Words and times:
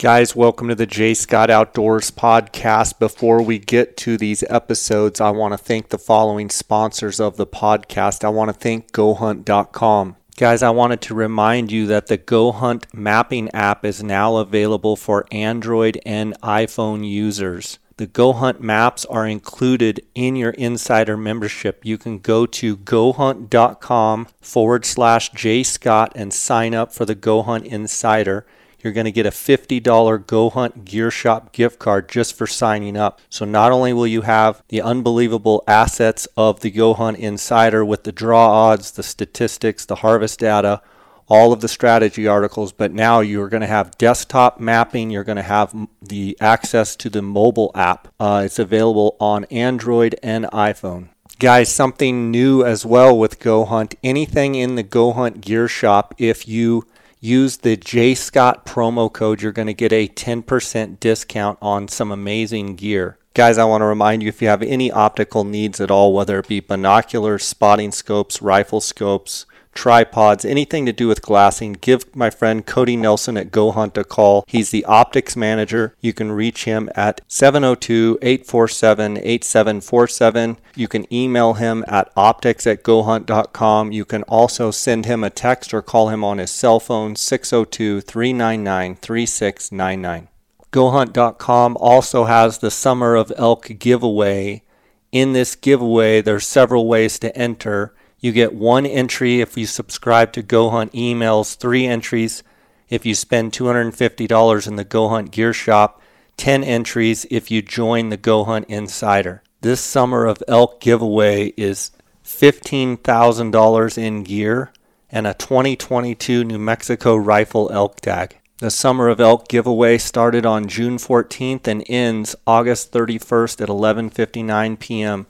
Guys, 0.00 0.34
welcome 0.34 0.68
to 0.68 0.74
the 0.74 0.86
J. 0.86 1.12
Scott 1.12 1.50
Outdoors 1.50 2.10
podcast. 2.10 2.98
Before 2.98 3.42
we 3.42 3.58
get 3.58 3.98
to 3.98 4.16
these 4.16 4.42
episodes, 4.48 5.20
I 5.20 5.28
want 5.28 5.52
to 5.52 5.58
thank 5.58 5.90
the 5.90 5.98
following 5.98 6.48
sponsors 6.48 7.20
of 7.20 7.36
the 7.36 7.46
podcast. 7.46 8.24
I 8.24 8.30
want 8.30 8.48
to 8.48 8.54
thank 8.54 8.92
GoHunt.com. 8.92 10.16
Guys, 10.38 10.62
I 10.62 10.70
wanted 10.70 11.02
to 11.02 11.14
remind 11.14 11.70
you 11.70 11.86
that 11.88 12.06
the 12.06 12.16
GoHunt 12.16 12.84
mapping 12.94 13.50
app 13.50 13.84
is 13.84 14.02
now 14.02 14.36
available 14.36 14.96
for 14.96 15.26
Android 15.30 16.00
and 16.06 16.34
iPhone 16.40 17.06
users. 17.06 17.78
The 17.98 18.06
GoHunt 18.06 18.60
maps 18.60 19.04
are 19.04 19.26
included 19.26 20.00
in 20.14 20.34
your 20.34 20.52
insider 20.52 21.18
membership. 21.18 21.84
You 21.84 21.98
can 21.98 22.20
go 22.20 22.46
to 22.46 22.78
gohunt.com 22.78 24.28
forward 24.40 24.86
slash 24.86 25.30
jscott 25.32 26.12
and 26.14 26.32
sign 26.32 26.74
up 26.74 26.94
for 26.94 27.04
the 27.04 27.14
GoHunt 27.14 27.66
Insider 27.66 28.46
you're 28.82 28.92
going 28.92 29.04
to 29.04 29.12
get 29.12 29.26
a 29.26 29.30
$50 29.30 30.26
Go 30.26 30.50
Hunt 30.50 30.84
Gear 30.84 31.10
Shop 31.10 31.52
gift 31.52 31.78
card 31.78 32.08
just 32.08 32.34
for 32.34 32.46
signing 32.46 32.96
up. 32.96 33.20
So 33.28 33.44
not 33.44 33.72
only 33.72 33.92
will 33.92 34.06
you 34.06 34.22
have 34.22 34.62
the 34.68 34.82
unbelievable 34.82 35.62
assets 35.66 36.26
of 36.36 36.60
the 36.60 36.70
Go 36.70 36.94
Hunt 36.94 37.18
Insider 37.18 37.84
with 37.84 38.04
the 38.04 38.12
draw 38.12 38.48
odds, 38.48 38.92
the 38.92 39.02
statistics, 39.02 39.84
the 39.84 39.96
harvest 39.96 40.40
data, 40.40 40.82
all 41.30 41.52
of 41.52 41.60
the 41.60 41.68
strategy 41.68 42.26
articles, 42.26 42.72
but 42.72 42.92
now 42.92 43.20
you're 43.20 43.48
going 43.48 43.60
to 43.60 43.66
have 43.66 43.96
desktop 43.96 44.58
mapping. 44.58 45.10
You're 45.10 45.24
going 45.24 45.36
to 45.36 45.42
have 45.42 45.74
the 46.02 46.36
access 46.40 46.96
to 46.96 47.08
the 47.08 47.22
mobile 47.22 47.70
app. 47.74 48.08
Uh, 48.18 48.42
it's 48.44 48.58
available 48.58 49.16
on 49.20 49.44
Android 49.44 50.16
and 50.22 50.46
iPhone. 50.46 51.10
Guys, 51.38 51.72
something 51.72 52.30
new 52.30 52.62
as 52.64 52.84
well 52.84 53.16
with 53.16 53.38
Go 53.38 53.64
Hunt. 53.64 53.94
Anything 54.04 54.56
in 54.56 54.74
the 54.74 54.82
Go 54.82 55.12
Hunt 55.12 55.40
Gear 55.40 55.68
Shop, 55.68 56.14
if 56.18 56.46
you 56.46 56.86
use 57.20 57.58
the 57.58 57.76
J 57.76 58.14
Scott 58.14 58.64
promo 58.66 59.12
code, 59.12 59.42
you're 59.42 59.52
going 59.52 59.66
to 59.68 59.74
get 59.74 59.92
a 59.92 60.08
10% 60.08 60.98
discount 60.98 61.58
on 61.60 61.86
some 61.86 62.10
amazing 62.10 62.76
gear. 62.76 63.18
Guys, 63.34 63.58
I 63.58 63.64
want 63.64 63.82
to 63.82 63.86
remind 63.86 64.22
you 64.22 64.28
if 64.28 64.42
you 64.42 64.48
have 64.48 64.62
any 64.62 64.90
optical 64.90 65.44
needs 65.44 65.80
at 65.80 65.90
all, 65.90 66.12
whether 66.12 66.38
it 66.40 66.48
be 66.48 66.58
binoculars, 66.58 67.44
spotting 67.44 67.92
scopes, 67.92 68.42
rifle 68.42 68.80
scopes, 68.80 69.46
tripods, 69.80 70.44
anything 70.44 70.84
to 70.84 70.92
do 70.92 71.08
with 71.08 71.22
glassing, 71.22 71.72
give 71.72 72.14
my 72.14 72.28
friend 72.28 72.66
Cody 72.66 72.96
Nelson 72.96 73.38
at 73.38 73.50
Go 73.50 73.70
Hunt 73.70 73.96
a 73.96 74.04
call. 74.04 74.44
He's 74.46 74.68
the 74.68 74.84
optics 74.84 75.36
manager. 75.36 75.94
You 76.02 76.12
can 76.12 76.32
reach 76.32 76.66
him 76.66 76.90
at 76.94 77.22
702 77.28 78.18
847 78.20 79.16
8747. 79.16 80.58
You 80.76 80.86
can 80.86 81.10
email 81.10 81.54
him 81.54 81.82
at 81.88 82.12
optics 82.14 82.66
at 82.66 82.82
gohunt.com. 82.82 83.90
You 83.90 84.04
can 84.04 84.22
also 84.24 84.70
send 84.70 85.06
him 85.06 85.24
a 85.24 85.30
text 85.30 85.72
or 85.72 85.80
call 85.80 86.10
him 86.10 86.22
on 86.22 86.36
his 86.36 86.50
cell 86.50 86.78
phone 86.78 87.16
602 87.16 88.02
399 88.02 88.96
3699. 88.96 90.28
GoHunt.com 90.72 91.78
also 91.80 92.24
has 92.24 92.58
the 92.58 92.70
Summer 92.70 93.16
of 93.16 93.32
Elk 93.34 93.78
giveaway. 93.78 94.62
In 95.10 95.32
this 95.32 95.56
giveaway, 95.56 96.20
there's 96.20 96.46
several 96.46 96.86
ways 96.86 97.18
to 97.20 97.34
enter. 97.34 97.94
You 98.20 98.32
get 98.32 98.54
one 98.54 98.86
entry 98.86 99.40
if 99.40 99.56
you 99.56 99.66
subscribe 99.66 100.32
to 100.34 100.42
Go 100.42 100.70
Hunt 100.70 100.92
emails, 100.92 101.56
three 101.56 101.86
entries 101.86 102.42
if 102.88 103.06
you 103.06 103.14
spend 103.14 103.52
$250 103.52 104.66
in 104.66 104.76
the 104.76 104.84
Go 104.84 105.08
Hunt 105.08 105.30
gear 105.30 105.52
shop, 105.52 106.02
10 106.36 106.62
entries 106.64 107.26
if 107.30 107.50
you 107.50 107.62
join 107.62 108.08
the 108.08 108.16
Go 108.16 108.44
Hunt 108.44 108.66
Insider. 108.68 109.42
This 109.62 109.80
summer 109.80 110.26
of 110.26 110.42
elk 110.48 110.80
giveaway 110.80 111.54
is 111.56 111.92
$15,000 112.24 113.98
in 113.98 114.22
gear 114.22 114.72
and 115.10 115.26
a 115.26 115.34
2022 115.34 116.44
New 116.44 116.58
Mexico 116.58 117.16
rifle 117.16 117.70
elk 117.72 118.00
tag. 118.00 118.36
The 118.58 118.70
Summer 118.70 119.08
of 119.08 119.20
Elk 119.20 119.48
giveaway 119.48 119.96
started 119.96 120.44
on 120.44 120.68
June 120.68 120.98
14th 120.98 121.66
and 121.66 121.82
ends 121.88 122.36
August 122.46 122.92
31st 122.92 123.62
at 123.62 123.68
11:59 123.70 124.78
p.m. 124.78 125.26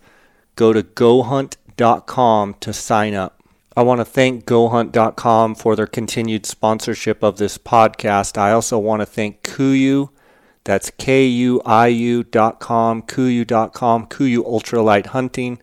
Go 0.57 0.73
to 0.73 0.83
GoHunt 0.83 1.55
GoHunt.com 1.81 2.55
to 2.61 2.73
sign 2.75 3.15
up. 3.15 3.43
I 3.75 3.83
want 3.83 4.03
to 4.03 4.05
thank 4.05 4.45
GoHunt.com 4.45 5.55
for 5.55 5.75
their 5.75 5.87
continued 5.87 6.45
sponsorship 6.45 7.23
of 7.23 7.39
this 7.39 7.57
podcast. 7.57 8.37
I 8.37 8.53
also 8.53 8.79
want 8.79 9.01
to 9.01 9.07
thank 9.07 9.43
Kuiu. 9.43 10.11
That's 10.65 10.91
K-U-I-U.com, 10.91 11.63
Kuiu.com, 13.03 14.07
Kuiu 14.09 14.39
Ultralight 14.39 15.07
Hunting. 15.07 15.63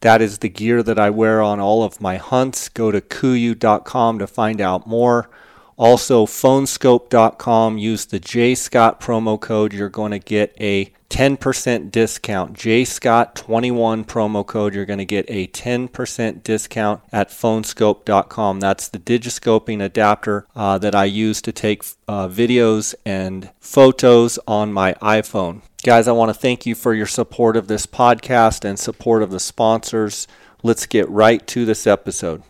That 0.00 0.20
is 0.20 0.40
the 0.40 0.50
gear 0.50 0.82
that 0.82 0.98
I 0.98 1.08
wear 1.08 1.40
on 1.40 1.60
all 1.60 1.82
of 1.82 1.98
my 1.98 2.18
hunts. 2.18 2.68
Go 2.68 2.90
to 2.90 3.00
Kuiu.com 3.00 4.18
to 4.18 4.26
find 4.26 4.60
out 4.60 4.86
more. 4.86 5.30
Also, 5.76 6.26
phoneskope.com. 6.26 7.78
Use 7.78 8.06
the 8.06 8.20
J 8.20 8.54
Scott 8.54 9.00
promo 9.00 9.40
code. 9.40 9.72
You're 9.72 9.88
going 9.88 10.12
to 10.12 10.18
get 10.18 10.54
a 10.60 10.92
10% 11.10 11.90
discount. 11.90 12.54
J 12.54 12.84
Scott 12.84 13.36
21 13.36 14.04
promo 14.04 14.46
code. 14.46 14.74
You're 14.74 14.84
going 14.84 14.98
to 14.98 15.04
get 15.04 15.26
a 15.28 15.46
10% 15.48 16.42
discount 16.42 17.02
at 17.12 17.28
phoneskope.com. 17.28 18.60
That's 18.60 18.88
the 18.88 18.98
digiscoping 18.98 19.82
adapter 19.82 20.46
uh, 20.56 20.78
that 20.78 20.94
I 20.94 21.04
use 21.04 21.40
to 21.42 21.52
take 21.52 21.84
uh, 22.08 22.28
videos 22.28 22.94
and 23.04 23.50
photos 23.60 24.38
on 24.46 24.72
my 24.72 24.94
iPhone. 24.94 25.62
Guys, 25.84 26.08
I 26.08 26.12
want 26.12 26.30
to 26.30 26.34
thank 26.34 26.66
you 26.66 26.74
for 26.74 26.94
your 26.94 27.06
support 27.06 27.56
of 27.56 27.68
this 27.68 27.86
podcast 27.86 28.64
and 28.64 28.78
support 28.78 29.22
of 29.22 29.30
the 29.30 29.40
sponsors. 29.40 30.26
Let's 30.62 30.86
get 30.86 31.08
right 31.10 31.46
to 31.48 31.64
this 31.64 31.86
episode. 31.86 32.42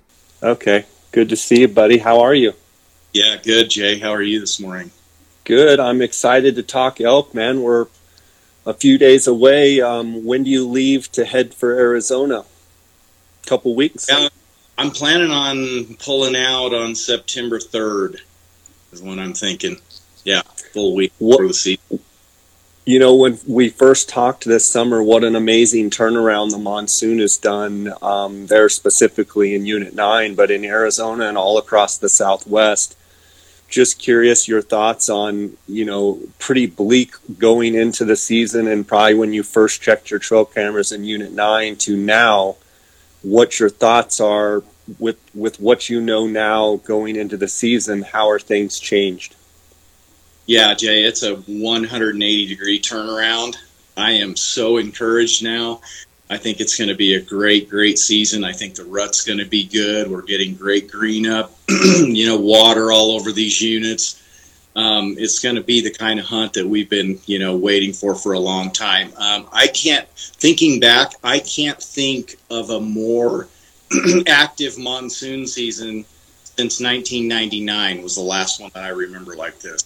Okay. 0.42 0.86
Good 1.10 1.28
to 1.28 1.36
see 1.36 1.60
you, 1.60 1.68
buddy. 1.68 1.98
How 1.98 2.20
are 2.20 2.34
you? 2.34 2.54
Yeah, 3.14 3.36
good, 3.36 3.70
Jay. 3.70 4.00
How 4.00 4.10
are 4.10 4.22
you 4.22 4.40
this 4.40 4.58
morning? 4.58 4.90
Good. 5.44 5.78
I'm 5.78 6.02
excited 6.02 6.56
to 6.56 6.64
talk 6.64 7.00
elk, 7.00 7.32
man. 7.32 7.62
We're 7.62 7.86
a 8.66 8.74
few 8.74 8.98
days 8.98 9.28
away. 9.28 9.80
Um, 9.80 10.24
when 10.24 10.42
do 10.42 10.50
you 10.50 10.66
leave 10.68 11.12
to 11.12 11.24
head 11.24 11.54
for 11.54 11.78
Arizona? 11.78 12.40
A 12.40 13.46
couple 13.46 13.76
weeks. 13.76 14.08
Yeah, 14.10 14.30
I'm 14.76 14.90
planning 14.90 15.30
on 15.30 15.94
pulling 16.00 16.34
out 16.34 16.74
on 16.74 16.96
September 16.96 17.60
3rd. 17.60 18.18
Is 18.90 19.00
when 19.00 19.20
I'm 19.20 19.32
thinking. 19.32 19.76
Yeah, 20.24 20.42
full 20.72 20.96
week 20.96 21.12
what, 21.20 21.38
for 21.38 21.46
the 21.46 21.54
season. 21.54 22.00
You 22.84 22.98
know, 22.98 23.14
when 23.14 23.38
we 23.46 23.68
first 23.68 24.08
talked 24.08 24.44
this 24.44 24.66
summer, 24.66 25.00
what 25.00 25.22
an 25.22 25.36
amazing 25.36 25.90
turnaround 25.90 26.50
the 26.50 26.58
monsoon 26.58 27.20
has 27.20 27.36
done 27.36 27.92
um, 28.02 28.48
there, 28.48 28.68
specifically 28.68 29.54
in 29.54 29.66
Unit 29.66 29.94
9, 29.94 30.34
but 30.34 30.50
in 30.50 30.64
Arizona 30.64 31.28
and 31.28 31.38
all 31.38 31.58
across 31.58 31.96
the 31.96 32.08
Southwest 32.08 32.96
just 33.74 33.98
curious 33.98 34.46
your 34.46 34.62
thoughts 34.62 35.08
on 35.08 35.56
you 35.66 35.84
know 35.84 36.20
pretty 36.38 36.64
bleak 36.66 37.12
going 37.38 37.74
into 37.74 38.04
the 38.04 38.14
season 38.14 38.68
and 38.68 38.86
probably 38.86 39.14
when 39.14 39.32
you 39.32 39.42
first 39.42 39.82
checked 39.82 40.12
your 40.12 40.20
trail 40.20 40.44
cameras 40.44 40.92
in 40.92 41.02
unit 41.02 41.32
9 41.32 41.74
to 41.76 41.96
now 41.96 42.56
what 43.22 43.58
your 43.58 43.68
thoughts 43.68 44.20
are 44.20 44.62
with 45.00 45.18
with 45.34 45.58
what 45.58 45.90
you 45.90 46.00
know 46.00 46.28
now 46.28 46.76
going 46.76 47.16
into 47.16 47.36
the 47.36 47.48
season 47.48 48.02
how 48.02 48.30
are 48.30 48.38
things 48.38 48.78
changed? 48.78 49.34
Yeah 50.46 50.74
jay 50.74 51.02
it's 51.02 51.24
a 51.24 51.34
180 51.34 52.46
degree 52.46 52.80
turnaround. 52.80 53.56
I 53.96 54.12
am 54.12 54.36
so 54.36 54.76
encouraged 54.76 55.42
now 55.42 55.80
I 56.30 56.38
think 56.38 56.60
it's 56.60 56.76
going 56.76 56.88
to 56.88 56.94
be 56.94 57.14
a 57.14 57.20
great, 57.20 57.68
great 57.68 57.98
season. 57.98 58.44
I 58.44 58.52
think 58.52 58.74
the 58.74 58.84
rut's 58.84 59.22
going 59.22 59.38
to 59.38 59.44
be 59.44 59.64
good. 59.64 60.10
We're 60.10 60.22
getting 60.22 60.54
great 60.54 60.90
green 60.90 61.26
up, 61.26 61.52
you 61.68 62.26
know, 62.26 62.38
water 62.38 62.90
all 62.90 63.12
over 63.12 63.30
these 63.30 63.60
units. 63.60 64.22
Um, 64.76 65.14
it's 65.18 65.38
going 65.38 65.54
to 65.54 65.62
be 65.62 65.80
the 65.82 65.92
kind 65.92 66.18
of 66.18 66.26
hunt 66.26 66.54
that 66.54 66.66
we've 66.66 66.88
been, 66.88 67.20
you 67.26 67.38
know, 67.38 67.56
waiting 67.56 67.92
for 67.92 68.14
for 68.14 68.32
a 68.32 68.38
long 68.38 68.72
time. 68.72 69.12
Um, 69.16 69.46
I 69.52 69.68
can't, 69.68 70.08
thinking 70.16 70.80
back, 70.80 71.12
I 71.22 71.38
can't 71.40 71.80
think 71.80 72.36
of 72.50 72.70
a 72.70 72.80
more 72.80 73.48
active 74.26 74.78
monsoon 74.78 75.46
season 75.46 76.04
since 76.56 76.80
1999 76.80 78.02
was 78.02 78.16
the 78.16 78.22
last 78.22 78.60
one 78.60 78.70
that 78.74 78.82
I 78.82 78.88
remember 78.88 79.36
like 79.36 79.60
this. 79.60 79.84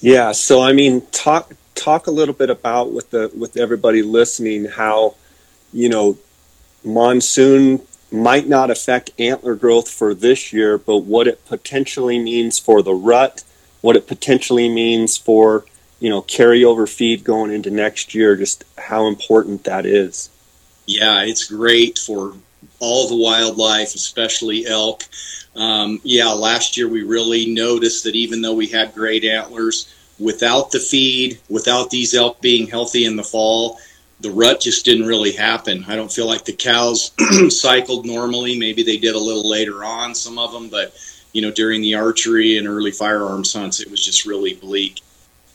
Yeah. 0.00 0.32
So, 0.32 0.62
I 0.62 0.72
mean, 0.72 1.02
talk, 1.12 1.52
talk 1.74 2.06
a 2.06 2.10
little 2.10 2.34
bit 2.34 2.50
about 2.50 2.92
with 2.92 3.10
the 3.10 3.30
with 3.36 3.56
everybody 3.56 4.02
listening 4.02 4.64
how 4.64 5.14
you 5.72 5.88
know 5.88 6.18
monsoon 6.84 7.80
might 8.12 8.48
not 8.48 8.70
affect 8.70 9.10
antler 9.18 9.54
growth 9.54 9.88
for 9.88 10.14
this 10.14 10.52
year, 10.52 10.76
but 10.76 10.98
what 10.98 11.28
it 11.28 11.44
potentially 11.46 12.18
means 12.18 12.58
for 12.58 12.82
the 12.82 12.94
rut, 12.94 13.44
what 13.80 13.96
it 13.96 14.06
potentially 14.06 14.68
means 14.68 15.16
for 15.16 15.64
you 16.00 16.10
know 16.10 16.22
carryover 16.22 16.88
feed 16.88 17.24
going 17.24 17.52
into 17.52 17.70
next 17.70 18.14
year, 18.14 18.36
just 18.36 18.64
how 18.78 19.06
important 19.06 19.64
that 19.64 19.86
is. 19.86 20.30
Yeah, 20.86 21.22
it's 21.22 21.44
great 21.44 21.98
for 21.98 22.34
all 22.80 23.08
the 23.08 23.16
wildlife, 23.16 23.94
especially 23.94 24.66
elk. 24.66 25.04
Um, 25.54 26.00
yeah, 26.02 26.30
last 26.30 26.76
year 26.76 26.88
we 26.88 27.02
really 27.02 27.52
noticed 27.52 28.04
that 28.04 28.14
even 28.14 28.40
though 28.40 28.54
we 28.54 28.66
had 28.66 28.94
great 28.94 29.24
antlers, 29.24 29.92
without 30.18 30.70
the 30.70 30.78
feed, 30.78 31.38
without 31.48 31.90
these 31.90 32.14
elk 32.14 32.40
being 32.40 32.66
healthy 32.66 33.04
in 33.04 33.16
the 33.16 33.22
fall, 33.24 33.78
the 34.20 34.30
rut 34.30 34.60
just 34.60 34.84
didn't 34.84 35.06
really 35.06 35.32
happen. 35.32 35.84
I 35.88 35.96
don't 35.96 36.12
feel 36.12 36.26
like 36.26 36.44
the 36.44 36.52
cows 36.52 37.12
cycled 37.48 38.06
normally. 38.06 38.58
Maybe 38.58 38.82
they 38.82 38.98
did 38.98 39.14
a 39.14 39.18
little 39.18 39.48
later 39.48 39.84
on, 39.84 40.14
some 40.14 40.38
of 40.38 40.52
them, 40.52 40.68
but 40.68 40.94
you 41.32 41.42
know, 41.42 41.50
during 41.50 41.80
the 41.80 41.94
archery 41.94 42.58
and 42.58 42.66
early 42.66 42.90
firearms 42.90 43.52
hunts, 43.52 43.80
it 43.80 43.90
was 43.90 44.04
just 44.04 44.26
really 44.26 44.54
bleak. 44.54 45.00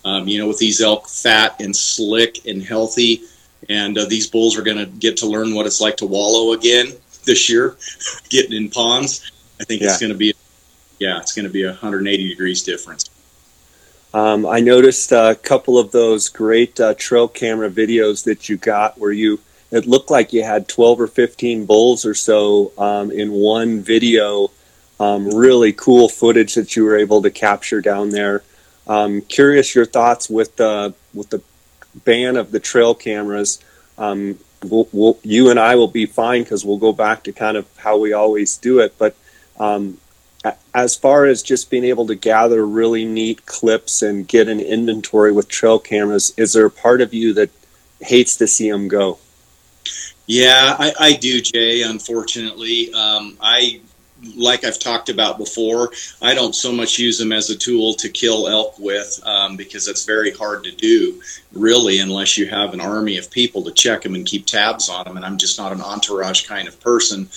Um, 0.04 0.28
you 0.28 0.38
know, 0.38 0.48
with 0.48 0.60
these 0.60 0.82
elk 0.82 1.08
fat 1.10 1.60
and 1.60 1.76
slick 1.76 2.46
and 2.46 2.62
healthy, 2.62 3.24
and 3.70 3.98
uh, 3.98 4.06
these 4.06 4.28
bulls 4.28 4.58
are 4.58 4.62
going 4.62 4.78
to 4.78 4.86
get 4.86 5.18
to 5.18 5.26
learn 5.26 5.54
what 5.54 5.66
it's 5.66 5.82
like 5.82 5.98
to 5.98 6.06
wallow 6.06 6.54
again 6.54 6.94
this 7.26 7.50
year, 7.50 7.76
getting 8.30 8.56
in 8.56 8.70
ponds. 8.70 9.32
I 9.60 9.64
think 9.64 9.82
yeah. 9.82 9.88
it's 9.88 10.00
going 10.00 10.12
to 10.12 10.18
be, 10.18 10.34
yeah, 11.00 11.20
it's 11.20 11.34
going 11.34 11.46
to 11.46 11.52
be 11.52 11.64
a 11.64 11.70
180 11.70 12.30
degrees 12.30 12.64
difference. 12.64 13.10
Um, 14.16 14.46
I 14.46 14.62
noticed 14.62 15.12
a 15.12 15.38
couple 15.44 15.78
of 15.78 15.92
those 15.92 16.30
great 16.30 16.80
uh, 16.80 16.94
trail 16.94 17.28
camera 17.28 17.70
videos 17.70 18.24
that 18.24 18.48
you 18.48 18.56
got 18.56 18.98
where 18.98 19.12
you 19.12 19.42
it 19.72 19.86
looked 19.88 20.10
like 20.10 20.32
you 20.32 20.42
had 20.42 20.70
12 20.70 21.02
or 21.02 21.08
15 21.08 21.66
bulls 21.66 22.06
or 22.06 22.14
so 22.14 22.72
um, 22.78 23.12
in 23.12 23.34
one 23.34 23.82
video. 23.82 24.52
Um, 25.02 25.36
really 25.36 25.74
cool 25.74 26.08
footage 26.08 26.56
that 26.56 26.78
you 26.78 26.86
were 26.86 26.96
able 26.96 27.24
to 27.24 27.30
capture 27.30 27.82
down 27.82 28.12
there. 28.12 28.42
Um, 28.88 29.20
curious 29.20 29.76
your 29.76 29.86
thoughts 29.86 30.30
with 30.30 30.56
the 30.56 30.94
with 31.14 31.32
the 31.32 31.42
ban 32.06 32.38
of 32.38 32.52
the 32.52 32.62
trail 32.62 32.96
cameras. 32.96 33.62
Um, 33.98 34.40
we'll, 34.64 34.88
we'll, 34.94 35.20
you 35.24 35.50
and 35.50 35.60
I 35.60 35.76
will 35.76 35.90
be 35.90 36.06
fine 36.06 36.44
because 36.44 36.64
we'll 36.64 36.78
go 36.78 36.94
back 36.94 37.24
to 37.26 37.34
kind 37.34 37.58
of 37.58 37.68
how 37.80 37.98
we 37.98 38.14
always 38.14 38.56
do 38.56 38.80
it. 38.80 38.98
But 38.98 39.18
um, 39.60 39.98
as 40.74 40.96
far 40.96 41.26
as 41.26 41.42
just 41.42 41.70
being 41.70 41.84
able 41.84 42.08
to 42.08 42.16
gather 42.16 42.66
really 42.66 43.06
neat 43.06 43.46
clips 43.46 44.02
and 44.02 44.28
get 44.28 44.48
an 44.48 44.60
inventory 44.60 45.32
with 45.32 45.48
trail 45.48 45.80
cameras, 45.80 46.34
is 46.38 46.54
there 46.54 46.66
a 46.66 46.72
part 46.72 47.02
of 47.02 47.14
you 47.14 47.34
that 47.34 47.50
hates 48.02 48.36
to 48.38 48.48
see 48.48 48.70
them 48.70 48.88
go? 48.88 49.20
Yeah, 50.28 50.76
I, 50.78 50.94
I 51.00 51.14
do, 51.14 51.40
Jay. 51.42 51.84
Unfortunately, 51.84 52.92
um, 52.94 53.38
I 53.40 53.82
like 54.36 54.64
I've 54.64 54.80
talked 54.80 55.10
about 55.10 55.38
before. 55.38 55.92
I 56.22 56.34
don't 56.34 56.56
so 56.56 56.72
much 56.72 56.98
use 56.98 57.20
them 57.20 57.32
as 57.32 57.50
a 57.50 57.56
tool 57.56 57.94
to 57.96 58.10
kill 58.10 58.48
elk 58.48 58.80
with 58.80 59.20
um, 59.24 59.56
because 59.56 59.88
it's 59.88 60.06
very 60.06 60.32
hard 60.32 60.64
to 60.64 60.72
do, 60.72 61.22
really, 61.54 62.00
unless 62.00 62.38
you 62.38 62.48
have 62.48 62.74
an 62.74 62.82
army 62.82 63.18
of 63.18 63.30
people 63.30 63.64
to 63.64 63.72
check 63.72 64.02
them 64.02 64.16
and 64.16 64.26
keep 64.26 64.46
tabs 64.46 64.90
on 64.90 65.06
them. 65.06 65.18
And 65.18 65.26
I'm 65.26 65.38
just 65.38 65.60
not 65.60 65.72
an 65.72 65.82
entourage 65.82 66.48
kind 66.48 66.68
of 66.68 66.80
person. 66.80 67.30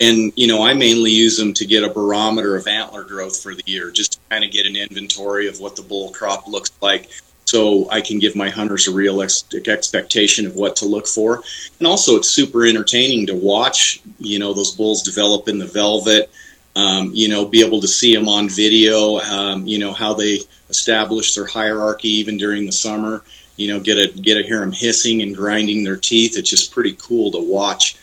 And 0.00 0.32
you 0.34 0.46
know, 0.46 0.62
I 0.62 0.72
mainly 0.74 1.10
use 1.10 1.36
them 1.36 1.52
to 1.54 1.66
get 1.66 1.84
a 1.84 1.90
barometer 1.90 2.56
of 2.56 2.66
antler 2.66 3.04
growth 3.04 3.42
for 3.42 3.54
the 3.54 3.62
year, 3.66 3.90
just 3.90 4.12
to 4.12 4.18
kind 4.30 4.44
of 4.44 4.50
get 4.50 4.66
an 4.66 4.76
inventory 4.76 5.46
of 5.46 5.60
what 5.60 5.76
the 5.76 5.82
bull 5.82 6.10
crop 6.10 6.48
looks 6.48 6.70
like 6.80 7.10
so 7.50 7.90
I 7.90 8.00
can 8.00 8.20
give 8.20 8.36
my 8.36 8.48
hunters 8.48 8.86
a 8.86 8.92
realistic 8.92 9.66
expectation 9.66 10.46
of 10.46 10.54
what 10.54 10.76
to 10.76 10.84
look 10.86 11.08
for. 11.08 11.42
And 11.78 11.88
also, 11.88 12.14
it's 12.14 12.30
super 12.30 12.64
entertaining 12.64 13.26
to 13.26 13.34
watch, 13.34 14.00
you 14.20 14.38
know, 14.38 14.54
those 14.54 14.70
bulls 14.70 15.02
develop 15.02 15.48
in 15.48 15.58
the 15.58 15.66
velvet. 15.66 16.30
Um, 16.76 17.10
you 17.12 17.28
know, 17.28 17.44
be 17.44 17.66
able 17.66 17.80
to 17.80 17.88
see 17.88 18.14
them 18.14 18.28
on 18.28 18.48
video. 18.48 19.18
Um, 19.18 19.66
you 19.66 19.80
know 19.80 19.92
how 19.92 20.14
they 20.14 20.38
establish 20.68 21.34
their 21.34 21.46
hierarchy 21.46 22.08
even 22.08 22.36
during 22.36 22.64
the 22.64 22.72
summer. 22.72 23.24
You 23.56 23.72
know, 23.72 23.80
get 23.80 23.98
a 23.98 24.16
get 24.20 24.34
to 24.36 24.44
hear 24.44 24.60
them 24.60 24.70
hissing 24.70 25.20
and 25.20 25.34
grinding 25.34 25.82
their 25.82 25.96
teeth. 25.96 26.38
It's 26.38 26.48
just 26.48 26.70
pretty 26.70 26.96
cool 27.00 27.32
to 27.32 27.40
watch 27.40 27.96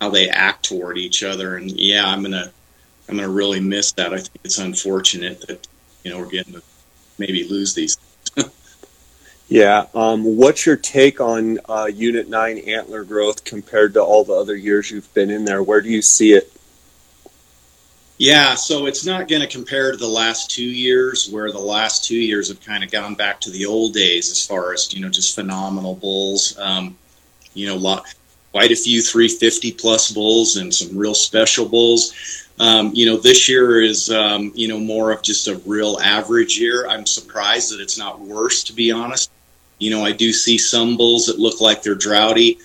how 0.00 0.10
they 0.10 0.28
act 0.28 0.64
toward 0.64 0.98
each 0.98 1.22
other. 1.22 1.56
And 1.56 1.70
yeah, 1.70 2.06
I'm 2.06 2.22
gonna 2.22 2.50
I'm 3.08 3.16
gonna 3.16 3.28
really 3.28 3.60
miss 3.60 3.92
that. 3.92 4.12
I 4.12 4.18
think 4.18 4.38
it's 4.44 4.58
unfortunate 4.58 5.46
that 5.46 5.66
you 6.04 6.10
know 6.10 6.18
we're 6.18 6.26
getting 6.26 6.54
to 6.54 6.62
maybe 7.18 7.44
lose 7.44 7.74
these. 7.74 7.96
Yeah. 9.50 9.86
Um, 9.96 10.36
what's 10.36 10.64
your 10.64 10.76
take 10.76 11.20
on 11.20 11.58
uh, 11.68 11.90
Unit 11.92 12.28
9 12.28 12.58
antler 12.58 13.02
growth 13.02 13.44
compared 13.44 13.94
to 13.94 14.00
all 14.00 14.22
the 14.22 14.32
other 14.32 14.54
years 14.54 14.92
you've 14.92 15.12
been 15.12 15.28
in 15.28 15.44
there? 15.44 15.60
Where 15.60 15.80
do 15.80 15.88
you 15.90 16.02
see 16.02 16.34
it? 16.34 16.52
Yeah, 18.16 18.54
so 18.54 18.86
it's 18.86 19.04
not 19.04 19.26
going 19.26 19.42
to 19.42 19.48
compare 19.48 19.90
to 19.90 19.96
the 19.96 20.06
last 20.06 20.52
two 20.52 20.62
years, 20.62 21.28
where 21.30 21.50
the 21.50 21.58
last 21.58 22.04
two 22.04 22.18
years 22.18 22.46
have 22.48 22.60
kind 22.60 22.84
of 22.84 22.92
gone 22.92 23.16
back 23.16 23.40
to 23.40 23.50
the 23.50 23.66
old 23.66 23.92
days 23.92 24.30
as 24.30 24.46
far 24.46 24.72
as, 24.72 24.94
you 24.94 25.00
know, 25.00 25.08
just 25.08 25.34
phenomenal 25.34 25.96
bulls. 25.96 26.56
Um, 26.56 26.96
you 27.54 27.66
know, 27.66 27.76
lot, 27.76 28.14
quite 28.52 28.72
a 28.72 28.76
few 28.76 29.02
350 29.02 29.72
plus 29.72 30.10
bulls 30.10 30.56
and 30.56 30.74
some 30.74 30.96
real 30.96 31.14
special 31.14 31.68
bulls. 31.68 32.48
Um, 32.58 32.90
you 32.92 33.06
know, 33.06 33.16
this 33.16 33.48
year 33.48 33.80
is, 33.80 34.10
um, 34.10 34.52
you 34.54 34.68
know, 34.68 34.78
more 34.78 35.12
of 35.12 35.22
just 35.22 35.48
a 35.48 35.56
real 35.64 35.98
average 36.02 36.58
year. 36.58 36.86
I'm 36.86 37.06
surprised 37.06 37.72
that 37.72 37.80
it's 37.80 37.96
not 37.96 38.20
worse, 38.20 38.64
to 38.64 38.72
be 38.72 38.92
honest. 38.92 39.30
You 39.78 39.90
know, 39.90 40.04
I 40.04 40.12
do 40.12 40.32
see 40.32 40.58
some 40.58 40.96
bulls 40.96 41.26
that 41.26 41.38
look 41.38 41.62
like 41.62 41.82
they're 41.82 41.94
droughty, 41.94 42.58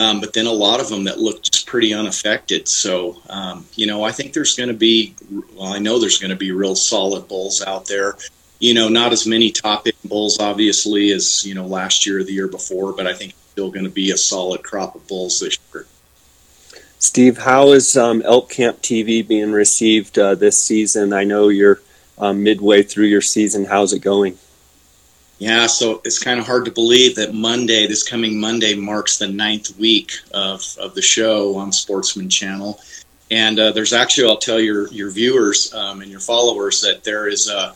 um, 0.00 0.20
but 0.20 0.32
then 0.32 0.46
a 0.46 0.52
lot 0.52 0.80
of 0.80 0.88
them 0.88 1.04
that 1.04 1.20
look 1.20 1.42
just 1.42 1.68
pretty 1.68 1.94
unaffected. 1.94 2.66
So, 2.66 3.22
um, 3.30 3.64
you 3.76 3.86
know, 3.86 4.02
I 4.02 4.10
think 4.10 4.32
there's 4.32 4.56
going 4.56 4.70
to 4.70 4.74
be, 4.74 5.14
well, 5.54 5.72
I 5.72 5.78
know 5.78 6.00
there's 6.00 6.18
going 6.18 6.30
to 6.30 6.36
be 6.36 6.50
real 6.50 6.74
solid 6.74 7.28
bulls 7.28 7.62
out 7.62 7.86
there. 7.86 8.16
You 8.58 8.74
know, 8.74 8.88
not 8.88 9.12
as 9.12 9.24
many 9.24 9.52
top 9.52 9.86
end 9.86 9.94
bulls, 10.04 10.40
obviously, 10.40 11.12
as, 11.12 11.46
you 11.46 11.54
know, 11.54 11.64
last 11.64 12.06
year 12.06 12.18
or 12.18 12.24
the 12.24 12.32
year 12.32 12.48
before, 12.48 12.92
but 12.92 13.06
I 13.06 13.14
think 13.14 13.34
still 13.58 13.72
going 13.72 13.84
to 13.84 13.90
be 13.90 14.12
a 14.12 14.16
solid 14.16 14.62
crop 14.62 14.94
of 14.94 15.04
bulls 15.08 15.40
this 15.40 15.58
year. 15.74 15.84
Steve, 17.00 17.38
how 17.38 17.72
is 17.72 17.96
um, 17.96 18.22
Elk 18.22 18.48
Camp 18.48 18.80
TV 18.82 19.26
being 19.26 19.50
received 19.50 20.16
uh, 20.16 20.36
this 20.36 20.62
season? 20.62 21.12
I 21.12 21.24
know 21.24 21.48
you're 21.48 21.80
um, 22.18 22.44
midway 22.44 22.84
through 22.84 23.06
your 23.06 23.20
season. 23.20 23.64
How's 23.64 23.92
it 23.92 23.98
going? 23.98 24.38
Yeah, 25.40 25.66
so 25.66 26.00
it's 26.04 26.20
kind 26.20 26.38
of 26.38 26.46
hard 26.46 26.66
to 26.66 26.70
believe 26.70 27.16
that 27.16 27.34
Monday, 27.34 27.88
this 27.88 28.08
coming 28.08 28.38
Monday, 28.38 28.76
marks 28.76 29.18
the 29.18 29.26
ninth 29.26 29.76
week 29.76 30.12
of, 30.32 30.62
of 30.80 30.94
the 30.94 31.02
show 31.02 31.56
on 31.56 31.72
Sportsman 31.72 32.30
Channel. 32.30 32.78
And 33.32 33.58
uh, 33.58 33.72
there's 33.72 33.92
actually, 33.92 34.28
I'll 34.28 34.36
tell 34.36 34.60
your, 34.60 34.86
your 34.92 35.10
viewers 35.10 35.74
um, 35.74 36.00
and 36.00 36.12
your 36.12 36.20
followers 36.20 36.80
that 36.82 37.02
there 37.02 37.26
is 37.26 37.48
a, 37.48 37.74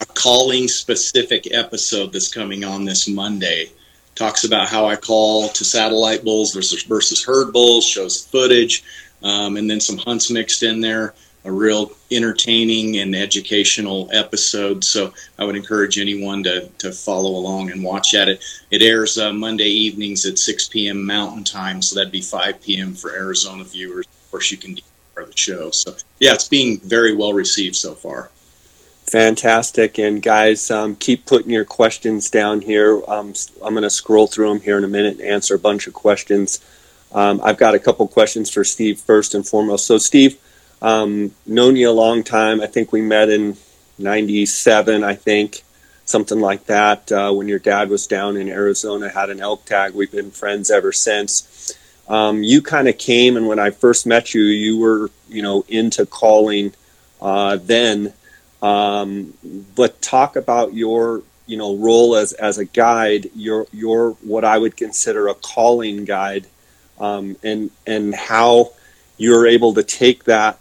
a 0.00 0.06
calling 0.14 0.68
specific 0.68 1.52
episode 1.52 2.12
that's 2.12 2.32
coming 2.32 2.62
on 2.62 2.84
this 2.84 3.08
Monday. 3.08 3.72
Talks 4.14 4.44
about 4.44 4.68
how 4.68 4.86
I 4.86 4.96
call 4.96 5.48
to 5.48 5.64
satellite 5.64 6.24
bulls 6.24 6.54
versus, 6.54 6.82
versus 6.84 7.24
herd 7.24 7.52
bulls, 7.52 7.86
shows 7.86 8.24
footage, 8.26 8.84
um, 9.22 9.56
and 9.56 9.68
then 9.68 9.80
some 9.80 9.98
hunts 9.98 10.30
mixed 10.30 10.62
in 10.62 10.80
there 10.80 11.14
a 11.44 11.52
real 11.52 11.92
entertaining 12.10 12.98
and 12.98 13.14
educational 13.14 14.08
episode. 14.12 14.82
So 14.82 15.12
I 15.38 15.44
would 15.44 15.56
encourage 15.56 15.98
anyone 15.98 16.42
to, 16.44 16.68
to 16.78 16.90
follow 16.90 17.30
along 17.30 17.70
and 17.70 17.84
watch 17.84 18.12
that. 18.12 18.28
It, 18.28 18.44
it 18.70 18.82
airs 18.82 19.18
uh, 19.18 19.32
Monday 19.32 19.68
evenings 19.68 20.24
at 20.24 20.38
6 20.38 20.68
p.m. 20.68 21.04
Mountain 21.04 21.44
Time, 21.44 21.82
so 21.82 21.96
that'd 21.96 22.12
be 22.12 22.22
5 22.22 22.62
p.m. 22.62 22.94
for 22.94 23.14
Arizona 23.14 23.64
viewers. 23.64 24.06
Of 24.06 24.30
course, 24.30 24.50
you 24.50 24.56
can 24.56 24.78
of 25.16 25.30
the 25.30 25.36
show. 25.36 25.70
So 25.70 25.94
yeah, 26.18 26.34
it's 26.34 26.48
being 26.48 26.80
very 26.80 27.14
well 27.14 27.32
received 27.32 27.76
so 27.76 27.94
far. 27.94 28.30
Fantastic. 29.06 29.98
And 29.98 30.22
guys, 30.22 30.70
um, 30.70 30.96
keep 30.96 31.26
putting 31.26 31.50
your 31.50 31.64
questions 31.64 32.30
down 32.30 32.62
here. 32.62 33.02
Um, 33.06 33.34
I'm 33.62 33.74
going 33.74 33.82
to 33.82 33.90
scroll 33.90 34.26
through 34.26 34.48
them 34.48 34.60
here 34.60 34.78
in 34.78 34.84
a 34.84 34.88
minute 34.88 35.18
and 35.18 35.28
answer 35.28 35.54
a 35.54 35.58
bunch 35.58 35.86
of 35.86 35.92
questions. 35.92 36.60
Um, 37.12 37.40
I've 37.44 37.58
got 37.58 37.74
a 37.74 37.78
couple 37.78 38.08
questions 38.08 38.50
for 38.50 38.64
Steve 38.64 38.98
first 38.98 39.34
and 39.34 39.46
foremost. 39.46 39.86
So, 39.86 39.98
Steve, 39.98 40.38
um, 40.82 41.32
known 41.46 41.76
you 41.76 41.88
a 41.88 41.92
long 41.92 42.24
time. 42.24 42.60
I 42.60 42.66
think 42.66 42.92
we 42.92 43.02
met 43.02 43.28
in 43.28 43.56
'97. 43.98 45.04
I 45.04 45.14
think 45.14 45.62
something 46.06 46.40
like 46.40 46.66
that. 46.66 47.12
Uh, 47.12 47.32
when 47.32 47.46
your 47.46 47.60
dad 47.60 47.90
was 47.90 48.06
down 48.06 48.36
in 48.36 48.48
Arizona, 48.48 49.08
had 49.10 49.30
an 49.30 49.40
elk 49.40 49.64
tag. 49.64 49.94
We've 49.94 50.10
been 50.10 50.30
friends 50.30 50.70
ever 50.70 50.92
since. 50.92 51.72
Um, 52.08 52.42
you 52.42 52.60
kind 52.62 52.88
of 52.88 52.98
came, 52.98 53.36
and 53.36 53.46
when 53.46 53.58
I 53.58 53.70
first 53.70 54.06
met 54.06 54.34
you, 54.34 54.42
you 54.42 54.78
were 54.78 55.10
you 55.28 55.42
know 55.42 55.64
into 55.68 56.06
calling 56.06 56.72
uh, 57.20 57.58
then. 57.62 58.14
Um, 58.64 59.34
but 59.76 60.00
talk 60.00 60.36
about 60.36 60.72
your 60.72 61.22
you 61.46 61.58
know 61.58 61.76
role 61.76 62.16
as 62.16 62.32
as 62.32 62.56
a 62.56 62.64
guide. 62.64 63.30
Your 63.36 63.66
your 63.72 64.12
what 64.22 64.44
I 64.44 64.56
would 64.56 64.76
consider 64.76 65.28
a 65.28 65.34
calling 65.34 66.06
guide, 66.06 66.46
um, 66.98 67.36
and 67.42 67.70
and 67.86 68.14
how 68.14 68.72
you're 69.18 69.46
able 69.46 69.74
to 69.74 69.82
take 69.82 70.24
that 70.24 70.58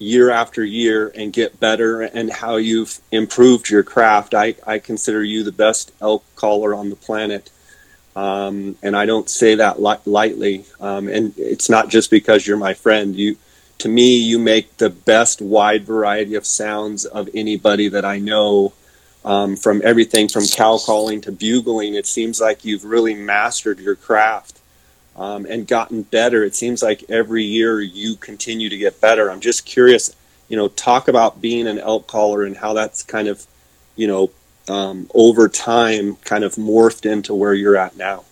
year 0.00 0.30
after 0.30 0.64
year 0.64 1.12
and 1.14 1.32
get 1.32 1.58
better 1.60 2.02
and 2.02 2.30
how 2.30 2.56
you've 2.56 3.00
improved 3.10 3.70
your 3.70 3.82
craft. 3.82 4.34
I, 4.34 4.54
I 4.66 4.78
consider 4.78 5.22
you 5.24 5.42
the 5.42 5.52
best 5.52 5.92
elk 6.00 6.24
caller 6.36 6.74
on 6.74 6.90
the 6.90 6.96
planet. 6.96 7.50
Um, 8.14 8.76
and 8.82 8.96
I 8.96 9.06
don't 9.06 9.28
say 9.28 9.56
that 9.56 9.80
li- 9.80 9.96
lightly. 10.04 10.64
Um, 10.80 11.08
and 11.08 11.34
it's 11.36 11.68
not 11.68 11.88
just 11.88 12.10
because 12.10 12.46
you're 12.46 12.56
my 12.56 12.74
friend. 12.74 13.16
You, 13.16 13.36
to 13.78 13.88
me, 13.88 14.16
you 14.16 14.38
make 14.38 14.76
the 14.76 14.90
best 14.90 15.40
wide 15.40 15.84
variety 15.84 16.34
of 16.34 16.44
sounds 16.44 17.04
of 17.04 17.28
anybody 17.34 17.88
that 17.88 18.04
I 18.04 18.18
know. 18.18 18.72
Um, 19.24 19.56
from 19.56 19.82
everything 19.84 20.28
from 20.28 20.46
cow 20.46 20.78
calling 20.78 21.20
to 21.22 21.32
bugling, 21.32 21.94
it 21.94 22.06
seems 22.06 22.40
like 22.40 22.64
you've 22.64 22.84
really 22.84 23.14
mastered 23.14 23.78
your 23.78 23.96
craft 23.96 24.60
um, 25.16 25.44
and 25.46 25.66
gotten 25.66 26.02
better. 26.02 26.44
It 26.44 26.54
seems 26.54 26.82
like 26.82 27.04
every 27.08 27.42
year 27.42 27.80
you 27.80 28.16
continue 28.16 28.68
to 28.68 28.78
get 28.78 29.00
better. 29.00 29.30
I'm 29.30 29.40
just 29.40 29.66
curious, 29.66 30.14
you 30.48 30.56
know, 30.56 30.68
talk 30.68 31.08
about 31.08 31.40
being 31.40 31.66
an 31.66 31.78
elk 31.78 32.06
caller 32.06 32.44
and 32.44 32.56
how 32.56 32.72
that's 32.72 33.02
kind 33.02 33.28
of, 33.28 33.44
you 33.96 34.06
know, 34.06 34.30
um, 34.68 35.10
over 35.14 35.48
time 35.48 36.16
kind 36.16 36.44
of 36.44 36.54
morphed 36.54 37.10
into 37.10 37.34
where 37.34 37.54
you're 37.54 37.76
at 37.76 37.96
now. 37.96 38.24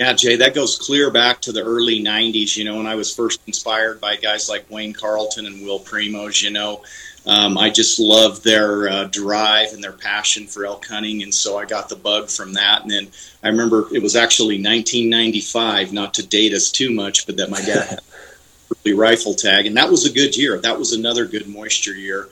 Yeah, 0.00 0.14
Jay, 0.14 0.36
that 0.36 0.54
goes 0.54 0.78
clear 0.78 1.10
back 1.10 1.42
to 1.42 1.52
the 1.52 1.62
early 1.62 2.02
90s, 2.02 2.56
you 2.56 2.64
know, 2.64 2.78
when 2.78 2.86
I 2.86 2.94
was 2.94 3.14
first 3.14 3.38
inspired 3.46 4.00
by 4.00 4.16
guys 4.16 4.48
like 4.48 4.64
Wayne 4.70 4.94
Carlton 4.94 5.44
and 5.44 5.62
Will 5.62 5.78
Primos, 5.78 6.42
you 6.42 6.48
know. 6.48 6.82
Um, 7.26 7.58
I 7.58 7.68
just 7.68 8.00
love 8.00 8.42
their 8.42 8.88
uh, 8.88 9.04
drive 9.04 9.74
and 9.74 9.84
their 9.84 9.92
passion 9.92 10.46
for 10.46 10.64
elk 10.64 10.86
hunting, 10.86 11.22
and 11.22 11.34
so 11.34 11.58
I 11.58 11.66
got 11.66 11.90
the 11.90 11.96
bug 11.96 12.30
from 12.30 12.54
that. 12.54 12.80
And 12.80 12.90
then 12.90 13.08
I 13.42 13.48
remember 13.48 13.94
it 13.94 14.02
was 14.02 14.16
actually 14.16 14.54
1995, 14.54 15.92
not 15.92 16.14
to 16.14 16.26
date 16.26 16.54
us 16.54 16.70
too 16.70 16.90
much, 16.90 17.26
but 17.26 17.36
that 17.36 17.50
my 17.50 17.60
dad 17.60 17.86
had 17.86 18.00
a 18.86 18.94
rifle 18.94 19.34
tag, 19.34 19.66
and 19.66 19.76
that 19.76 19.90
was 19.90 20.06
a 20.06 20.12
good 20.14 20.34
year. 20.34 20.58
That 20.58 20.78
was 20.78 20.94
another 20.94 21.26
good 21.26 21.46
moisture 21.46 21.94
year. 21.94 22.30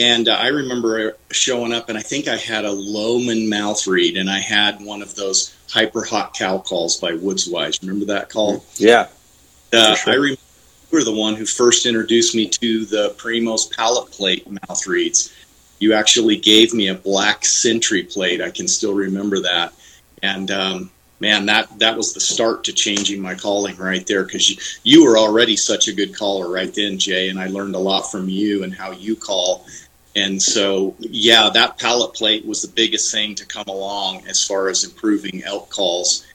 And 0.00 0.30
uh, 0.30 0.32
I 0.32 0.46
remember 0.46 1.18
showing 1.30 1.74
up, 1.74 1.90
and 1.90 1.98
I 1.98 2.00
think 2.00 2.26
I 2.26 2.36
had 2.36 2.64
a 2.64 2.70
Lohman 2.70 3.50
mouth 3.50 3.86
reed, 3.86 4.16
and 4.16 4.30
I 4.30 4.38
had 4.38 4.80
one 4.80 5.02
of 5.02 5.14
those 5.14 5.54
hyper 5.68 6.02
hot 6.02 6.32
cow 6.32 6.56
calls 6.56 6.96
by 6.96 7.12
Woodswise. 7.12 7.82
Remember 7.82 8.06
that 8.06 8.30
call? 8.30 8.64
Yeah. 8.76 9.08
Uh, 9.70 9.94
sure. 9.94 10.12
I 10.14 10.16
remember 10.16 10.40
you 10.90 10.98
were 10.98 11.04
the 11.04 11.12
one 11.12 11.34
who 11.34 11.44
first 11.44 11.84
introduced 11.84 12.34
me 12.34 12.48
to 12.48 12.86
the 12.86 13.14
Primos 13.18 13.70
Palate 13.70 14.10
Plate 14.10 14.50
mouth 14.50 14.86
reeds. 14.86 15.34
You 15.80 15.92
actually 15.92 16.36
gave 16.36 16.72
me 16.72 16.88
a 16.88 16.94
black 16.94 17.44
Sentry 17.44 18.02
plate. 18.02 18.40
I 18.40 18.48
can 18.48 18.68
still 18.68 18.94
remember 18.94 19.40
that. 19.40 19.74
And 20.22 20.50
um, 20.50 20.90
man, 21.20 21.44
that 21.46 21.78
that 21.78 21.98
was 21.98 22.14
the 22.14 22.20
start 22.20 22.64
to 22.64 22.72
changing 22.72 23.20
my 23.20 23.34
calling 23.34 23.76
right 23.76 24.06
there 24.06 24.24
because 24.24 24.48
you, 24.48 24.56
you 24.82 25.04
were 25.04 25.18
already 25.18 25.56
such 25.56 25.88
a 25.88 25.92
good 25.92 26.16
caller 26.16 26.50
right 26.50 26.72
then, 26.74 26.98
Jay, 26.98 27.28
and 27.28 27.38
I 27.38 27.48
learned 27.48 27.74
a 27.74 27.78
lot 27.78 28.10
from 28.10 28.30
you 28.30 28.64
and 28.64 28.74
how 28.74 28.92
you 28.92 29.14
call. 29.14 29.66
And 30.16 30.42
so, 30.42 30.96
yeah, 30.98 31.50
that 31.54 31.78
Palate 31.78 32.14
Plate 32.14 32.44
was 32.44 32.62
the 32.62 32.68
biggest 32.68 33.12
thing 33.12 33.34
to 33.36 33.46
come 33.46 33.66
along 33.68 34.26
as 34.26 34.44
far 34.44 34.68
as 34.68 34.84
improving 34.84 35.42
elk 35.44 35.70
calls. 35.70 36.26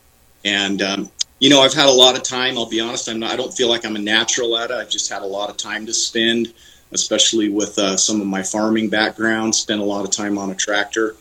And 0.46 0.82
um, 0.82 1.12
you 1.40 1.50
know, 1.50 1.62
I've 1.62 1.74
had 1.74 1.88
a 1.88 1.92
lot 1.92 2.16
of 2.16 2.24
time. 2.24 2.58
I'll 2.58 2.70
be 2.70 2.80
honest. 2.80 3.10
I'm 3.10 3.20
not. 3.20 3.32
I 3.32 3.36
don't 3.36 3.54
feel 3.54 3.70
like 3.70 3.86
I'm 3.86 3.96
a 3.96 4.00
natural 4.00 4.58
at 4.58 4.72
it. 4.72 4.76
I've 4.76 4.90
just 4.90 5.12
had 5.12 5.22
a 5.22 5.26
lot 5.28 5.50
of 5.50 5.58
time 5.58 5.86
to 5.86 5.94
spend, 5.94 6.54
especially 6.92 7.50
with 7.50 7.78
uh, 7.78 7.98
some 7.98 8.22
of 8.22 8.28
my 8.28 8.42
farming 8.42 8.90
background. 8.90 9.54
Spent 9.54 9.82
a 9.82 9.84
lot 9.84 10.06
of 10.06 10.12
time 10.12 10.38
on 10.38 10.50
a 10.50 10.56
tractor, 10.56 11.16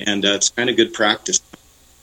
and 0.00 0.24
uh, 0.24 0.32
it's 0.32 0.48
kind 0.48 0.68
of 0.70 0.76
good 0.76 0.92
practice. 0.92 1.40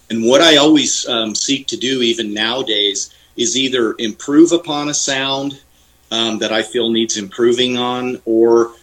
And 0.10 0.26
what 0.26 0.42
I 0.42 0.58
always 0.58 1.08
um, 1.08 1.36
seek 1.36 1.68
to 1.68 1.78
do, 1.78 2.02
even 2.02 2.34
nowadays, 2.34 3.14
is 3.36 3.58
either 3.58 3.96
improve 3.98 4.52
upon 4.52 4.90
a 4.90 4.94
sound 4.94 5.62
um, 6.10 6.40
that 6.40 6.52
I 6.52 6.64
feel 6.64 6.90
needs 6.90 7.18
improving 7.18 7.78
on, 7.78 8.22
or 8.26 8.74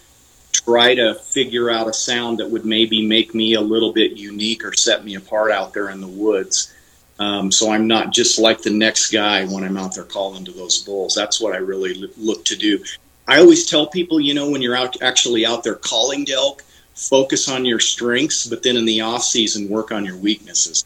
try 0.69 0.95
to 0.95 1.15
figure 1.15 1.71
out 1.71 1.89
a 1.89 1.93
sound 1.95 2.39
that 2.39 2.51
would 2.51 2.67
maybe 2.67 3.07
make 3.07 3.35
me 3.35 3.55
a 3.55 3.61
little 3.61 3.91
bit 3.91 4.13
unique 4.13 4.63
or 4.63 4.75
set 4.75 5.03
me 5.03 5.15
apart 5.15 5.51
out 5.51 5.73
there 5.73 5.89
in 5.89 6.03
the 6.03 6.07
woods. 6.07 6.75
Um, 7.19 7.51
so 7.51 7.73
I'm 7.73 7.87
not 7.87 8.13
just 8.13 8.39
like 8.39 8.61
the 8.61 8.71
next 8.71 9.11
guy 9.11 9.47
when 9.47 9.65
I'm 9.65 9.79
out 9.79 9.95
there 9.95 10.05
calling 10.05 10.45
to 10.45 10.53
those 10.53 10.83
bulls. 10.83 11.15
That's 11.15 11.41
what 11.41 11.55
I 11.55 11.57
really 11.57 12.13
look 12.19 12.45
to 12.45 12.57
do. 12.57 12.85
I 13.27 13.39
always 13.39 13.65
tell 13.65 13.87
people, 13.87 14.21
you 14.21 14.35
know, 14.35 14.51
when 14.51 14.61
you're 14.61 14.77
out 14.77 15.01
actually 15.01 15.47
out 15.47 15.65
there 15.65 15.75
calling 15.75 16.27
to 16.27 16.35
elk, 16.35 16.63
focus 16.95 17.49
on 17.49 17.65
your 17.65 17.81
strengths, 17.81 18.47
but 18.47 18.63
then 18.63 18.77
in 18.77 18.85
the 18.85 19.01
off 19.01 19.23
season, 19.23 19.71
work 19.71 19.91
on 19.91 20.05
your 20.05 20.19
weaknesses. 20.19 20.85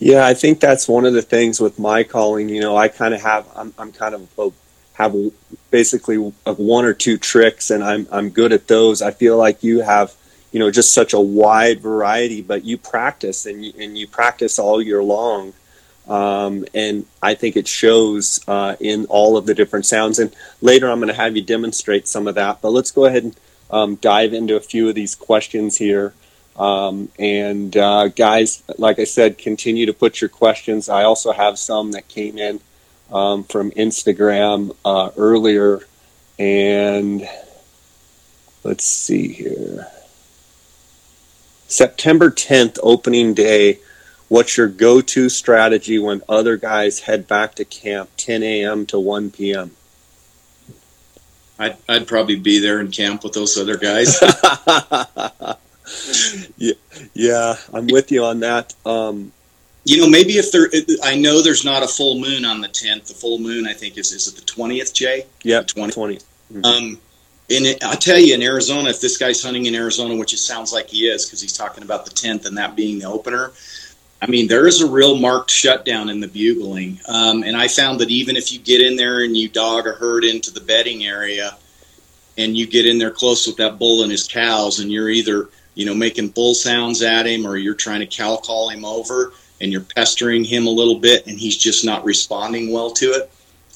Yeah, 0.00 0.26
I 0.26 0.34
think 0.34 0.58
that's 0.58 0.88
one 0.88 1.04
of 1.04 1.14
the 1.14 1.22
things 1.22 1.60
with 1.60 1.78
my 1.78 2.02
calling. 2.02 2.48
You 2.48 2.60
know, 2.60 2.76
I 2.76 2.88
kind 2.88 3.14
of 3.14 3.22
have, 3.22 3.46
I'm, 3.54 3.72
I'm 3.78 3.92
kind 3.92 4.16
of 4.16 4.28
a, 4.36 4.50
have 4.94 5.14
basically 5.70 6.16
one 6.16 6.84
or 6.84 6.94
two 6.94 7.18
tricks, 7.18 7.70
and 7.70 7.84
I'm 7.84 8.06
I'm 8.10 8.30
good 8.30 8.52
at 8.52 8.68
those. 8.68 9.02
I 9.02 9.10
feel 9.10 9.36
like 9.36 9.62
you 9.62 9.80
have 9.80 10.14
you 10.52 10.60
know 10.60 10.70
just 10.70 10.94
such 10.94 11.12
a 11.12 11.20
wide 11.20 11.80
variety 11.80 12.40
but 12.40 12.64
you 12.64 12.78
practice 12.78 13.44
and 13.44 13.64
you, 13.64 13.72
and 13.78 13.98
you 13.98 14.06
practice 14.06 14.58
all 14.58 14.80
year 14.80 15.02
long. 15.02 15.52
Um, 16.06 16.66
and 16.74 17.06
I 17.22 17.34
think 17.34 17.56
it 17.56 17.66
shows 17.66 18.38
uh, 18.46 18.76
in 18.78 19.06
all 19.06 19.38
of 19.38 19.46
the 19.46 19.54
different 19.54 19.86
sounds. 19.86 20.18
And 20.18 20.36
later 20.60 20.90
I'm 20.90 20.98
going 20.98 21.08
to 21.08 21.14
have 21.14 21.34
you 21.34 21.42
demonstrate 21.42 22.06
some 22.06 22.28
of 22.28 22.36
that 22.36 22.60
but 22.62 22.70
let's 22.70 22.92
go 22.92 23.06
ahead 23.06 23.24
and 23.24 23.36
um, 23.70 23.94
dive 23.96 24.32
into 24.32 24.54
a 24.54 24.60
few 24.60 24.88
of 24.88 24.94
these 24.94 25.14
questions 25.14 25.76
here. 25.76 26.14
Um, 26.56 27.08
and 27.18 27.76
uh, 27.76 28.08
guys 28.08 28.62
like 28.78 29.00
I 29.00 29.04
said 29.04 29.38
continue 29.38 29.86
to 29.86 29.92
put 29.92 30.20
your 30.20 30.30
questions. 30.30 30.88
I 30.88 31.02
also 31.02 31.32
have 31.32 31.58
some 31.58 31.90
that 31.92 32.06
came 32.06 32.38
in 32.38 32.60
um, 33.10 33.44
from 33.44 33.70
Instagram 33.72 34.76
uh, 34.84 35.10
earlier 35.16 35.80
and 36.38 37.26
let's 38.64 38.84
see 38.84 39.28
here 39.28 39.88
September 41.74 42.30
10th, 42.30 42.78
opening 42.82 43.34
day. 43.34 43.80
What's 44.28 44.56
your 44.56 44.68
go 44.68 45.00
to 45.00 45.28
strategy 45.28 45.98
when 45.98 46.22
other 46.28 46.56
guys 46.56 47.00
head 47.00 47.26
back 47.26 47.56
to 47.56 47.64
camp 47.64 48.10
10 48.16 48.42
a.m. 48.42 48.86
to 48.86 49.00
1 49.00 49.32
p.m.? 49.32 49.72
I'd, 51.58 51.76
I'd 51.88 52.06
probably 52.06 52.36
be 52.36 52.58
there 52.58 52.80
in 52.80 52.90
camp 52.90 53.24
with 53.24 53.32
those 53.32 53.58
other 53.58 53.76
guys. 53.76 54.20
yeah, 56.56 56.74
yeah, 57.12 57.56
I'm 57.72 57.86
with 57.86 58.10
you 58.10 58.24
on 58.24 58.40
that. 58.40 58.74
Um, 58.84 59.32
you 59.84 59.98
know, 59.98 60.08
maybe 60.08 60.34
if 60.34 60.50
there, 60.50 60.68
I 61.02 61.14
know 61.14 61.42
there's 61.42 61.64
not 61.64 61.82
a 61.82 61.88
full 61.88 62.18
moon 62.18 62.44
on 62.44 62.60
the 62.60 62.68
10th. 62.68 63.06
The 63.06 63.14
full 63.14 63.38
moon, 63.38 63.66
I 63.66 63.74
think, 63.74 63.98
is 63.98 64.12
is 64.12 64.26
it 64.26 64.36
the 64.36 64.42
20th, 64.42 64.94
Jay? 64.94 65.26
Yeah, 65.42 65.60
20th. 65.60 65.94
20th. 65.94 66.24
Mm-hmm. 66.52 66.64
Um, 66.64 66.98
and 67.50 67.66
I 67.84 67.94
tell 67.96 68.18
you, 68.18 68.34
in 68.34 68.42
Arizona, 68.42 68.88
if 68.88 69.00
this 69.02 69.18
guy's 69.18 69.42
hunting 69.42 69.66
in 69.66 69.74
Arizona, 69.74 70.16
which 70.16 70.32
it 70.32 70.38
sounds 70.38 70.72
like 70.72 70.88
he 70.88 71.06
is, 71.06 71.26
because 71.26 71.42
he's 71.42 71.56
talking 71.56 71.84
about 71.84 72.06
the 72.06 72.10
10th 72.10 72.46
and 72.46 72.56
that 72.56 72.74
being 72.74 72.98
the 72.98 73.06
opener, 73.06 73.52
I 74.22 74.26
mean, 74.26 74.48
there 74.48 74.66
is 74.66 74.80
a 74.80 74.86
real 74.86 75.18
marked 75.18 75.50
shutdown 75.50 76.08
in 76.08 76.20
the 76.20 76.28
bugling. 76.28 76.98
Um, 77.06 77.42
and 77.42 77.54
I 77.54 77.68
found 77.68 78.00
that 78.00 78.10
even 78.10 78.36
if 78.36 78.50
you 78.50 78.58
get 78.58 78.80
in 78.80 78.96
there 78.96 79.22
and 79.22 79.36
you 79.36 79.50
dog 79.50 79.86
a 79.86 79.92
herd 79.92 80.24
into 80.24 80.50
the 80.50 80.62
bedding 80.62 81.04
area 81.04 81.58
and 82.38 82.56
you 82.56 82.66
get 82.66 82.86
in 82.86 82.96
there 82.96 83.10
close 83.10 83.46
with 83.46 83.56
that 83.56 83.78
bull 83.78 84.02
and 84.02 84.10
his 84.10 84.26
cows 84.26 84.80
and 84.80 84.90
you're 84.90 85.10
either, 85.10 85.50
you 85.74 85.84
know, 85.84 85.94
making 85.94 86.28
bull 86.28 86.54
sounds 86.54 87.02
at 87.02 87.26
him 87.26 87.46
or 87.46 87.58
you're 87.58 87.74
trying 87.74 88.00
to 88.00 88.06
cow 88.06 88.36
call 88.36 88.70
him 88.70 88.86
over 88.86 89.34
and 89.60 89.72
you're 89.72 89.80
pestering 89.80 90.44
him 90.44 90.66
a 90.66 90.70
little 90.70 90.98
bit 90.98 91.26
and 91.26 91.38
he's 91.38 91.56
just 91.56 91.84
not 91.84 92.04
responding 92.04 92.72
well 92.72 92.90
to 92.90 93.06
it, 93.06 93.30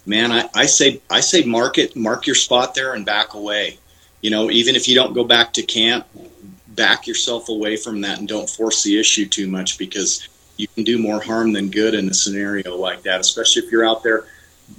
man, 0.06 0.32
I, 0.32 0.48
I 0.54 0.66
say 0.66 1.00
I 1.10 1.20
say 1.20 1.44
mark 1.44 1.78
it, 1.78 1.94
mark 1.94 2.26
your 2.26 2.34
spot 2.36 2.74
there, 2.74 2.94
and 2.94 3.04
back 3.04 3.34
away. 3.34 3.78
You 4.20 4.30
know, 4.30 4.50
even 4.50 4.74
if 4.74 4.88
you 4.88 4.94
don't 4.94 5.14
go 5.14 5.24
back 5.24 5.52
to 5.54 5.62
camp, 5.62 6.06
back 6.68 7.06
yourself 7.06 7.48
away 7.48 7.76
from 7.76 8.00
that 8.00 8.18
and 8.18 8.28
don't 8.28 8.48
force 8.48 8.82
the 8.82 8.98
issue 8.98 9.26
too 9.26 9.48
much 9.48 9.78
because 9.78 10.28
you 10.56 10.66
can 10.68 10.84
do 10.84 10.98
more 10.98 11.20
harm 11.20 11.52
than 11.52 11.70
good 11.70 11.94
in 11.94 12.08
a 12.08 12.14
scenario 12.14 12.76
like 12.76 13.02
that. 13.02 13.20
Especially 13.20 13.62
if 13.62 13.70
you're 13.70 13.86
out 13.86 14.02
there, 14.02 14.24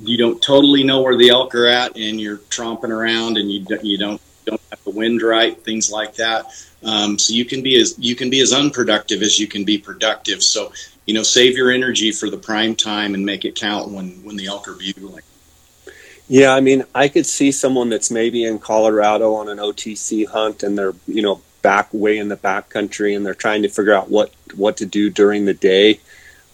you 0.01 0.17
don't 0.17 0.41
totally 0.41 0.83
know 0.83 1.01
where 1.01 1.17
the 1.17 1.29
elk 1.29 1.55
are 1.55 1.67
at, 1.67 1.95
and 1.95 2.19
you're 2.19 2.37
tromping 2.37 2.89
around, 2.89 3.37
and 3.37 3.51
you 3.51 3.65
you 3.81 3.97
don't 3.97 4.21
don't 4.21 4.21
have 4.69 4.83
the 4.83 4.91
wind 4.91 5.21
right, 5.21 5.61
things 5.63 5.91
like 5.91 6.15
that. 6.15 6.45
Um, 6.83 7.19
so 7.19 7.33
you 7.33 7.45
can 7.45 7.61
be 7.61 7.79
as 7.79 7.95
you 7.99 8.15
can 8.15 8.29
be 8.29 8.41
as 8.41 8.53
unproductive 8.53 9.21
as 9.21 9.39
you 9.39 9.47
can 9.47 9.63
be 9.63 9.77
productive. 9.77 10.41
So 10.43 10.71
you 11.05 11.15
know, 11.15 11.23
save 11.23 11.57
your 11.57 11.71
energy 11.71 12.11
for 12.11 12.29
the 12.29 12.37
prime 12.37 12.75
time 12.75 13.15
and 13.15 13.25
make 13.25 13.43
it 13.43 13.55
count 13.55 13.89
when 13.89 14.23
when 14.23 14.35
the 14.35 14.45
elk 14.45 14.67
are 14.67 14.75
bugling. 14.75 15.23
Yeah, 16.27 16.53
I 16.53 16.61
mean, 16.61 16.83
I 16.93 17.07
could 17.07 17.25
see 17.25 17.51
someone 17.51 17.89
that's 17.89 18.11
maybe 18.11 18.45
in 18.45 18.59
Colorado 18.59 19.33
on 19.33 19.49
an 19.49 19.57
OTC 19.57 20.27
hunt 20.27 20.61
and 20.61 20.77
they're, 20.77 20.93
you 21.07 21.23
know, 21.23 21.41
back 21.63 21.89
way 21.91 22.19
in 22.19 22.29
the 22.29 22.35
back 22.35 22.69
country 22.69 23.15
and 23.15 23.25
they're 23.25 23.33
trying 23.33 23.63
to 23.63 23.69
figure 23.69 23.95
out 23.95 24.11
what 24.11 24.31
what 24.53 24.77
to 24.77 24.85
do 24.85 25.09
during 25.09 25.45
the 25.45 25.53
day. 25.55 25.99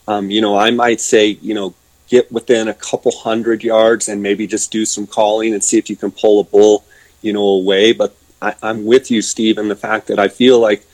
Um, 0.08 0.32
you 0.32 0.40
know, 0.40 0.58
I 0.58 0.72
might 0.72 1.02
say, 1.02 1.28
you 1.28 1.54
know, 1.54 1.74
get 2.08 2.32
within 2.32 2.70
a 2.70 2.74
couple 2.74 3.12
hundred 3.12 3.62
yards 3.62 4.08
and 4.08 4.24
maybe 4.24 4.48
just 4.48 4.72
do 4.72 4.86
some 4.86 5.06
calling 5.06 5.54
and 5.54 5.62
see 5.62 5.78
if 5.78 5.90
you 5.90 5.98
can 5.98 6.12
pull 6.12 6.40
a 6.40 6.46
bull, 6.46 6.86
you 7.26 7.34
know, 7.34 7.44
away. 7.44 7.92
But 7.92 8.16
I, 8.42 8.56
I'm 8.62 8.86
with 8.86 9.12
you, 9.12 9.22
Steve, 9.22 9.58
in 9.58 9.68
the 9.68 9.76
fact 9.76 10.08
that 10.08 10.20
I 10.20 10.28
feel 10.28 10.60
like 10.60 10.86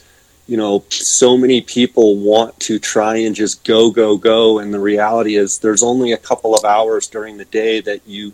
you 0.47 0.57
know, 0.57 0.83
so 0.89 1.38
many 1.38 1.61
people 1.61 2.17
want 2.17 2.59
to 2.59 2.77
try 2.77 3.15
and 3.17 3.33
just 3.33 3.63
go, 3.63 3.89
go, 3.89 4.17
go. 4.17 4.59
And 4.59 4.73
the 4.73 4.81
reality 4.81 5.38
is 5.38 5.59
there's 5.59 5.81
only 5.81 6.11
a 6.11 6.17
couple 6.17 6.53
of 6.55 6.65
hours 6.65 7.07
during 7.07 7.38
the 7.38 7.45
day 7.45 7.79
that 7.79 8.05
you 8.05 8.33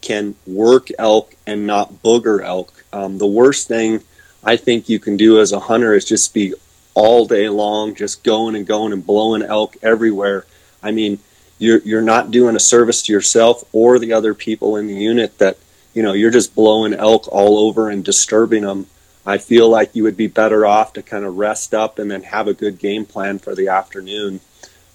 can 0.00 0.36
work 0.46 0.88
elk 0.96 1.34
and 1.44 1.66
not 1.66 2.04
booger 2.04 2.40
elk. 2.40 2.84
Um, 2.92 3.18
the 3.18 3.26
worst 3.26 3.66
thing 3.66 4.02
I 4.44 4.56
think 4.56 4.88
you 4.88 5.00
can 5.00 5.16
do 5.16 5.40
as 5.40 5.50
a 5.50 5.58
hunter 5.58 5.92
is 5.94 6.04
just 6.04 6.32
be 6.32 6.54
all 6.94 7.26
day 7.26 7.48
long, 7.48 7.96
just 7.96 8.22
going 8.22 8.54
and 8.54 8.64
going 8.64 8.92
and 8.92 9.04
blowing 9.04 9.42
elk 9.42 9.76
everywhere. 9.82 10.46
I 10.82 10.92
mean, 10.92 11.18
you're, 11.58 11.80
you're 11.80 12.00
not 12.00 12.30
doing 12.30 12.54
a 12.54 12.60
service 12.60 13.02
to 13.02 13.12
yourself 13.12 13.64
or 13.72 13.98
the 13.98 14.12
other 14.12 14.34
people 14.34 14.76
in 14.76 14.86
the 14.86 14.94
unit 14.94 15.38
that, 15.38 15.58
you 15.96 16.02
know, 16.04 16.12
you're 16.12 16.30
just 16.30 16.54
blowing 16.54 16.94
elk 16.94 17.26
all 17.32 17.58
over 17.58 17.90
and 17.90 18.04
disturbing 18.04 18.62
them 18.62 18.86
I 19.26 19.38
feel 19.38 19.68
like 19.68 19.96
you 19.96 20.04
would 20.04 20.16
be 20.16 20.28
better 20.28 20.64
off 20.64 20.92
to 20.92 21.02
kind 21.02 21.24
of 21.24 21.36
rest 21.36 21.74
up 21.74 21.98
and 21.98 22.08
then 22.08 22.22
have 22.22 22.46
a 22.46 22.54
good 22.54 22.78
game 22.78 23.04
plan 23.04 23.40
for 23.40 23.56
the 23.56 23.68
afternoon, 23.68 24.40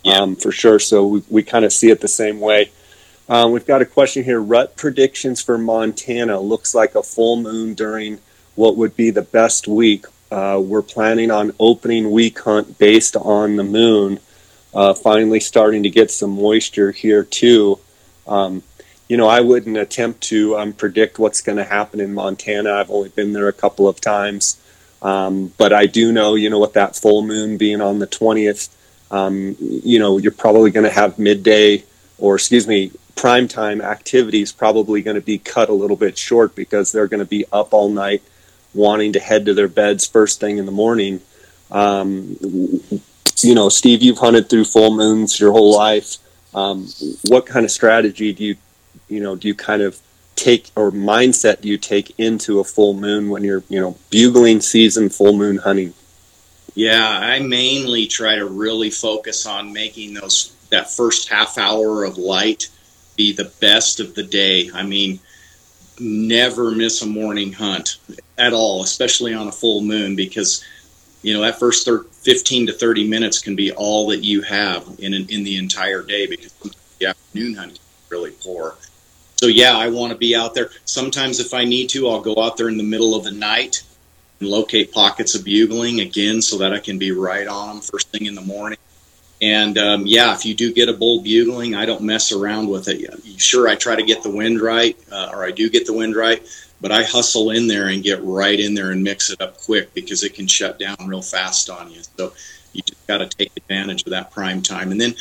yeah. 0.03 0.19
um, 0.19 0.37
for 0.37 0.53
sure. 0.53 0.79
So 0.79 1.05
we, 1.05 1.23
we 1.29 1.43
kind 1.43 1.65
of 1.65 1.73
see 1.73 1.89
it 1.89 1.99
the 1.99 2.07
same 2.07 2.39
way. 2.39 2.71
Um, 3.27 3.51
we've 3.51 3.65
got 3.65 3.81
a 3.81 3.85
question 3.85 4.23
here. 4.23 4.41
Rut 4.41 4.77
predictions 4.77 5.41
for 5.41 5.57
Montana 5.57 6.39
looks 6.39 6.73
like 6.73 6.95
a 6.95 7.03
full 7.03 7.35
moon 7.35 7.73
during 7.73 8.19
what 8.55 8.77
would 8.77 8.95
be 8.95 9.09
the 9.09 9.21
best 9.21 9.67
week. 9.67 10.05
Uh, 10.31 10.61
we're 10.63 10.81
planning 10.81 11.29
on 11.29 11.51
opening 11.59 12.09
week 12.09 12.39
hunt 12.39 12.77
based 12.77 13.17
on 13.17 13.57
the 13.57 13.63
moon. 13.65 14.19
Uh, 14.73 14.93
finally, 14.93 15.41
starting 15.41 15.83
to 15.83 15.89
get 15.89 16.09
some 16.09 16.31
moisture 16.31 16.93
here 16.93 17.25
too. 17.25 17.79
Um, 18.25 18.63
you 19.11 19.17
know, 19.17 19.27
I 19.27 19.41
wouldn't 19.41 19.75
attempt 19.75 20.21
to 20.29 20.55
um, 20.55 20.71
predict 20.71 21.19
what's 21.19 21.41
going 21.41 21.57
to 21.57 21.65
happen 21.65 21.99
in 21.99 22.13
Montana. 22.13 22.75
I've 22.75 22.89
only 22.89 23.09
been 23.09 23.33
there 23.33 23.49
a 23.49 23.51
couple 23.51 23.89
of 23.89 23.99
times. 23.99 24.57
Um, 25.01 25.51
but 25.57 25.73
I 25.73 25.85
do 25.85 26.13
know, 26.13 26.35
you 26.35 26.49
know, 26.49 26.59
with 26.59 26.71
that 26.75 26.95
full 26.95 27.21
moon 27.21 27.57
being 27.57 27.81
on 27.81 27.99
the 27.99 28.07
20th, 28.07 28.69
um, 29.11 29.57
you 29.59 29.99
know, 29.99 30.17
you're 30.17 30.31
probably 30.31 30.71
going 30.71 30.85
to 30.85 30.89
have 30.89 31.19
midday 31.19 31.83
or, 32.19 32.35
excuse 32.35 32.65
me, 32.69 32.93
prime 33.17 33.49
time 33.49 33.81
activities 33.81 34.53
probably 34.53 35.01
going 35.01 35.15
to 35.15 35.21
be 35.21 35.37
cut 35.37 35.67
a 35.67 35.73
little 35.73 35.97
bit 35.97 36.17
short 36.17 36.55
because 36.55 36.93
they're 36.93 37.07
going 37.07 37.19
to 37.19 37.25
be 37.25 37.43
up 37.51 37.73
all 37.73 37.89
night 37.89 38.23
wanting 38.73 39.11
to 39.11 39.19
head 39.19 39.45
to 39.45 39.53
their 39.53 39.67
beds 39.67 40.07
first 40.07 40.39
thing 40.39 40.57
in 40.57 40.65
the 40.65 40.71
morning. 40.71 41.19
Um, 41.69 42.37
you 43.41 43.55
know, 43.55 43.67
Steve, 43.67 44.03
you've 44.03 44.19
hunted 44.19 44.49
through 44.49 44.63
full 44.63 44.95
moons 44.95 45.37
your 45.37 45.51
whole 45.51 45.75
life. 45.75 46.15
Um, 46.55 46.87
what 47.27 47.45
kind 47.45 47.65
of 47.65 47.71
strategy 47.71 48.31
do 48.31 48.45
you, 48.45 48.55
you 49.11 49.19
know, 49.19 49.35
do 49.35 49.47
you 49.47 49.55
kind 49.55 49.81
of 49.81 49.99
take 50.35 50.71
or 50.75 50.91
mindset 50.91 51.61
do 51.61 51.67
you 51.67 51.77
take 51.77 52.17
into 52.19 52.59
a 52.59 52.63
full 52.63 52.93
moon 52.93 53.29
when 53.29 53.43
you're, 53.43 53.63
you 53.69 53.79
know, 53.79 53.97
bugling 54.09 54.61
season, 54.61 55.09
full 55.09 55.33
moon 55.33 55.57
hunting? 55.57 55.93
Yeah, 56.73 57.05
I 57.05 57.39
mainly 57.39 58.07
try 58.07 58.35
to 58.35 58.45
really 58.45 58.89
focus 58.89 59.45
on 59.45 59.73
making 59.73 60.13
those 60.13 60.55
that 60.69 60.89
first 60.89 61.27
half 61.27 61.57
hour 61.57 62.05
of 62.05 62.17
light 62.17 62.69
be 63.17 63.33
the 63.33 63.51
best 63.59 63.99
of 63.99 64.15
the 64.15 64.23
day. 64.23 64.71
I 64.73 64.83
mean, 64.83 65.19
never 65.99 66.71
miss 66.71 67.01
a 67.01 67.05
morning 67.05 67.51
hunt 67.51 67.97
at 68.37 68.53
all, 68.53 68.81
especially 68.81 69.33
on 69.33 69.49
a 69.49 69.51
full 69.51 69.81
moon, 69.81 70.15
because 70.15 70.63
you 71.21 71.33
know 71.33 71.41
that 71.41 71.59
first 71.59 71.87
15 71.87 72.67
to 72.67 72.73
30 72.73 73.09
minutes 73.09 73.39
can 73.39 73.55
be 73.55 73.73
all 73.73 74.07
that 74.07 74.23
you 74.23 74.41
have 74.43 74.87
in 74.99 75.13
an, 75.13 75.27
in 75.29 75.43
the 75.43 75.57
entire 75.57 76.01
day 76.01 76.25
because 76.25 76.53
the 76.99 77.07
afternoon 77.07 77.55
hunting 77.55 77.75
is 77.75 77.79
really 78.09 78.31
poor. 78.41 78.75
So 79.41 79.47
yeah, 79.47 79.75
I 79.75 79.89
want 79.89 80.11
to 80.11 80.17
be 80.17 80.35
out 80.35 80.53
there. 80.53 80.69
Sometimes 80.85 81.39
if 81.39 81.55
I 81.55 81.65
need 81.65 81.89
to, 81.89 82.07
I'll 82.07 82.21
go 82.21 82.35
out 82.37 82.57
there 82.57 82.69
in 82.69 82.77
the 82.77 82.83
middle 82.83 83.15
of 83.15 83.23
the 83.23 83.31
night 83.31 83.81
and 84.39 84.47
locate 84.47 84.91
pockets 84.91 85.33
of 85.33 85.43
bugling 85.43 85.99
again 85.99 86.43
so 86.43 86.59
that 86.59 86.73
I 86.73 86.79
can 86.79 86.99
be 86.99 87.11
right 87.11 87.47
on 87.47 87.69
them 87.69 87.81
first 87.81 88.09
thing 88.09 88.27
in 88.27 88.35
the 88.35 88.41
morning. 88.41 88.77
And 89.41 89.79
um, 89.79 90.05
yeah, 90.05 90.35
if 90.35 90.45
you 90.45 90.53
do 90.53 90.71
get 90.71 90.89
a 90.89 90.93
bull 90.93 91.23
bugling, 91.23 91.73
I 91.73 91.87
don't 91.87 92.03
mess 92.03 92.31
around 92.31 92.69
with 92.69 92.87
it. 92.87 93.41
Sure, 93.41 93.67
I 93.67 93.73
try 93.73 93.95
to 93.95 94.03
get 94.03 94.21
the 94.21 94.29
wind 94.29 94.61
right, 94.61 94.95
uh, 95.11 95.31
or 95.33 95.43
I 95.43 95.49
do 95.49 95.71
get 95.71 95.87
the 95.87 95.93
wind 95.93 96.15
right, 96.15 96.47
but 96.79 96.91
I 96.91 97.01
hustle 97.01 97.49
in 97.49 97.65
there 97.67 97.87
and 97.87 98.03
get 98.03 98.19
right 98.21 98.59
in 98.59 98.75
there 98.75 98.91
and 98.91 99.01
mix 99.01 99.31
it 99.31 99.41
up 99.41 99.57
quick 99.57 99.91
because 99.95 100.23
it 100.23 100.35
can 100.35 100.45
shut 100.45 100.77
down 100.77 100.95
real 101.07 101.23
fast 101.23 101.67
on 101.71 101.89
you. 101.89 102.01
So 102.15 102.33
you 102.73 102.83
just 102.83 103.07
got 103.07 103.17
to 103.17 103.27
take 103.27 103.51
advantage 103.57 104.03
of 104.03 104.11
that 104.11 104.29
prime 104.29 104.61
time. 104.61 104.91
And 104.91 105.01
then 105.01 105.15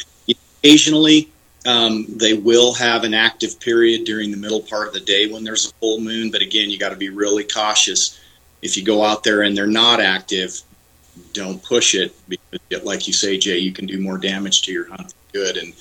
occasionally, 0.62 1.30
um, 1.66 2.06
they 2.08 2.34
will 2.34 2.72
have 2.74 3.04
an 3.04 3.14
active 3.14 3.60
period 3.60 4.04
during 4.04 4.30
the 4.30 4.36
middle 4.36 4.62
part 4.62 4.88
of 4.88 4.94
the 4.94 5.00
day 5.00 5.30
when 5.30 5.44
there's 5.44 5.70
a 5.70 5.74
full 5.74 6.00
moon. 6.00 6.30
But 6.30 6.42
again, 6.42 6.70
you 6.70 6.78
got 6.78 6.90
to 6.90 6.96
be 6.96 7.10
really 7.10 7.44
cautious. 7.44 8.18
If 8.62 8.76
you 8.76 8.84
go 8.84 9.04
out 9.04 9.24
there 9.24 9.42
and 9.42 9.56
they're 9.56 9.66
not 9.66 10.00
active, 10.00 10.60
don't 11.32 11.62
push 11.62 11.94
it 11.94 12.14
because, 12.28 12.84
like 12.84 13.06
you 13.06 13.12
say, 13.12 13.38
Jay, 13.38 13.58
you 13.58 13.72
can 13.72 13.86
do 13.86 14.00
more 14.00 14.18
damage 14.18 14.62
to 14.62 14.72
your 14.72 14.88
hunt 14.88 15.14
good. 15.32 15.56
And 15.56 15.74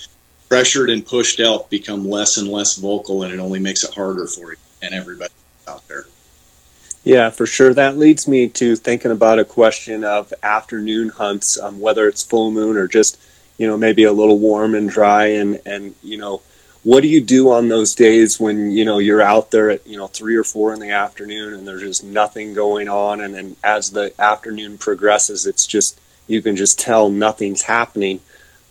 pressured 0.49 0.89
and 0.89 1.05
pushed 1.05 1.39
elk 1.39 1.69
become 1.69 2.07
less 2.07 2.37
and 2.37 2.47
less 2.47 2.77
vocal, 2.77 3.23
and 3.23 3.33
it 3.33 3.39
only 3.39 3.59
makes 3.59 3.83
it 3.83 3.93
harder 3.93 4.27
for 4.27 4.51
you 4.51 4.57
and 4.81 4.93
everybody 4.93 5.33
out 5.67 5.87
there. 5.87 6.05
Yeah, 7.03 7.29
for 7.29 7.45
sure. 7.45 7.73
That 7.73 7.97
leads 7.97 8.27
me 8.27 8.49
to 8.49 8.75
thinking 8.75 9.11
about 9.11 9.39
a 9.39 9.45
question 9.45 10.03
of 10.03 10.33
afternoon 10.43 11.09
hunts, 11.09 11.57
um, 11.57 11.79
whether 11.79 12.07
it's 12.07 12.23
full 12.23 12.51
moon 12.51 12.75
or 12.75 12.87
just, 12.87 13.19
you 13.59 13.67
know, 13.67 13.77
maybe 13.77 14.05
a 14.05 14.13
little 14.13 14.39
warm 14.39 14.73
and 14.73 14.89
dry, 14.89 15.25
and 15.27 15.61
and 15.65 15.93
you 16.01 16.17
know, 16.17 16.41
what 16.83 17.01
do 17.01 17.09
you 17.09 17.21
do 17.21 17.51
on 17.51 17.67
those 17.67 17.93
days 17.93 18.39
when 18.39 18.71
you 18.71 18.85
know 18.85 18.97
you're 18.97 19.21
out 19.21 19.51
there 19.51 19.69
at 19.69 19.85
you 19.85 19.97
know 19.97 20.07
three 20.07 20.35
or 20.35 20.45
four 20.45 20.73
in 20.73 20.79
the 20.79 20.91
afternoon 20.91 21.53
and 21.53 21.67
there's 21.67 21.81
just 21.81 22.03
nothing 22.03 22.53
going 22.53 22.87
on? 22.87 23.21
And 23.21 23.35
then 23.35 23.55
as 23.63 23.91
the 23.91 24.13
afternoon 24.19 24.77
progresses 24.77 25.45
it's 25.45 25.67
just 25.67 25.99
you 26.25 26.41
can 26.41 26.55
just 26.55 26.79
tell 26.79 27.09
nothing's 27.09 27.63
happening. 27.63 28.21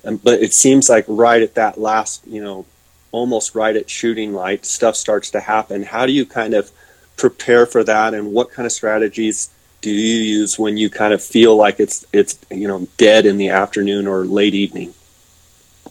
And, 0.04 0.23
but 0.23 0.40
it 0.40 0.54
seems 0.54 0.88
like 0.88 1.04
right 1.07 1.42
at 1.42 1.54
that 1.54 1.78
last 1.78 2.27
you 2.27 2.42
know 2.42 2.64
almost 3.12 3.55
right 3.55 3.77
at 3.77 3.90
shooting 3.90 4.33
light 4.33 4.64
stuff 4.64 4.96
starts 4.96 5.31
to 5.33 5.40
happen. 5.40 5.83
How 5.83 6.07
do 6.07 6.12
you 6.12 6.24
kind 6.24 6.55
of 6.55 6.70
prepare 7.18 7.66
for 7.66 7.85
that? 7.85 8.14
And 8.14 8.33
what 8.33 8.51
kind 8.51 8.64
of 8.64 8.72
strategies 8.72 9.51
do 9.81 9.91
you 9.91 10.21
use 10.38 10.59
when 10.59 10.77
you 10.77 10.91
kind 10.91 11.12
of 11.12 11.23
feel 11.23 11.57
like 11.57 11.81
it's 11.81 12.07
it's 12.12 12.38
you 12.51 12.69
know 12.69 12.87
dead 12.97 13.27
in 13.27 13.37
the 13.37 13.49
afternoon 13.49 14.07
or 14.07 14.25
late 14.25 14.55
evening 14.55 14.93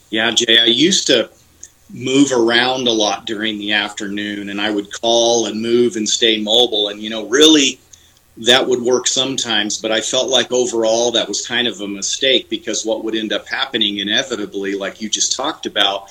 yeah 0.09 0.31
jay 0.31 0.59
i 0.59 0.65
used 0.65 1.07
to 1.07 1.29
move 1.93 2.31
around 2.31 2.87
a 2.87 2.91
lot 2.91 3.25
during 3.25 3.57
the 3.57 3.71
afternoon 3.71 4.49
and 4.49 4.59
I 4.59 4.71
would 4.71 4.91
call 4.91 5.45
and 5.45 5.61
move 5.61 5.95
and 5.95 6.07
stay 6.07 6.41
mobile. 6.41 6.89
And, 6.89 7.01
you 7.01 7.09
know, 7.09 7.27
really 7.27 7.79
that 8.37 8.67
would 8.67 8.81
work 8.81 9.07
sometimes, 9.07 9.77
but 9.77 9.91
I 9.91 10.01
felt 10.01 10.29
like 10.29 10.51
overall 10.51 11.11
that 11.11 11.27
was 11.27 11.47
kind 11.47 11.67
of 11.67 11.81
a 11.81 11.87
mistake 11.87 12.49
because 12.49 12.85
what 12.85 13.03
would 13.03 13.15
end 13.15 13.33
up 13.33 13.47
happening 13.47 13.97
inevitably, 13.97 14.75
like 14.75 15.01
you 15.01 15.09
just 15.09 15.35
talked 15.35 15.65
about, 15.65 16.09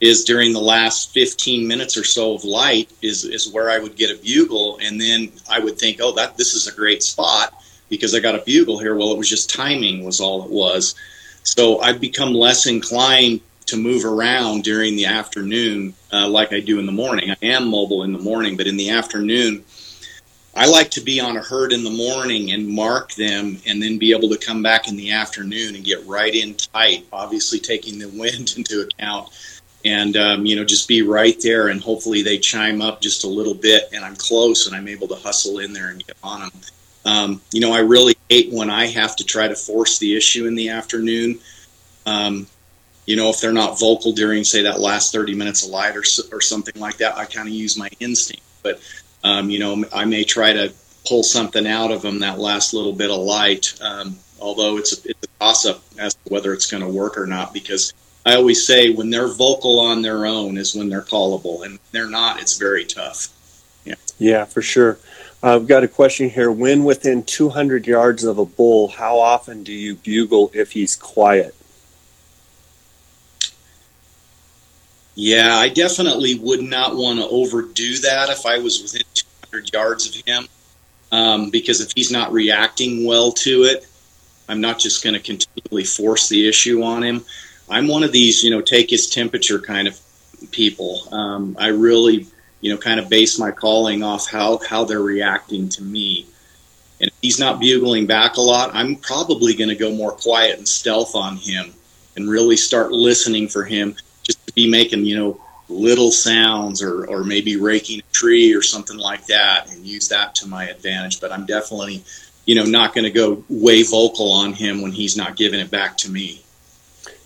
is 0.00 0.24
during 0.24 0.52
the 0.52 0.60
last 0.60 1.12
15 1.12 1.66
minutes 1.66 1.96
or 1.96 2.04
so 2.04 2.34
of 2.34 2.44
light 2.44 2.90
is, 3.00 3.24
is 3.24 3.50
where 3.50 3.70
I 3.70 3.78
would 3.78 3.96
get 3.96 4.10
a 4.10 4.22
bugle. 4.22 4.78
And 4.82 5.00
then 5.00 5.32
I 5.50 5.58
would 5.58 5.78
think, 5.78 5.98
oh, 6.00 6.14
that 6.16 6.36
this 6.36 6.54
is 6.54 6.66
a 6.66 6.74
great 6.74 7.02
spot 7.02 7.54
because 7.88 8.14
I 8.14 8.20
got 8.20 8.34
a 8.34 8.42
bugle 8.44 8.78
here. 8.78 8.94
Well, 8.94 9.12
it 9.12 9.18
was 9.18 9.28
just 9.28 9.54
timing 9.54 10.04
was 10.04 10.20
all 10.20 10.44
it 10.44 10.50
was. 10.50 10.94
So 11.44 11.80
I've 11.80 12.00
become 12.00 12.34
less 12.34 12.66
inclined 12.66 13.40
to 13.66 13.76
move 13.76 14.04
around 14.04 14.64
during 14.64 14.96
the 14.96 15.06
afternoon 15.06 15.94
uh, 16.12 16.28
like 16.28 16.52
I 16.52 16.60
do 16.60 16.78
in 16.78 16.86
the 16.86 16.92
morning. 16.92 17.30
I 17.30 17.36
am 17.42 17.68
mobile 17.68 18.02
in 18.02 18.12
the 18.12 18.18
morning, 18.18 18.56
but 18.56 18.66
in 18.66 18.76
the 18.76 18.90
afternoon, 18.90 19.64
I 20.54 20.66
like 20.66 20.90
to 20.92 21.02
be 21.02 21.20
on 21.20 21.36
a 21.36 21.42
herd 21.42 21.72
in 21.72 21.84
the 21.84 21.90
morning 21.90 22.52
and 22.52 22.66
mark 22.66 23.12
them 23.12 23.58
and 23.66 23.82
then 23.82 23.98
be 23.98 24.12
able 24.12 24.30
to 24.30 24.38
come 24.38 24.62
back 24.62 24.88
in 24.88 24.96
the 24.96 25.12
afternoon 25.12 25.74
and 25.74 25.84
get 25.84 26.06
right 26.06 26.34
in 26.34 26.54
tight, 26.54 27.06
obviously 27.12 27.58
taking 27.58 27.98
the 27.98 28.08
wind 28.14 28.54
into 28.56 28.80
account. 28.80 29.28
And, 29.86 30.16
um, 30.16 30.44
you 30.44 30.56
know, 30.56 30.64
just 30.64 30.88
be 30.88 31.02
right 31.02 31.40
there 31.40 31.68
and 31.68 31.80
hopefully 31.80 32.20
they 32.20 32.38
chime 32.38 32.82
up 32.82 33.00
just 33.00 33.22
a 33.22 33.28
little 33.28 33.54
bit 33.54 33.84
and 33.92 34.04
I'm 34.04 34.16
close 34.16 34.66
and 34.66 34.74
I'm 34.74 34.88
able 34.88 35.06
to 35.06 35.14
hustle 35.14 35.60
in 35.60 35.72
there 35.72 35.90
and 35.90 36.04
get 36.04 36.16
on 36.24 36.40
them. 36.40 36.50
Um, 37.04 37.40
you 37.52 37.60
know, 37.60 37.72
I 37.72 37.78
really 37.78 38.16
hate 38.28 38.52
when 38.52 38.68
I 38.68 38.86
have 38.86 39.14
to 39.16 39.24
try 39.24 39.46
to 39.46 39.54
force 39.54 40.00
the 40.00 40.16
issue 40.16 40.46
in 40.46 40.56
the 40.56 40.70
afternoon. 40.70 41.38
Um, 42.04 42.48
you 43.06 43.14
know, 43.14 43.30
if 43.30 43.40
they're 43.40 43.52
not 43.52 43.78
vocal 43.78 44.10
during, 44.10 44.42
say, 44.42 44.64
that 44.64 44.80
last 44.80 45.12
30 45.12 45.36
minutes 45.36 45.64
of 45.64 45.70
light 45.70 45.94
or, 45.94 46.02
or 46.32 46.40
something 46.40 46.80
like 46.80 46.96
that, 46.96 47.16
I 47.16 47.24
kind 47.24 47.46
of 47.46 47.54
use 47.54 47.78
my 47.78 47.88
instinct. 48.00 48.42
But, 48.64 48.80
um, 49.22 49.50
you 49.50 49.60
know, 49.60 49.84
I 49.94 50.04
may 50.04 50.24
try 50.24 50.52
to 50.52 50.72
pull 51.06 51.22
something 51.22 51.64
out 51.64 51.92
of 51.92 52.02
them 52.02 52.18
that 52.18 52.40
last 52.40 52.74
little 52.74 52.92
bit 52.92 53.12
of 53.12 53.20
light, 53.20 53.72
um, 53.80 54.16
although 54.40 54.78
it's 54.78 54.92
a, 54.98 55.10
it's 55.10 55.22
a 55.22 55.38
toss 55.38 55.64
up 55.64 55.84
as 55.96 56.14
to 56.14 56.20
whether 56.32 56.52
it's 56.52 56.68
going 56.68 56.82
to 56.82 56.88
work 56.88 57.16
or 57.16 57.28
not, 57.28 57.54
because 57.54 57.92
I 58.26 58.34
always 58.34 58.66
say 58.66 58.90
when 58.90 59.08
they're 59.08 59.28
vocal 59.28 59.78
on 59.78 60.02
their 60.02 60.26
own 60.26 60.58
is 60.58 60.74
when 60.74 60.88
they're 60.88 61.00
callable, 61.00 61.64
and 61.64 61.78
they're 61.92 62.10
not, 62.10 62.40
it's 62.40 62.58
very 62.58 62.84
tough. 62.84 63.28
Yeah, 63.84 63.94
yeah 64.18 64.44
for 64.44 64.62
sure. 64.62 64.98
I've 65.44 65.68
got 65.68 65.84
a 65.84 65.88
question 65.88 66.28
here. 66.28 66.50
When 66.50 66.82
within 66.82 67.22
200 67.22 67.86
yards 67.86 68.24
of 68.24 68.38
a 68.38 68.44
bull, 68.44 68.88
how 68.88 69.20
often 69.20 69.62
do 69.62 69.72
you 69.72 69.94
bugle 69.94 70.50
if 70.52 70.72
he's 70.72 70.96
quiet? 70.96 71.54
Yeah, 75.14 75.54
I 75.54 75.68
definitely 75.68 76.34
would 76.34 76.62
not 76.62 76.96
want 76.96 77.20
to 77.20 77.28
overdo 77.28 77.98
that 77.98 78.28
if 78.28 78.44
I 78.44 78.58
was 78.58 78.82
within 78.82 79.02
200 79.14 79.72
yards 79.72 80.08
of 80.08 80.26
him, 80.26 80.48
um, 81.12 81.50
because 81.50 81.80
if 81.80 81.92
he's 81.94 82.10
not 82.10 82.32
reacting 82.32 83.06
well 83.06 83.30
to 83.32 83.62
it, 83.62 83.86
I'm 84.48 84.60
not 84.60 84.80
just 84.80 85.04
going 85.04 85.14
to 85.14 85.20
continually 85.20 85.84
force 85.84 86.28
the 86.28 86.48
issue 86.48 86.82
on 86.82 87.04
him. 87.04 87.24
I'm 87.68 87.88
one 87.88 88.02
of 88.02 88.12
these, 88.12 88.42
you 88.42 88.50
know, 88.50 88.60
take 88.60 88.90
his 88.90 89.08
temperature 89.08 89.58
kind 89.58 89.88
of 89.88 89.98
people. 90.50 91.02
Um, 91.12 91.56
I 91.58 91.68
really, 91.68 92.26
you 92.60 92.72
know, 92.72 92.78
kind 92.78 93.00
of 93.00 93.08
base 93.08 93.38
my 93.38 93.50
calling 93.50 94.02
off 94.02 94.28
how 94.28 94.58
how 94.58 94.84
they're 94.84 95.00
reacting 95.00 95.68
to 95.70 95.82
me. 95.82 96.26
And 97.00 97.08
if 97.08 97.14
he's 97.20 97.38
not 97.38 97.60
bugling 97.60 98.06
back 98.06 98.36
a 98.36 98.40
lot, 98.40 98.70
I'm 98.74 98.96
probably 98.96 99.54
going 99.54 99.68
to 99.68 99.74
go 99.74 99.92
more 99.92 100.12
quiet 100.12 100.58
and 100.58 100.66
stealth 100.66 101.14
on 101.14 101.36
him 101.36 101.74
and 102.16 102.28
really 102.28 102.56
start 102.56 102.90
listening 102.90 103.48
for 103.48 103.64
him 103.64 103.94
just 104.22 104.44
to 104.46 104.52
be 104.54 104.70
making, 104.70 105.04
you 105.04 105.16
know, 105.18 105.40
little 105.68 106.10
sounds 106.10 106.80
or, 106.80 107.04
or 107.06 107.24
maybe 107.24 107.56
raking 107.56 108.00
a 108.00 108.12
tree 108.12 108.54
or 108.54 108.62
something 108.62 108.96
like 108.96 109.26
that 109.26 109.70
and 109.70 109.84
use 109.84 110.08
that 110.08 110.34
to 110.36 110.48
my 110.48 110.68
advantage. 110.68 111.20
But 111.20 111.32
I'm 111.32 111.44
definitely, 111.44 112.02
you 112.46 112.54
know, 112.54 112.64
not 112.64 112.94
going 112.94 113.04
to 113.04 113.10
go 113.10 113.44
way 113.50 113.82
vocal 113.82 114.30
on 114.32 114.52
him 114.54 114.80
when 114.80 114.92
he's 114.92 115.16
not 115.16 115.36
giving 115.36 115.60
it 115.60 115.70
back 115.70 115.98
to 115.98 116.10
me. 116.10 116.42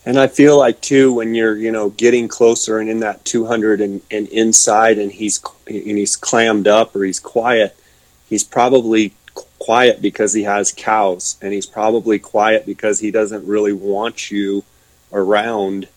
And 0.04 0.18
I 0.18 0.28
feel 0.28 0.58
like 0.58 0.80
too, 0.80 1.12
when 1.14 1.34
you're, 1.34 1.56
you 1.56 1.70
know, 1.70 1.90
getting 1.90 2.28
closer 2.28 2.78
and 2.78 2.88
in 2.90 3.00
that 3.00 3.24
200 3.24 3.80
and, 3.80 4.00
and 4.10 4.28
inside 4.28 4.98
and 4.98 5.12
he's, 5.12 5.40
and 5.66 5.98
he's 5.98 6.16
clammed 6.16 6.66
up 6.66 6.96
or 6.96 7.04
he's 7.04 7.20
quiet, 7.20 7.76
he's 8.28 8.44
probably 8.44 9.12
quiet 9.58 10.00
because 10.00 10.32
he 10.32 10.44
has 10.44 10.72
cows 10.72 11.36
and 11.42 11.52
he's 11.52 11.66
probably 11.66 12.18
quiet 12.18 12.64
because 12.66 13.00
he 13.00 13.10
doesn't 13.10 13.46
really 13.46 13.72
want 13.74 14.30
you 14.30 14.64
around 15.12 15.88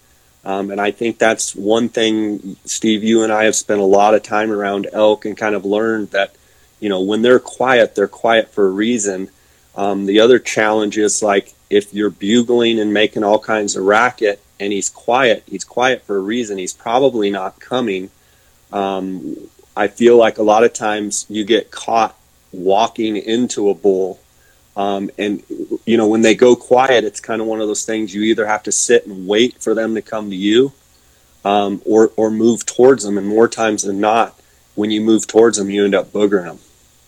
Um, 0.46 0.72
and 0.72 0.82
I 0.82 0.92
think 0.92 1.20
that's 1.20 1.56
one 1.56 1.90
thing, 1.90 2.58
Steve, 2.66 3.04
you 3.04 3.24
and 3.24 3.32
I 3.32 3.46
have 3.46 3.56
spent 3.56 3.80
a 3.80 3.86
lot 3.86 4.14
of 4.14 4.24
time 4.24 4.52
around 4.52 4.88
elk 4.92 5.26
and 5.26 5.38
kind 5.38 5.56
of 5.56 5.64
learned 5.66 6.12
that, 6.12 6.36
you 6.80 6.90
know, 6.90 7.02
when 7.02 7.22
they're 7.22 7.40
quiet, 7.40 7.96
they're 7.96 8.08
quiet 8.10 8.50
for 8.50 8.68
a 8.68 8.72
reason. 8.72 9.30
Um, 9.76 10.06
the 10.06 10.20
other 10.20 10.40
challenge 10.40 10.98
is 10.98 11.24
like 11.24 11.54
if 11.74 11.92
you're 11.92 12.12
bugling 12.12 12.80
and 12.80 12.94
making 12.94 13.24
all 13.24 13.40
kinds 13.40 13.76
of 13.76 13.84
racket 13.84 14.40
and 14.60 14.72
he's 14.72 14.90
quiet, 14.90 15.44
he's 15.48 15.64
quiet 15.64 16.04
for 16.04 16.16
a 16.16 16.20
reason. 16.20 16.60
He's 16.60 16.74
probably 16.74 17.32
not 17.32 17.60
coming. 17.60 18.12
Um, 18.72 19.36
I 19.76 19.88
feel 19.88 20.16
like 20.16 20.38
a 20.38 20.44
lot 20.44 20.64
of 20.64 20.74
times 20.74 21.26
you 21.30 21.44
get 21.44 21.72
caught 21.72 22.16
walking 22.52 23.18
into 23.18 23.70
a 23.72 23.74
bull. 23.74 24.20
Um, 24.78 25.10
and, 25.18 25.42
you 25.86 25.98
know, 25.98 26.08
when 26.08 26.22
they 26.22 26.36
go 26.36 26.56
quiet, 26.56 27.04
it's 27.04 27.20
kind 27.20 27.42
of 27.42 27.48
one 27.48 27.60
of 27.60 27.68
those 27.68 27.86
things 27.86 28.14
you 28.14 28.22
either 28.22 28.46
have 28.46 28.64
to 28.64 28.72
sit 28.72 29.08
and 29.08 29.28
wait 29.28 29.60
for 29.60 29.74
them 29.74 29.96
to 29.96 30.02
come 30.04 30.30
to 30.30 30.36
you 30.36 30.74
um, 31.44 31.82
or, 31.86 32.12
or 32.16 32.30
move 32.30 32.68
towards 32.68 33.04
them. 33.04 33.18
And 33.18 33.28
more 33.28 33.48
times 33.48 33.82
than 33.82 34.00
not, 34.00 34.40
when 34.76 34.92
you 34.92 35.02
move 35.02 35.26
towards 35.26 35.58
them, 35.58 35.72
you 35.72 35.86
end 35.86 35.96
up 35.96 36.12
boogering 36.12 36.46
them. 36.46 36.60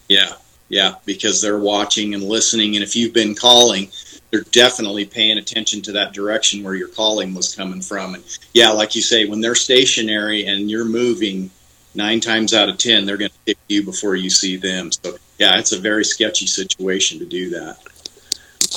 Yeah, 0.09 0.33
yeah, 0.69 0.95
because 1.05 1.41
they're 1.41 1.59
watching 1.59 2.15
and 2.15 2.23
listening. 2.23 2.75
And 2.75 2.83
if 2.83 2.95
you've 2.95 3.13
been 3.13 3.35
calling, 3.35 3.91
they're 4.31 4.41
definitely 4.51 5.05
paying 5.05 5.37
attention 5.37 5.81
to 5.83 5.91
that 5.93 6.13
direction 6.13 6.63
where 6.63 6.75
your 6.75 6.87
calling 6.89 7.33
was 7.33 7.55
coming 7.55 7.81
from. 7.81 8.15
And 8.15 8.23
yeah, 8.53 8.69
like 8.69 8.95
you 8.95 9.01
say, 9.01 9.25
when 9.25 9.41
they're 9.41 9.55
stationary 9.55 10.45
and 10.45 10.69
you're 10.69 10.85
moving, 10.85 11.51
nine 11.93 12.19
times 12.19 12.53
out 12.53 12.69
of 12.69 12.77
ten, 12.77 13.05
they're 13.05 13.17
going 13.17 13.31
to 13.31 13.39
pick 13.45 13.57
you 13.67 13.83
before 13.83 14.15
you 14.15 14.29
see 14.29 14.57
them. 14.57 14.91
So 14.91 15.17
yeah, 15.39 15.57
it's 15.57 15.71
a 15.71 15.79
very 15.79 16.03
sketchy 16.03 16.47
situation 16.47 17.19
to 17.19 17.25
do 17.25 17.49
that. 17.51 17.77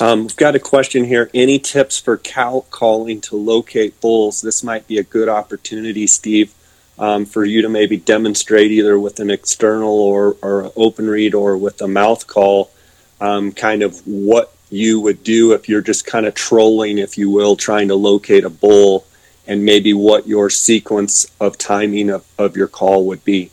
Um, 0.01 0.21
we've 0.21 0.35
got 0.35 0.55
a 0.55 0.59
question 0.59 1.03
here. 1.03 1.29
Any 1.33 1.59
tips 1.59 1.99
for 1.99 2.17
cow 2.17 2.65
calling 2.69 3.19
to 3.21 3.35
locate 3.35 3.99
bulls? 3.99 4.41
This 4.41 4.63
might 4.63 4.87
be 4.87 4.97
a 4.97 5.03
good 5.03 5.27
opportunity, 5.27 6.07
Steve, 6.07 6.53
um, 6.97 7.25
for 7.25 7.43
you 7.43 7.61
to 7.61 7.69
maybe 7.69 7.97
demonstrate 7.97 8.71
either 8.71 8.97
with 8.99 9.19
an 9.19 9.29
external 9.29 9.99
or, 9.99 10.37
or 10.41 10.71
open 10.75 11.09
reed 11.09 11.33
or 11.33 11.57
with 11.57 11.81
a 11.81 11.87
mouth 11.87 12.27
call, 12.27 12.71
um, 13.19 13.51
kind 13.51 13.83
of 13.83 13.99
what 14.05 14.53
you 14.69 14.99
would 14.99 15.23
do 15.23 15.53
if 15.53 15.67
you're 15.67 15.81
just 15.81 16.05
kind 16.05 16.25
of 16.25 16.35
trolling, 16.35 16.97
if 16.97 17.17
you 17.17 17.29
will, 17.29 17.55
trying 17.55 17.87
to 17.87 17.95
locate 17.95 18.43
a 18.43 18.49
bull 18.49 19.05
and 19.47 19.65
maybe 19.65 19.93
what 19.93 20.27
your 20.27 20.49
sequence 20.49 21.25
of 21.39 21.57
timing 21.57 22.09
of, 22.09 22.25
of 22.37 22.55
your 22.55 22.67
call 22.67 23.05
would 23.07 23.23
be. 23.23 23.51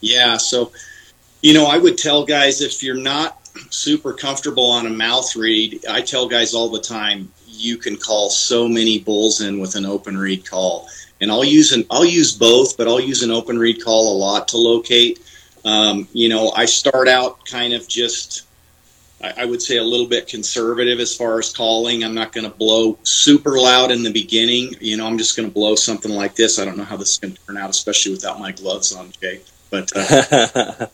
Yeah, 0.00 0.36
so 0.36 0.72
you 1.42 1.54
know, 1.54 1.66
I 1.66 1.78
would 1.78 1.96
tell 1.96 2.24
guys 2.24 2.60
if 2.60 2.82
you're 2.82 2.94
not 2.94 3.38
super 3.70 4.12
comfortable 4.12 4.70
on 4.70 4.86
a 4.86 4.90
mouth 4.90 5.34
reed, 5.36 5.84
I 5.88 6.02
tell 6.02 6.28
guys 6.28 6.54
all 6.54 6.68
the 6.68 6.80
time 6.80 7.32
you 7.46 7.76
can 7.76 7.96
call 7.96 8.30
so 8.30 8.68
many 8.68 8.98
bulls 8.98 9.40
in 9.40 9.58
with 9.58 9.74
an 9.74 9.86
open 9.86 10.16
reed 10.16 10.48
call. 10.48 10.88
And 11.20 11.30
I'll 11.30 11.44
use 11.44 11.72
an 11.72 11.84
I'll 11.90 12.04
use 12.04 12.36
both, 12.36 12.76
but 12.76 12.88
I'll 12.88 13.00
use 13.00 13.22
an 13.22 13.30
open 13.30 13.58
reed 13.58 13.82
call 13.82 14.16
a 14.16 14.16
lot 14.16 14.48
to 14.48 14.56
locate. 14.56 15.20
Um, 15.64 16.08
you 16.12 16.28
know, 16.28 16.50
I 16.52 16.64
start 16.64 17.08
out 17.08 17.44
kind 17.44 17.74
of 17.74 17.86
just 17.86 18.46
I, 19.22 19.44
would 19.44 19.60
say 19.60 19.76
a 19.76 19.82
little 19.82 20.06
bit 20.06 20.28
conservative 20.28 20.98
as 20.98 21.14
far 21.14 21.38
as 21.38 21.52
calling. 21.52 22.02
I'm 22.02 22.14
not 22.14 22.32
going 22.32 22.50
to 22.50 22.56
blow 22.56 22.98
super 23.02 23.58
loud 23.58 23.90
in 23.90 24.02
the 24.02 24.12
beginning. 24.12 24.74
You 24.80 24.96
know, 24.96 25.06
I'm 25.06 25.18
just 25.18 25.36
going 25.36 25.46
to 25.46 25.52
blow 25.52 25.74
something 25.74 26.10
like 26.10 26.34
this. 26.36 26.58
I 26.58 26.64
don't 26.64 26.78
know 26.78 26.84
how 26.84 26.96
this 26.96 27.12
is 27.12 27.18
going 27.18 27.34
to 27.34 27.46
turn 27.46 27.58
out, 27.58 27.68
especially 27.68 28.12
without 28.12 28.40
my 28.40 28.52
gloves 28.52 28.94
on, 28.94 29.10
Jay. 29.20 29.40
But 29.70 29.92
uh, 29.94 30.86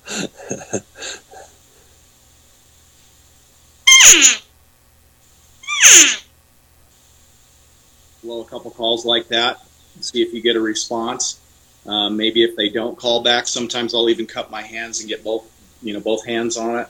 blow 8.23 8.41
a 8.41 8.45
couple 8.45 8.73
calls 8.73 9.07
like 9.07 9.29
that, 9.29 9.61
see 10.01 10.21
if 10.23 10.35
you 10.35 10.43
get 10.43 10.57
a 10.57 10.61
response. 10.61 11.39
Um, 11.87 12.17
maybe 12.17 12.43
if 12.43 12.57
they 12.57 12.69
don't 12.69 12.99
call 12.99 13.23
back, 13.23 13.47
sometimes 13.47 13.95
I'll 13.95 14.11
even 14.11 14.27
cut 14.27 14.51
my 14.51 14.63
hands 14.63 14.99
and 15.01 15.09
get 15.09 15.23
both, 15.23 15.49
you 15.81 15.95
know, 15.95 16.01
both 16.01 16.27
hands 16.27 16.57
on 16.57 16.81
it. 16.81 16.89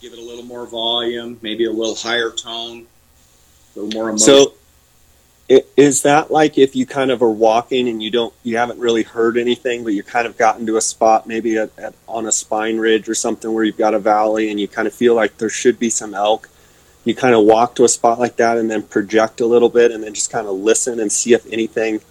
Give 0.00 0.12
it 0.12 0.18
a 0.18 0.22
little 0.22 0.44
more 0.44 0.66
volume, 0.66 1.38
maybe 1.42 1.64
a 1.64 1.72
little 1.72 1.94
higher 1.94 2.30
tone, 2.30 2.86
a 3.74 3.80
little 3.80 3.98
more 3.98 4.10
emotion. 4.10 4.18
So, 4.18 4.54
is 5.76 6.02
that 6.02 6.30
like 6.30 6.58
if 6.58 6.76
you 6.76 6.84
kind 6.84 7.10
of 7.10 7.22
are 7.22 7.30
walking 7.30 7.88
and 7.88 8.02
you 8.02 8.10
don't, 8.10 8.34
you 8.42 8.58
haven't 8.58 8.78
really 8.78 9.02
heard 9.02 9.38
anything, 9.38 9.82
but 9.82 9.94
you 9.94 10.02
kind 10.02 10.26
of 10.26 10.36
gotten 10.36 10.66
to 10.66 10.76
a 10.76 10.80
spot, 10.80 11.26
maybe 11.26 11.56
at, 11.56 11.70
at, 11.78 11.94
on 12.06 12.26
a 12.26 12.32
spine 12.32 12.78
ridge 12.78 13.08
or 13.08 13.14
something 13.14 13.52
where 13.52 13.64
you've 13.64 13.78
got 13.78 13.94
a 13.94 13.98
valley 13.98 14.50
and 14.50 14.60
you 14.60 14.68
kind 14.68 14.86
of 14.86 14.92
feel 14.92 15.14
like 15.14 15.38
there 15.38 15.48
should 15.48 15.78
be 15.78 15.90
some 15.90 16.14
elk? 16.14 16.48
You 17.04 17.14
kind 17.14 17.34
of 17.34 17.44
walk 17.44 17.74
to 17.76 17.84
a 17.84 17.88
spot 17.88 18.18
like 18.18 18.36
that 18.36 18.58
and 18.58 18.70
then 18.70 18.82
project 18.82 19.40
a 19.40 19.46
little 19.46 19.70
bit 19.70 19.90
and 19.90 20.04
then 20.04 20.12
just 20.12 20.30
kind 20.30 20.46
of 20.46 20.54
listen 20.54 21.00
and 21.00 21.10
see 21.10 21.32
if 21.32 21.50
anything, 21.50 22.02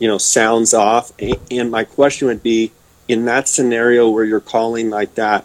you 0.00 0.08
know, 0.08 0.18
sounds 0.18 0.74
off. 0.74 1.12
And 1.50 1.70
my 1.70 1.84
question 1.84 2.26
would 2.26 2.42
be, 2.42 2.72
in 3.10 3.24
that 3.24 3.48
scenario 3.48 4.08
where 4.08 4.24
you're 4.24 4.38
calling 4.38 4.88
like 4.88 5.16
that, 5.16 5.44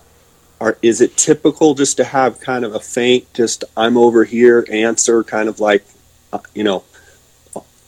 are, 0.62 0.78
is 0.84 1.01
it 1.01 1.17
typical 1.17 1.73
just 1.73 1.97
to 1.97 2.04
have 2.04 2.39
kind 2.39 2.63
of 2.63 2.75
a 2.75 2.80
faint, 2.80 3.34
just 3.34 3.63
I'm 3.75 3.97
over 3.97 4.23
here 4.23 4.67
answer, 4.71 5.23
kind 5.23 5.49
of 5.49 5.60
like, 5.60 5.84
uh, 6.32 6.39
you 6.54 6.63
know, 6.63 6.84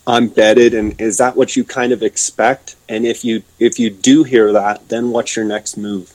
I'm 0.08 0.30
bedded, 0.30 0.74
and 0.74 1.00
is 1.00 1.18
that 1.20 1.36
what 1.36 1.56
you 1.56 1.63
kind 1.63 1.92
of 1.92 2.02
expect? 2.02 2.76
And 2.90 3.06
if 3.06 3.24
you 3.24 3.44
if 3.60 3.78
you 3.78 3.90
do 3.92 4.24
hear 4.24 4.52
that, 4.54 4.90
then 4.90 5.12
what's 5.12 5.36
your 5.36 5.46
next 5.46 5.78
move? 5.78 6.12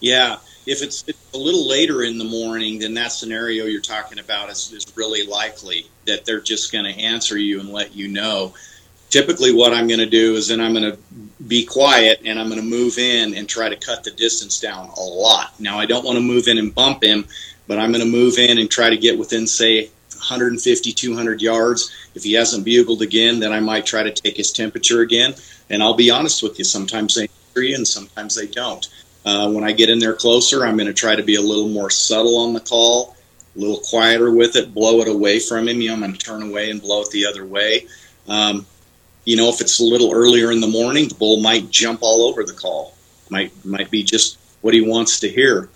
Yeah, 0.00 0.38
if 0.66 0.82
it's, 0.82 1.04
it's 1.06 1.18
a 1.34 1.38
little 1.38 1.68
later 1.68 2.02
in 2.02 2.18
the 2.18 2.24
morning, 2.24 2.80
then 2.80 2.94
that 2.94 3.12
scenario 3.12 3.66
you're 3.66 3.80
talking 3.80 4.18
about 4.18 4.50
is, 4.50 4.72
is 4.72 4.86
really 4.96 5.24
likely 5.24 5.86
that 6.06 6.24
they're 6.24 6.40
just 6.40 6.72
going 6.72 6.84
to 6.84 6.98
answer 6.98 7.38
you 7.38 7.60
and 7.60 7.68
let 7.68 7.94
you 7.94 8.08
know 8.08 8.54
typically 9.10 9.54
what 9.54 9.72
I'm 9.72 9.86
going 9.86 10.00
to 10.00 10.06
do 10.06 10.34
is 10.34 10.48
then 10.48 10.60
I'm 10.60 10.72
going 10.74 10.92
to 10.92 10.98
be 11.48 11.64
quiet 11.64 12.20
and 12.24 12.38
I'm 12.38 12.48
going 12.48 12.60
to 12.60 12.66
move 12.66 12.98
in 12.98 13.34
and 13.34 13.48
try 13.48 13.68
to 13.68 13.76
cut 13.76 14.04
the 14.04 14.10
distance 14.10 14.60
down 14.60 14.90
a 14.96 15.00
lot. 15.00 15.58
Now 15.58 15.78
I 15.78 15.86
don't 15.86 16.04
want 16.04 16.16
to 16.16 16.22
move 16.22 16.46
in 16.46 16.58
and 16.58 16.74
bump 16.74 17.02
him, 17.02 17.26
but 17.66 17.78
I'm 17.78 17.90
going 17.90 18.04
to 18.04 18.10
move 18.10 18.38
in 18.38 18.58
and 18.58 18.70
try 18.70 18.90
to 18.90 18.96
get 18.96 19.18
within 19.18 19.46
say 19.46 19.86
150 20.12 20.92
200 20.92 21.42
yards. 21.42 21.90
If 22.14 22.24
he 22.24 22.34
hasn't 22.34 22.64
bugled 22.64 23.02
again, 23.02 23.40
then 23.40 23.52
I 23.52 23.60
might 23.60 23.86
try 23.86 24.02
to 24.02 24.12
take 24.12 24.36
his 24.36 24.52
temperature 24.52 25.00
again. 25.00 25.34
And 25.70 25.82
I'll 25.82 25.94
be 25.94 26.10
honest 26.10 26.42
with 26.42 26.58
you, 26.58 26.64
sometimes 26.64 27.14
they 27.14 27.28
hear 27.54 27.62
you 27.62 27.76
and 27.76 27.88
sometimes 27.88 28.34
they 28.34 28.46
don't. 28.46 28.86
Uh, 29.24 29.50
when 29.50 29.64
I 29.64 29.72
get 29.72 29.90
in 29.90 29.98
there 29.98 30.14
closer, 30.14 30.64
I'm 30.64 30.76
going 30.76 30.86
to 30.86 30.94
try 30.94 31.16
to 31.16 31.22
be 31.22 31.36
a 31.36 31.40
little 31.40 31.68
more 31.68 31.90
subtle 31.90 32.38
on 32.38 32.52
the 32.52 32.60
call, 32.60 33.16
a 33.56 33.58
little 33.58 33.80
quieter 33.80 34.30
with 34.30 34.56
it, 34.56 34.72
blow 34.74 35.00
it 35.00 35.08
away 35.08 35.38
from 35.38 35.68
him. 35.68 35.80
You 35.80 35.88
know, 35.88 35.94
I'm 35.94 36.00
going 36.00 36.12
to 36.12 36.18
turn 36.18 36.42
away 36.42 36.70
and 36.70 36.80
blow 36.80 37.02
it 37.02 37.10
the 37.10 37.26
other 37.26 37.44
way. 37.44 37.86
Um, 38.26 38.66
you 39.28 39.36
know, 39.36 39.50
if 39.50 39.60
it's 39.60 39.78
a 39.78 39.84
little 39.84 40.10
earlier 40.10 40.50
in 40.52 40.62
the 40.62 40.66
morning, 40.66 41.06
the 41.06 41.14
bull 41.14 41.38
might 41.40 41.68
jump 41.68 41.98
all 42.00 42.22
over 42.22 42.44
the 42.44 42.54
call. 42.54 42.94
Might 43.28 43.52
might 43.62 43.90
be 43.90 44.02
just 44.02 44.38
what 44.62 44.72
he 44.72 44.80
wants 44.80 45.20
to 45.20 45.28
hear, 45.28 45.68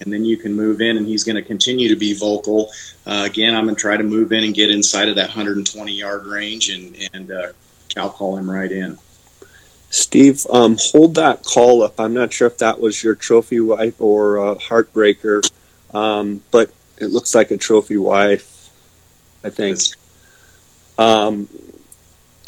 and 0.00 0.12
then 0.12 0.26
you 0.26 0.36
can 0.36 0.52
move 0.52 0.82
in, 0.82 0.98
and 0.98 1.06
he's 1.06 1.24
going 1.24 1.36
to 1.36 1.42
continue 1.42 1.88
to 1.88 1.96
be 1.96 2.12
vocal. 2.12 2.70
Uh, 3.06 3.22
again, 3.24 3.54
I'm 3.54 3.64
going 3.64 3.76
to 3.76 3.80
try 3.80 3.96
to 3.96 4.02
move 4.02 4.30
in 4.32 4.44
and 4.44 4.52
get 4.52 4.68
inside 4.68 5.08
of 5.08 5.14
that 5.14 5.28
120 5.28 5.90
yard 5.90 6.26
range 6.26 6.68
and 6.68 6.94
and 7.14 7.32
uh, 7.32 7.52
cow 7.88 8.10
call 8.10 8.36
him 8.36 8.50
right 8.50 8.70
in. 8.70 8.98
Steve, 9.88 10.46
um, 10.50 10.76
hold 10.78 11.14
that 11.14 11.44
call 11.44 11.82
up. 11.82 11.98
I'm 11.98 12.12
not 12.12 12.30
sure 12.30 12.46
if 12.46 12.58
that 12.58 12.78
was 12.78 13.02
your 13.02 13.14
trophy 13.14 13.60
wife 13.60 13.98
or 14.02 14.36
a 14.36 14.56
heartbreaker, 14.56 15.50
um, 15.94 16.42
but 16.50 16.70
it 16.98 17.06
looks 17.06 17.34
like 17.34 17.50
a 17.52 17.56
trophy 17.56 17.96
wife. 17.96 18.68
I 19.42 19.48
think. 19.48 19.78
Um, 20.98 21.48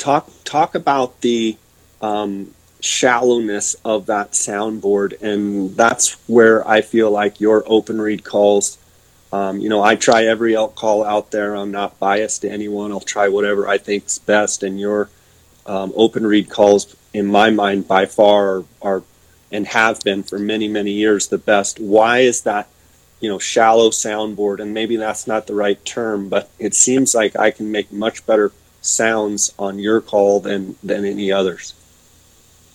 talk 0.01 0.31
talk 0.45 0.75
about 0.75 1.21
the 1.21 1.57
um, 2.01 2.53
shallowness 2.81 3.75
of 3.85 4.07
that 4.07 4.33
soundboard, 4.33 5.21
and 5.21 5.77
that's 5.77 6.15
where 6.27 6.67
I 6.67 6.81
feel 6.81 7.11
like 7.11 7.41
your 7.41 7.63
open 7.67 8.01
reed 8.01 8.25
calls. 8.25 8.79
Um, 9.33 9.61
you 9.61 9.69
know, 9.69 9.83
I 9.83 9.95
try 9.95 10.25
every 10.25 10.57
elk 10.57 10.75
call 10.75 11.05
out 11.05 11.31
there. 11.31 11.55
I'm 11.55 11.71
not 11.71 12.01
biased 12.01 12.41
to 12.43 12.51
anyone. 12.51 12.91
I'll 12.91 13.01
try 13.01 13.29
whatever 13.29 13.69
I 13.69 13.79
think's 13.79 14.19
best, 14.19 14.63
and 14.63 14.81
your 14.81 15.11
um, 15.67 15.93
open 15.95 16.27
reed 16.27 16.49
calls, 16.49 16.97
in 17.13 17.27
my 17.27 17.51
mind, 17.51 17.87
by 17.87 18.07
far 18.07 18.49
are, 18.49 18.65
are 18.83 19.03
and 19.53 19.67
have 19.67 20.01
been 20.01 20.23
for 20.23 20.39
many 20.39 20.67
many 20.67 20.93
years 20.93 21.29
the 21.29 21.39
best. 21.39 21.79
Why 21.79 22.21
is 22.21 22.43
that? 22.43 22.69
You 23.21 23.29
know, 23.29 23.39
shallow 23.39 23.91
soundboard, 23.91 24.61
and 24.61 24.73
maybe 24.73 24.97
that's 24.97 25.27
not 25.27 25.47
the 25.47 25.55
right 25.55 25.85
term, 25.85 26.31
but 26.31 26.49
it 26.59 26.73
seems 26.73 27.15
like 27.15 27.37
I 27.37 27.51
can 27.51 27.71
make 27.71 27.93
much 27.93 28.25
better 28.25 28.51
sounds 28.81 29.53
on 29.59 29.79
your 29.79 30.01
call 30.01 30.41
than 30.41 30.77
than 30.83 31.05
any 31.05 31.33
others. 31.33 31.75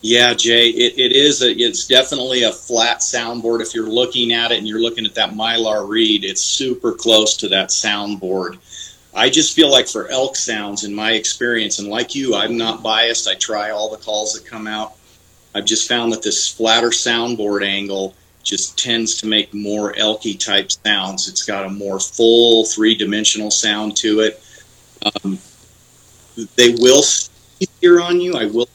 Yeah, 0.02 0.36
Jay, 0.36 0.68
it, 0.70 1.00
it 1.00 1.12
is. 1.14 1.42
A, 1.42 1.52
it's 1.52 1.88
definitely 1.88 2.44
a 2.44 2.52
flat 2.52 3.00
soundboard. 3.00 3.62
If 3.62 3.74
you're 3.74 3.90
looking 3.90 4.34
at 4.34 4.52
it 4.52 4.60
and 4.60 4.68
you're 4.68 4.82
looking 4.82 5.06
at 5.06 5.16
that 5.16 5.32
mylar 5.32 5.88
reed, 5.88 6.24
it's 6.24 6.44
super 6.44 6.92
close 6.92 7.38
to 7.38 7.50
that 7.50 7.70
soundboard. 7.70 8.60
I 9.16 9.30
just 9.30 9.56
feel 9.56 9.72
like 9.72 9.88
for 9.88 10.08
elk 10.10 10.36
sounds, 10.36 10.84
in 10.84 10.94
my 10.94 11.14
experience, 11.14 11.80
and 11.80 11.88
like 11.88 12.14
you, 12.14 12.36
I'm 12.36 12.58
not 12.58 12.84
biased. 12.84 13.28
I 13.28 13.36
try 13.36 13.72
all 13.72 13.90
the 13.90 14.04
calls 14.04 14.34
that 14.34 14.46
come 14.46 14.68
out. 14.68 14.94
I've 15.56 15.66
just 15.66 15.88
found 15.88 16.12
that 16.12 16.22
this 16.22 16.52
flatter 16.52 16.90
soundboard 16.90 17.66
angle 17.66 18.14
just 18.44 18.78
tends 18.78 19.16
to 19.16 19.28
make 19.28 19.54
more 19.54 19.94
elky 19.94 20.38
type 20.38 20.72
sounds. 20.72 21.28
It's 21.28 21.44
got 21.44 21.66
a 21.66 21.70
more 21.70 22.00
full 22.00 22.66
three 22.66 22.94
dimensional 22.94 23.50
sound 23.50 23.98
to 23.98 24.20
it. 24.20 24.44
Um, 25.24 25.40
they 26.56 26.76
will 26.76 27.04
easier 27.60 28.02
on 28.02 28.22
you. 28.22 28.36
I 28.36 28.46
will. 28.46 28.68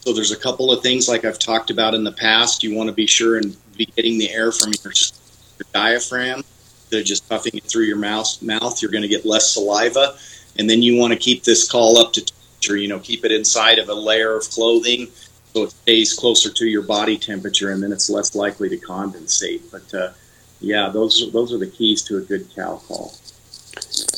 So 0.00 0.14
there's 0.14 0.32
a 0.32 0.36
couple 0.36 0.72
of 0.72 0.82
things 0.82 1.06
like 1.06 1.26
I've 1.26 1.38
talked 1.38 1.70
about 1.70 1.92
in 1.92 2.02
the 2.02 2.12
past. 2.12 2.62
You 2.62 2.74
want 2.74 2.88
to 2.88 2.94
be 2.94 3.06
sure 3.06 3.36
and 3.36 3.54
be 3.76 3.84
getting 3.84 4.16
the 4.18 4.30
air 4.30 4.52
from 4.52 4.72
your, 4.82 4.92
your 4.92 5.66
diaphragm. 5.74 6.44
They're 6.88 7.02
just 7.02 7.28
puffing 7.28 7.56
it 7.56 7.64
through 7.64 7.84
your 7.84 7.98
mouth. 7.98 8.40
Mouth. 8.40 8.80
You're 8.80 8.90
going 8.90 9.02
to 9.02 9.08
get 9.08 9.26
less 9.26 9.52
saliva, 9.52 10.16
and 10.58 10.70
then 10.70 10.82
you 10.82 10.98
want 10.98 11.12
to 11.12 11.18
keep 11.18 11.44
this 11.44 11.70
call 11.70 11.98
up 11.98 12.12
to 12.14 12.24
temperature. 12.24 12.76
You 12.76 12.88
know, 12.88 13.00
keep 13.00 13.24
it 13.24 13.32
inside 13.32 13.78
of 13.78 13.88
a 13.88 13.94
layer 13.94 14.34
of 14.34 14.48
clothing 14.48 15.08
so 15.52 15.64
it 15.64 15.70
stays 15.70 16.14
closer 16.14 16.50
to 16.50 16.66
your 16.66 16.82
body 16.82 17.18
temperature, 17.18 17.70
and 17.72 17.82
then 17.82 17.92
it's 17.92 18.08
less 18.08 18.34
likely 18.34 18.68
to 18.68 18.78
condensate. 18.78 19.62
But 19.70 19.92
uh, 19.94 20.12
yeah, 20.60 20.88
those 20.88 21.30
those 21.32 21.52
are 21.52 21.58
the 21.58 21.66
keys 21.66 22.02
to 22.04 22.16
a 22.16 22.20
good 22.20 22.48
cow 22.54 22.80
call. 22.86 23.14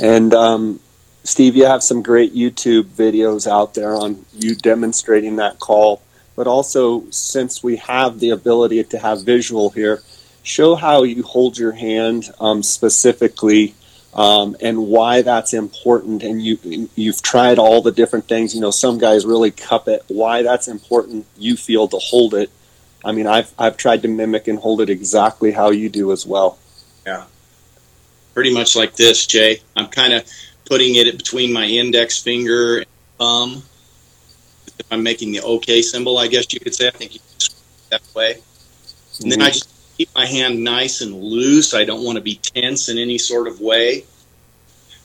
And 0.00 0.33
um, 0.35 0.81
Steve, 1.24 1.54
you 1.54 1.66
have 1.66 1.83
some 1.83 2.02
great 2.02 2.35
YouTube 2.35 2.85
videos 2.85 3.46
out 3.46 3.74
there 3.74 3.94
on 3.94 4.24
you 4.33 4.54
demonstrating 4.54 5.37
that 5.37 5.59
call. 5.59 6.02
But 6.37 6.46
also, 6.46 7.04
since 7.11 7.62
we 7.62 7.76
have 7.76 8.18
the 8.20 8.30
ability 8.30 8.83
to 8.83 8.98
have 8.98 9.24
visual 9.24 9.70
here, 9.70 10.02
show 10.42 10.74
how 10.74 11.02
you 11.02 11.22
hold 11.22 11.59
your 11.59 11.72
hand 11.72 12.30
um, 12.40 12.62
specifically 12.62 13.74
um, 14.14 14.56
and 14.61 14.87
why 14.88 15.22
that's 15.22 15.52
important. 15.52 16.22
And 16.22 16.42
you 16.42 16.88
you've 16.94 17.22
tried 17.22 17.59
all 17.59 17.83
the 17.83 17.92
different 17.92 18.26
things. 18.26 18.54
You 18.54 18.61
know, 18.61 18.70
some 18.70 18.98
guys 18.98 19.26
really 19.26 19.50
cup 19.50 19.88
it. 19.88 20.02
Why 20.09 20.42
that's 20.42 20.68
important? 20.68 21.26
You 21.37 21.56
feel 21.56 21.88
to 21.88 21.98
hold 21.98 22.35
it. 22.35 22.50
I 23.04 23.12
mean, 23.12 23.26
I've 23.26 23.52
I've 23.59 23.76
tried 23.76 24.02
to 24.02 24.09
mimic 24.09 24.48
and 24.48 24.59
hold 24.59 24.80
it 24.80 24.90
exactly 24.90 25.52
how 25.52 25.70
you 25.70 25.88
do 25.88 26.12
as 26.12 26.26
well. 26.26 26.59
Yeah, 27.06 27.24
pretty 28.35 28.52
much 28.52 28.76
like 28.76 28.96
this, 28.96 29.26
Jay. 29.26 29.61
I'm 29.76 29.88
kind 29.88 30.12
of 30.12 30.24
putting 30.70 30.94
it 30.94 31.18
between 31.18 31.52
my 31.52 31.66
index 31.66 32.22
finger 32.22 32.78
and 32.78 32.87
thumb. 33.18 33.62
If 34.78 34.87
I'm 34.90 35.02
making 35.02 35.33
the 35.33 35.42
OK 35.42 35.83
symbol, 35.83 36.16
I 36.16 36.28
guess 36.28 36.50
you 36.54 36.61
could 36.61 36.74
say. 36.74 36.87
I 36.87 36.92
think 36.92 37.14
you 37.14 37.20
could 37.20 37.50
that 37.90 38.02
way. 38.14 38.35
And 38.35 38.40
mm-hmm. 38.40 39.30
then 39.30 39.42
I 39.42 39.48
just 39.50 39.68
keep 39.98 40.09
my 40.14 40.24
hand 40.24 40.62
nice 40.62 41.00
and 41.02 41.12
loose. 41.12 41.74
I 41.74 41.85
don't 41.85 42.04
want 42.04 42.16
to 42.16 42.22
be 42.22 42.37
tense 42.37 42.88
in 42.88 42.96
any 42.96 43.18
sort 43.18 43.48
of 43.48 43.61
way. 43.61 44.04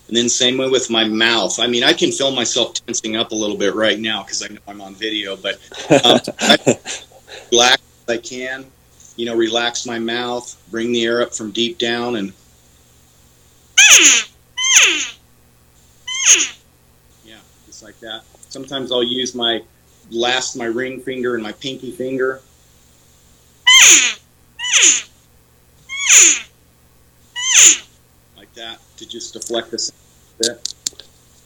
And 0.08 0.16
then 0.16 0.30
same 0.30 0.60
way 0.60 0.70
with 0.70 0.92
my 0.92 1.04
mouth. 1.06 1.60
I 1.60 1.66
mean, 1.66 1.84
I 1.84 1.94
can 1.94 2.12
feel 2.12 2.32
myself 2.32 2.76
tensing 2.76 3.16
up 3.16 3.32
a 3.32 3.36
little 3.36 3.58
bit 3.58 3.74
right 3.74 4.00
now 4.00 4.22
because 4.22 4.44
I 4.44 4.54
know 4.54 4.60
I'm 4.68 4.80
on 4.80 4.94
video, 4.94 5.36
but 5.36 5.56
um, 5.90 6.20
I 6.40 6.58
relax 7.52 7.82
as 8.08 8.10
I 8.10 8.18
can. 8.18 8.66
You 9.16 9.26
know, 9.26 9.36
relax 9.36 9.88
my 9.88 9.98
mouth, 9.98 10.56
bring 10.70 10.92
the 10.92 11.04
air 11.04 11.24
up 11.24 11.34
from 11.34 11.50
deep 11.50 11.80
down, 11.80 12.18
and 12.18 12.34
like 17.86 18.00
that. 18.00 18.24
Sometimes 18.50 18.92
I'll 18.92 19.04
use 19.04 19.36
my 19.36 19.62
last 20.10 20.56
my 20.56 20.66
ring 20.66 21.00
finger 21.00 21.36
and 21.36 21.44
my 21.44 21.52
pinky 21.54 21.92
finger. 21.92 22.42
Like 28.36 28.54
that 28.56 28.80
to 28.98 29.08
just 29.08 29.34
deflect 29.34 29.72
the 29.72 29.80
sound 29.80 30.00
a 30.40 30.44
bit. 30.44 30.74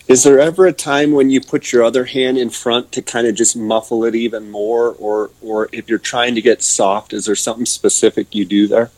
Is 0.08 0.24
there 0.24 0.40
ever 0.40 0.66
a 0.66 0.74
time 0.74 1.12
when 1.12 1.30
you 1.30 1.40
put 1.40 1.72
your 1.72 1.84
other 1.84 2.06
hand 2.06 2.38
in 2.38 2.50
front 2.50 2.92
to 2.94 3.02
kind 3.02 3.28
of 3.28 3.36
just 3.36 3.56
muffle 3.56 4.06
it 4.06 4.16
even 4.16 4.50
more, 4.50 4.96
or 4.98 5.30
or 5.42 5.70
if 5.72 5.90
you're 5.90 6.00
trying 6.00 6.36
to 6.36 6.42
get 6.42 6.64
soft, 6.64 7.14
is 7.14 7.26
there 7.26 7.36
something 7.36 7.66
specific 7.66 8.34
you 8.34 8.46
do 8.46 8.68
there? 8.68 8.90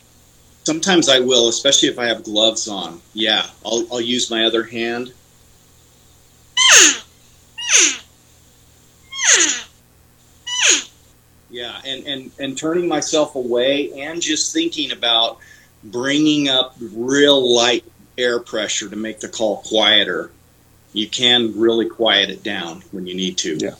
Sometimes 0.64 1.08
I 1.08 1.18
will, 1.18 1.48
especially 1.48 1.88
if 1.88 1.98
I 1.98 2.06
have 2.06 2.22
gloves 2.22 2.68
on. 2.68 3.02
Yeah, 3.12 3.46
I'll 3.66 3.84
I'll 3.92 4.00
use 4.00 4.30
my 4.30 4.44
other 4.44 4.64
hand 4.64 5.12
Yeah, 11.50 11.78
and, 11.84 12.06
and, 12.06 12.30
and 12.38 12.56
turning 12.56 12.88
myself 12.88 13.34
away 13.34 13.92
and 14.00 14.22
just 14.22 14.54
thinking 14.54 14.90
about 14.90 15.38
bringing 15.84 16.48
up 16.48 16.74
real 16.80 17.54
light 17.54 17.84
air 18.16 18.40
pressure 18.40 18.88
to 18.88 18.96
make 18.96 19.20
the 19.20 19.28
call 19.28 19.58
quieter. 19.58 20.30
You 20.94 21.08
can 21.08 21.58
really 21.58 21.88
quiet 21.88 22.30
it 22.30 22.42
down 22.42 22.82
when 22.90 23.06
you 23.06 23.14
need 23.14 23.36
to. 23.38 23.56
Yeah. 23.56 23.74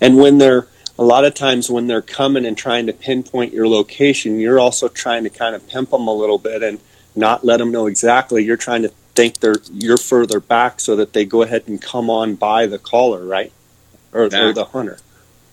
And 0.00 0.18
when 0.18 0.38
they're 0.38 0.66
a 0.98 1.04
lot 1.04 1.24
of 1.24 1.34
times 1.34 1.70
when 1.70 1.86
they're 1.86 2.02
coming 2.02 2.44
and 2.44 2.58
trying 2.58 2.86
to 2.86 2.92
pinpoint 2.92 3.52
your 3.52 3.68
location, 3.68 4.38
you're 4.38 4.58
also 4.58 4.88
trying 4.88 5.24
to 5.24 5.30
kind 5.30 5.54
of 5.54 5.66
pimp 5.68 5.90
them 5.90 6.08
a 6.08 6.12
little 6.12 6.38
bit 6.38 6.62
and 6.62 6.78
not 7.14 7.44
let 7.44 7.58
them 7.58 7.70
know 7.70 7.86
exactly. 7.86 8.44
You're 8.44 8.56
trying 8.56 8.82
to 8.82 8.92
think 9.18 9.40
they're 9.40 9.56
you're 9.72 9.96
further 9.96 10.38
back 10.38 10.78
so 10.78 10.94
that 10.94 11.12
they 11.12 11.24
go 11.24 11.42
ahead 11.42 11.64
and 11.66 11.82
come 11.82 12.08
on 12.08 12.36
by 12.36 12.66
the 12.66 12.78
caller, 12.78 13.24
right? 13.24 13.52
Or, 14.12 14.26
or 14.26 14.52
the 14.52 14.68
hunter. 14.72 14.98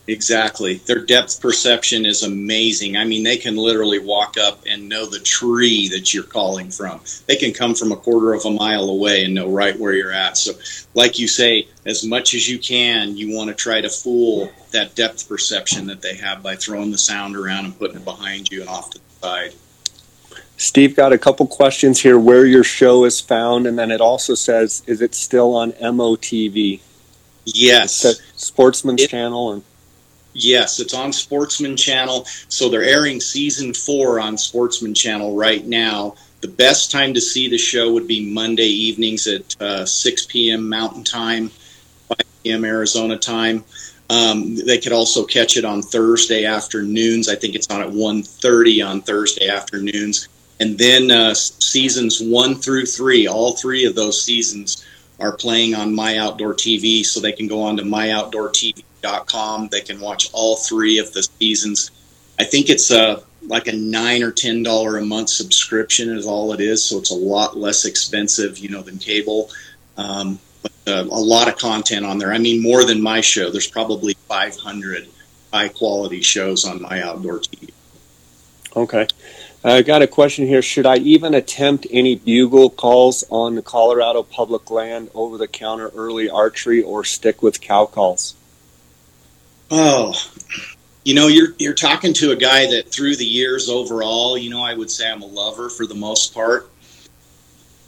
Exactly. 0.07 0.75
Their 0.75 1.03
depth 1.03 1.41
perception 1.41 2.05
is 2.05 2.21
amazing. 2.21 2.95
I 2.95 3.05
mean, 3.05 3.23
they 3.23 3.37
can 3.37 3.55
literally 3.55 3.97
walk 3.97 4.37
up 4.37 4.61
and 4.69 4.87
know 4.87 5.07
the 5.07 5.19
tree 5.19 5.89
that 5.89 6.13
you're 6.13 6.23
calling 6.23 6.69
from. 6.69 7.01
They 7.25 7.37
can 7.37 7.53
come 7.53 7.73
from 7.73 7.91
a 7.91 7.95
quarter 7.95 8.33
of 8.33 8.45
a 8.45 8.51
mile 8.51 8.87
away 8.87 9.25
and 9.25 9.33
know 9.33 9.49
right 9.49 9.77
where 9.79 9.93
you're 9.93 10.11
at. 10.11 10.37
So, 10.37 10.51
like 10.93 11.17
you 11.17 11.27
say, 11.27 11.67
as 11.87 12.05
much 12.05 12.35
as 12.35 12.47
you 12.47 12.59
can, 12.59 13.17
you 13.17 13.35
want 13.35 13.49
to 13.49 13.55
try 13.55 13.81
to 13.81 13.89
fool 13.89 14.51
that 14.73 14.93
depth 14.93 15.27
perception 15.27 15.87
that 15.87 16.03
they 16.03 16.15
have 16.17 16.43
by 16.43 16.55
throwing 16.55 16.91
the 16.91 16.99
sound 16.99 17.35
around 17.35 17.65
and 17.65 17.79
putting 17.79 17.97
it 17.97 18.05
behind 18.05 18.51
you 18.51 18.61
and 18.61 18.69
off 18.69 18.91
to 18.91 18.99
the 18.99 19.27
side. 19.27 19.53
Steve 20.57 20.95
got 20.95 21.11
a 21.11 21.17
couple 21.17 21.45
questions 21.47 21.99
here 21.99 22.17
where 22.17 22.45
your 22.45 22.63
show 22.63 23.03
is 23.03 23.19
found, 23.19 23.67
and 23.67 23.77
then 23.77 23.91
it 23.91 24.01
also 24.01 24.35
says, 24.35 24.83
is 24.87 25.01
it 25.01 25.13
still 25.13 25.55
on 25.55 25.73
MOTV? 25.73 26.79
Yes. 27.45 28.21
Sportsman's 28.35 29.03
it, 29.03 29.09
Channel 29.09 29.53
and 29.53 29.63
Yes, 30.35 30.81
it's 30.81 30.93
on 30.93 31.13
Sportsman 31.13 31.77
Channel. 31.77 32.25
So 32.49 32.67
they're 32.67 32.83
airing 32.83 33.21
season 33.21 33.73
four 33.73 34.19
on 34.19 34.37
Sportsman 34.37 34.93
Channel 34.93 35.35
right 35.35 35.65
now. 35.65 36.15
The 36.41 36.49
best 36.49 36.91
time 36.91 37.13
to 37.13 37.21
see 37.21 37.49
the 37.49 37.57
show 37.57 37.93
would 37.93 38.07
be 38.07 38.31
Monday 38.31 38.67
evenings 38.67 39.27
at 39.27 39.61
uh, 39.61 39.85
6 39.85 40.25
p.m. 40.25 40.67
Mountain 40.67 41.05
Time, 41.05 41.49
5 42.09 42.17
p.m. 42.43 42.65
Arizona 42.65 43.17
time. 43.17 43.63
Um, 44.09 44.55
they 44.55 44.77
could 44.77 44.91
also 44.91 45.25
catch 45.25 45.57
it 45.57 45.65
on 45.65 45.81
Thursday 45.81 46.43
afternoons. 46.45 47.29
I 47.29 47.35
think 47.35 47.55
it's 47.55 47.71
on 47.71 47.81
at 47.81 47.89
1.30 47.89 48.87
on 48.87 49.01
Thursday 49.01 49.47
afternoons. 49.47 50.27
And 50.59 50.77
then 50.77 51.11
uh, 51.11 51.33
seasons 51.33 52.21
one 52.21 52.55
through 52.55 52.85
three, 52.85 53.27
all 53.27 53.55
three 53.55 53.85
of 53.85 53.95
those 53.95 54.21
seasons 54.21 54.85
are 55.19 55.35
playing 55.35 55.75
on 55.75 55.93
My 55.93 56.17
Outdoor 56.17 56.53
TV, 56.53 57.05
so 57.05 57.19
they 57.19 57.31
can 57.31 57.47
go 57.47 57.61
on 57.61 57.77
to 57.77 57.85
My 57.85 58.11
Outdoor 58.11 58.51
com. 59.25 59.67
They 59.69 59.81
can 59.81 59.99
watch 59.99 60.29
all 60.33 60.57
three 60.57 60.97
of 60.97 61.13
the 61.13 61.23
seasons. 61.23 61.91
I 62.39 62.43
think 62.43 62.69
it's 62.69 62.91
a 62.91 63.01
uh, 63.01 63.19
like 63.47 63.67
a 63.67 63.73
nine 63.73 64.23
or 64.23 64.31
ten 64.31 64.63
dollar 64.63 64.97
a 64.97 65.05
month 65.05 65.29
subscription 65.29 66.09
is 66.09 66.25
all 66.25 66.51
it 66.53 66.59
is, 66.59 66.83
so 66.83 66.97
it's 66.97 67.11
a 67.11 67.15
lot 67.15 67.55
less 67.55 67.85
expensive, 67.85 68.57
you 68.57 68.69
know, 68.69 68.81
than 68.81 68.97
cable. 68.97 69.51
Um, 69.97 70.39
but 70.63 70.71
uh, 70.87 71.03
a 71.03 71.21
lot 71.21 71.47
of 71.47 71.57
content 71.57 72.05
on 72.05 72.17
there. 72.17 72.33
I 72.33 72.39
mean, 72.39 72.61
more 72.61 72.83
than 72.85 73.01
my 73.01 73.21
show. 73.21 73.51
There's 73.51 73.69
probably 73.69 74.15
500 74.27 75.07
high 75.53 75.69
quality 75.69 76.21
shows 76.21 76.65
on 76.65 76.81
my 76.81 77.01
outdoor 77.01 77.39
TV. 77.39 77.71
Okay. 78.75 79.07
I 79.65 79.81
got 79.81 80.03
a 80.03 80.07
question 80.07 80.45
here. 80.45 80.61
Should 80.61 80.85
I 80.85 80.97
even 80.97 81.33
attempt 81.33 81.87
any 81.89 82.15
bugle 82.15 82.69
calls 82.69 83.23
on 83.31 83.55
the 83.55 83.63
Colorado 83.63 84.21
public 84.21 84.69
land 84.69 85.09
over 85.15 85.39
the 85.39 85.47
counter 85.47 85.89
early 85.95 86.29
archery 86.29 86.83
or 86.83 87.03
stick 87.03 87.41
with 87.41 87.61
cow 87.61 87.87
calls? 87.87 88.35
Oh, 89.71 90.13
you 91.03 91.15
know, 91.15 91.27
you're 91.27 91.55
you're 91.57 91.73
talking 91.73 92.13
to 92.13 92.31
a 92.31 92.35
guy 92.35 92.67
that 92.67 92.91
through 92.91 93.15
the 93.15 93.25
years 93.25 93.67
overall, 93.67 94.37
you 94.37 94.51
know, 94.51 94.61
I 94.61 94.75
would 94.75 94.91
say 94.91 95.09
I'm 95.09 95.23
a 95.23 95.25
lover 95.25 95.69
for 95.69 95.87
the 95.87 95.95
most 95.95 96.31
part. 96.31 96.69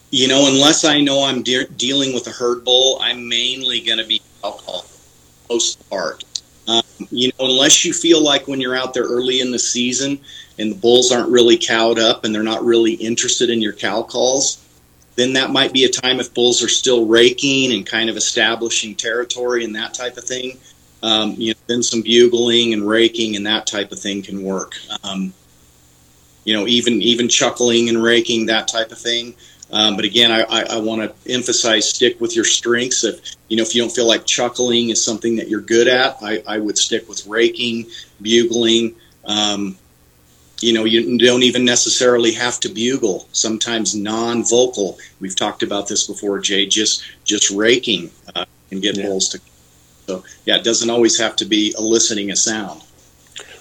You 0.09 0.27
know, 0.27 0.47
unless 0.51 0.83
I 0.83 1.01
know 1.01 1.25
I'm 1.25 1.43
de- 1.43 1.67
dealing 1.67 2.11
with 2.11 2.25
a 2.25 2.31
herd 2.31 2.65
bull, 2.65 2.97
I'm 3.01 3.29
mainly 3.29 3.81
going 3.81 3.99
to 3.99 4.05
be 4.05 4.19
alcohol, 4.43 4.85
most 5.47 5.87
part. 5.91 6.23
Um, 6.67 6.81
you 7.11 7.27
know, 7.27 7.45
unless 7.45 7.85
you 7.85 7.93
feel 7.93 8.23
like 8.23 8.47
when 8.47 8.59
you're 8.59 8.75
out 8.75 8.95
there 8.95 9.03
early 9.03 9.41
in 9.41 9.51
the 9.51 9.59
season 9.59 10.19
and 10.59 10.71
the 10.71 10.75
bulls 10.75 11.11
aren't 11.11 11.29
really 11.29 11.57
cowed 11.57 11.99
up 11.99 12.25
and 12.25 12.33
they're 12.33 12.43
not 12.43 12.63
really 12.63 12.93
interested 12.93 13.49
in 13.49 13.61
your 13.61 13.73
cow 13.73 14.01
calls, 14.01 14.63
then 15.15 15.33
that 15.33 15.51
might 15.51 15.73
be 15.73 15.83
a 15.83 15.89
time 15.89 16.19
if 16.19 16.33
bulls 16.33 16.63
are 16.63 16.69
still 16.69 17.05
raking 17.05 17.73
and 17.73 17.85
kind 17.85 18.09
of 18.09 18.17
establishing 18.17 18.95
territory 18.95 19.63
and 19.63 19.75
that 19.75 19.93
type 19.93 20.17
of 20.17 20.23
thing 20.23 20.57
um, 21.03 21.35
you 21.37 21.53
know, 21.53 21.59
then 21.67 21.83
some 21.83 22.01
bugling 22.01 22.73
and 22.73 22.87
raking 22.87 23.35
and 23.35 23.45
that 23.45 23.67
type 23.67 23.91
of 23.91 23.99
thing 23.99 24.21
can 24.21 24.43
work. 24.43 24.75
Um, 25.03 25.33
you 26.43 26.53
know, 26.53 26.65
even 26.67 27.01
even 27.01 27.27
chuckling 27.27 27.89
and 27.89 28.01
raking 28.01 28.47
that 28.47 28.67
type 28.67 28.91
of 28.91 28.97
thing. 28.97 29.35
Um, 29.69 29.97
but 29.97 30.05
again, 30.05 30.31
I, 30.31 30.43
I, 30.43 30.61
I 30.75 30.79
want 30.79 31.01
to 31.01 31.31
emphasize 31.31 31.89
stick 31.89 32.21
with 32.21 32.35
your 32.35 32.45
strengths. 32.45 33.03
If 33.03 33.35
you 33.49 33.57
know 33.57 33.63
if 33.63 33.75
you 33.75 33.81
don't 33.81 33.91
feel 33.91 34.07
like 34.07 34.25
chuckling 34.25 34.89
is 34.89 35.03
something 35.03 35.35
that 35.35 35.49
you're 35.49 35.61
good 35.61 35.87
at, 35.87 36.17
I, 36.21 36.41
I 36.47 36.57
would 36.57 36.77
stick 36.77 37.07
with 37.09 37.27
raking, 37.27 37.87
bugling. 38.21 38.95
Um, 39.25 39.77
you 40.59 40.73
know, 40.73 40.85
you 40.85 41.17
don't 41.17 41.43
even 41.43 41.65
necessarily 41.65 42.33
have 42.33 42.59
to 42.61 42.69
bugle. 42.69 43.27
Sometimes 43.31 43.95
non-vocal. 43.95 44.97
We've 45.19 45.35
talked 45.35 45.63
about 45.63 45.87
this 45.87 46.07
before, 46.07 46.39
Jay. 46.39 46.65
Just 46.65 47.03
just 47.23 47.51
raking 47.51 48.11
uh, 48.35 48.45
can 48.69 48.79
get 48.79 48.97
yeah. 48.97 49.05
bulls 49.05 49.29
to. 49.29 49.41
So 50.07 50.23
yeah, 50.45 50.57
it 50.57 50.63
doesn't 50.63 50.89
always 50.89 51.19
have 51.19 51.35
to 51.37 51.45
be 51.45 51.75
eliciting 51.77 52.31
a 52.31 52.35
sound. 52.35 52.81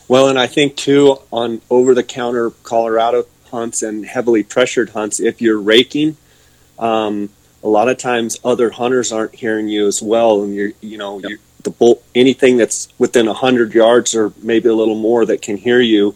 Well, 0.08 0.28
and 0.28 0.38
I 0.38 0.46
think 0.46 0.76
too 0.76 1.18
on 1.32 1.60
over-the-counter 1.68 2.50
Colorado 2.62 3.24
hunts 3.50 3.82
and 3.82 4.06
heavily 4.06 4.44
pressured 4.44 4.90
hunts, 4.90 5.18
if 5.18 5.42
you're 5.42 5.60
raking, 5.60 6.16
um, 6.78 7.28
a 7.62 7.68
lot 7.68 7.88
of 7.88 7.98
times 7.98 8.38
other 8.44 8.70
hunters 8.70 9.10
aren't 9.10 9.34
hearing 9.34 9.68
you 9.68 9.86
as 9.86 10.00
well, 10.00 10.42
and 10.42 10.54
you're 10.54 10.72
you 10.80 10.96
know 10.96 11.18
yep. 11.18 11.30
you're, 11.30 11.38
the 11.64 11.70
bull 11.70 12.00
anything 12.14 12.56
that's 12.56 12.88
within 12.96 13.26
a 13.26 13.34
hundred 13.34 13.74
yards 13.74 14.14
or 14.14 14.32
maybe 14.40 14.68
a 14.68 14.74
little 14.74 14.94
more 14.94 15.26
that 15.26 15.42
can 15.42 15.56
hear 15.56 15.80
you 15.80 16.14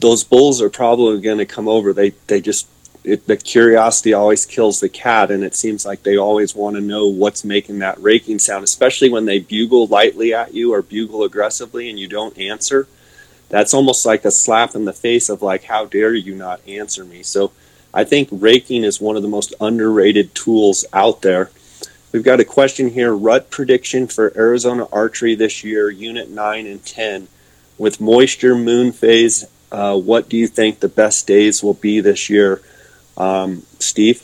those 0.00 0.24
bulls 0.24 0.62
are 0.62 0.70
probably 0.70 1.20
going 1.20 1.38
to 1.38 1.46
come 1.46 1.68
over. 1.68 1.92
They 1.92 2.10
they 2.26 2.40
just 2.40 2.66
it, 3.02 3.26
the 3.26 3.36
curiosity 3.36 4.12
always 4.12 4.44
kills 4.44 4.80
the 4.80 4.88
cat, 4.88 5.30
and 5.30 5.42
it 5.42 5.54
seems 5.54 5.86
like 5.86 6.02
they 6.02 6.16
always 6.16 6.54
want 6.54 6.76
to 6.76 6.82
know 6.82 7.06
what's 7.06 7.44
making 7.44 7.78
that 7.78 8.00
raking 8.00 8.38
sound, 8.38 8.64
especially 8.64 9.08
when 9.08 9.24
they 9.24 9.38
bugle 9.38 9.86
lightly 9.86 10.34
at 10.34 10.54
you 10.54 10.72
or 10.72 10.82
bugle 10.82 11.22
aggressively 11.24 11.88
and 11.88 11.98
you 11.98 12.08
don't 12.08 12.38
answer. 12.38 12.88
That's 13.48 13.74
almost 13.74 14.06
like 14.06 14.24
a 14.24 14.30
slap 14.30 14.74
in 14.74 14.84
the 14.84 14.92
face 14.92 15.28
of 15.28 15.42
like, 15.42 15.64
how 15.64 15.86
dare 15.86 16.14
you 16.14 16.34
not 16.34 16.60
answer 16.68 17.04
me? 17.04 17.22
So 17.22 17.52
I 17.92 18.04
think 18.04 18.28
raking 18.30 18.84
is 18.84 19.00
one 19.00 19.16
of 19.16 19.22
the 19.22 19.28
most 19.28 19.54
underrated 19.60 20.34
tools 20.34 20.84
out 20.92 21.22
there. 21.22 21.50
We've 22.12 22.24
got 22.24 22.40
a 22.40 22.44
question 22.44 22.90
here: 22.90 23.14
rut 23.14 23.50
prediction 23.50 24.08
for 24.08 24.36
Arizona 24.36 24.86
archery 24.92 25.34
this 25.34 25.64
year, 25.64 25.90
Unit 25.90 26.28
Nine 26.28 26.66
and 26.66 26.84
Ten, 26.84 27.28
with 27.78 28.00
moisture, 28.00 28.54
moon 28.54 28.92
phase, 28.92 29.46
uh, 29.72 29.96
what 29.96 30.28
do 30.28 30.36
you 30.36 30.46
think 30.46 30.80
the 30.80 30.88
best 30.88 31.26
days 31.26 31.62
will 31.62 31.74
be 31.74 32.00
this 32.00 32.28
year, 32.28 32.62
um, 33.16 33.62
Steve? 33.78 34.22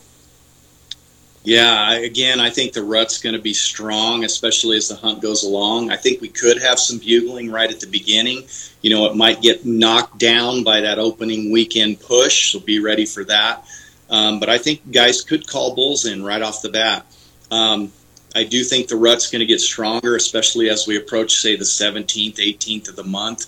Yeah, 1.47 1.93
again, 1.93 2.41
I 2.41 2.51
think 2.51 2.73
the 2.73 2.83
rut's 2.83 3.23
going 3.23 3.37
to 3.37 3.41
be 3.41 3.55
strong, 3.55 4.25
especially 4.25 4.77
as 4.77 4.89
the 4.89 4.97
hunt 4.97 5.23
goes 5.23 5.45
along. 5.45 5.93
I 5.93 5.97
think 5.97 6.21
we 6.21 6.29
could 6.29 6.61
have 6.61 6.81
some 6.81 6.99
bugling 6.99 7.53
right 7.53 7.71
at 7.71 7.79
the 7.79 7.87
beginning. 7.87 8.49
You 8.83 8.91
know, 8.91 9.07
it 9.07 9.15
might 9.15 9.43
get 9.43 9.65
knocked 9.65 10.19
down 10.19 10.65
by 10.65 10.81
that 10.81 10.99
opening 10.99 11.53
weekend 11.53 12.01
push, 12.01 12.51
so 12.51 12.59
be 12.59 12.81
ready 12.81 13.07
for 13.07 13.23
that. 13.25 13.65
Um, 14.11 14.41
but 14.41 14.49
I 14.49 14.59
think 14.59 14.91
guys 14.91 15.23
could 15.23 15.47
call 15.47 15.77
bulls 15.77 16.05
in 16.05 16.25
right 16.25 16.43
off 16.43 16.63
the 16.63 16.69
bat. 16.69 17.07
Um, 17.53 17.93
I 18.35 18.43
do 18.43 18.65
think 18.65 18.89
the 18.89 18.97
rut's 18.97 19.31
going 19.31 19.41
to 19.41 19.47
get 19.47 19.61
stronger, 19.61 20.17
especially 20.17 20.69
as 20.69 20.89
we 20.89 20.97
approach, 20.97 21.37
say, 21.37 21.55
the 21.55 21.65
17th, 21.65 22.39
18th 22.39 22.89
of 22.89 22.97
the 22.97 23.05
month. 23.05 23.47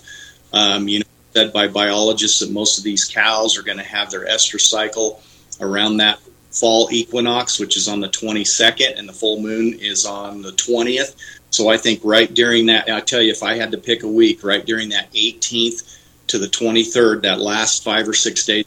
Um, 0.53 0.87
you 0.87 0.99
know, 0.99 1.05
said 1.33 1.53
by 1.53 1.67
biologists 1.67 2.39
that 2.39 2.51
most 2.51 2.77
of 2.77 2.83
these 2.83 3.05
cows 3.05 3.57
are 3.57 3.63
going 3.63 3.77
to 3.77 3.83
have 3.83 4.09
their 4.09 4.25
estrus 4.25 4.61
cycle 4.61 5.21
around 5.61 5.97
that 5.97 6.19
fall 6.51 6.89
equinox, 6.91 7.59
which 7.59 7.77
is 7.77 7.87
on 7.87 7.99
the 7.99 8.09
22nd, 8.09 8.97
and 8.97 9.07
the 9.07 9.13
full 9.13 9.39
moon 9.39 9.77
is 9.79 10.05
on 10.05 10.41
the 10.41 10.51
20th. 10.51 11.15
So 11.51 11.69
I 11.69 11.77
think 11.77 12.01
right 12.03 12.33
during 12.33 12.65
that, 12.67 12.89
I 12.89 12.99
tell 13.01 13.21
you, 13.21 13.31
if 13.31 13.43
I 13.43 13.55
had 13.55 13.71
to 13.71 13.77
pick 13.77 14.03
a 14.03 14.07
week, 14.07 14.43
right 14.43 14.65
during 14.65 14.89
that 14.89 15.11
18th 15.13 15.97
to 16.27 16.37
the 16.37 16.47
23rd, 16.47 17.23
that 17.23 17.39
last 17.39 17.83
five 17.83 18.07
or 18.07 18.13
six 18.13 18.45
days 18.45 18.65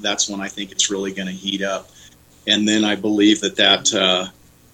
that's 0.00 0.28
when 0.28 0.40
I 0.40 0.48
think 0.48 0.72
it's 0.72 0.90
really 0.90 1.12
going 1.12 1.28
to 1.28 1.32
heat 1.32 1.62
up. 1.62 1.88
And 2.46 2.68
then 2.68 2.84
I 2.84 2.96
believe 2.96 3.40
that 3.40 3.56
that 3.56 3.92
uh, 3.94 4.26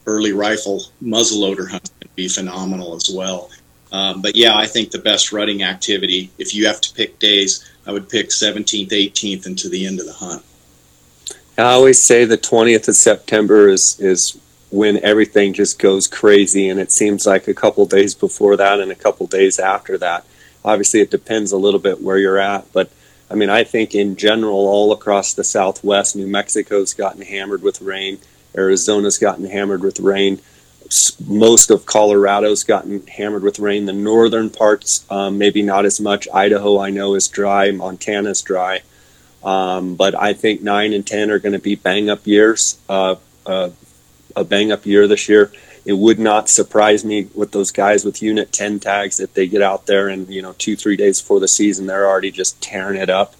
early 0.06 0.32
rifle 0.32 0.82
muzzleloader 1.02 1.70
hunt 1.70 1.90
can 2.00 2.10
be 2.14 2.28
phenomenal 2.28 2.94
as 2.94 3.10
well. 3.10 3.50
Um, 3.92 4.20
but 4.20 4.36
yeah, 4.36 4.56
I 4.56 4.66
think 4.66 4.90
the 4.90 4.98
best 4.98 5.32
rutting 5.32 5.62
activity, 5.62 6.30
if 6.38 6.54
you 6.54 6.66
have 6.66 6.80
to 6.82 6.94
pick 6.94 7.18
days, 7.18 7.64
I 7.86 7.92
would 7.92 8.08
pick 8.08 8.30
17th, 8.30 8.90
18th, 8.90 9.46
into 9.46 9.68
the 9.68 9.86
end 9.86 10.00
of 10.00 10.06
the 10.06 10.12
hunt. 10.12 10.44
I 11.58 11.72
always 11.72 12.02
say 12.02 12.24
the 12.24 12.36
20th 12.36 12.88
of 12.88 12.96
September 12.96 13.68
is 13.68 13.98
is 13.98 14.38
when 14.70 14.98
everything 15.02 15.54
just 15.54 15.78
goes 15.78 16.06
crazy, 16.06 16.68
and 16.68 16.78
it 16.78 16.92
seems 16.92 17.26
like 17.26 17.48
a 17.48 17.54
couple 17.54 17.86
days 17.86 18.14
before 18.14 18.56
that 18.56 18.80
and 18.80 18.90
a 18.90 18.96
couple 18.96 19.26
days 19.26 19.58
after 19.58 19.96
that. 19.98 20.26
Obviously, 20.64 21.00
it 21.00 21.10
depends 21.10 21.52
a 21.52 21.56
little 21.56 21.80
bit 21.80 22.02
where 22.02 22.18
you're 22.18 22.38
at, 22.38 22.70
but 22.72 22.90
I 23.30 23.34
mean, 23.34 23.48
I 23.48 23.64
think 23.64 23.94
in 23.94 24.16
general, 24.16 24.66
all 24.68 24.92
across 24.92 25.32
the 25.32 25.44
Southwest, 25.44 26.14
New 26.14 26.26
Mexico's 26.26 26.92
gotten 26.92 27.22
hammered 27.22 27.62
with 27.62 27.80
rain, 27.80 28.18
Arizona's 28.56 29.18
gotten 29.18 29.46
hammered 29.46 29.82
with 29.82 30.00
rain 30.00 30.40
most 31.26 31.70
of 31.70 31.86
Colorado's 31.86 32.64
gotten 32.64 33.06
hammered 33.06 33.42
with 33.42 33.58
rain. 33.58 33.86
The 33.86 33.92
northern 33.92 34.50
parts, 34.50 35.04
um, 35.10 35.38
maybe 35.38 35.62
not 35.62 35.84
as 35.84 36.00
much. 36.00 36.28
Idaho, 36.32 36.78
I 36.78 36.90
know, 36.90 37.14
is 37.14 37.28
dry. 37.28 37.70
Montana's 37.70 38.42
dry. 38.42 38.82
Um, 39.42 39.94
but 39.94 40.14
I 40.14 40.32
think 40.32 40.62
nine 40.62 40.92
and 40.92 41.06
ten 41.06 41.30
are 41.30 41.38
going 41.38 41.52
to 41.52 41.58
be 41.58 41.74
bang 41.74 42.10
up 42.10 42.26
years. 42.26 42.78
Uh, 42.88 43.16
uh, 43.44 43.70
a 44.34 44.44
bang 44.44 44.70
up 44.70 44.86
year 44.86 45.08
this 45.08 45.28
year. 45.28 45.50
It 45.84 45.94
would 45.94 46.18
not 46.18 46.48
surprise 46.48 47.04
me 47.04 47.28
with 47.34 47.52
those 47.52 47.70
guys 47.70 48.04
with 48.04 48.20
Unit 48.22 48.52
Ten 48.52 48.80
tags 48.80 49.20
if 49.20 49.32
they 49.34 49.46
get 49.46 49.62
out 49.62 49.86
there 49.86 50.08
and 50.08 50.28
you 50.28 50.42
know 50.42 50.52
two 50.58 50.76
three 50.76 50.96
days 50.96 51.20
before 51.20 51.40
the 51.40 51.48
season 51.48 51.86
they're 51.86 52.06
already 52.06 52.30
just 52.30 52.60
tearing 52.60 53.00
it 53.00 53.08
up. 53.08 53.34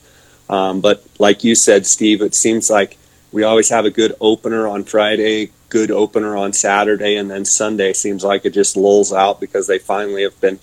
Um, 0.48 0.80
but 0.80 1.04
like 1.18 1.42
you 1.42 1.54
said, 1.54 1.87
Steve, 1.87 2.22
it 2.22 2.35
seems 2.35 2.70
like 2.70 2.98
we 3.32 3.42
always 3.42 3.68
have 3.68 3.85
a 3.85 3.90
good 3.90 4.14
opener 4.20 4.68
on 4.68 4.85
Friday, 4.85 5.50
good 5.68 5.90
opener 5.90 6.37
on 6.37 6.52
Saturday, 6.52 7.16
and 7.16 7.31
then 7.31 7.44
Sunday 7.44 7.92
seems 7.92 8.24
like 8.24 8.44
it 8.44 8.55
just 8.55 8.76
lulls 8.76 9.12
out 9.12 9.40
because 9.40 9.66
they 9.66 9.79
finally 9.79 10.22
have 10.22 10.40
been 10.40 10.59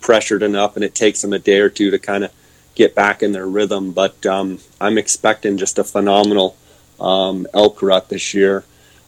pressured 0.00 0.42
enough, 0.42 0.76
and 0.76 0.84
it 0.84 0.94
takes 0.94 1.22
them 1.22 1.32
a 1.32 1.38
day 1.38 1.58
or 1.58 1.68
two 1.68 1.90
to 1.90 1.98
kind 1.98 2.24
of 2.24 2.32
get 2.74 2.94
back 2.94 3.22
in 3.22 3.32
their 3.32 3.46
rhythm. 3.46 3.92
But 3.92 4.24
um, 4.26 4.58
I'm 4.80 4.98
expecting 4.98 5.58
just 5.58 5.78
a 5.78 5.84
phenomenal 5.84 6.56
um, 7.00 7.46
elk 7.54 7.82
rut 7.82 8.08
this 8.08 8.34
year. 8.34 8.64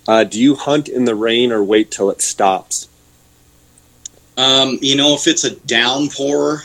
Uh, 0.09 0.25
do 0.25 0.41
you 0.41 0.55
hunt 0.57 0.89
in 0.89 1.05
the 1.05 1.15
rain 1.15 1.53
or 1.53 1.63
wait 1.63 1.91
till 1.91 2.11
it 2.11 2.21
stops? 2.21 2.89
Um, 4.37 4.79
you 4.81 4.97
know, 4.97 5.15
if 5.15 5.27
it's 5.27 5.45
a 5.45 5.55
downpour, 5.55 6.65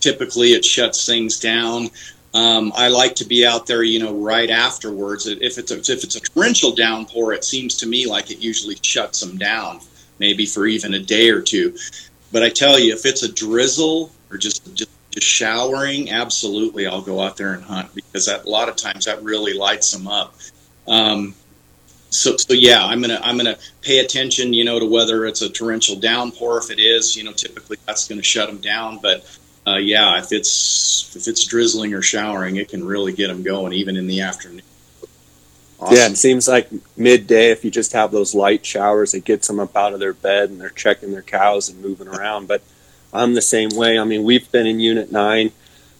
typically 0.00 0.52
it 0.52 0.64
shuts 0.64 1.06
things 1.06 1.40
down. 1.40 1.90
Um, 2.34 2.72
I 2.74 2.88
like 2.88 3.14
to 3.16 3.26
be 3.26 3.46
out 3.46 3.66
there, 3.66 3.82
you 3.82 3.98
know, 3.98 4.14
right 4.14 4.48
afterwards. 4.48 5.26
If 5.26 5.58
it's 5.58 5.70
a, 5.70 5.78
if 5.78 6.04
it's 6.04 6.16
a 6.16 6.20
torrential 6.20 6.74
downpour, 6.74 7.34
it 7.34 7.44
seems 7.44 7.76
to 7.78 7.86
me 7.86 8.06
like 8.06 8.30
it 8.30 8.38
usually 8.38 8.76
shuts 8.80 9.20
them 9.20 9.36
down, 9.36 9.80
maybe 10.18 10.46
for 10.46 10.66
even 10.66 10.94
a 10.94 10.98
day 10.98 11.28
or 11.28 11.42
two. 11.42 11.76
But 12.32 12.42
I 12.42 12.48
tell 12.48 12.78
you, 12.78 12.94
if 12.94 13.04
it's 13.04 13.22
a 13.22 13.30
drizzle 13.30 14.10
or 14.30 14.38
just 14.38 14.74
just, 14.74 14.90
just 15.10 15.26
showering, 15.26 16.10
absolutely, 16.10 16.86
I'll 16.86 17.02
go 17.02 17.20
out 17.20 17.36
there 17.36 17.52
and 17.52 17.62
hunt 17.62 17.94
because 17.94 18.26
that, 18.26 18.46
a 18.46 18.48
lot 18.48 18.70
of 18.70 18.76
times 18.76 19.04
that 19.04 19.22
really 19.22 19.52
lights 19.52 19.92
them 19.92 20.08
up. 20.08 20.34
Um, 20.88 21.34
so, 22.08 22.36
so 22.36 22.54
yeah, 22.54 22.84
I'm 22.84 23.00
gonna 23.00 23.20
I'm 23.22 23.36
gonna 23.36 23.58
pay 23.82 23.98
attention, 23.98 24.52
you 24.52 24.64
know, 24.64 24.78
to 24.78 24.86
whether 24.86 25.26
it's 25.26 25.42
a 25.42 25.48
torrential 25.48 25.96
downpour. 25.96 26.58
If 26.58 26.70
it 26.70 26.78
is, 26.78 27.16
you 27.16 27.24
know, 27.24 27.32
typically 27.32 27.78
that's 27.86 28.06
to 28.06 28.22
shut 28.22 28.48
them 28.48 28.58
down. 28.58 28.98
But 29.02 29.24
uh, 29.66 29.76
yeah, 29.76 30.18
if 30.18 30.32
it's 30.32 31.14
if 31.14 31.28
it's 31.28 31.44
drizzling 31.46 31.94
or 31.94 32.02
showering, 32.02 32.56
it 32.56 32.68
can 32.68 32.84
really 32.84 33.12
get 33.12 33.28
them 33.28 33.42
going 33.42 33.72
even 33.72 33.96
in 33.96 34.06
the 34.06 34.20
afternoon. 34.20 34.62
Awesome. 35.78 35.96
Yeah, 35.96 36.08
it 36.08 36.16
seems 36.16 36.46
like 36.46 36.68
midday 36.96 37.50
if 37.50 37.64
you 37.64 37.70
just 37.70 37.92
have 37.92 38.12
those 38.12 38.34
light 38.34 38.64
showers, 38.64 39.14
it 39.14 39.24
gets 39.24 39.48
them 39.48 39.58
up 39.58 39.76
out 39.76 39.92
of 39.92 40.00
their 40.00 40.12
bed 40.12 40.50
and 40.50 40.60
they're 40.60 40.70
checking 40.70 41.10
their 41.10 41.22
cows 41.22 41.68
and 41.68 41.82
moving 41.82 42.06
around. 42.06 42.46
But 42.46 42.62
I'm 43.12 43.34
the 43.34 43.42
same 43.42 43.70
way. 43.70 43.98
I 43.98 44.04
mean, 44.04 44.22
we've 44.22 44.50
been 44.52 44.66
in 44.66 44.80
Unit 44.80 45.10
Nine, 45.10 45.50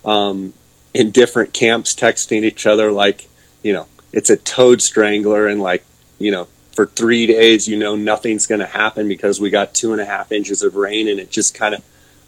um, 0.04 0.54
in 0.94 1.10
different 1.10 1.52
camps, 1.52 1.94
texting 1.94 2.44
each 2.44 2.66
other 2.66 2.92
like, 2.92 3.28
you 3.62 3.72
know, 3.72 3.86
it's 4.12 4.30
a 4.30 4.36
toad 4.36 4.82
strangler, 4.82 5.46
and 5.46 5.60
like, 5.60 5.84
you 6.18 6.30
know, 6.30 6.48
for 6.72 6.86
three 6.86 7.26
days, 7.26 7.68
you 7.68 7.76
know, 7.76 7.96
nothing's 7.96 8.46
going 8.46 8.60
to 8.60 8.66
happen 8.66 9.08
because 9.08 9.40
we 9.40 9.50
got 9.50 9.74
two 9.74 9.92
and 9.92 10.00
a 10.00 10.04
half 10.04 10.32
inches 10.32 10.62
of 10.62 10.74
rain, 10.74 11.08
and 11.08 11.18
it 11.18 11.30
just 11.30 11.54
kind 11.54 11.74
of 11.74 11.82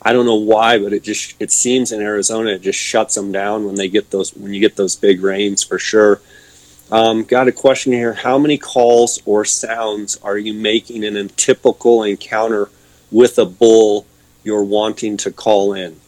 I 0.05 0.13
don't 0.13 0.27
know 0.27 0.35
why, 0.35 0.79
but 0.79 0.93
it 0.93 1.03
just 1.03 1.35
it 1.41 1.51
seems 1.51 1.91
in 1.91 2.03
Arizona 2.03 2.51
it 2.51 2.63
just 2.63 2.79
shuts 2.79 3.15
them 3.15 3.33
down 3.33 3.65
when 3.65 3.77
they 3.77 3.89
get 3.89 4.11
those 4.11 4.35
when 4.35 4.53
you 4.53 4.61
get 4.61 4.77
those 4.77 4.97
big 4.97 5.23
rains 5.23 5.63
for 5.63 5.79
sure. 5.79 6.21
Um, 6.93 7.25
got 7.25 7.49
a 7.49 7.53
question 7.53 7.93
here: 7.93 8.13
How 8.13 8.39
many 8.39 8.59
calls 8.59 9.21
or 9.25 9.45
sounds 9.45 10.19
are 10.23 10.37
you 10.37 10.53
making 10.53 11.03
in 11.05 11.17
a 11.17 11.29
typical 11.29 12.03
encounter 12.03 12.69
with 13.11 13.39
a 13.39 13.47
bull 13.47 14.07
you're 14.43 14.65
wanting 14.65 15.17
to 15.19 15.33
call 15.33 15.73
in? 15.73 15.99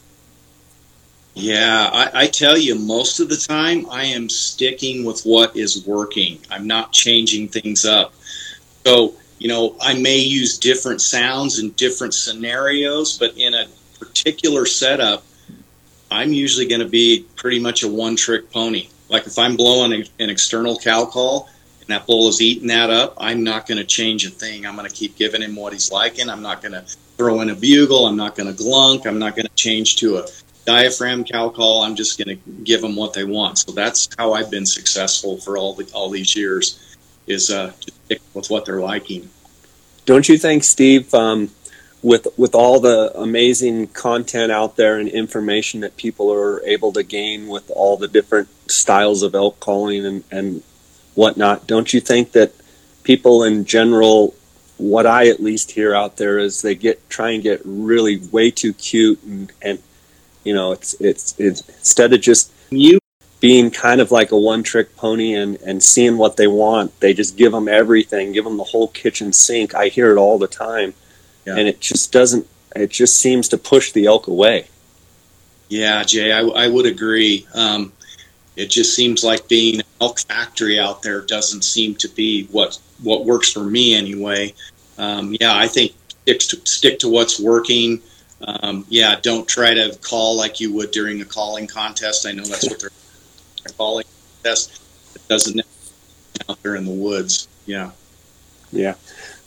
Yeah, 1.38 1.90
I, 1.92 2.22
I, 2.22 2.26
tell 2.28 2.56
you, 2.56 2.76
most 2.76 3.20
of 3.20 3.28
the 3.28 3.36
time 3.36 3.86
I 3.90 4.06
am 4.06 4.30
sticking 4.30 5.04
with 5.04 5.20
what 5.24 5.54
is 5.54 5.86
working. 5.86 6.38
I'm 6.50 6.66
not 6.66 6.92
changing 6.92 7.48
things 7.48 7.84
up. 7.84 8.14
So, 8.86 9.14
you 9.38 9.48
know, 9.48 9.76
I 9.78 9.98
may 9.98 10.16
use 10.16 10.56
different 10.56 11.02
sounds 11.02 11.58
in 11.58 11.72
different 11.72 12.14
scenarios, 12.14 13.18
but 13.18 13.36
in 13.36 13.52
a 13.52 13.66
particular 14.16 14.66
setup, 14.66 15.24
I'm 16.10 16.32
usually 16.32 16.66
going 16.66 16.80
to 16.80 16.88
be 16.88 17.26
pretty 17.36 17.58
much 17.58 17.82
a 17.82 17.88
one 17.88 18.16
trick 18.16 18.50
pony. 18.50 18.88
Like 19.08 19.26
if 19.26 19.38
I'm 19.38 19.56
blowing 19.56 19.92
a, 19.92 20.22
an 20.22 20.30
external 20.30 20.78
cow 20.78 21.04
call 21.04 21.48
and 21.80 21.88
that 21.88 22.06
bull 22.06 22.28
is 22.28 22.40
eating 22.40 22.68
that 22.68 22.90
up, 22.90 23.14
I'm 23.18 23.44
not 23.44 23.66
going 23.66 23.78
to 23.78 23.84
change 23.84 24.26
a 24.26 24.30
thing. 24.30 24.66
I'm 24.66 24.76
going 24.76 24.88
to 24.88 24.94
keep 24.94 25.16
giving 25.16 25.42
him 25.42 25.56
what 25.56 25.72
he's 25.72 25.92
liking. 25.92 26.28
I'm 26.30 26.42
not 26.42 26.62
going 26.62 26.72
to 26.72 26.82
throw 27.16 27.40
in 27.40 27.50
a 27.50 27.54
bugle. 27.54 28.06
I'm 28.06 28.16
not 28.16 28.36
going 28.36 28.54
to 28.54 28.62
glunk. 28.62 29.06
I'm 29.06 29.18
not 29.18 29.36
going 29.36 29.46
to 29.46 29.54
change 29.54 29.96
to 29.96 30.18
a 30.18 30.26
diaphragm 30.64 31.24
cow 31.24 31.48
call. 31.48 31.82
I'm 31.82 31.94
just 31.94 32.18
going 32.18 32.36
to 32.36 32.50
give 32.64 32.80
them 32.80 32.96
what 32.96 33.12
they 33.12 33.24
want. 33.24 33.58
So 33.58 33.72
that's 33.72 34.08
how 34.16 34.32
I've 34.32 34.50
been 34.50 34.66
successful 34.66 35.38
for 35.38 35.56
all 35.58 35.74
the 35.74 35.88
all 35.92 36.10
these 36.10 36.34
years, 36.34 36.96
is 37.26 37.50
uh, 37.50 37.72
with 38.34 38.48
what 38.48 38.64
they're 38.64 38.80
liking. 38.80 39.28
Don't 40.04 40.28
you 40.28 40.38
think, 40.38 40.64
Steve? 40.64 41.12
Um, 41.14 41.50
with 42.02 42.26
with 42.36 42.54
all 42.54 42.80
the 42.80 43.12
amazing 43.18 43.88
content 43.88 44.52
out 44.52 44.76
there 44.76 44.98
and 44.98 45.08
information 45.08 45.80
that 45.80 45.96
people 45.96 46.32
are 46.32 46.62
able 46.64 46.92
to 46.92 47.02
gain 47.02 47.48
with 47.48 47.70
all 47.74 47.96
the 47.96 48.08
different 48.08 48.48
styles 48.70 49.22
of 49.22 49.34
elk 49.34 49.58
calling 49.60 50.04
and, 50.04 50.24
and 50.30 50.62
whatnot, 51.14 51.66
don't 51.66 51.92
you 51.92 52.00
think 52.00 52.32
that 52.32 52.52
people 53.02 53.42
in 53.42 53.64
general 53.64 54.34
what 54.78 55.06
I 55.06 55.28
at 55.28 55.40
least 55.40 55.70
hear 55.70 55.94
out 55.94 56.18
there 56.18 56.38
is 56.38 56.60
they 56.60 56.74
get 56.74 57.08
try 57.08 57.30
and 57.30 57.42
get 57.42 57.62
really 57.64 58.18
way 58.30 58.50
too 58.50 58.74
cute 58.74 59.22
and, 59.22 59.50
and 59.62 59.78
you 60.44 60.52
know 60.52 60.72
it's, 60.72 60.94
it's 61.00 61.34
it's 61.38 61.66
instead 61.68 62.12
of 62.12 62.20
just 62.20 62.52
you 62.70 62.98
being 63.40 63.70
kind 63.70 64.00
of 64.00 64.10
like 64.10 64.32
a 64.32 64.38
one 64.38 64.62
trick 64.62 64.94
pony 64.96 65.32
and 65.34 65.56
and 65.62 65.82
seeing 65.82 66.18
what 66.18 66.36
they 66.36 66.46
want 66.46 66.98
they 67.00 67.14
just 67.14 67.36
give 67.36 67.52
them 67.52 67.68
everything 67.68 68.32
give 68.32 68.44
them 68.44 68.58
the 68.58 68.64
whole 68.64 68.88
kitchen 68.88 69.32
sink. 69.32 69.74
I 69.74 69.88
hear 69.88 70.10
it 70.10 70.18
all 70.18 70.38
the 70.38 70.46
time 70.46 70.92
yeah. 71.46 71.56
and 71.56 71.68
it 71.68 71.80
just 71.80 72.12
doesn't 72.12 72.46
it 72.74 72.90
just 72.90 73.18
seems 73.18 73.48
to 73.48 73.56
push 73.56 73.92
the 73.92 74.06
elk 74.06 74.26
away 74.26 74.66
yeah 75.68 76.02
Jay 76.02 76.32
I, 76.32 76.40
I 76.40 76.68
would 76.68 76.86
agree 76.86 77.46
um, 77.54 77.92
it 78.56 78.70
just 78.70 78.94
seems 78.94 79.22
like 79.22 79.48
being 79.48 79.80
an 79.80 79.86
elk 80.00 80.18
factory 80.20 80.80
out 80.80 81.02
there 81.02 81.20
doesn't 81.20 81.62
seem 81.62 81.94
to 81.96 82.08
be 82.08 82.46
what 82.46 82.78
what 83.02 83.26
works 83.26 83.52
for 83.52 83.62
me 83.62 83.94
anyway. 83.94 84.54
Um, 84.98 85.36
yeah, 85.38 85.54
I 85.54 85.68
think 85.68 85.92
stick 86.08 86.40
to, 86.40 86.66
stick 86.66 86.98
to 87.00 87.08
what's 87.08 87.38
working. 87.38 88.00
Um, 88.40 88.86
yeah, 88.88 89.16
don't 89.20 89.46
try 89.46 89.74
to 89.74 89.96
call 90.02 90.36
like 90.36 90.58
you 90.58 90.72
would 90.74 90.90
during 90.90 91.20
a 91.20 91.24
calling 91.24 91.66
contest. 91.66 92.26
I 92.26 92.32
know 92.32 92.44
that's 92.44 92.68
what 92.68 92.80
they're 92.80 92.90
calling 93.76 94.04
contest. 94.42 94.82
It 95.14 95.28
doesn't 95.28 95.60
out 96.48 96.62
there 96.62 96.76
in 96.76 96.84
the 96.86 96.92
woods. 96.92 97.48
Yeah. 97.66 97.90
Yeah. 98.72 98.94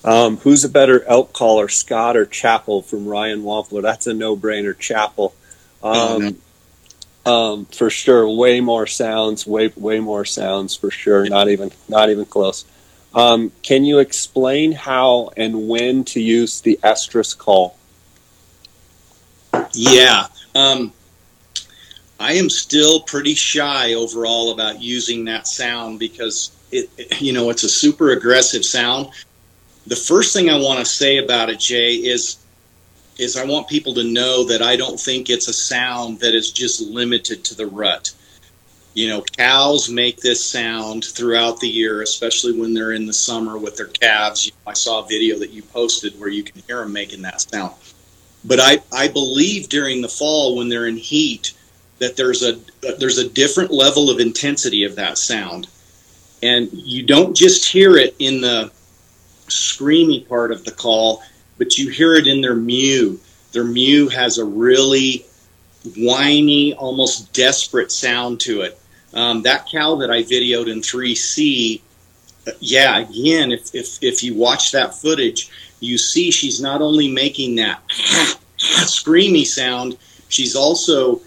Um, 0.03 0.37
who's 0.37 0.63
a 0.63 0.69
better 0.69 1.03
elk 1.05 1.33
caller, 1.33 1.67
Scott 1.67 2.15
or 2.15 2.25
Chappell 2.25 2.81
from 2.81 3.05
Ryan 3.05 3.43
Wampler? 3.43 3.81
That's 3.81 4.07
a 4.07 4.13
no-brainer. 4.13 4.77
Chappell. 4.77 5.35
Oh, 5.83 6.15
um, 6.15 6.37
um, 7.25 7.65
for 7.65 7.89
sure, 7.89 8.27
way 8.29 8.61
more 8.61 8.87
sounds, 8.87 9.45
way 9.45 9.71
way 9.75 9.99
more 9.99 10.25
sounds 10.25 10.75
for 10.75 10.89
sure. 10.89 11.27
Not 11.27 11.49
even 11.49 11.71
not 11.87 12.09
even 12.09 12.25
close. 12.25 12.65
Um, 13.13 13.51
can 13.63 13.83
you 13.83 13.99
explain 13.99 14.71
how 14.71 15.31
and 15.35 15.67
when 15.67 16.03
to 16.05 16.21
use 16.21 16.61
the 16.61 16.79
estrus 16.83 17.37
call? 17.37 17.75
Yeah. 19.73 20.27
Um, 20.55 20.93
I 22.19 22.33
am 22.33 22.49
still 22.49 23.01
pretty 23.01 23.33
shy 23.33 23.93
overall 23.93 24.51
about 24.51 24.81
using 24.81 25.25
that 25.25 25.47
sound 25.47 25.99
because 25.99 26.51
it, 26.71 26.89
it, 26.97 27.21
you 27.21 27.33
know, 27.33 27.49
it's 27.49 27.63
a 27.63 27.69
super 27.69 28.11
aggressive 28.11 28.63
sound. 28.65 29.09
The 29.89 29.95
first 29.95 30.33
thing 30.33 30.49
I 30.49 30.57
want 30.57 30.79
to 30.79 30.85
say 30.85 31.17
about 31.17 31.49
it, 31.49 31.59
Jay, 31.59 31.95
is 31.95 32.37
is 33.17 33.35
I 33.35 33.43
want 33.45 33.67
people 33.67 33.93
to 33.95 34.03
know 34.03 34.45
that 34.45 34.61
I 34.61 34.77
don't 34.77 34.97
think 34.97 35.29
it's 35.29 35.49
a 35.49 35.53
sound 35.53 36.19
that 36.21 36.33
is 36.33 36.51
just 36.51 36.79
limited 36.79 37.43
to 37.45 37.55
the 37.55 37.67
rut 37.67 38.13
you 38.93 39.07
know, 39.07 39.21
cows 39.21 39.89
make 39.89 40.17
this 40.17 40.43
sound 40.43 41.05
throughout 41.05 41.59
the 41.59 41.69
year, 41.69 42.01
especially 42.01 42.59
when 42.59 42.73
they're 42.73 42.91
in 42.91 43.05
the 43.05 43.13
summer 43.13 43.57
with 43.57 43.77
their 43.77 43.87
calves. 43.87 44.51
I 44.65 44.73
saw 44.73 45.03
a 45.03 45.07
video 45.07 45.37
that 45.39 45.51
you 45.51 45.61
posted 45.61 46.19
where 46.19 46.29
you 46.29 46.43
can 46.43 46.61
hear 46.63 46.79
them 46.79 46.91
making 46.91 47.21
that 47.21 47.41
sound. 47.41 47.75
But 48.43 48.59
I, 48.59 48.81
I 48.91 49.07
believe 49.07 49.69
during 49.69 50.01
the 50.01 50.09
fall 50.09 50.57
when 50.57 50.69
they're 50.69 50.87
in 50.87 50.97
heat 50.97 51.53
that 51.99 52.15
there's 52.15 52.43
a 52.43 52.59
there's 52.97 53.17
a 53.17 53.29
different 53.29 53.71
level 53.71 54.09
of 54.09 54.19
intensity 54.19 54.85
of 54.85 54.95
that 54.95 55.17
sound, 55.17 55.67
and 56.41 56.69
you 56.73 57.03
don't 57.03 57.35
just 57.35 57.71
hear 57.71 57.97
it 57.97 58.15
in 58.19 58.41
the 58.41 58.71
screamy 59.49 60.27
part 60.27 60.51
of 60.51 60.65
the 60.65 60.71
call, 60.71 61.23
but 61.57 61.77
you 61.77 61.89
hear 61.89 62.13
it 62.15 62.27
in 62.27 62.41
their 62.41 62.55
mew. 62.55 63.19
Their 63.51 63.63
mew 63.63 64.09
has 64.09 64.37
a 64.37 64.45
really 64.45 65.25
whiny, 65.97 66.73
almost 66.73 67.31
desperate 67.33 67.91
sound 67.91 68.39
to 68.41 68.61
it. 68.61 68.79
Um, 69.13 69.41
that 69.43 69.67
cow 69.67 69.95
that 69.95 70.11
I 70.11 70.23
videoed 70.23 70.71
in 70.71 70.81
3C, 70.81 71.81
uh, 72.47 72.51
yeah, 72.59 72.99
again, 72.99 73.51
if, 73.51 73.73
if, 73.73 73.97
if 74.03 74.23
you 74.23 74.35
watch 74.35 74.71
that 74.71 74.93
footage, 74.93 75.49
you 75.79 75.97
see 75.97 76.31
she's 76.31 76.61
not 76.61 76.81
only 76.81 77.11
making 77.11 77.55
that 77.55 77.81
screamy 78.59 79.45
sound, 79.45 79.97
she's 80.27 80.55
also 80.55 81.21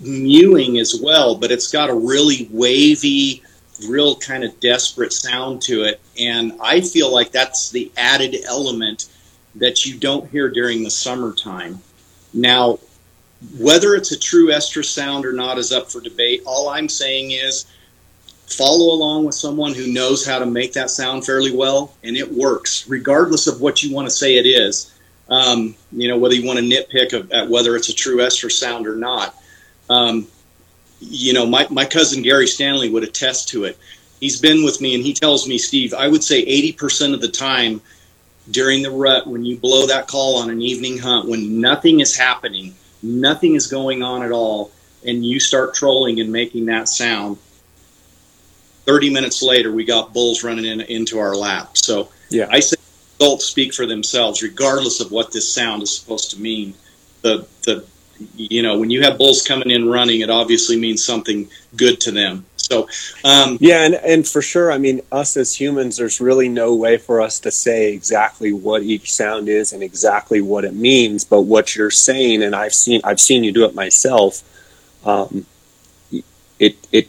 mewing 0.00 0.78
as 0.78 0.98
well, 1.02 1.34
but 1.34 1.50
it's 1.50 1.70
got 1.70 1.90
a 1.90 1.94
really 1.94 2.48
wavy, 2.50 3.42
real 3.88 4.16
kind 4.16 4.44
of 4.44 4.58
desperate 4.60 5.12
sound 5.12 5.62
to 5.62 5.82
it. 5.82 6.00
And 6.18 6.52
I 6.60 6.80
feel 6.80 7.12
like 7.12 7.32
that's 7.32 7.70
the 7.70 7.90
added 7.96 8.36
element 8.46 9.06
that 9.56 9.84
you 9.84 9.98
don't 9.98 10.30
hear 10.30 10.48
during 10.48 10.84
the 10.84 10.90
summertime. 10.90 11.80
Now, 12.32 12.78
whether 13.58 13.94
it's 13.94 14.12
a 14.12 14.18
true 14.18 14.48
estrus 14.48 14.86
sound 14.86 15.24
or 15.24 15.32
not 15.32 15.58
is 15.58 15.72
up 15.72 15.90
for 15.90 16.00
debate. 16.00 16.42
All 16.46 16.68
I'm 16.68 16.88
saying 16.88 17.30
is 17.32 17.66
follow 18.46 18.92
along 18.92 19.24
with 19.24 19.34
someone 19.34 19.74
who 19.74 19.92
knows 19.92 20.26
how 20.26 20.38
to 20.38 20.46
make 20.46 20.72
that 20.74 20.90
sound 20.90 21.24
fairly 21.24 21.54
well, 21.54 21.94
and 22.04 22.16
it 22.16 22.30
works, 22.30 22.88
regardless 22.88 23.46
of 23.46 23.60
what 23.60 23.82
you 23.82 23.94
want 23.94 24.06
to 24.06 24.14
say 24.14 24.36
it 24.36 24.46
is. 24.46 24.94
Um, 25.28 25.76
you 25.92 26.08
know, 26.08 26.18
whether 26.18 26.34
you 26.34 26.46
want 26.46 26.58
to 26.58 26.64
nitpick 26.64 27.12
of, 27.12 27.30
at 27.30 27.48
whether 27.48 27.76
it's 27.76 27.88
a 27.88 27.94
true 27.94 28.18
estrus 28.18 28.52
sound 28.52 28.86
or 28.86 28.96
not. 28.96 29.34
Um, 29.88 30.26
you 31.00 31.32
know, 31.32 31.46
my, 31.46 31.66
my 31.70 31.84
cousin 31.84 32.22
Gary 32.22 32.46
Stanley 32.46 32.88
would 32.90 33.04
attest 33.04 33.48
to 33.50 33.64
it. 33.64 33.78
He's 34.20 34.40
been 34.40 34.64
with 34.64 34.80
me 34.80 34.94
and 34.94 35.02
he 35.02 35.14
tells 35.14 35.48
me, 35.48 35.58
Steve, 35.58 35.94
I 35.94 36.08
would 36.08 36.22
say 36.22 36.44
80% 36.44 37.14
of 37.14 37.20
the 37.20 37.28
time 37.28 37.80
during 38.50 38.82
the 38.82 38.90
rut, 38.90 39.26
when 39.26 39.44
you 39.44 39.56
blow 39.56 39.86
that 39.86 40.08
call 40.08 40.36
on 40.36 40.50
an 40.50 40.60
evening 40.60 40.98
hunt, 40.98 41.28
when 41.28 41.60
nothing 41.60 42.00
is 42.00 42.16
happening, 42.16 42.74
nothing 43.02 43.54
is 43.54 43.66
going 43.66 44.02
on 44.02 44.22
at 44.22 44.32
all, 44.32 44.72
and 45.06 45.24
you 45.24 45.40
start 45.40 45.74
trolling 45.74 46.20
and 46.20 46.30
making 46.30 46.66
that 46.66 46.88
sound, 46.88 47.38
30 48.84 49.10
minutes 49.10 49.42
later, 49.42 49.72
we 49.72 49.84
got 49.84 50.12
bulls 50.12 50.42
running 50.42 50.64
in, 50.64 50.80
into 50.80 51.18
our 51.18 51.34
lap. 51.34 51.76
So 51.76 52.10
yeah. 52.28 52.48
I 52.50 52.60
say 52.60 52.76
results 53.20 53.44
speak 53.44 53.72
for 53.72 53.86
themselves, 53.86 54.42
regardless 54.42 55.00
of 55.00 55.12
what 55.12 55.32
this 55.32 55.52
sound 55.52 55.82
is 55.82 55.96
supposed 55.96 56.30
to 56.32 56.40
mean. 56.40 56.74
The, 57.22 57.46
the, 57.64 57.84
you 58.36 58.62
know, 58.62 58.78
when 58.78 58.90
you 58.90 59.02
have 59.02 59.18
bulls 59.18 59.42
coming 59.42 59.70
in 59.70 59.88
running, 59.88 60.20
it 60.20 60.30
obviously 60.30 60.78
means 60.78 61.04
something 61.04 61.48
good 61.76 62.00
to 62.02 62.10
them. 62.10 62.44
So, 62.56 62.88
um, 63.24 63.58
yeah, 63.60 63.84
and, 63.84 63.94
and 63.94 64.28
for 64.28 64.42
sure, 64.42 64.70
I 64.70 64.78
mean, 64.78 65.00
us 65.10 65.36
as 65.36 65.58
humans, 65.58 65.96
there's 65.96 66.20
really 66.20 66.48
no 66.48 66.74
way 66.74 66.98
for 66.98 67.20
us 67.20 67.40
to 67.40 67.50
say 67.50 67.92
exactly 67.92 68.52
what 68.52 68.82
each 68.82 69.12
sound 69.12 69.48
is 69.48 69.72
and 69.72 69.82
exactly 69.82 70.40
what 70.40 70.64
it 70.64 70.74
means. 70.74 71.24
But 71.24 71.42
what 71.42 71.74
you're 71.74 71.90
saying, 71.90 72.42
and 72.42 72.54
I've 72.54 72.74
seen, 72.74 73.00
I've 73.02 73.20
seen 73.20 73.42
you 73.42 73.52
do 73.52 73.64
it 73.64 73.74
myself. 73.74 74.42
Um, 75.04 75.46
it 76.58 76.76
it 76.92 77.08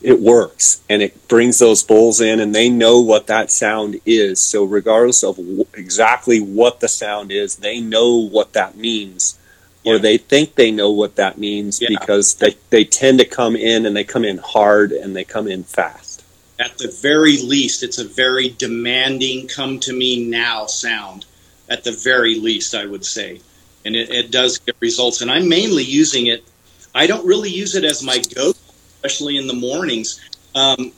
it 0.00 0.18
works, 0.18 0.82
and 0.88 1.02
it 1.02 1.28
brings 1.28 1.58
those 1.58 1.84
bulls 1.84 2.20
in, 2.20 2.40
and 2.40 2.54
they 2.54 2.68
know 2.68 3.00
what 3.00 3.28
that 3.28 3.52
sound 3.52 4.00
is. 4.04 4.40
So 4.40 4.64
regardless 4.64 5.22
of 5.22 5.36
w- 5.36 5.66
exactly 5.74 6.40
what 6.40 6.80
the 6.80 6.88
sound 6.88 7.30
is, 7.30 7.56
they 7.56 7.80
know 7.80 8.16
what 8.16 8.54
that 8.54 8.76
means 8.76 9.38
or 9.84 9.98
they 9.98 10.16
think 10.16 10.54
they 10.54 10.70
know 10.70 10.90
what 10.90 11.16
that 11.16 11.38
means 11.38 11.80
yeah. 11.80 11.88
because 11.88 12.34
they, 12.34 12.56
they 12.70 12.84
tend 12.84 13.18
to 13.18 13.24
come 13.24 13.56
in 13.56 13.86
and 13.86 13.96
they 13.96 14.04
come 14.04 14.24
in 14.24 14.38
hard 14.38 14.92
and 14.92 15.16
they 15.16 15.24
come 15.24 15.48
in 15.48 15.64
fast. 15.64 16.24
At 16.58 16.78
the 16.78 16.96
very 17.02 17.38
least, 17.38 17.82
it's 17.82 17.98
a 17.98 18.04
very 18.04 18.50
demanding, 18.50 19.48
come 19.48 19.80
to 19.80 19.92
me 19.92 20.24
now 20.24 20.66
sound. 20.66 21.24
At 21.68 21.84
the 21.84 21.92
very 21.92 22.38
least, 22.38 22.74
I 22.74 22.86
would 22.86 23.04
say. 23.04 23.40
And 23.84 23.96
it, 23.96 24.10
it 24.10 24.30
does 24.30 24.58
get 24.58 24.76
results. 24.78 25.22
And 25.22 25.30
I'm 25.30 25.48
mainly 25.48 25.82
using 25.82 26.26
it, 26.26 26.44
I 26.94 27.06
don't 27.06 27.26
really 27.26 27.50
use 27.50 27.74
it 27.74 27.84
as 27.84 28.02
my 28.02 28.22
go, 28.34 28.50
especially 28.50 29.38
in 29.38 29.48
the 29.48 29.54
mornings. 29.54 30.20
Um, 30.54 30.92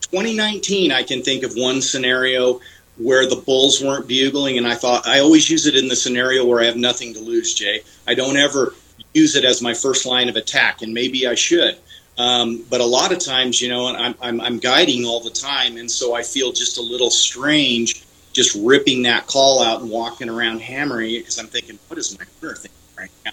2019, 0.00 0.92
I 0.92 1.02
can 1.02 1.22
think 1.22 1.42
of 1.42 1.52
one 1.54 1.82
scenario 1.82 2.60
where 2.96 3.28
the 3.28 3.36
bulls 3.36 3.82
weren't 3.82 4.06
bugling, 4.06 4.58
and 4.58 4.66
I 4.66 4.74
thought 4.74 5.06
I 5.06 5.20
always 5.20 5.48
use 5.48 5.66
it 5.66 5.76
in 5.76 5.88
the 5.88 5.96
scenario 5.96 6.44
where 6.44 6.60
I 6.60 6.66
have 6.66 6.76
nothing 6.76 7.14
to 7.14 7.20
lose. 7.20 7.54
Jay, 7.54 7.82
I 8.06 8.14
don't 8.14 8.36
ever 8.36 8.74
use 9.14 9.36
it 9.36 9.44
as 9.44 9.62
my 9.62 9.74
first 9.74 10.06
line 10.06 10.28
of 10.28 10.36
attack, 10.36 10.82
and 10.82 10.92
maybe 10.92 11.26
I 11.26 11.34
should. 11.34 11.78
Um, 12.18 12.64
but 12.68 12.80
a 12.80 12.86
lot 12.86 13.12
of 13.12 13.18
times, 13.18 13.62
you 13.62 13.68
know, 13.68 13.86
I'm, 13.86 14.14
I'm, 14.20 14.40
I'm 14.40 14.58
guiding 14.58 15.04
all 15.04 15.20
the 15.20 15.30
time, 15.30 15.76
and 15.76 15.90
so 15.90 16.14
I 16.14 16.22
feel 16.22 16.52
just 16.52 16.78
a 16.78 16.82
little 16.82 17.10
strange 17.10 18.04
just 18.32 18.56
ripping 18.62 19.02
that 19.02 19.26
call 19.26 19.62
out 19.62 19.80
and 19.80 19.90
walking 19.90 20.28
around 20.28 20.60
hammering 20.60 21.14
it 21.14 21.20
because 21.20 21.38
I'm 21.38 21.46
thinking, 21.46 21.78
what 21.88 21.98
is 21.98 22.16
my 22.18 22.24
hunter 22.24 22.54
thinking 22.56 22.78
right 22.96 23.10
now? 23.24 23.32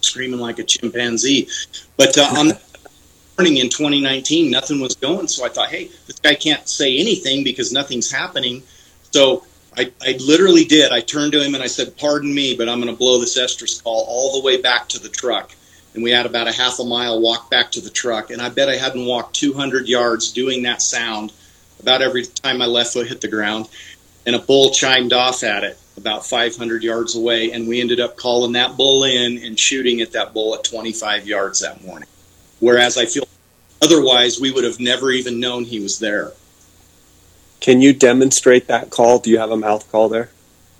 Screaming 0.00 0.38
like 0.38 0.58
a 0.58 0.64
chimpanzee. 0.64 1.48
But 1.96 2.16
uh, 2.16 2.34
on 2.36 2.52
morning 3.38 3.56
in 3.58 3.68
2019, 3.68 4.50
nothing 4.50 4.80
was 4.80 4.94
going, 4.94 5.26
so 5.26 5.44
I 5.44 5.48
thought, 5.48 5.70
hey, 5.70 5.90
this 6.06 6.18
guy 6.20 6.34
can't 6.34 6.68
say 6.68 6.98
anything 6.98 7.44
because 7.44 7.72
nothing's 7.72 8.10
happening. 8.10 8.62
So 9.10 9.44
I, 9.76 9.92
I 10.02 10.16
literally 10.20 10.64
did. 10.64 10.90
I 10.92 11.00
turned 11.00 11.32
to 11.32 11.42
him 11.42 11.54
and 11.54 11.62
I 11.62 11.68
said, 11.68 11.96
"Pardon 11.96 12.34
me, 12.34 12.56
but 12.56 12.68
I'm 12.68 12.80
going 12.80 12.92
to 12.92 12.98
blow 12.98 13.18
this 13.18 13.38
estrus 13.38 13.82
call 13.82 14.04
all 14.08 14.40
the 14.40 14.44
way 14.44 14.60
back 14.60 14.88
to 14.90 14.98
the 14.98 15.08
truck." 15.08 15.52
and 15.94 16.04
we 16.04 16.12
had 16.12 16.26
about 16.26 16.46
a 16.46 16.52
half 16.52 16.78
a 16.78 16.84
mile 16.84 17.20
walk 17.20 17.50
back 17.50 17.72
to 17.72 17.80
the 17.80 17.90
truck. 17.90 18.30
And 18.30 18.40
I 18.40 18.50
bet 18.50 18.68
I 18.68 18.76
hadn't 18.76 19.04
walked 19.04 19.34
200 19.34 19.88
yards 19.88 20.30
doing 20.30 20.62
that 20.62 20.80
sound 20.80 21.32
about 21.80 22.02
every 22.02 22.24
time 22.24 22.58
my 22.58 22.66
left 22.66 22.92
foot 22.92 23.08
hit 23.08 23.20
the 23.20 23.26
ground. 23.26 23.68
And 24.24 24.36
a 24.36 24.38
bull 24.38 24.70
chimed 24.70 25.12
off 25.12 25.42
at 25.42 25.64
it 25.64 25.76
about 25.96 26.24
500 26.24 26.84
yards 26.84 27.16
away, 27.16 27.50
and 27.50 27.66
we 27.66 27.80
ended 27.80 27.98
up 27.98 28.16
calling 28.16 28.52
that 28.52 28.76
bull 28.76 29.02
in 29.02 29.38
and 29.38 29.58
shooting 29.58 30.00
at 30.00 30.12
that 30.12 30.32
bull 30.32 30.54
at 30.54 30.62
25 30.62 31.26
yards 31.26 31.60
that 31.60 31.84
morning. 31.84 32.08
Whereas 32.60 32.96
I 32.96 33.06
feel 33.06 33.26
otherwise 33.82 34.38
we 34.38 34.52
would 34.52 34.62
have 34.62 34.78
never 34.78 35.10
even 35.10 35.40
known 35.40 35.64
he 35.64 35.80
was 35.80 35.98
there. 35.98 36.32
Can 37.60 37.80
you 37.80 37.92
demonstrate 37.92 38.68
that 38.68 38.90
call? 38.90 39.18
Do 39.18 39.30
you 39.30 39.38
have 39.38 39.50
a 39.50 39.56
mouth 39.56 39.90
call 39.90 40.08
there? 40.08 40.30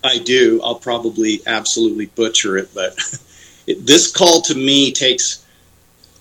I 0.04 0.18
do. 0.18 0.60
I'll 0.62 0.76
probably 0.78 1.40
absolutely 1.46 2.06
butcher 2.06 2.56
it, 2.56 2.72
but 2.72 2.96
it, 3.66 3.84
this 3.86 4.10
call 4.10 4.42
to 4.42 4.54
me 4.54 4.92
takes 4.92 5.44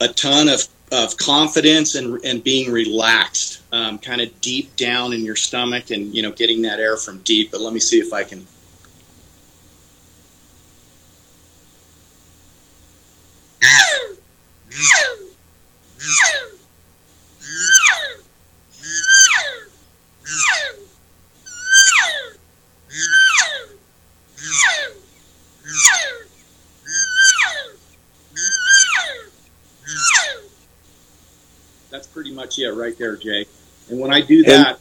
a 0.01 0.07
ton 0.07 0.49
of, 0.49 0.67
of 0.91 1.15
confidence 1.17 1.95
and, 1.95 2.23
and 2.25 2.43
being 2.43 2.71
relaxed, 2.71 3.61
um, 3.71 3.99
kind 3.99 4.21
of 4.21 4.41
deep 4.41 4.75
down 4.75 5.13
in 5.13 5.23
your 5.23 5.35
stomach 5.35 5.91
and, 5.91 6.13
you 6.15 6.23
know, 6.23 6.31
getting 6.31 6.63
that 6.63 6.79
air 6.79 6.97
from 6.97 7.19
deep. 7.19 7.51
But 7.51 7.61
let 7.61 7.73
me 7.73 7.79
see 7.79 7.99
if 7.99 8.11
I 8.13 8.23
can 8.23 8.47
That's 31.89 32.07
pretty 32.07 32.33
much 32.33 32.59
it 32.59 32.69
right 32.71 32.97
there, 32.97 33.15
Jay. 33.15 33.45
And 33.89 33.99
when 33.99 34.13
I 34.13 34.21
do 34.21 34.43
that, 34.43 34.79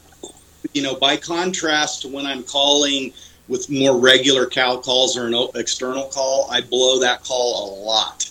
you 0.75 0.83
know, 0.83 0.97
by 0.97 1.17
contrast 1.17 2.03
to 2.03 2.09
when 2.09 2.27
I'm 2.27 2.43
calling 2.43 3.13
with 3.49 3.71
more 3.71 3.97
regular 3.99 4.47
cow 4.47 4.79
calls 4.79 5.17
or 5.17 5.29
an 5.29 5.49
external 5.55 6.05
call, 6.09 6.49
I 6.51 6.61
blow 6.61 6.99
that 7.01 7.23
call 7.23 7.65
a 7.65 7.85
lot 7.85 8.31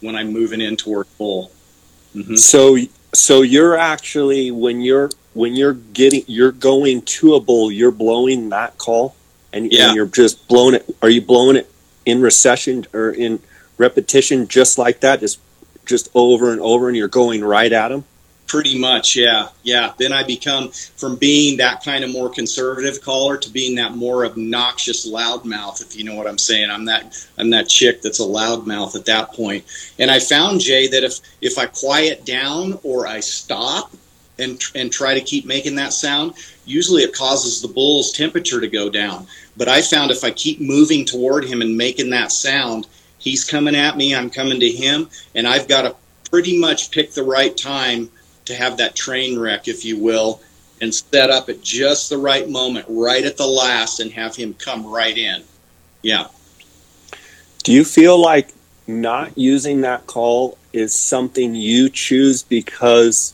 when 0.00 0.16
I'm 0.16 0.32
moving 0.32 0.60
in 0.60 0.76
toward 0.76 1.06
bull. 1.18 1.52
Mm-hmm. 2.14 2.36
So, 2.36 2.78
so 3.12 3.42
you're 3.42 3.76
actually 3.76 4.50
when 4.50 4.80
you're 4.80 5.10
when 5.34 5.54
you're 5.54 5.74
getting 5.74 6.22
you're 6.26 6.52
going 6.52 7.02
to 7.02 7.34
a 7.34 7.40
bull, 7.40 7.70
you're 7.70 7.90
blowing 7.90 8.48
that 8.48 8.78
call, 8.78 9.14
and, 9.52 9.70
yeah. 9.70 9.88
and 9.88 9.96
you're 9.96 10.06
just 10.06 10.48
blowing 10.48 10.74
it. 10.74 10.96
Are 11.02 11.10
you 11.10 11.20
blowing 11.20 11.56
it 11.56 11.70
in 12.06 12.22
recession 12.22 12.86
or 12.92 13.10
in 13.10 13.40
repetition, 13.76 14.48
just 14.48 14.78
like 14.78 15.00
that, 15.00 15.20
just 15.20 15.40
just 15.84 16.08
over 16.14 16.52
and 16.52 16.60
over, 16.60 16.88
and 16.88 16.96
you're 16.96 17.08
going 17.08 17.44
right 17.44 17.72
at 17.72 17.88
them? 17.88 18.04
Pretty 18.46 18.78
much, 18.78 19.16
yeah, 19.16 19.48
yeah. 19.62 19.94
Then 19.98 20.12
I 20.12 20.22
become 20.22 20.70
from 20.70 21.16
being 21.16 21.56
that 21.56 21.82
kind 21.82 22.04
of 22.04 22.12
more 22.12 22.28
conservative 22.28 23.00
caller 23.00 23.36
to 23.38 23.50
being 23.50 23.74
that 23.76 23.96
more 23.96 24.26
obnoxious 24.26 25.10
loudmouth, 25.10 25.80
if 25.80 25.96
you 25.96 26.04
know 26.04 26.14
what 26.14 26.26
I'm 26.26 26.38
saying. 26.38 26.70
I'm 26.70 26.84
that 26.84 27.26
I'm 27.38 27.50
that 27.50 27.68
chick 27.68 28.02
that's 28.02 28.20
a 28.20 28.24
loudmouth 28.24 28.94
at 28.94 29.06
that 29.06 29.32
point. 29.32 29.64
And 29.98 30.10
I 30.10 30.20
found 30.20 30.60
Jay 30.60 30.86
that 30.88 31.02
if 31.02 31.18
if 31.40 31.58
I 31.58 31.66
quiet 31.66 32.24
down 32.24 32.78
or 32.84 33.06
I 33.06 33.20
stop 33.20 33.90
and 34.38 34.60
and 34.74 34.92
try 34.92 35.14
to 35.14 35.20
keep 35.20 35.46
making 35.46 35.76
that 35.76 35.92
sound, 35.92 36.34
usually 36.64 37.02
it 37.02 37.14
causes 37.14 37.60
the 37.60 37.68
bull's 37.68 38.12
temperature 38.12 38.60
to 38.60 38.68
go 38.68 38.88
down. 38.90 39.26
But 39.56 39.68
I 39.68 39.82
found 39.82 40.10
if 40.10 40.24
I 40.24 40.30
keep 40.30 40.60
moving 40.60 41.04
toward 41.04 41.44
him 41.44 41.62
and 41.62 41.76
making 41.76 42.10
that 42.10 42.32
sound, 42.32 42.86
he's 43.18 43.44
coming 43.44 43.76
at 43.76 43.96
me, 43.96 44.14
I'm 44.14 44.30
coming 44.30 44.60
to 44.60 44.68
him, 44.68 45.08
and 45.34 45.46
I've 45.46 45.68
got 45.68 45.82
to 45.82 45.96
pretty 46.30 46.58
much 46.58 46.90
pick 46.90 47.12
the 47.12 47.22
right 47.22 47.56
time 47.56 48.10
to 48.46 48.54
have 48.54 48.76
that 48.78 48.96
train 48.96 49.38
wreck, 49.38 49.68
if 49.68 49.84
you 49.84 49.98
will, 49.98 50.40
and 50.80 50.94
set 50.94 51.30
up 51.30 51.48
at 51.48 51.62
just 51.62 52.10
the 52.10 52.18
right 52.18 52.48
moment, 52.48 52.86
right 52.88 53.24
at 53.24 53.36
the 53.36 53.46
last, 53.46 54.00
and 54.00 54.10
have 54.12 54.34
him 54.34 54.54
come 54.54 54.86
right 54.86 55.16
in. 55.16 55.42
Yeah. 56.02 56.26
Do 57.62 57.72
you 57.72 57.84
feel 57.84 58.20
like 58.20 58.48
not 58.86 59.38
using 59.38 59.82
that 59.82 60.06
call 60.06 60.58
is 60.72 60.94
something 60.94 61.54
you 61.54 61.88
choose 61.88 62.42
because? 62.42 63.33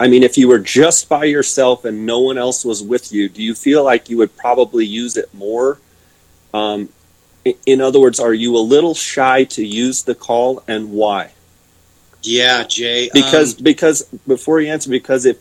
I 0.00 0.08
mean, 0.08 0.22
if 0.22 0.36
you 0.36 0.48
were 0.48 0.58
just 0.58 1.08
by 1.08 1.24
yourself 1.24 1.84
and 1.84 2.06
no 2.06 2.20
one 2.20 2.38
else 2.38 2.64
was 2.64 2.82
with 2.82 3.12
you, 3.12 3.28
do 3.28 3.42
you 3.42 3.54
feel 3.54 3.84
like 3.84 4.08
you 4.08 4.18
would 4.18 4.36
probably 4.36 4.84
use 4.84 5.16
it 5.16 5.32
more? 5.32 5.78
Um, 6.52 6.88
in 7.66 7.80
other 7.80 8.00
words, 8.00 8.20
are 8.20 8.34
you 8.34 8.56
a 8.56 8.58
little 8.58 8.94
shy 8.94 9.44
to 9.44 9.64
use 9.64 10.02
the 10.02 10.14
call 10.14 10.62
and 10.66 10.92
why? 10.92 11.32
Yeah, 12.22 12.64
Jay. 12.64 13.10
Because 13.12 13.56
um, 13.58 13.64
because 13.64 14.02
before 14.26 14.60
you 14.60 14.72
answer, 14.72 14.90
because 14.90 15.26
if 15.26 15.38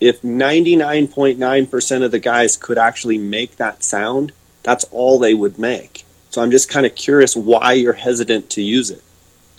if 0.00 0.22
ninety 0.24 0.74
nine 0.74 1.06
point 1.06 1.38
nine 1.38 1.66
percent 1.66 2.02
of 2.02 2.10
the 2.10 2.18
guys 2.18 2.56
could 2.56 2.76
actually 2.76 3.18
make 3.18 3.56
that 3.56 3.84
sound, 3.84 4.32
that's 4.62 4.84
all 4.90 5.18
they 5.18 5.34
would 5.34 5.58
make. 5.58 6.04
So 6.30 6.42
I'm 6.42 6.50
just 6.50 6.68
kind 6.68 6.86
of 6.86 6.94
curious 6.94 7.36
why 7.36 7.74
you're 7.74 7.92
hesitant 7.92 8.50
to 8.50 8.62
use 8.62 8.90
it. 8.90 9.02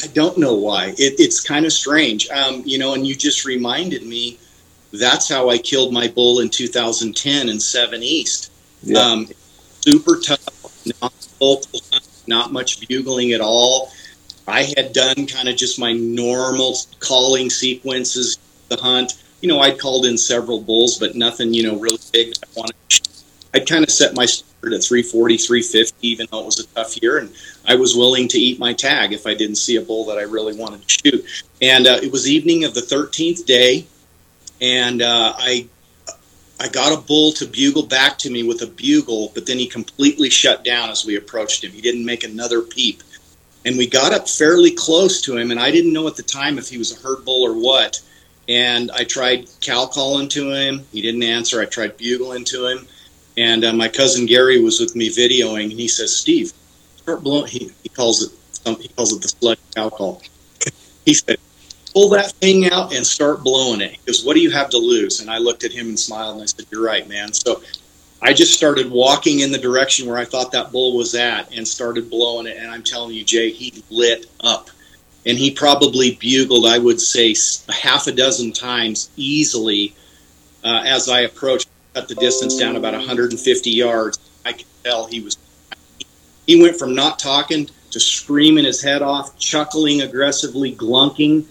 I 0.03 0.07
don't 0.07 0.37
know 0.37 0.55
why. 0.55 0.87
It, 0.97 1.19
it's 1.19 1.41
kind 1.41 1.65
of 1.65 1.73
strange, 1.73 2.29
um, 2.29 2.63
you 2.65 2.77
know. 2.77 2.93
And 2.93 3.07
you 3.07 3.15
just 3.15 3.45
reminded 3.45 4.05
me. 4.05 4.39
That's 4.91 5.27
how 5.27 5.49
I 5.49 5.57
killed 5.57 5.91
my 5.91 6.07
bull 6.07 6.39
in 6.39 6.49
2010 6.49 7.49
in 7.49 7.59
Seven 7.59 8.03
East. 8.03 8.51
Yeah. 8.83 8.99
Um, 8.99 9.27
super 9.81 10.19
tough, 10.19 10.85
not 11.01 11.13
vocal, 11.39 11.79
not 12.27 12.53
much 12.53 12.87
bugling 12.87 13.31
at 13.33 13.41
all 13.41 13.91
I 14.47 14.63
had 14.75 14.93
done 14.93 15.25
kind 15.27 15.47
of 15.47 15.55
just 15.55 15.79
my 15.79 15.93
normal 15.93 16.75
calling 16.99 17.49
sequences, 17.49 18.37
the 18.69 18.77
hunt. 18.77 19.13
You 19.41 19.49
know, 19.49 19.59
I'd 19.59 19.79
called 19.79 20.05
in 20.05 20.17
several 20.17 20.61
bulls, 20.61 20.99
but 20.99 21.15
nothing, 21.15 21.53
you 21.53 21.63
know, 21.63 21.77
really 21.77 21.99
big. 22.11 22.33
I 22.43 22.47
wanted. 22.55 22.75
I'd 23.53 23.67
kind 23.67 23.83
of 23.83 23.91
set 23.91 24.15
my 24.15 24.25
standard 24.25 24.73
at 24.73 24.83
340, 24.83 25.37
350, 25.37 26.07
even 26.07 26.27
though 26.31 26.39
it 26.39 26.45
was 26.45 26.59
a 26.59 26.67
tough 26.67 27.01
year, 27.01 27.19
and 27.19 27.33
I 27.65 27.75
was 27.75 27.95
willing 27.95 28.27
to 28.29 28.39
eat 28.39 28.59
my 28.59 28.73
tag 28.73 29.13
if 29.13 29.27
I 29.27 29.35
didn't 29.35 29.57
see 29.57 29.75
a 29.75 29.81
bull 29.81 30.05
that 30.05 30.17
I 30.17 30.23
really 30.23 30.55
wanted 30.57 30.87
to 30.87 30.89
shoot. 30.89 31.43
And 31.61 31.85
uh, 31.85 31.99
it 32.01 32.11
was 32.11 32.27
evening 32.27 32.63
of 32.63 32.73
the 32.73 32.81
13th 32.81 33.45
day, 33.45 33.85
and 34.59 35.01
uh, 35.01 35.33
I 35.37 35.67
I 36.59 36.69
got 36.69 36.97
a 36.97 37.01
bull 37.01 37.33
to 37.33 37.45
bugle 37.45 37.83
back 37.83 38.17
to 38.19 38.29
me 38.29 38.43
with 38.43 38.61
a 38.61 38.67
bugle, 38.67 39.31
but 39.33 39.45
then 39.45 39.57
he 39.57 39.67
completely 39.67 40.29
shut 40.29 40.63
down 40.63 40.89
as 40.89 41.05
we 41.05 41.17
approached 41.17 41.63
him. 41.63 41.71
He 41.71 41.81
didn't 41.81 42.05
make 42.05 42.23
another 42.23 42.61
peep. 42.61 43.03
And 43.65 43.77
we 43.77 43.87
got 43.87 44.13
up 44.13 44.29
fairly 44.29 44.71
close 44.71 45.21
to 45.21 45.37
him 45.37 45.49
and 45.49 45.59
i 45.59 45.71
didn't 45.71 45.93
know 45.93 46.07
at 46.07 46.15
the 46.15 46.23
time 46.23 46.57
if 46.57 46.69
he 46.69 46.77
was 46.77 46.91
a 46.91 47.01
herd 47.01 47.25
bull 47.25 47.43
or 47.43 47.53
what. 47.53 48.01
And 48.47 48.91
i 48.91 49.03
tried 49.03 49.49
cow 49.61 49.87
calling 49.87 50.29
to 50.29 50.51
him. 50.51 50.85
He 50.91 51.01
didn't 51.01 51.23
answer. 51.23 51.59
I 51.59 51.65
tried 51.65 51.97
bugling 51.97 52.45
to 52.45 52.67
him 52.67 52.87
and 53.37 53.63
uh, 53.63 53.73
my 53.73 53.87
cousin 53.87 54.25
gary 54.25 54.61
was 54.61 54.79
with 54.79 54.95
me 54.95 55.09
videoing 55.09 55.63
and 55.63 55.71
he 55.71 55.87
says 55.87 56.15
steve 56.15 56.53
start 56.97 57.21
blowing 57.23 57.47
he, 57.47 57.71
he 57.83 57.89
calls 57.89 58.23
it 58.23 58.31
he 58.79 58.87
calls 58.89 59.11
it 59.11 59.21
the 59.21 59.27
sludge 59.27 59.59
call 59.75 60.21
he 61.05 61.13
said 61.13 61.37
pull 61.93 62.09
that 62.09 62.31
thing 62.33 62.69
out 62.71 62.95
and 62.95 63.05
start 63.05 63.43
blowing 63.43 63.81
it 63.81 63.97
because 63.99 64.23
what 64.25 64.33
do 64.33 64.39
you 64.39 64.51
have 64.51 64.69
to 64.69 64.77
lose 64.77 65.19
and 65.19 65.29
i 65.29 65.37
looked 65.37 65.63
at 65.63 65.71
him 65.71 65.87
and 65.89 65.99
smiled 65.99 66.35
and 66.35 66.43
i 66.43 66.45
said 66.45 66.65
you're 66.71 66.83
right 66.83 67.07
man 67.07 67.31
so 67.33 67.61
I 68.25 68.31
just 68.31 68.53
started 68.53 68.89
walking 68.89 69.41
in 69.41 69.51
the 69.51 69.57
direction 69.57 70.07
where 70.07 70.17
I 70.17 70.23
thought 70.23 70.53
that 70.53 70.71
bull 70.71 70.95
was 70.95 71.13
at 71.13 71.53
and 71.53 71.67
started 71.67 72.09
blowing 72.09 72.47
it. 72.47 72.55
And 72.55 72.71
I'm 72.71 72.81
telling 72.81 73.13
you, 73.13 73.25
Jay, 73.25 73.51
he 73.51 73.83
lit 73.89 74.27
up. 74.39 74.69
And 75.25 75.37
he 75.37 75.51
probably 75.51 76.15
bugled, 76.15 76.65
I 76.65 76.79
would 76.79 77.01
say, 77.01 77.35
half 77.69 78.07
a 78.07 78.13
dozen 78.13 78.53
times 78.53 79.09
easily 79.17 79.93
uh, 80.63 80.83
as 80.85 81.09
I 81.09 81.21
approached, 81.21 81.67
cut 81.93 82.07
the 82.07 82.15
distance 82.15 82.57
down 82.57 82.75
about 82.75 82.93
150 82.93 83.69
yards. 83.69 84.19
I 84.45 84.53
could 84.53 84.65
tell 84.83 85.05
he 85.07 85.21
was. 85.21 85.37
He 86.45 86.61
went 86.61 86.77
from 86.77 86.93
not 86.93 87.19
talking 87.19 87.69
to 87.91 87.99
screaming 87.99 88.65
his 88.65 88.81
head 88.81 89.01
off, 89.01 89.37
chuckling 89.37 90.01
aggressively, 90.01 90.75
glunking, 90.75 91.45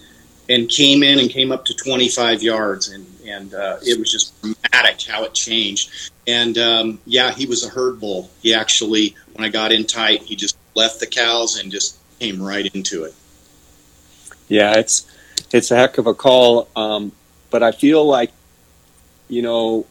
and 0.49 0.69
came 0.69 1.01
in 1.01 1.19
and 1.19 1.29
came 1.29 1.51
up 1.51 1.65
to 1.65 1.73
25 1.73 2.43
yards. 2.43 2.89
And, 2.89 3.07
and 3.25 3.53
uh, 3.53 3.77
it 3.81 3.97
was 3.97 4.11
just 4.11 4.39
dramatic 4.41 5.01
how 5.01 5.23
it 5.23 5.33
changed. 5.33 6.11
And 6.27 6.57
um, 6.57 6.99
yeah, 7.05 7.33
he 7.33 7.45
was 7.45 7.65
a 7.65 7.69
herd 7.69 7.99
bull. 7.99 8.29
He 8.41 8.53
actually, 8.53 9.15
when 9.33 9.45
I 9.45 9.49
got 9.49 9.71
in 9.71 9.85
tight, 9.85 10.21
he 10.21 10.35
just 10.35 10.57
left 10.75 10.99
the 10.99 11.07
cows 11.07 11.57
and 11.57 11.71
just 11.71 11.97
came 12.19 12.41
right 12.41 12.69
into 12.75 13.03
it. 13.05 13.13
Yeah, 14.47 14.73
it's 14.77 15.07
it's 15.51 15.71
a 15.71 15.75
heck 15.75 15.97
of 15.97 16.07
a 16.07 16.13
call. 16.13 16.67
Um, 16.75 17.11
but 17.49 17.63
I 17.63 17.71
feel 17.71 18.05
like, 18.05 18.31
you 19.27 19.41
know, 19.41 19.85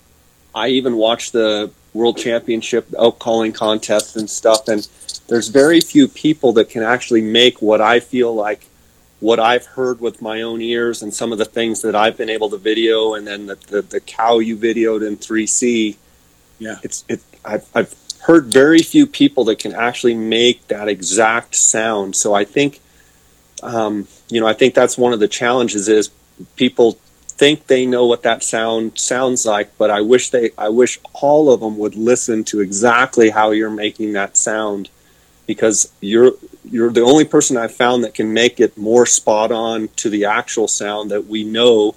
I 0.55 0.68
even 0.68 0.96
watched 0.96 1.32
the 1.32 1.70
World 1.94 2.18
Championship 2.18 2.88
elk 2.96 3.18
calling 3.18 3.53
contest 3.53 4.16
and 4.16 4.28
stuff, 4.28 4.68
and 4.68 4.86
there's 5.28 5.48
very 5.48 5.80
few 5.80 6.09
people 6.09 6.53
that 6.55 6.68
can 6.68 6.82
actually 6.82 7.22
make 7.22 7.62
what 7.62 7.80
I 7.80 8.00
feel 8.00 8.34
like 8.34 8.66
what 9.20 9.38
I've 9.38 9.66
heard 9.66 10.00
with 10.00 10.20
my 10.20 10.42
own 10.42 10.61
ears 10.61 11.00
and 11.00 11.14
some 11.14 11.30
of 11.30 11.38
the 11.38 11.44
things 11.44 11.82
that 11.82 11.94
I've 11.94 12.16
been 12.16 12.30
able 12.30 12.50
to 12.50 12.57
video, 12.57 13.14
and 13.14 13.26
then 13.26 13.46
the, 13.46 13.55
the, 13.55 13.82
the 13.82 14.00
cow 14.00 14.40
you 14.40 14.57
videoed 14.57 15.07
in 15.07 15.16
3C 15.16 15.96
yeah, 16.62 16.76
it's 16.84 17.05
it. 17.09 17.20
I've, 17.44 17.68
I've 17.74 17.94
heard 18.20 18.46
very 18.46 18.82
few 18.82 19.05
people 19.05 19.44
that 19.46 19.59
can 19.59 19.74
actually 19.74 20.14
make 20.14 20.68
that 20.68 20.88
exact 20.88 21.57
sound. 21.57 22.14
So 22.14 22.34
I 22.34 22.44
think, 22.44 22.80
um, 23.64 24.07
you 24.28 24.40
know, 24.40 24.46
I 24.46 24.53
think 24.53 24.74
that's 24.74 24.96
one 24.96 25.12
of 25.12 25.18
the 25.18 25.26
challenges 25.26 25.88
is 25.88 26.11
people 26.55 26.98
think 27.39 27.66
they 27.66 27.85
know 27.87 28.07
what 28.07 28.22
that 28.22 28.43
sound 28.43 28.99
sounds 28.99 29.45
like, 29.45 29.68
but 29.78 29.91
I 29.91 30.01
wish 30.01 30.30
they, 30.30 30.51
I 30.57 30.68
wish 30.68 31.01
all 31.12 31.53
of 31.53 31.61
them 31.61 31.76
would 31.78 31.97
listen 31.97 32.45
to 32.45 32.61
exactly 32.61 33.30
how 33.30 33.51
you're 33.51 33.70
making 33.87 34.12
that 34.12 34.37
sound, 34.37 34.91
because 35.47 35.93
you're 36.01 36.33
you're 36.64 36.93
the 36.93 37.03
only 37.12 37.24
person 37.24 37.57
I've 37.57 37.74
found 37.74 38.05
that 38.05 38.14
can 38.14 38.33
make 38.33 38.61
it 38.61 38.78
more 38.78 39.07
spot 39.07 39.51
on 39.51 39.89
to 39.97 40.09
the 40.09 40.24
actual 40.24 40.68
sound 40.68 41.11
that 41.11 41.26
we 41.26 41.45
know. 41.45 41.97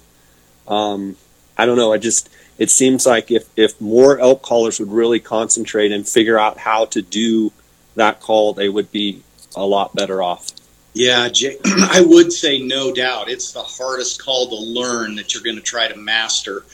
Um, 0.66 1.16
I 1.56 1.66
don't 1.66 1.76
know. 1.76 1.92
I 1.92 1.98
just 1.98 2.28
it 2.58 2.70
seems 2.70 3.06
like 3.06 3.30
if 3.30 3.48
if 3.56 3.80
more 3.80 4.18
elk 4.18 4.42
callers 4.42 4.80
would 4.80 4.90
really 4.90 5.20
concentrate 5.20 5.92
and 5.92 6.08
figure 6.08 6.38
out 6.38 6.58
how 6.58 6.86
to 6.86 7.00
do 7.02 7.52
that 7.94 8.20
call, 8.20 8.52
they 8.52 8.68
would 8.68 8.90
be 8.90 9.22
a 9.54 9.64
lot 9.64 9.94
better 9.94 10.22
off. 10.22 10.50
Yeah, 10.96 11.28
Jay, 11.28 11.58
I 11.66 12.02
would 12.06 12.32
say 12.32 12.58
no 12.58 12.90
doubt. 12.90 13.28
It's 13.28 13.52
the 13.52 13.62
hardest 13.62 14.24
call 14.24 14.48
to 14.48 14.56
learn 14.56 15.14
that 15.16 15.34
you're 15.34 15.42
going 15.42 15.56
to 15.56 15.62
try 15.62 15.86
to 15.88 15.94
master. 15.94 16.64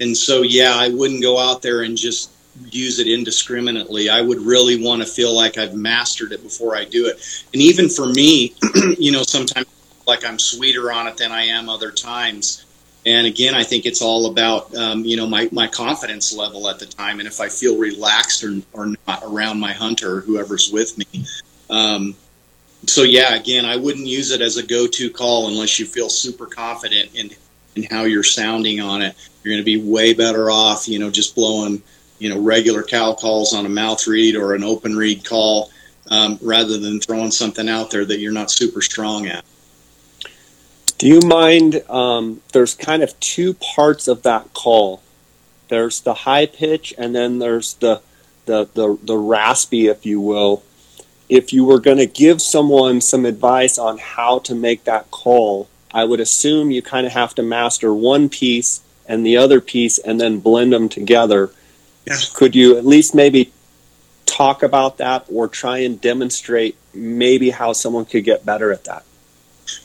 And 0.00 0.14
so, 0.14 0.42
yeah, 0.42 0.74
I 0.74 0.90
wouldn't 0.90 1.22
go 1.22 1.38
out 1.38 1.62
there 1.62 1.80
and 1.80 1.96
just 1.96 2.30
use 2.66 2.98
it 2.98 3.06
indiscriminately. 3.06 4.10
I 4.10 4.20
would 4.20 4.38
really 4.40 4.84
want 4.84 5.00
to 5.00 5.08
feel 5.08 5.34
like 5.34 5.56
I've 5.56 5.74
mastered 5.74 6.32
it 6.32 6.42
before 6.42 6.76
I 6.76 6.84
do 6.84 7.06
it. 7.06 7.44
And 7.54 7.62
even 7.62 7.88
for 7.88 8.06
me, 8.06 8.54
you 8.98 9.12
know, 9.12 9.22
sometimes 9.22 9.66
like 10.06 10.26
I'm 10.26 10.38
sweeter 10.38 10.92
on 10.92 11.06
it 11.06 11.16
than 11.16 11.32
I 11.32 11.44
am 11.44 11.70
other 11.70 11.90
times. 11.90 12.66
And 13.06 13.26
again, 13.26 13.54
I 13.54 13.62
think 13.62 13.86
it's 13.86 14.02
all 14.02 14.30
about 14.30 14.76
um, 14.76 15.06
you 15.06 15.16
know 15.16 15.26
my, 15.26 15.48
my 15.52 15.68
confidence 15.68 16.34
level 16.34 16.68
at 16.68 16.78
the 16.78 16.84
time, 16.84 17.18
and 17.18 17.26
if 17.26 17.40
I 17.40 17.48
feel 17.48 17.78
relaxed 17.78 18.44
or, 18.44 18.60
or 18.74 18.92
not 19.06 19.22
around 19.22 19.58
my 19.58 19.72
hunter 19.72 20.20
whoever's 20.20 20.70
with 20.70 20.98
me. 20.98 21.24
Um, 21.70 22.14
so 22.86 23.02
yeah, 23.02 23.34
again, 23.34 23.64
I 23.64 23.76
wouldn't 23.76 24.06
use 24.06 24.30
it 24.30 24.40
as 24.40 24.56
a 24.56 24.66
go-to 24.66 25.10
call 25.10 25.48
unless 25.48 25.78
you 25.78 25.86
feel 25.86 26.08
super 26.08 26.46
confident 26.46 27.10
in 27.14 27.30
in 27.76 27.84
how 27.84 28.02
you're 28.02 28.24
sounding 28.24 28.80
on 28.80 29.02
it. 29.02 29.14
You're 29.42 29.52
going 29.52 29.62
to 29.62 29.64
be 29.64 29.80
way 29.80 30.12
better 30.12 30.50
off, 30.50 30.88
you 30.88 30.98
know, 30.98 31.10
just 31.10 31.34
blowing 31.34 31.82
you 32.20 32.28
know 32.28 32.38
regular 32.38 32.82
cow 32.82 33.14
calls 33.14 33.52
on 33.52 33.66
a 33.66 33.68
mouth 33.68 34.06
reed 34.06 34.36
or 34.36 34.54
an 34.54 34.62
open 34.62 34.94
reed 34.94 35.24
call 35.24 35.70
um, 36.10 36.38
rather 36.42 36.78
than 36.78 37.00
throwing 37.00 37.30
something 37.30 37.68
out 37.68 37.90
there 37.90 38.04
that 38.04 38.18
you're 38.18 38.32
not 38.32 38.50
super 38.50 38.82
strong 38.82 39.26
at. 39.26 39.44
Do 40.98 41.08
you 41.08 41.20
mind? 41.24 41.82
Um, 41.88 42.42
there's 42.52 42.74
kind 42.74 43.02
of 43.02 43.18
two 43.20 43.54
parts 43.54 44.06
of 44.06 44.22
that 44.22 44.52
call. 44.52 45.02
There's 45.68 46.00
the 46.00 46.14
high 46.14 46.46
pitch, 46.46 46.92
and 46.98 47.14
then 47.14 47.38
there's 47.38 47.74
the 47.74 48.02
the 48.44 48.68
the, 48.74 48.98
the 49.02 49.16
raspy, 49.16 49.86
if 49.86 50.04
you 50.04 50.20
will. 50.20 50.62
If 51.30 51.52
you 51.52 51.64
were 51.64 51.78
going 51.78 51.98
to 51.98 52.06
give 52.06 52.42
someone 52.42 53.00
some 53.00 53.24
advice 53.24 53.78
on 53.78 53.98
how 53.98 54.40
to 54.40 54.54
make 54.54 54.82
that 54.84 55.12
call, 55.12 55.68
I 55.94 56.04
would 56.04 56.18
assume 56.18 56.72
you 56.72 56.82
kind 56.82 57.06
of 57.06 57.12
have 57.12 57.36
to 57.36 57.42
master 57.42 57.94
one 57.94 58.28
piece 58.28 58.82
and 59.06 59.24
the 59.24 59.36
other 59.36 59.60
piece, 59.60 59.98
and 59.98 60.20
then 60.20 60.40
blend 60.40 60.72
them 60.72 60.88
together. 60.88 61.50
Yeah. 62.06 62.16
Could 62.34 62.54
you 62.54 62.76
at 62.76 62.84
least 62.84 63.14
maybe 63.14 63.52
talk 64.26 64.62
about 64.62 64.98
that, 64.98 65.26
or 65.28 65.48
try 65.48 65.78
and 65.78 66.00
demonstrate 66.00 66.76
maybe 66.94 67.50
how 67.50 67.72
someone 67.72 68.04
could 68.04 68.24
get 68.24 68.46
better 68.46 68.72
at 68.72 68.84
that? 68.84 69.04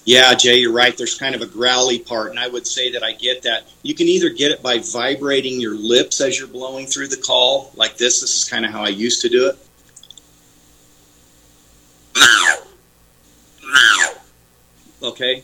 Yeah, 0.04 0.34
Jay, 0.34 0.58
you're 0.58 0.74
right. 0.74 0.96
There's 0.98 1.18
kind 1.18 1.36
of 1.36 1.42
a 1.42 1.48
growly 1.48 2.00
part, 2.00 2.32
and 2.32 2.40
I 2.40 2.48
would 2.48 2.66
say 2.66 2.92
that 2.92 3.04
I 3.04 3.14
get 3.14 3.44
that. 3.44 3.68
You 3.84 3.94
can 3.96 4.08
either 4.08 4.30
get 4.30 4.52
it 4.52 4.62
by 4.64 4.80
vibrating 4.80 5.60
your 5.60 5.76
lips 5.76 6.22
as 6.22 6.40
you're 6.40 6.48
blowing 6.48 6.88
through 6.88 7.08
the 7.08 7.18
call, 7.18 7.72
like 7.76 7.98
this. 7.98 8.22
This 8.22 8.36
is 8.36 8.50
kind 8.50 8.66
of 8.66 8.72
how 8.72 8.84
I 8.84 8.90
used 8.90 9.22
to 9.22 9.30
do 9.30 9.48
it. 9.50 9.58
Okay. 15.06 15.44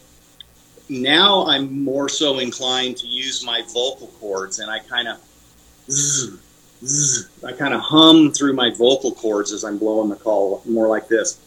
Now 0.90 1.46
I'm 1.46 1.84
more 1.84 2.10
so 2.10 2.40
inclined 2.40 2.98
to 2.98 3.08
use 3.08 3.46
my 3.46 3.62
vocal 3.74 4.08
cords, 4.20 4.60
and 4.60 4.70
I 4.70 4.80
kind 4.80 5.08
of, 5.08 5.20
I 7.46 7.54
kind 7.54 7.74
of 7.74 7.80
hum 7.80 8.32
through 8.32 8.54
my 8.54 8.72
vocal 8.72 9.14
cords 9.14 9.54
as 9.54 9.64
I'm 9.64 9.78
blowing 9.78 10.10
the 10.10 10.16
call, 10.16 10.64
more 10.66 10.88
like 10.88 11.08
this. 11.08 11.40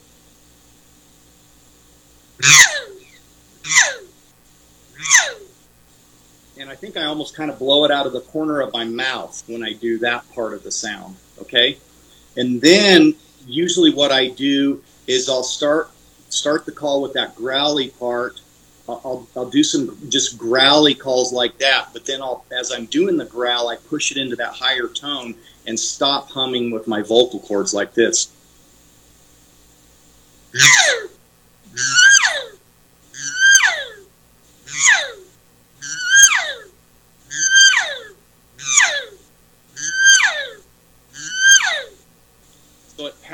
and 6.59 6.71
I 6.71 6.77
think 6.77 6.97
I 6.97 7.05
almost 7.05 7.37
kind 7.37 7.51
of 7.51 7.59
blow 7.59 7.85
it 7.85 7.91
out 7.91 8.07
of 8.07 8.13
the 8.13 8.21
corner 8.21 8.61
of 8.61 8.73
my 8.73 8.85
mouth 8.85 9.43
when 9.49 9.65
I 9.65 9.73
do 9.73 9.99
that 9.99 10.25
part 10.35 10.55
of 10.55 10.63
the 10.63 10.71
sound. 10.71 11.17
Okay, 11.41 11.79
and 12.37 12.61
then 12.63 13.17
usually 13.47 13.93
what 13.93 14.13
I 14.13 14.29
do 14.29 14.83
is 15.07 15.29
I'll 15.29 15.43
start 15.43 15.91
start 16.35 16.67
the 16.67 16.73
call 16.73 17.01
with 17.01 17.13
that 17.15 17.35
growly 17.37 17.89
part. 17.91 18.41
I'll, 18.87 19.27
I'll 19.35 19.49
do 19.49 19.65
some 19.65 19.97
just 20.11 20.37
growly 20.37 20.95
calls 20.95 21.33
like 21.33 21.57
that, 21.59 21.89
but 21.95 22.05
then 22.05 22.21
I'll, 22.21 22.45
as 22.53 22.71
I'm 22.71 22.85
doing 22.87 23.17
the 23.17 23.25
growl, 23.25 23.69
I 23.69 23.77
push 23.77 24.11
it 24.11 24.19
into 24.19 24.37
that 24.37 24.53
higher 24.53 24.89
tone 24.89 25.35
and 25.67 25.81
stop 25.81 26.31
humming 26.31 26.71
with 26.71 26.87
my 26.87 27.01
vocal 27.01 27.41
cords 27.41 27.73
like 27.73 27.95
this. 27.95 28.31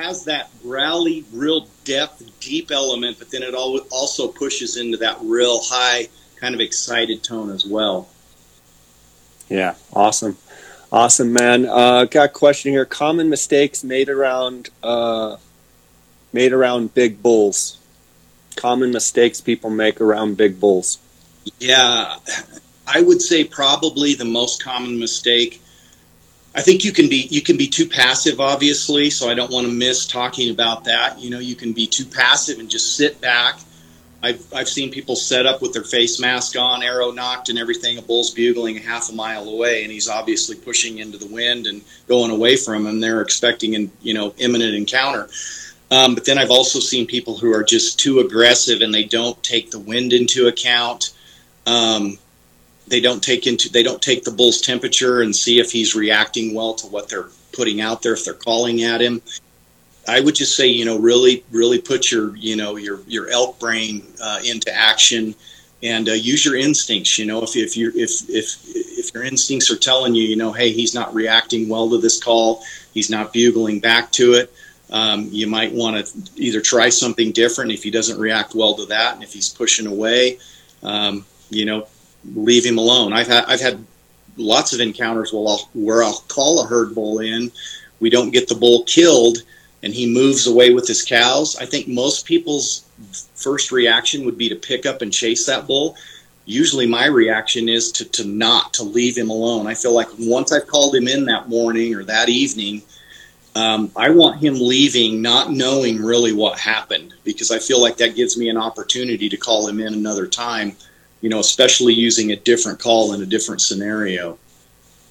has 0.01 0.25
that 0.25 0.51
rally, 0.65 1.25
real 1.33 1.67
depth, 1.85 2.23
deep 2.41 2.71
element, 2.71 3.19
but 3.19 3.31
then 3.31 3.43
it 3.43 3.55
also 3.55 4.29
pushes 4.29 4.77
into 4.77 4.97
that 4.99 5.19
real 5.21 5.61
high, 5.63 6.09
kind 6.37 6.55
of 6.55 6.61
excited 6.61 7.23
tone 7.23 7.51
as 7.51 7.67
well. 7.67 8.09
Yeah, 9.49 9.75
awesome. 9.93 10.37
Awesome, 10.93 11.33
man. 11.33 11.67
Uh, 11.67 12.05
got 12.05 12.27
a 12.27 12.29
question 12.29 12.73
here. 12.73 12.85
Common 12.85 13.29
mistakes 13.29 13.85
made 13.85 14.09
around 14.09 14.71
uh, 14.83 15.37
made 16.33 16.53
around 16.53 16.95
big 16.95 17.23
bulls. 17.23 17.79
Common 18.57 18.91
mistakes 18.91 19.41
people 19.41 19.71
make 19.71 20.01
around 20.01 20.37
big 20.37 20.59
bulls. 20.59 20.99
Yeah, 21.59 22.17
I 22.87 23.03
would 23.03 23.23
say 23.23 23.45
probably 23.45 24.15
the 24.15 24.25
most 24.25 24.63
common 24.63 24.99
mistake 24.99 25.60
I 26.55 26.63
think 26.63 26.85
you 26.85 26.93
can 26.93 27.09
be 27.09 27.29
you 27.31 27.43
can 27.43 27.57
be 27.57 27.69
too 27.69 27.89
passive, 27.89 28.41
obviously. 28.41 29.11
So 29.11 29.29
I 29.29 29.35
don't 29.35 29.53
want 29.53 29.67
to 29.67 29.73
miss 29.73 30.07
talking 30.07 30.51
about 30.51 30.85
that. 30.85 31.19
You 31.21 31.31
know, 31.31 31.39
you 31.39 31.55
can 31.55 31.73
be 31.73 31.87
too 31.87 32.05
passive 32.05 32.59
and 32.59 32.69
just 32.69 32.97
sit 32.97 33.21
back. 33.21 33.61
I've 34.23 34.45
I've 34.53 34.69
seen 34.69 34.91
people 34.91 35.17
set 35.17 35.47
up 35.47 35.63
with 35.63 35.73
their 35.73 35.85
face 35.85 36.21
mask 36.21 36.57
on, 36.59 36.83
arrow 36.83 37.13
nocked, 37.13 37.49
and 37.49 37.59
everything. 37.59 37.99
A 37.99 38.03
bull's 38.03 38.31
bugling 38.31 38.77
a 38.77 38.81
half 38.81 39.11
a 39.11 39.15
mile 39.15 39.49
away, 39.49 39.85
and 39.85 39.93
he's 39.93 40.09
obviously 40.09 40.57
pushing 40.57 40.99
into 40.99 41.19
the 41.19 41.27
wind 41.27 41.67
and 41.67 41.83
going 42.09 42.31
away 42.31 42.57
from 42.57 42.87
him. 42.87 43.01
They're 43.01 43.23
expecting 43.23 43.75
an 43.77 43.93
you 44.03 44.15
know 44.15 44.35
imminent 44.39 44.75
encounter. 44.75 45.29
Um, 45.93 46.15
but 46.15 46.25
then 46.25 46.39
I've 46.39 46.51
also 46.51 46.79
seen 46.79 47.07
people 47.07 47.37
who 47.37 47.53
are 47.53 47.65
just 47.65 47.99
too 47.99 48.21
aggressive 48.21 48.81
and 48.81 48.95
they 48.95 49.05
don't 49.05 49.43
take 49.43 49.73
the 49.73 49.81
wind 49.81 50.13
into 50.13 50.47
account. 50.47 51.13
Um, 51.67 52.19
they 52.91 53.01
don't 53.01 53.23
take 53.23 53.47
into 53.47 53.71
they 53.71 53.83
don't 53.83 54.03
take 54.03 54.25
the 54.25 54.31
bull's 54.31 54.61
temperature 54.61 55.23
and 55.23 55.35
see 55.35 55.61
if 55.61 55.71
he's 55.71 55.95
reacting 55.95 56.55
well 56.55 56.75
to 56.75 56.87
what 56.89 57.09
they're 57.09 57.29
putting 57.53 57.81
out 57.81 58.03
there 58.03 58.13
if 58.13 58.25
they're 58.25 58.35
calling 58.35 58.83
at 58.83 59.01
him. 59.01 59.23
I 60.09 60.21
would 60.21 60.35
just 60.35 60.57
say 60.57 60.67
you 60.67 60.85
know 60.85 60.99
really 60.99 61.45
really 61.51 61.81
put 61.81 62.11
your 62.11 62.37
you 62.37 62.57
know 62.57 62.77
your 62.77 63.01
your 63.07 63.29
elk 63.31 63.59
brain 63.59 64.07
uh, 64.23 64.41
into 64.45 64.75
action 64.75 65.35
and 65.83 66.09
uh, 66.09 66.13
use 66.13 66.45
your 66.45 66.57
instincts. 66.57 67.19
You 67.19 67.27
know 67.27 67.43
if, 67.43 67.57
if 67.57 67.77
you 67.77 67.93
if 67.95 68.29
if 68.29 68.57
if 68.75 69.15
your 69.15 69.23
instincts 69.23 69.71
are 69.71 69.79
telling 69.79 70.15
you 70.15 70.25
you 70.25 70.37
know 70.37 70.53
hey 70.53 70.73
he's 70.73 70.95
not 70.95 71.15
reacting 71.15 71.69
well 71.69 71.89
to 71.91 71.99
this 71.99 72.23
call 72.23 72.63
he's 72.93 73.09
not 73.09 73.33
bugling 73.33 73.79
back 73.79 74.11
to 74.13 74.35
it 74.35 74.53
um, 74.91 75.29
you 75.31 75.47
might 75.47 75.73
want 75.73 76.05
to 76.05 76.13
either 76.35 76.61
try 76.61 76.89
something 76.89 77.31
different 77.31 77.71
if 77.71 77.85
he 77.85 77.91
doesn't 77.93 78.19
react 78.19 78.57
well 78.57 78.75
to 78.75 78.87
that 78.87 79.15
and 79.15 79.23
if 79.23 79.33
he's 79.33 79.49
pushing 79.49 79.87
away. 79.87 80.39
Um, 80.83 81.25
you 81.51 81.65
know 81.67 81.87
leave 82.25 82.65
him 82.65 82.79
alone. 82.79 83.13
I've 83.13 83.27
had 83.27 83.45
I've 83.47 83.61
had 83.61 83.85
lots 84.37 84.73
of 84.73 84.81
encounters 84.81 85.33
where 85.33 85.47
I'll, 85.47 85.69
where 85.75 86.03
I'll 86.03 86.25
call 86.29 86.63
a 86.63 86.67
herd 86.67 86.95
bull 86.95 87.21
in, 87.21 87.53
we 88.01 88.11
don't 88.11 88.31
get 88.31 88.49
the 88.49 88.55
bull 88.55 88.85
killed, 88.85 89.39
and 89.83 89.93
he 89.95 90.13
moves 90.13 90.47
away 90.47 90.73
with 90.73 90.87
his 90.89 91.03
cows. 91.03 91.57
I 91.57 91.67
think 91.67 91.89
most 91.89 92.27
people's 92.27 92.85
first 93.35 93.73
reaction 93.73 94.25
would 94.25 94.39
be 94.39 94.49
to 94.49 94.57
pick 94.57 94.87
up 94.87 95.03
and 95.03 95.13
chase 95.13 95.47
that 95.47 95.67
bull. 95.67 95.97
Usually, 96.47 96.87
my 96.87 97.07
reaction 97.07 97.69
is 97.69 97.93
to 97.93 98.05
to 98.07 98.25
not 98.25 98.75
to 98.75 98.83
leave 98.83 99.17
him 99.17 99.31
alone. 99.31 99.67
I 99.67 99.75
feel 99.75 99.95
like 99.95 100.09
once 100.19 100.53
I've 100.53 100.67
called 100.67 100.95
him 100.95 101.09
in 101.09 101.25
that 101.27 101.49
morning 101.49 101.95
or 101.95 102.05
that 102.05 102.29
evening. 102.29 102.83
Um, 103.57 103.91
I 103.97 104.11
want 104.11 104.41
him 104.41 104.55
leaving 104.55 105.21
not 105.21 105.51
knowing 105.51 106.01
really 106.01 106.33
what 106.33 106.57
happened 106.57 107.15
because 107.25 107.51
I 107.51 107.59
feel 107.59 107.81
like 107.81 107.97
that 107.97 108.15
gives 108.15 108.39
me 108.39 108.49
an 108.49 108.57
opportunity 108.57 109.29
to 109.29 109.37
call 109.37 109.67
him 109.67 109.81
in 109.81 109.93
another 109.93 110.29
time 110.29 110.77
you 111.21 111.29
know, 111.29 111.39
especially 111.39 111.95
using 111.95 112.33
a 112.33 112.37
different 112.37 112.79
call 112.79 113.13
in 113.13 113.23
a 113.23 113.27
different 113.27 113.61
scenario. 113.61 114.39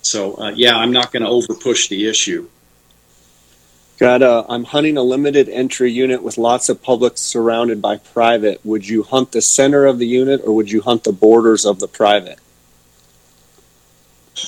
So, 0.02 0.36
uh, 0.36 0.52
yeah, 0.56 0.76
I'm 0.76 0.92
not 0.92 1.12
going 1.12 1.24
to 1.24 1.30
over 1.30 1.54
push 1.54 1.88
the 1.88 2.08
issue. 2.08 2.48
Got 4.00 4.22
a, 4.22 4.46
I'm 4.48 4.64
hunting 4.64 4.96
a 4.96 5.04
limited 5.04 5.50
entry 5.50 5.92
unit 5.92 6.24
with 6.24 6.38
lots 6.38 6.70
of 6.70 6.82
public 6.82 7.18
surrounded 7.18 7.82
by 7.82 7.98
private. 7.98 8.62
Would 8.64 8.88
you 8.88 9.04
hunt 9.04 9.34
the 9.34 9.42
center 9.42 9.86
of 9.86 10.00
the 10.00 10.08
unit 10.08 10.42
or 10.46 10.56
would 10.56 10.72
you 10.72 10.82
hunt 10.82 11.04
the 11.04 11.12
borders 11.12 11.66
of 11.66 11.80
the 11.80 11.88
private? 11.88 12.40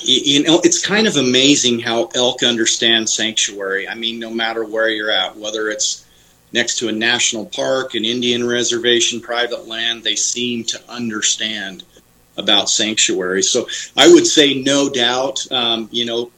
You 0.00 0.42
know, 0.42 0.58
it's 0.64 0.84
kind 0.84 1.06
of 1.06 1.16
amazing 1.16 1.80
how 1.80 2.08
elk 2.14 2.42
understand 2.42 3.10
sanctuary. 3.10 3.86
I 3.86 3.94
mean, 3.94 4.18
no 4.18 4.30
matter 4.30 4.64
where 4.64 4.88
you're 4.88 5.10
at, 5.10 5.36
whether 5.36 5.68
it's 5.68 6.06
next 6.52 6.78
to 6.78 6.88
a 6.88 6.92
national 6.92 7.46
park, 7.46 7.94
an 7.94 8.04
Indian 8.04 8.46
reservation, 8.46 9.20
private 9.20 9.66
land, 9.66 10.02
they 10.02 10.16
seem 10.16 10.64
to 10.64 10.80
understand 10.88 11.84
about 12.36 12.70
sanctuary. 12.70 13.42
So 13.42 13.68
I 13.96 14.08
would 14.08 14.26
say, 14.26 14.62
no 14.62 14.88
doubt, 14.88 15.50
um, 15.52 15.88
you 15.92 16.04
know, 16.04 16.30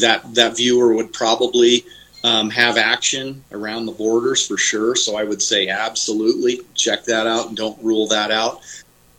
that 0.00 0.22
that 0.34 0.56
viewer 0.56 0.94
would 0.94 1.12
probably 1.12 1.84
um, 2.24 2.50
have 2.50 2.76
action 2.76 3.42
around 3.50 3.86
the 3.86 3.92
borders 3.92 4.46
for 4.46 4.56
sure. 4.56 4.94
So 4.94 5.16
I 5.16 5.24
would 5.24 5.42
say 5.42 5.68
absolutely 5.68 6.60
check 6.74 7.04
that 7.04 7.26
out 7.26 7.48
and 7.48 7.56
don't 7.56 7.82
rule 7.82 8.06
that 8.08 8.30
out. 8.30 8.60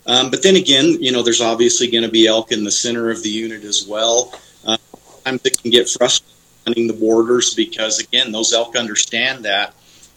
Um, 0.06 0.30
but 0.30 0.44
then 0.44 0.56
again, 0.56 1.02
you 1.02 1.12
know, 1.12 1.24
there's 1.24 1.41
obviously 1.41 1.89
going 1.89 2.04
to 2.04 2.12
be 2.12 2.28
elk 2.28 2.52
in 2.52 2.64
the 2.64 2.72
center 2.72 3.10
of 3.10 3.24
the 3.24 3.30
unit 3.30 3.64
as 3.64 3.88
well. 3.88 4.34
Uh, 4.66 4.78
sometimes 5.06 5.41
it 5.46 5.62
can 5.62 5.72
get 5.72 5.89
frustrating 5.89 6.88
the 6.88 6.94
borders 6.94 7.54
because 7.54 8.00
again, 8.00 8.32
those 8.32 8.54
elk 8.54 8.76
understand 8.76 9.46
that. 9.46 9.74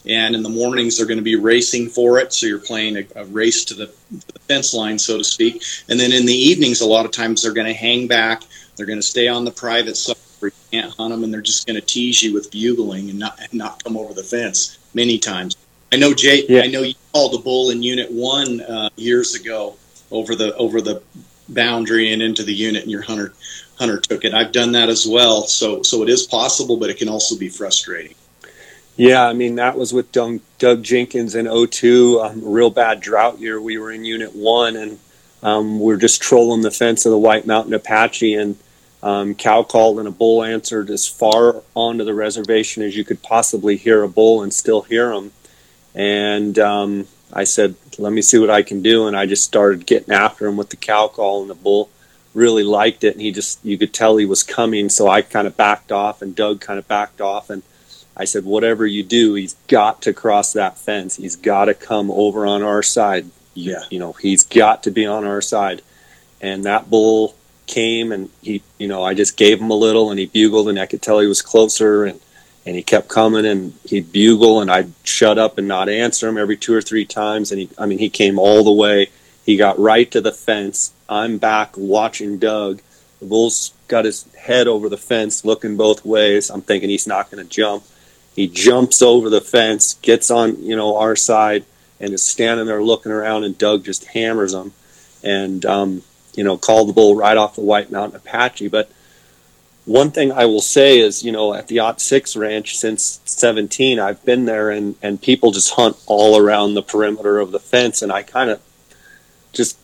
And 0.07 0.34
in 0.34 0.42
the 0.42 0.48
mornings, 0.48 0.96
they're 0.96 1.07
going 1.07 1.18
to 1.18 1.24
be 1.24 1.36
racing 1.36 1.88
for 1.88 2.18
it. 2.18 2.32
So 2.32 2.46
you're 2.46 2.59
playing 2.59 2.96
a, 2.96 3.07
a 3.16 3.24
race 3.26 3.64
to 3.66 3.74
the, 3.74 3.86
the 4.11 4.38
fence 4.40 4.72
line, 4.72 4.98
so 4.98 5.18
to 5.18 5.24
speak. 5.24 5.62
And 5.88 5.98
then 5.98 6.12
in 6.12 6.26
the 6.26 6.34
evenings, 6.34 6.80
a 6.80 6.86
lot 6.86 7.04
of 7.04 7.11
times 7.11 7.42
they're 7.42 7.52
going 7.52 7.66
to 7.66 7.74
hang 7.74 8.07
back. 8.07 8.42
They're 8.76 8.86
going 8.86 8.98
to 8.98 9.07
stay 9.07 9.26
on 9.26 9.44
the 9.44 9.50
private 9.50 9.96
side 9.96 10.16
where 10.40 10.50
you 10.50 10.80
can't 10.80 10.94
hunt 10.94 11.12
them, 11.12 11.24
and 11.24 11.32
they're 11.32 11.40
just 11.40 11.66
going 11.66 11.80
to 11.80 11.86
tease 11.86 12.22
you 12.22 12.34
with 12.34 12.50
bugling 12.50 13.11
and 13.11 13.18
not 13.18 13.40
and 13.40 13.54
not 13.54 13.82
come 13.82 13.96
over 13.96 14.12
the 14.12 14.22
fence 14.22 14.78
many 14.94 15.18
times. 15.18 15.57
I 15.92 15.96
know 15.96 16.12
Jay. 16.12 16.44
Yeah. 16.48 16.62
I 16.62 16.66
know 16.66 16.82
you 16.82 16.94
called 17.12 17.34
a 17.34 17.38
bull 17.38 17.70
in 17.70 17.82
Unit 17.82 18.11
One 18.11 18.61
uh, 18.61 18.90
years 18.96 19.34
ago 19.34 19.76
over 20.11 20.34
the 20.34 20.54
over 20.57 20.80
the 20.80 21.02
boundary 21.48 22.12
and 22.12 22.22
into 22.22 22.42
the 22.42 22.54
unit, 22.54 22.82
and 22.82 22.90
your 22.90 23.02
hunter 23.02 23.32
hunter 23.78 23.98
took 23.98 24.24
it. 24.24 24.34
I've 24.34 24.52
done 24.52 24.72
that 24.72 24.88
as 24.88 25.07
well. 25.07 25.46
So 25.46 25.82
so 25.82 26.02
it 26.02 26.09
is 26.09 26.26
possible, 26.26 26.76
but 26.76 26.90
it 26.90 26.98
can 26.98 27.09
also 27.09 27.36
be 27.36 27.48
frustrating. 27.48 28.14
Yeah, 28.97 29.26
I 29.26 29.34
mean 29.34 29.57
that 29.57 29.76
was 29.76 29.92
with 29.92 30.11
Doug, 30.11 30.40
Doug 30.59 30.82
Jenkins 30.82 31.34
in 31.34 31.47
02, 31.47 32.20
um, 32.20 32.42
real 32.44 32.70
bad 32.70 33.01
drought 33.01 33.38
year. 33.40 33.61
We 33.61 33.76
were 33.76 33.92
in 33.92 34.07
Unit 34.07 34.34
One, 34.34 34.74
and 34.74 34.99
um, 35.42 35.80
we 35.80 35.92
are 35.92 35.99
just 35.99 36.22
trolling 36.22 36.62
the 36.62 36.70
fence 36.70 37.05
of 37.05 37.12
the 37.12 37.18
White 37.18 37.47
Mountain 37.47 37.74
Apache, 37.74 38.34
and 38.34 38.57
um, 39.03 39.34
cow 39.34 39.62
called 39.62 39.99
and 39.99 40.09
a 40.09 40.11
bull 40.11 40.42
answered 40.42 40.88
as 40.88 41.07
far 41.07 41.62
onto 41.74 42.05
the 42.05 42.14
reservation 42.14 42.82
as 42.82 42.97
you 42.97 43.05
could 43.05 43.22
possibly 43.22 43.76
hear 43.76 44.03
a 44.03 44.09
bull 44.09 44.42
and 44.42 44.53
still 44.53 44.82
hear 44.82 45.12
him. 45.12 45.32
And 45.94 46.59
um, 46.59 47.07
I 47.34 47.44
said, 47.44 47.74
"Let 47.99 48.14
me 48.14 48.22
see 48.22 48.38
what 48.38 48.51
I 48.51 48.62
can 48.62 48.80
do," 48.80 49.07
and 49.07 49.14
I 49.14 49.26
just 49.26 49.44
started 49.44 49.84
getting 49.84 50.14
after 50.14 50.47
him 50.47 50.57
with 50.57 50.70
the 50.70 50.76
cow 50.76 51.09
call, 51.09 51.42
and 51.42 51.51
the 51.51 51.55
bull 51.55 51.90
really 52.32 52.64
liked 52.64 53.05
it, 53.05 53.12
and 53.12 53.20
he 53.20 53.30
just 53.30 53.62
you 53.62 53.76
could 53.76 53.92
tell 53.92 54.16
he 54.16 54.24
was 54.24 54.42
coming. 54.42 54.88
So 54.88 55.07
I 55.07 55.20
kind 55.20 55.47
of 55.47 55.55
backed 55.55 55.92
off, 55.92 56.22
and 56.22 56.34
Doug 56.34 56.62
kind 56.62 56.78
of 56.78 56.88
backed 56.88 57.20
off, 57.20 57.51
and 57.51 57.62
I 58.16 58.24
said, 58.24 58.44
whatever 58.44 58.86
you 58.86 59.02
do, 59.02 59.34
he's 59.34 59.54
got 59.68 60.02
to 60.02 60.14
cross 60.14 60.54
that 60.54 60.78
fence. 60.78 61.16
He's 61.16 61.36
got 61.36 61.66
to 61.66 61.74
come 61.74 62.10
over 62.10 62.46
on 62.46 62.62
our 62.62 62.82
side. 62.82 63.26
Yeah. 63.52 63.84
You 63.90 63.98
know, 63.98 64.12
he's 64.12 64.44
got 64.44 64.82
to 64.84 64.90
be 64.90 65.04
on 65.04 65.26
our 65.26 65.42
side. 65.42 65.82
And 66.40 66.64
that 66.64 66.88
bull 66.88 67.36
came 67.66 68.12
and 68.12 68.30
he, 68.40 68.62
you 68.78 68.88
know, 68.88 69.02
I 69.02 69.12
just 69.12 69.36
gave 69.36 69.60
him 69.60 69.70
a 69.70 69.74
little 69.74 70.10
and 70.10 70.18
he 70.18 70.26
bugled 70.26 70.68
and 70.68 70.78
I 70.78 70.86
could 70.86 71.02
tell 71.02 71.18
he 71.18 71.26
was 71.26 71.42
closer 71.42 72.04
and, 72.04 72.20
and 72.64 72.74
he 72.74 72.82
kept 72.82 73.08
coming 73.08 73.44
and 73.44 73.74
he'd 73.84 74.12
bugle 74.12 74.62
and 74.62 74.70
I'd 74.70 74.92
shut 75.04 75.36
up 75.36 75.58
and 75.58 75.68
not 75.68 75.88
answer 75.88 76.28
him 76.28 76.38
every 76.38 76.56
two 76.56 76.74
or 76.74 76.82
three 76.82 77.04
times. 77.04 77.52
And 77.52 77.60
he, 77.60 77.68
I 77.76 77.84
mean, 77.84 77.98
he 77.98 78.08
came 78.08 78.38
all 78.38 78.64
the 78.64 78.72
way. 78.72 79.08
He 79.44 79.58
got 79.58 79.78
right 79.78 80.10
to 80.10 80.22
the 80.22 80.32
fence. 80.32 80.92
I'm 81.08 81.36
back 81.36 81.74
watching 81.76 82.38
Doug. 82.38 82.80
The 83.20 83.26
bull's 83.26 83.74
got 83.88 84.04
his 84.06 84.24
head 84.34 84.68
over 84.68 84.88
the 84.88 84.96
fence 84.96 85.44
looking 85.44 85.76
both 85.76 86.04
ways. 86.04 86.50
I'm 86.50 86.62
thinking 86.62 86.88
he's 86.88 87.06
not 87.06 87.30
going 87.30 87.44
to 87.44 87.50
jump 87.50 87.84
he 88.37 88.47
jumps 88.47 89.01
over 89.01 89.30
the 89.30 89.41
fence, 89.41 89.95
gets 89.95 90.30
on, 90.30 90.62
you 90.62 90.76
know, 90.76 90.99
our 90.99 91.16
side, 91.16 91.64
and 91.99 92.12
is 92.12 92.22
standing 92.22 92.66
there 92.66 92.82
looking 92.82 93.11
around, 93.11 93.45
and 93.45 93.57
Doug 93.57 93.84
just 93.84 94.05
hammers 94.05 94.53
him, 94.53 94.72
and 95.24 95.64
um, 95.64 96.03
you 96.34 96.45
know, 96.45 96.59
called 96.59 96.91
the 96.91 96.93
bull 96.93 97.16
right 97.16 97.37
off 97.37 97.57
the 97.57 97.62
White 97.62 97.91
Mountain 97.91 98.16
Apache. 98.16 98.68
But 98.68 98.91
one 99.87 100.11
thing 100.11 100.30
I 100.30 100.45
will 100.45 100.61
say 100.61 100.99
is, 100.99 101.22
you 101.24 101.32
know, 101.32 101.55
at 101.55 101.68
the 101.68 101.80
Ot 101.80 101.99
Six 101.99 102.37
Ranch 102.37 102.76
since 102.76 103.20
17, 103.24 103.99
I've 103.99 104.22
been 104.26 104.45
there, 104.45 104.70
and 104.70 104.97
and 105.03 105.20
people 105.20 105.51
just 105.51 105.72
hunt 105.72 105.97
all 106.07 106.37
around 106.37 106.74
the 106.74 106.82
perimeter 106.82 107.39
of 107.39 107.53
the 107.53 107.61
fence, 107.61 108.03
and 108.03 108.12
I 108.12 108.22
kind 108.22 108.51
of 108.51 108.61
just 109.55 109.78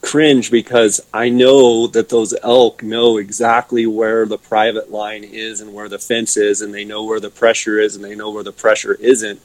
cringe 0.00 0.50
because 0.50 1.00
I 1.12 1.28
know 1.28 1.86
that 1.88 2.08
those 2.08 2.34
elk 2.42 2.82
know 2.82 3.16
exactly 3.16 3.86
where 3.86 4.26
the 4.26 4.38
private 4.38 4.90
line 4.90 5.24
is 5.24 5.60
and 5.60 5.74
where 5.74 5.88
the 5.88 5.98
fence 5.98 6.36
is, 6.36 6.60
and 6.60 6.72
they 6.72 6.84
know 6.84 7.04
where 7.04 7.20
the 7.20 7.30
pressure 7.30 7.78
is 7.78 7.96
and 7.96 8.04
they 8.04 8.14
know 8.14 8.30
where 8.30 8.44
the 8.44 8.52
pressure 8.52 8.94
isn't. 8.94 9.40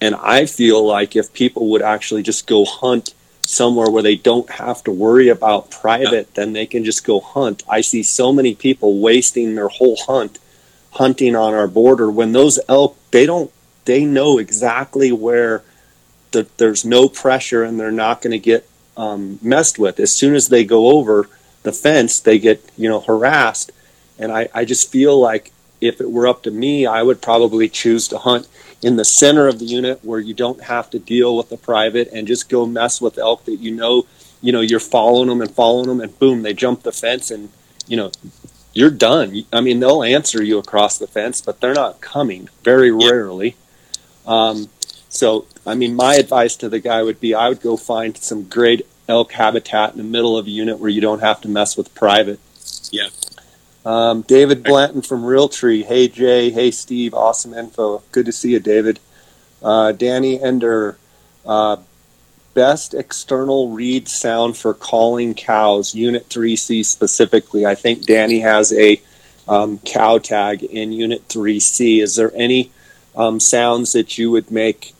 And 0.00 0.14
I 0.14 0.46
feel 0.46 0.84
like 0.86 1.14
if 1.14 1.32
people 1.32 1.68
would 1.70 1.82
actually 1.82 2.22
just 2.22 2.46
go 2.46 2.64
hunt 2.64 3.14
somewhere 3.42 3.90
where 3.90 4.02
they 4.02 4.16
don't 4.16 4.48
have 4.50 4.82
to 4.84 4.90
worry 4.90 5.28
about 5.28 5.70
private, 5.70 6.34
then 6.34 6.52
they 6.52 6.66
can 6.66 6.84
just 6.84 7.04
go 7.04 7.20
hunt. 7.20 7.62
I 7.68 7.80
see 7.82 8.02
so 8.02 8.32
many 8.32 8.54
people 8.54 9.00
wasting 9.00 9.54
their 9.54 9.68
whole 9.68 9.96
hunt 9.96 10.38
hunting 10.92 11.36
on 11.36 11.54
our 11.54 11.68
border 11.68 12.10
when 12.10 12.32
those 12.32 12.58
elk, 12.68 12.96
they 13.10 13.26
don't, 13.26 13.50
they 13.84 14.04
know 14.04 14.38
exactly 14.38 15.12
where 15.12 15.62
the, 16.32 16.46
there's 16.56 16.84
no 16.84 17.08
pressure 17.08 17.62
and 17.62 17.78
they're 17.78 17.90
not 17.90 18.20
going 18.20 18.32
to 18.32 18.38
get 18.38 18.68
um, 19.00 19.38
messed 19.40 19.78
with. 19.78 19.98
As 19.98 20.14
soon 20.14 20.34
as 20.34 20.48
they 20.48 20.62
go 20.62 20.90
over 20.90 21.28
the 21.62 21.72
fence, 21.72 22.20
they 22.20 22.38
get 22.38 22.62
you 22.76 22.88
know 22.88 23.00
harassed, 23.00 23.72
and 24.18 24.30
I, 24.30 24.48
I 24.54 24.64
just 24.66 24.92
feel 24.92 25.18
like 25.18 25.52
if 25.80 26.00
it 26.00 26.10
were 26.10 26.28
up 26.28 26.42
to 26.42 26.50
me, 26.50 26.84
I 26.84 27.02
would 27.02 27.22
probably 27.22 27.68
choose 27.70 28.06
to 28.08 28.18
hunt 28.18 28.46
in 28.82 28.96
the 28.96 29.04
center 29.04 29.48
of 29.48 29.58
the 29.58 29.64
unit 29.64 30.04
where 30.04 30.20
you 30.20 30.34
don't 30.34 30.64
have 30.64 30.90
to 30.90 30.98
deal 30.98 31.34
with 31.34 31.48
the 31.48 31.56
private 31.56 32.08
and 32.12 32.26
just 32.26 32.50
go 32.50 32.66
mess 32.66 33.00
with 33.00 33.16
elk 33.16 33.44
that 33.46 33.56
you 33.56 33.74
know 33.74 34.06
you 34.42 34.52
know 34.52 34.60
you're 34.60 34.80
following 34.80 35.28
them 35.28 35.40
and 35.40 35.50
following 35.50 35.88
them 35.88 36.00
and 36.00 36.18
boom 36.18 36.42
they 36.42 36.52
jump 36.52 36.82
the 36.82 36.92
fence 36.92 37.30
and 37.30 37.48
you 37.86 37.96
know 37.96 38.10
you're 38.74 38.90
done. 38.90 39.44
I 39.50 39.62
mean 39.62 39.80
they'll 39.80 40.02
answer 40.02 40.42
you 40.42 40.58
across 40.58 40.98
the 40.98 41.06
fence, 41.06 41.40
but 41.40 41.60
they're 41.60 41.72
not 41.72 42.02
coming 42.02 42.50
very 42.62 42.90
rarely. 42.90 43.56
Um, 44.26 44.68
so, 45.10 45.46
I 45.66 45.74
mean, 45.74 45.96
my 45.96 46.14
advice 46.14 46.54
to 46.56 46.68
the 46.68 46.78
guy 46.78 47.02
would 47.02 47.20
be 47.20 47.34
I 47.34 47.48
would 47.48 47.60
go 47.60 47.76
find 47.76 48.16
some 48.16 48.44
great 48.44 48.86
elk 49.10 49.32
habitat 49.32 49.92
in 49.92 49.98
the 49.98 50.04
middle 50.04 50.38
of 50.38 50.46
a 50.46 50.50
unit 50.50 50.78
where 50.78 50.90
you 50.90 51.00
don't 51.00 51.20
have 51.20 51.40
to 51.42 51.48
mess 51.48 51.76
with 51.76 51.94
private. 51.94 52.40
Yeah. 52.90 53.08
Um, 53.84 54.22
David 54.22 54.62
Blanton 54.62 55.02
from 55.02 55.22
Realtree. 55.22 55.84
Hey, 55.84 56.08
Jay. 56.08 56.50
Hey, 56.50 56.70
Steve. 56.70 57.14
Awesome 57.14 57.54
info. 57.54 58.02
Good 58.12 58.26
to 58.26 58.32
see 58.32 58.52
you, 58.52 58.60
David. 58.60 59.00
Uh, 59.62 59.92
Danny 59.92 60.40
Ender. 60.40 60.96
Uh, 61.44 61.76
best 62.54 62.94
external 62.94 63.70
reed 63.70 64.08
sound 64.08 64.56
for 64.56 64.74
calling 64.74 65.34
cows, 65.34 65.94
Unit 65.94 66.28
3C 66.28 66.84
specifically. 66.84 67.64
I 67.64 67.74
think 67.74 68.04
Danny 68.04 68.40
has 68.40 68.72
a 68.72 69.00
um, 69.48 69.78
cow 69.78 70.18
tag 70.18 70.62
in 70.62 70.92
Unit 70.92 71.26
3C. 71.28 72.02
Is 72.02 72.16
there 72.16 72.32
any 72.34 72.70
um, 73.16 73.40
sounds 73.40 73.92
that 73.92 74.18
you 74.18 74.30
would 74.30 74.50
make 74.50 74.94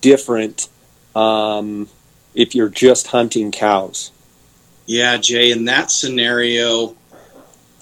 different 0.00 0.68
um, 1.14 1.88
if 2.34 2.54
you're 2.54 2.68
just 2.68 3.08
hunting 3.08 3.50
cows. 3.50 4.10
Yeah, 4.86 5.16
Jay, 5.18 5.50
in 5.50 5.66
that 5.66 5.90
scenario, 5.90 6.96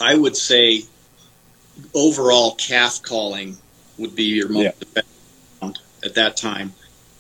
I 0.00 0.14
would 0.14 0.36
say 0.36 0.84
overall 1.94 2.54
calf 2.56 3.02
calling 3.02 3.56
would 3.98 4.14
be 4.14 4.24
your 4.24 4.48
most 4.48 4.62
yeah. 4.62 4.70
effective 4.82 5.74
at 6.04 6.14
that 6.14 6.36
time. 6.36 6.72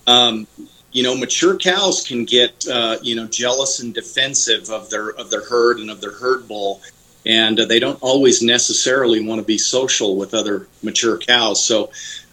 Um, 0.06 0.46
you 0.92 1.02
know, 1.02 1.16
mature 1.16 1.56
cows 1.56 2.06
can 2.06 2.24
get 2.24 2.66
uh, 2.68 2.98
you 3.02 3.14
know 3.14 3.26
jealous 3.26 3.80
and 3.80 3.94
defensive 3.94 4.70
of 4.70 4.90
their 4.90 5.10
of 5.10 5.30
their 5.30 5.44
herd 5.44 5.78
and 5.78 5.90
of 5.90 6.00
their 6.00 6.12
herd 6.12 6.48
bull, 6.48 6.82
and 7.26 7.60
uh, 7.60 7.66
they 7.66 7.78
don't 7.78 7.98
always 8.02 8.42
necessarily 8.42 9.24
want 9.24 9.40
to 9.40 9.44
be 9.44 9.58
social 9.58 10.16
with 10.16 10.34
other 10.34 10.66
mature 10.82 11.18
cows. 11.18 11.64
So 11.64 11.90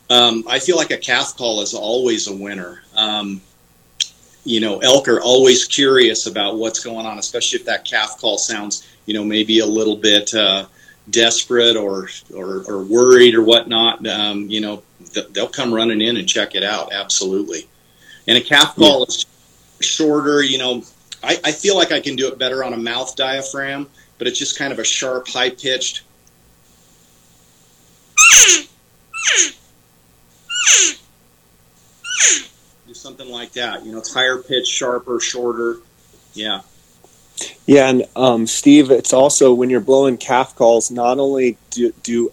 um, 0.10 0.46
I 0.48 0.60
feel 0.60 0.78
like 0.78 0.92
a 0.92 0.98
calf 0.98 1.36
call 1.36 1.62
is 1.62 1.74
always 1.74 2.28
a 2.28 2.36
winner. 2.36 2.82
Um, 2.96 3.42
you 4.46 4.60
know, 4.60 4.78
elk 4.80 5.08
are 5.08 5.20
always 5.20 5.66
curious 5.66 6.28
about 6.28 6.58
what's 6.58 6.80
going 6.80 7.06
on, 7.06 7.18
especially 7.18 7.60
if 7.60 7.66
that 7.66 7.84
calf 7.84 8.18
call 8.20 8.38
sounds, 8.38 8.88
you 9.06 9.14
know, 9.14 9.24
maybe 9.24 9.60
a 9.60 9.66
little 9.66 9.98
bit 9.98 10.34
uh, 10.34 10.66
desperate 11.10 11.76
or, 11.76 12.08
or, 12.34 12.64
or 12.68 12.84
worried 12.84 13.36
or 13.36 13.44
whatnot. 13.44 14.06
Um, 14.08 14.48
you 14.48 14.62
know, 14.62 14.84
th- 15.14 15.28
they'll 15.30 15.48
come 15.48 15.74
running 15.74 16.00
in 16.00 16.16
and 16.16 16.30
check 16.30 16.56
it 16.56 16.64
out. 16.64 16.94
Absolutely. 16.94 17.68
And 18.28 18.38
a 18.38 18.42
calf 18.42 18.76
call 18.76 19.00
yeah. 19.00 19.06
is 19.08 19.26
shorter. 19.82 20.44
You 20.44 20.60
know, 20.60 20.84
I, 21.24 21.40
I 21.44 21.52
feel 21.52 21.76
like 21.76 21.92
I 21.92 22.00
can 22.00 22.16
do 22.16 22.28
it 22.28 22.38
better 22.38 22.64
on 22.64 22.74
a 22.74 22.78
mouth 22.78 23.16
diaphragm, 23.16 23.90
but 24.20 24.28
it's 24.28 24.38
just 24.38 24.60
kind 24.60 24.72
of 24.72 24.78
a 24.78 24.86
sharp, 24.86 25.28
high 25.28 25.50
pitched 25.50 26.04
something 33.06 33.30
like 33.30 33.52
that. 33.52 33.86
You 33.86 33.92
know, 33.92 34.00
it's 34.00 34.12
higher 34.12 34.40
pitch, 34.40 34.66
sharper, 34.66 35.20
shorter. 35.20 35.78
Yeah. 36.34 36.62
Yeah, 37.68 37.90
and 37.90 38.06
um, 38.16 38.48
Steve, 38.48 38.90
it's 38.90 39.14
also 39.14 39.54
when 39.54 39.70
you're 39.70 39.80
blowing 39.80 40.18
calf 40.18 40.56
calls. 40.56 40.90
Not 40.90 41.20
only 41.20 41.58
do, 41.70 41.94
do 42.02 42.32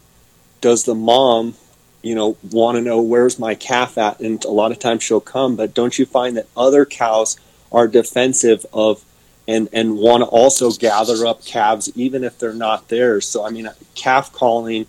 does 0.62 0.84
the 0.84 0.94
mom, 0.94 1.54
you 2.00 2.14
know, 2.14 2.38
want 2.50 2.76
to 2.76 2.80
know 2.80 3.02
where's 3.02 3.38
my 3.38 3.54
calf 3.54 3.98
at, 3.98 4.20
and 4.20 4.42
a 4.46 4.50
lot 4.50 4.72
of 4.72 4.78
times 4.78 5.02
she'll 5.02 5.20
come, 5.20 5.56
but 5.56 5.74
don't 5.74 5.98
you 5.98 6.06
find 6.06 6.38
that 6.38 6.46
other 6.56 6.86
cows 6.86 7.38
are 7.70 7.86
defensive 7.86 8.64
of 8.72 9.04
and 9.46 9.68
and 9.74 9.98
want 9.98 10.22
to 10.22 10.26
also 10.26 10.70
gather 10.70 11.26
up 11.26 11.44
calves 11.44 11.90
even 11.96 12.24
if 12.24 12.38
they're 12.38 12.54
not 12.54 12.88
theirs. 12.88 13.26
So 13.26 13.44
I 13.44 13.50
mean, 13.50 13.68
calf 13.94 14.32
calling. 14.32 14.86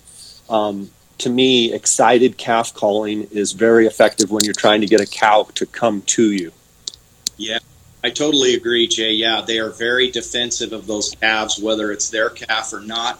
Um, 0.48 0.90
to 1.18 1.30
me, 1.30 1.72
excited 1.72 2.36
calf 2.36 2.74
calling 2.74 3.24
is 3.30 3.52
very 3.52 3.86
effective 3.86 4.30
when 4.30 4.44
you're 4.44 4.54
trying 4.54 4.80
to 4.80 4.86
get 4.86 5.00
a 5.00 5.06
cow 5.06 5.48
to 5.54 5.66
come 5.66 6.02
to 6.02 6.32
you. 6.32 6.52
Yeah, 7.36 7.58
I 8.02 8.10
totally 8.10 8.54
agree, 8.54 8.86
Jay. 8.86 9.12
Yeah, 9.12 9.42
they 9.46 9.58
are 9.58 9.70
very 9.70 10.10
defensive 10.10 10.72
of 10.72 10.86
those 10.86 11.10
calves, 11.20 11.58
whether 11.58 11.92
it's 11.92 12.10
their 12.10 12.30
calf 12.30 12.72
or 12.72 12.80
not. 12.80 13.16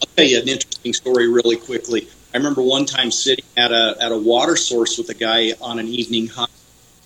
I'll 0.00 0.08
tell 0.16 0.24
you 0.26 0.40
an 0.40 0.48
interesting 0.48 0.92
story 0.92 1.28
really 1.28 1.56
quickly. 1.56 2.08
I 2.34 2.38
remember 2.38 2.62
one 2.62 2.84
time 2.84 3.10
sitting 3.10 3.44
at 3.56 3.70
a 3.70 3.96
at 4.00 4.10
a 4.10 4.18
water 4.18 4.56
source 4.56 4.98
with 4.98 5.08
a 5.10 5.14
guy 5.14 5.52
on 5.60 5.78
an 5.78 5.86
evening 5.86 6.26
hunt, 6.26 6.50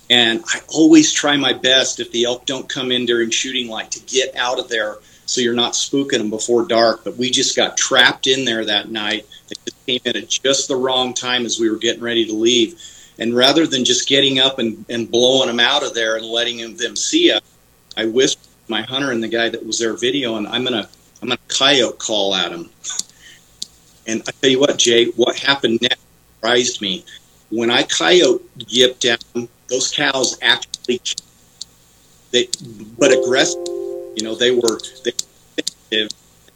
and 0.09 0.43
I 0.47 0.61
always 0.69 1.13
try 1.13 1.37
my 1.37 1.53
best 1.53 1.99
if 1.99 2.11
the 2.11 2.25
elk 2.25 2.45
don't 2.45 2.67
come 2.67 2.91
in 2.91 3.05
during 3.05 3.29
shooting 3.29 3.69
light 3.69 3.91
to 3.91 3.99
get 4.01 4.35
out 4.35 4.59
of 4.59 4.67
there 4.69 4.97
so 5.27 5.39
you're 5.39 5.53
not 5.53 5.73
spooking 5.73 6.17
them 6.17 6.31
before 6.31 6.65
dark. 6.65 7.03
But 7.03 7.17
we 7.17 7.29
just 7.29 7.55
got 7.55 7.77
trapped 7.77 8.25
in 8.25 8.43
there 8.43 8.65
that 8.65 8.89
night. 8.89 9.27
They 9.49 9.55
just 9.65 9.85
came 9.85 9.99
in 10.05 10.23
at 10.23 10.29
just 10.29 10.67
the 10.67 10.75
wrong 10.75 11.13
time 11.13 11.45
as 11.45 11.59
we 11.59 11.69
were 11.69 11.77
getting 11.77 12.01
ready 12.03 12.25
to 12.25 12.33
leave. 12.33 12.81
And 13.17 13.35
rather 13.35 13.67
than 13.67 13.83
just 13.83 14.07
getting 14.07 14.39
up 14.39 14.59
and, 14.59 14.85
and 14.89 15.09
blowing 15.09 15.47
them 15.47 15.59
out 15.59 15.83
of 15.83 15.93
there 15.93 16.15
and 16.15 16.25
letting 16.25 16.57
them, 16.57 16.77
them 16.77 16.95
see 16.95 17.31
us, 17.31 17.41
I 17.97 18.05
whispered 18.05 18.47
my 18.69 18.81
hunter 18.83 19.11
and 19.11 19.21
the 19.21 19.27
guy 19.27 19.49
that 19.49 19.65
was 19.65 19.79
there 19.79 19.93
videoing, 19.93 20.47
I'm 20.49 20.63
gonna 20.63 20.87
I'm 21.21 21.27
gonna 21.27 21.39
coyote 21.47 21.97
call 21.97 22.33
at 22.33 22.51
him. 22.51 22.69
And 24.07 24.21
I 24.27 24.31
tell 24.31 24.49
you 24.49 24.59
what, 24.59 24.77
Jay, 24.77 25.07
what 25.11 25.37
happened 25.37 25.81
next 25.81 25.99
surprised 26.39 26.81
me. 26.81 27.03
When 27.51 27.69
I 27.69 27.83
coyote 27.83 28.43
yipped 28.57 29.01
down, 29.01 29.49
those 29.69 29.91
cows 29.91 30.37
actually 30.41 31.01
they 32.31 32.47
but 32.97 33.11
aggressive. 33.11 33.67
You 34.15 34.23
know, 34.23 34.35
they 34.35 34.51
were 34.51 34.79
they, 35.03 36.07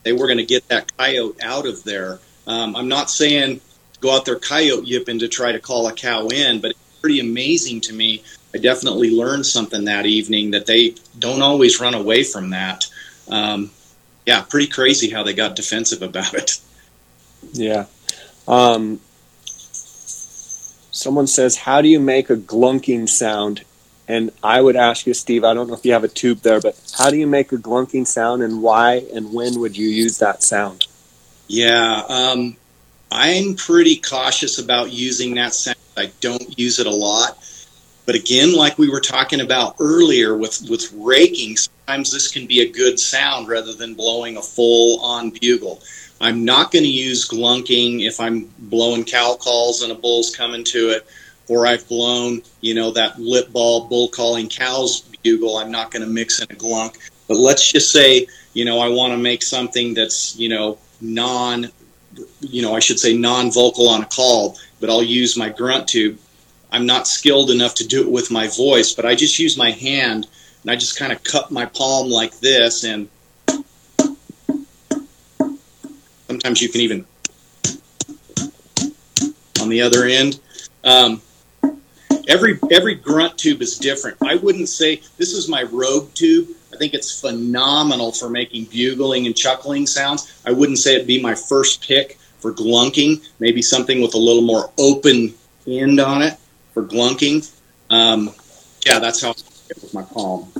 they 0.03 0.13
were 0.13 0.27
going 0.27 0.37
to 0.37 0.45
get 0.45 0.67
that 0.69 0.95
coyote 0.97 1.41
out 1.41 1.65
of 1.65 1.83
there. 1.83 2.19
Um, 2.47 2.75
I'm 2.75 2.87
not 2.87 3.09
saying 3.09 3.61
go 3.99 4.15
out 4.15 4.25
there 4.25 4.37
coyote 4.37 4.85
yipping 4.85 5.19
to 5.19 5.27
try 5.27 5.51
to 5.51 5.59
call 5.59 5.87
a 5.87 5.93
cow 5.93 6.27
in, 6.27 6.59
but 6.59 6.71
it's 6.71 6.99
pretty 6.99 7.19
amazing 7.19 7.81
to 7.81 7.93
me. 7.93 8.23
I 8.53 8.57
definitely 8.57 9.11
learned 9.11 9.45
something 9.45 9.85
that 9.85 10.05
evening 10.05 10.51
that 10.51 10.65
they 10.65 10.95
don't 11.17 11.41
always 11.41 11.79
run 11.79 11.93
away 11.93 12.23
from 12.23 12.49
that. 12.51 12.85
Um, 13.29 13.71
yeah, 14.25 14.41
pretty 14.41 14.67
crazy 14.67 15.09
how 15.09 15.23
they 15.23 15.33
got 15.33 15.55
defensive 15.55 16.01
about 16.01 16.33
it. 16.33 16.59
Yeah. 17.53 17.85
Um, 18.47 18.99
someone 19.45 21.27
says, 21.27 21.57
How 21.57 21.81
do 21.81 21.87
you 21.87 21.99
make 21.99 22.29
a 22.29 22.35
glunking 22.35 23.07
sound? 23.09 23.63
And 24.07 24.31
I 24.43 24.61
would 24.61 24.75
ask 24.75 25.07
you, 25.07 25.13
Steve, 25.13 25.45
I 25.45 25.53
don't 25.53 25.67
know 25.67 25.75
if 25.75 25.85
you 25.85 25.93
have 25.93 26.03
a 26.03 26.09
tube 26.09 26.39
there, 26.39 26.59
but 26.59 26.79
how 26.97 27.09
do 27.09 27.17
you 27.17 27.25
make 27.25 27.53
a 27.53 27.57
glunking 27.57 28.05
sound 28.05 28.43
and 28.43 28.61
why 28.61 29.05
and 29.13 29.33
when 29.33 29.59
would 29.61 29.77
you 29.77 29.87
use 29.87 30.17
that 30.17 30.43
sound? 30.43 30.87
Yeah, 31.53 32.01
um, 32.09 32.57
I'm 33.11 33.53
pretty 33.53 33.97
cautious 33.97 34.57
about 34.57 34.91
using 34.91 35.35
that 35.35 35.53
sound. 35.53 35.77
I 35.95 36.11
don't 36.19 36.57
use 36.57 36.79
it 36.79 36.87
a 36.87 36.89
lot. 36.89 37.37
But 38.07 38.15
again, 38.15 38.55
like 38.55 38.79
we 38.79 38.89
were 38.89 38.99
talking 38.99 39.39
about 39.39 39.75
earlier 39.79 40.35
with, 40.35 40.67
with 40.67 40.91
raking, 40.93 41.57
sometimes 41.57 42.11
this 42.11 42.31
can 42.31 42.47
be 42.47 42.61
a 42.61 42.71
good 42.71 42.99
sound 42.99 43.49
rather 43.49 43.71
than 43.71 43.93
blowing 43.93 44.37
a 44.37 44.41
full 44.41 44.99
on 45.01 45.29
bugle. 45.29 45.83
I'm 46.19 46.43
not 46.43 46.71
going 46.71 46.85
to 46.85 46.89
use 46.89 47.29
glunking 47.29 48.03
if 48.03 48.19
I'm 48.19 48.49
blowing 48.57 49.03
cow 49.05 49.37
calls 49.39 49.83
and 49.83 49.91
a 49.91 49.95
bull's 49.95 50.35
coming 50.35 50.63
to 50.63 50.89
it, 50.89 51.05
or 51.47 51.67
I've 51.67 51.87
blown, 51.87 52.41
you 52.61 52.73
know, 52.73 52.89
that 52.93 53.19
lip 53.19 53.53
ball 53.53 53.87
bull 53.87 54.07
calling 54.07 54.49
cows 54.49 55.01
bugle. 55.21 55.57
I'm 55.57 55.69
not 55.69 55.91
going 55.91 56.03
to 56.03 56.09
mix 56.09 56.41
in 56.41 56.47
a 56.49 56.55
glunk. 56.55 56.97
But 57.27 57.37
let's 57.37 57.71
just 57.71 57.91
say, 57.91 58.25
you 58.53 58.65
know, 58.65 58.79
I 58.79 58.89
want 58.89 59.13
to 59.13 59.17
make 59.17 59.43
something 59.43 59.93
that's, 59.93 60.35
you 60.35 60.49
know, 60.49 60.79
non, 61.03 61.69
you 62.41 62.61
know, 62.61 62.75
I 62.75 62.79
should 62.79 62.99
say 62.99 63.15
non 63.15 63.51
vocal 63.51 63.89
on 63.89 64.01
a 64.01 64.05
call, 64.05 64.57
but 64.79 64.89
I'll 64.89 65.03
use 65.03 65.37
my 65.37 65.49
grunt 65.49 65.87
tube. 65.87 66.17
I'm 66.71 66.85
not 66.87 67.07
skilled 67.07 67.51
enough 67.51 67.75
to 67.75 67.87
do 67.87 68.01
it 68.01 68.09
with 68.09 68.31
my 68.31 68.47
voice, 68.47 68.93
but 68.93 69.05
I 69.05 69.13
just 69.13 69.37
use 69.37 69.57
my 69.57 69.69
hand 69.69 70.27
and 70.63 70.71
I 70.71 70.75
just 70.75 70.97
kind 70.97 71.11
of 71.11 71.23
cup 71.23 71.51
my 71.51 71.65
palm 71.67 72.09
like 72.09 72.39
this 72.39 72.83
and 72.83 73.09
Sometimes 76.33 76.63
you 76.63 76.69
can 76.69 76.81
even 76.81 77.05
on 79.61 79.69
the 79.69 79.81
other 79.81 80.05
end. 80.05 80.39
Um, 80.83 81.21
every 82.27 82.59
every 82.71 82.95
grunt 82.95 83.37
tube 83.37 83.61
is 83.61 83.77
different. 83.77 84.17
I 84.21 84.35
wouldn't 84.35 84.67
say 84.67 85.01
this 85.17 85.33
is 85.33 85.47
my 85.47 85.61
Rogue 85.63 86.11
tube. 86.15 86.47
I 86.73 86.75
think 86.75 86.95
it's 86.95 87.21
phenomenal 87.21 88.11
for 88.11 88.29
making 88.29 88.65
bugling 88.65 89.27
and 89.27 89.35
chuckling 89.35 89.85
sounds. 89.85 90.41
I 90.43 90.51
wouldn't 90.51 90.79
say 90.79 90.95
it'd 90.95 91.05
be 91.05 91.21
my 91.21 91.35
first 91.35 91.87
pick 91.87 92.17
for 92.39 92.51
glunking. 92.51 93.23
Maybe 93.39 93.61
something 93.61 94.01
with 94.01 94.15
a 94.15 94.17
little 94.17 94.41
more 94.41 94.71
open 94.79 95.35
end 95.67 95.99
on 95.99 96.23
it 96.23 96.37
for 96.73 96.83
glunking. 96.83 97.49
Um, 97.91 98.33
yeah, 98.85 98.97
that's 98.99 99.21
how 99.21 99.29
I 99.29 99.33
get 99.67 99.83
with 99.83 99.93
my 99.93 100.01
palm. 100.01 100.51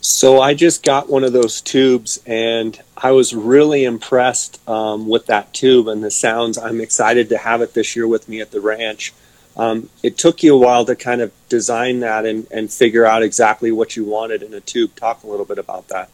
So 0.00 0.40
I 0.40 0.54
just 0.54 0.82
got 0.82 1.08
one 1.08 1.24
of 1.24 1.32
those 1.32 1.60
tubes, 1.62 2.20
and 2.26 2.78
I 2.96 3.12
was 3.12 3.34
really 3.34 3.84
impressed 3.84 4.60
um, 4.68 5.08
with 5.08 5.26
that 5.26 5.52
tube 5.54 5.88
and 5.88 6.04
the 6.04 6.10
sounds. 6.10 6.58
I'm 6.58 6.80
excited 6.80 7.30
to 7.30 7.38
have 7.38 7.62
it 7.62 7.74
this 7.74 7.96
year 7.96 8.06
with 8.06 8.28
me 8.28 8.40
at 8.40 8.50
the 8.50 8.60
ranch. 8.60 9.12
Um, 9.56 9.88
it 10.02 10.18
took 10.18 10.42
you 10.42 10.54
a 10.54 10.58
while 10.58 10.84
to 10.84 10.96
kind 10.96 11.20
of 11.20 11.32
design 11.48 12.00
that 12.00 12.26
and, 12.26 12.46
and 12.50 12.72
figure 12.72 13.06
out 13.06 13.22
exactly 13.22 13.70
what 13.70 13.96
you 13.96 14.04
wanted 14.04 14.42
in 14.42 14.52
a 14.52 14.60
tube. 14.60 14.96
Talk 14.96 15.22
a 15.22 15.28
little 15.28 15.46
bit 15.46 15.58
about 15.58 15.88
that. 15.88 16.10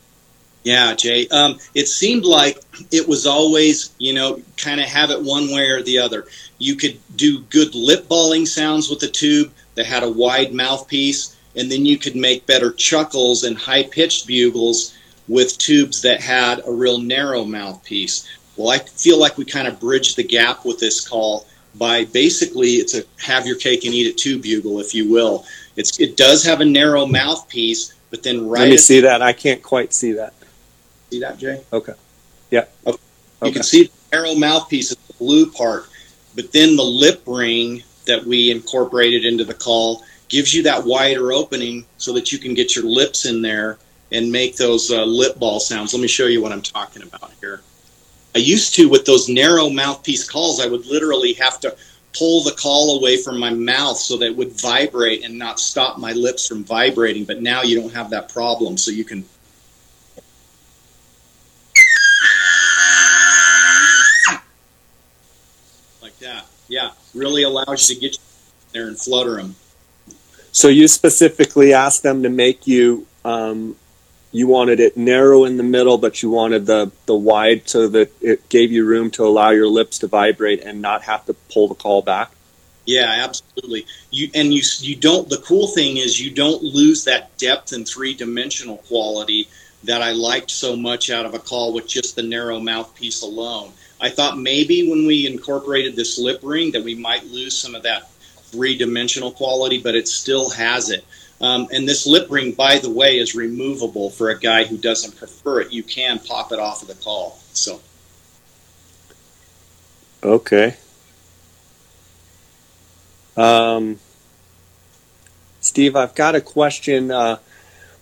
Yeah, 0.62 0.95
Jay. 0.95 1.26
Um, 1.28 1.59
it 1.74 1.88
seemed 1.88 2.24
like 2.24 2.59
it 2.91 3.09
was 3.09 3.26
always, 3.26 3.95
you 3.99 4.12
know, 4.12 4.43
kind 4.59 4.78
of 4.78 4.86
have 4.86 5.11
it 5.11 5.22
one 5.22 5.51
way 5.51 5.70
or 5.70 5.82
the 5.82 5.99
other. 5.99 6.26
You 6.59 6.76
could 6.76 6.99
do 7.16 7.41
good 7.45 7.74
lip 7.74 8.09
balling 8.09 8.45
sounds 8.45 8.91
with 8.91 9.01
the 9.01 9.09
tube 9.09 9.53
that 9.74 9.86
had 9.86 10.03
a 10.03 10.11
wide 10.11 10.53
mouthpiece 10.53 11.34
and 11.57 11.70
then 11.70 11.84
you 11.84 11.99
could 11.99 12.16
make 12.16 12.47
better 12.47 12.72
chuckles 12.72 13.45
and 13.45 13.57
high 13.57 13.82
pitched 13.82 14.26
bugles 14.26 14.97
with 15.28 15.59
tubes 15.59 16.03
that 16.03 16.20
had 16.20 16.61
a 16.66 16.72
real 16.72 16.99
narrow 16.99 17.45
mouthpiece. 17.45 18.28
Well, 18.57 18.70
I 18.70 18.78
feel 18.78 19.18
like 19.18 19.38
we 19.38 19.45
kind 19.45 19.68
of 19.68 19.80
bridged 19.80 20.16
the 20.16 20.24
gap 20.24 20.64
with 20.64 20.78
this 20.78 21.07
call 21.07 21.47
by 21.76 22.04
basically 22.06 22.74
it's 22.74 22.94
a 22.94 23.04
have 23.18 23.46
your 23.46 23.56
cake 23.56 23.84
and 23.84 23.94
eat 23.94 24.06
it 24.06 24.18
too 24.18 24.38
bugle, 24.38 24.80
if 24.80 24.94
you 24.94 25.10
will. 25.10 25.44
It's 25.76 25.98
it 26.00 26.16
does 26.16 26.44
have 26.44 26.60
a 26.60 26.64
narrow 26.64 27.06
mouthpiece, 27.06 27.94
but 28.10 28.22
then 28.22 28.48
right. 28.48 28.62
Let 28.62 28.70
me 28.70 28.76
see 28.76 29.00
that. 29.00 29.22
I 29.22 29.32
can't 29.32 29.62
quite 29.62 29.92
see 29.92 30.12
that. 30.12 30.34
See 31.10 31.20
that, 31.20 31.38
Jay? 31.38 31.62
Okay. 31.72 31.94
Yeah. 32.50 32.64
Okay. 32.86 32.98
You 33.42 33.48
okay. 33.48 33.52
can 33.52 33.62
see 33.62 33.84
the 33.84 34.16
narrow 34.16 34.34
mouthpiece 34.34 34.90
is 34.90 34.96
the 34.96 35.14
blue 35.14 35.50
part, 35.50 35.88
but 36.34 36.52
then 36.52 36.76
the 36.76 36.82
lip 36.82 37.22
ring 37.26 37.82
that 38.06 38.24
we 38.24 38.50
incorporated 38.50 39.24
into 39.24 39.44
the 39.44 39.54
call 39.54 40.04
gives 40.28 40.54
you 40.54 40.62
that 40.62 40.84
wider 40.84 41.32
opening 41.32 41.84
so 41.98 42.12
that 42.12 42.32
you 42.32 42.38
can 42.38 42.54
get 42.54 42.74
your 42.74 42.84
lips 42.84 43.26
in 43.26 43.42
there 43.42 43.78
and 44.12 44.30
make 44.30 44.56
those 44.56 44.90
uh, 44.90 45.04
lip 45.04 45.38
ball 45.38 45.60
sounds. 45.60 45.92
Let 45.92 46.00
me 46.00 46.08
show 46.08 46.26
you 46.26 46.42
what 46.42 46.52
I'm 46.52 46.62
talking 46.62 47.02
about 47.02 47.32
here. 47.40 47.62
I 48.35 48.39
used 48.39 48.74
to, 48.76 48.89
with 48.89 49.05
those 49.05 49.28
narrow 49.28 49.68
mouthpiece 49.68 50.28
calls, 50.28 50.61
I 50.61 50.66
would 50.66 50.87
literally 50.87 51.33
have 51.35 51.59
to 51.61 51.76
pull 52.16 52.43
the 52.43 52.53
call 52.53 52.99
away 52.99 53.16
from 53.16 53.39
my 53.39 53.51
mouth 53.51 53.97
so 53.97 54.16
that 54.18 54.26
it 54.26 54.37
would 54.37 54.61
vibrate 54.61 55.24
and 55.24 55.39
not 55.39 55.59
stop 55.61 55.99
my 55.99 56.12
lips 56.12 56.47
from 56.47 56.64
vibrating. 56.64 57.24
But 57.24 57.43
now 57.43 57.62
you 57.62 57.81
don't 57.81 57.93
have 57.93 58.11
that 58.11 58.28
problem, 58.28 58.76
so 58.76 58.91
you 58.91 59.05
can. 59.05 59.24
Like 66.03 66.18
that. 66.18 66.47
Yeah, 66.68 66.91
really 67.14 67.43
allows 67.43 67.89
you 67.89 67.97
to 67.97 68.01
get 68.01 68.18
there 68.72 68.87
and 68.87 68.99
flutter 68.99 69.37
them. 69.37 69.57
So 70.53 70.68
you 70.68 70.89
specifically 70.89 71.72
asked 71.72 72.03
them 72.03 72.22
to 72.22 72.28
make 72.28 72.66
you 72.66 73.07
um, 73.24 73.76
you 74.33 74.47
wanted 74.47 74.81
it 74.81 74.97
narrow 74.97 75.45
in 75.45 75.57
the 75.57 75.62
middle, 75.62 75.99
but 75.99 76.22
you 76.22 76.31
wanted 76.31 76.66
the 76.66 76.93
the 77.07 77.14
wide 77.14 77.68
so 77.68 77.89
that 77.89 78.12
it 78.20 78.49
gave 78.49 78.70
you 78.70 78.85
room 78.85 79.11
to 79.12 79.24
allow 79.24 79.51
your 79.51 79.68
lips 79.68 79.99
to 80.01 80.07
vibrate 80.07 80.62
and 80.62 80.81
not 80.81 81.03
have 81.03 81.24
to 81.26 81.35
pull 81.53 81.68
the 81.68 81.74
call 81.74 82.03
back. 82.03 82.31
Yeah, 82.87 83.24
absolutely. 83.24 83.87
You 84.11 84.31
and 84.35 84.53
you 84.55 84.62
you 84.81 84.97
don't. 84.97 85.28
The 85.28 85.39
cool 85.39 85.68
thing 85.68 85.97
is 85.97 86.20
you 86.20 86.31
don't 86.31 86.62
lose 86.62 87.05
that 87.05 87.37
depth 87.39 87.72
and 87.72 87.87
three 87.87 88.14
dimensional 88.14 88.78
quality 88.78 89.49
that 89.85 90.03
I 90.03 90.12
liked 90.12 90.51
so 90.51 90.76
much 90.76 91.11
out 91.11 91.26
of 91.26 91.35
a 91.35 91.39
call 91.39 91.72
with 91.72 91.89
just 91.89 92.16
the 92.16 92.22
narrow 92.22 92.61
mouthpiece 92.61 93.22
alone. 93.22 93.72
I 94.01 94.11
thought 94.11 94.39
maybe 94.39 94.89
when 94.89 95.07
we 95.07 95.26
incorporated 95.26 95.97
this 95.97 96.18
lip 96.18 96.41
ring 96.43 96.72
that 96.72 96.85
we 96.85 96.95
might 96.95 97.24
lose 97.26 97.57
some 97.57 97.74
of 97.74 97.83
that 97.83 98.11
three 98.51 98.76
dimensional 98.76 99.31
quality, 99.31 99.78
but 99.81 99.95
it 99.95 100.09
still 100.09 100.51
has 100.51 100.91
it. 100.91 101.05
Um, 101.41 101.68
and 101.72 101.88
this 101.88 102.07
lip 102.07 102.26
ring, 102.30 102.53
by 102.53 102.78
the 102.78 102.91
way, 102.91 103.18
is 103.18 103.34
removable 103.34 104.11
for 104.11 104.28
a 104.28 104.38
guy 104.38 104.64
who 104.64 104.76
doesn't 104.76 105.16
prefer 105.16 105.61
it. 105.61 105.72
You 105.72 105.82
can 105.82 106.18
pop 106.18 106.53
it 106.53 106.59
off 106.59 106.82
of 106.82 106.88
the 106.88 106.95
call. 106.95 107.38
So. 107.53 107.80
Okay. 110.22 110.76
Um, 113.36 113.99
Steve, 115.61 115.97
I've 115.97 116.14
got 116.14 116.34
a 116.34 116.41
question. 116.41 117.11
Uh, 117.11 117.38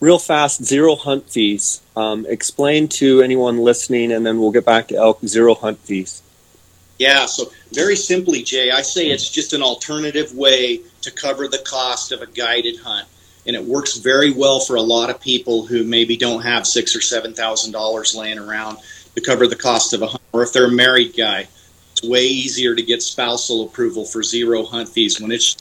real 0.00 0.18
fast, 0.18 0.64
zero 0.64 0.96
hunt 0.96 1.30
fees. 1.30 1.80
Um, 1.96 2.26
explain 2.28 2.88
to 2.88 3.22
anyone 3.22 3.58
listening, 3.58 4.12
and 4.12 4.26
then 4.26 4.40
we'll 4.40 4.50
get 4.50 4.64
back 4.64 4.88
to 4.88 4.96
elk 4.96 5.20
zero 5.24 5.54
hunt 5.54 5.78
fees. 5.78 6.22
Yeah, 6.98 7.26
so 7.26 7.52
very 7.72 7.94
simply, 7.94 8.42
Jay, 8.42 8.72
I 8.72 8.82
say 8.82 9.08
it's 9.08 9.30
just 9.30 9.52
an 9.52 9.62
alternative 9.62 10.34
way 10.34 10.80
to 11.02 11.10
cover 11.12 11.46
the 11.46 11.58
cost 11.58 12.10
of 12.10 12.22
a 12.22 12.26
guided 12.26 12.80
hunt, 12.80 13.06
and 13.46 13.56
it 13.56 13.64
works 13.64 13.96
very 13.96 14.32
well 14.32 14.60
for 14.60 14.76
a 14.76 14.82
lot 14.82 15.10
of 15.10 15.20
people 15.20 15.66
who 15.66 15.84
maybe 15.84 16.16
don't 16.16 16.42
have 16.42 16.66
six 16.66 16.94
or 16.94 17.00
seven 17.00 17.34
thousand 17.34 17.72
dollars 17.72 18.14
laying 18.14 18.38
around 18.38 18.78
to 19.14 19.20
cover 19.20 19.46
the 19.46 19.56
cost 19.56 19.92
of 19.92 20.02
a 20.02 20.06
hunt, 20.06 20.22
or 20.32 20.42
if 20.42 20.52
they're 20.52 20.66
a 20.66 20.70
married 20.70 21.16
guy, 21.16 21.48
it's 21.92 22.02
way 22.02 22.26
easier 22.26 22.74
to 22.74 22.82
get 22.82 23.02
spousal 23.02 23.64
approval 23.64 24.04
for 24.04 24.22
zero 24.22 24.64
hunt 24.64 24.88
fees 24.88 25.20
when 25.20 25.32
it's 25.32 25.56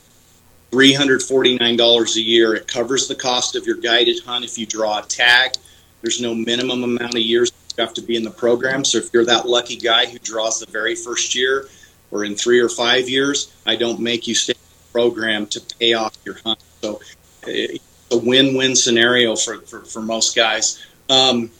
$349 0.71 2.15
a 2.15 2.21
year. 2.21 2.53
It 2.53 2.67
covers 2.67 3.07
the 3.07 3.15
cost 3.15 3.55
of 3.55 3.65
your 3.65 3.77
guided 3.77 4.23
hunt 4.23 4.45
if 4.45 4.57
you 4.57 4.65
draw 4.65 4.99
a 4.99 5.03
tag. 5.03 5.53
There's 6.01 6.21
no 6.21 6.35
minimum 6.35 6.83
amount 6.83 7.15
of 7.15 7.21
years 7.21 7.51
you 7.77 7.83
have 7.83 7.93
to 7.95 8.01
be 8.01 8.15
in 8.15 8.23
the 8.23 8.31
program. 8.31 8.83
So 8.83 8.97
if 8.97 9.09
you're 9.13 9.25
that 9.25 9.47
lucky 9.47 9.77
guy 9.77 10.05
who 10.05 10.19
draws 10.19 10.59
the 10.59 10.71
very 10.71 10.95
first 10.95 11.35
year 11.35 11.67
or 12.11 12.23
in 12.23 12.35
three 12.35 12.59
or 12.59 12.69
five 12.69 13.09
years, 13.09 13.53
I 13.65 13.75
don't 13.75 13.99
make 13.99 14.27
you 14.27 14.35
stay 14.35 14.53
in 14.53 14.59
the 14.59 14.91
program 14.91 15.47
to 15.47 15.61
pay 15.79 15.93
off 15.93 16.17
your 16.25 16.37
hunt. 16.43 16.59
So 16.81 17.01
it's 17.47 17.83
a 18.11 18.17
win-win 18.17 18.75
scenario 18.75 19.35
for, 19.35 19.59
for, 19.61 19.81
for 19.81 20.01
most 20.01 20.35
guys. 20.35 20.85
Um, 21.09 21.51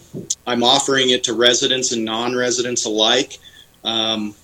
I'm 0.46 0.64
offering 0.64 1.10
it 1.10 1.24
to 1.26 1.34
residents 1.34 1.92
and 1.92 2.06
non-residents 2.06 2.86
alike. 2.86 3.38
Um, 3.84 4.36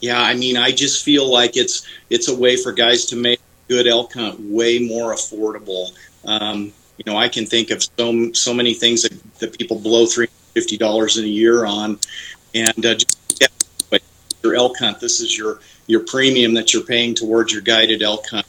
yeah, 0.00 0.20
I 0.20 0.34
mean, 0.34 0.56
I 0.56 0.72
just 0.72 1.04
feel 1.04 1.30
like 1.30 1.56
it's 1.56 1.86
it's 2.10 2.28
a 2.28 2.36
way 2.36 2.56
for 2.56 2.72
guys 2.72 3.06
to 3.06 3.16
make 3.16 3.40
good 3.68 3.86
elk 3.86 4.12
hunt 4.12 4.38
way 4.40 4.78
more 4.78 5.14
affordable. 5.14 5.90
Um, 6.24 6.72
you 6.98 7.10
know, 7.10 7.16
I 7.16 7.28
can 7.28 7.46
think 7.46 7.70
of 7.70 7.82
so 7.82 8.32
so 8.32 8.52
many 8.52 8.74
things 8.74 9.02
that, 9.02 9.38
that 9.38 9.58
people 9.58 9.78
blow 9.78 10.06
three 10.06 10.28
fifty 10.54 10.76
dollars 10.76 11.18
in 11.18 11.24
a 11.24 11.28
year 11.28 11.64
on, 11.64 11.98
and 12.54 12.86
uh, 12.86 12.94
just 12.94 13.18
yeah, 13.40 13.48
but 13.90 14.02
your 14.42 14.54
elk 14.54 14.78
hunt. 14.78 15.00
This 15.00 15.20
is 15.20 15.36
your 15.36 15.60
your 15.86 16.00
premium 16.00 16.54
that 16.54 16.74
you're 16.74 16.82
paying 16.82 17.14
towards 17.14 17.52
your 17.52 17.62
guided 17.62 18.02
elk 18.02 18.26
hunt. 18.28 18.45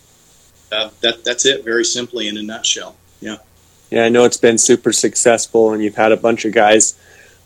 Uh, 0.72 0.90
that 1.02 1.24
that's 1.24 1.46
it, 1.46 1.64
very 1.64 1.86
simply 1.86 2.28
in 2.28 2.38
a 2.38 2.44
nutshell. 2.44 2.96
Yeah. 3.22 3.38
Yeah, 3.90 4.04
I 4.04 4.10
know 4.10 4.26
it's 4.26 4.38
been 4.38 4.58
super 4.58 4.92
successful, 4.92 5.72
and 5.72 5.82
you've 5.82 5.96
had 5.96 6.12
a 6.12 6.18
bunch 6.18 6.44
of 6.44 6.54
guys 6.54 7.00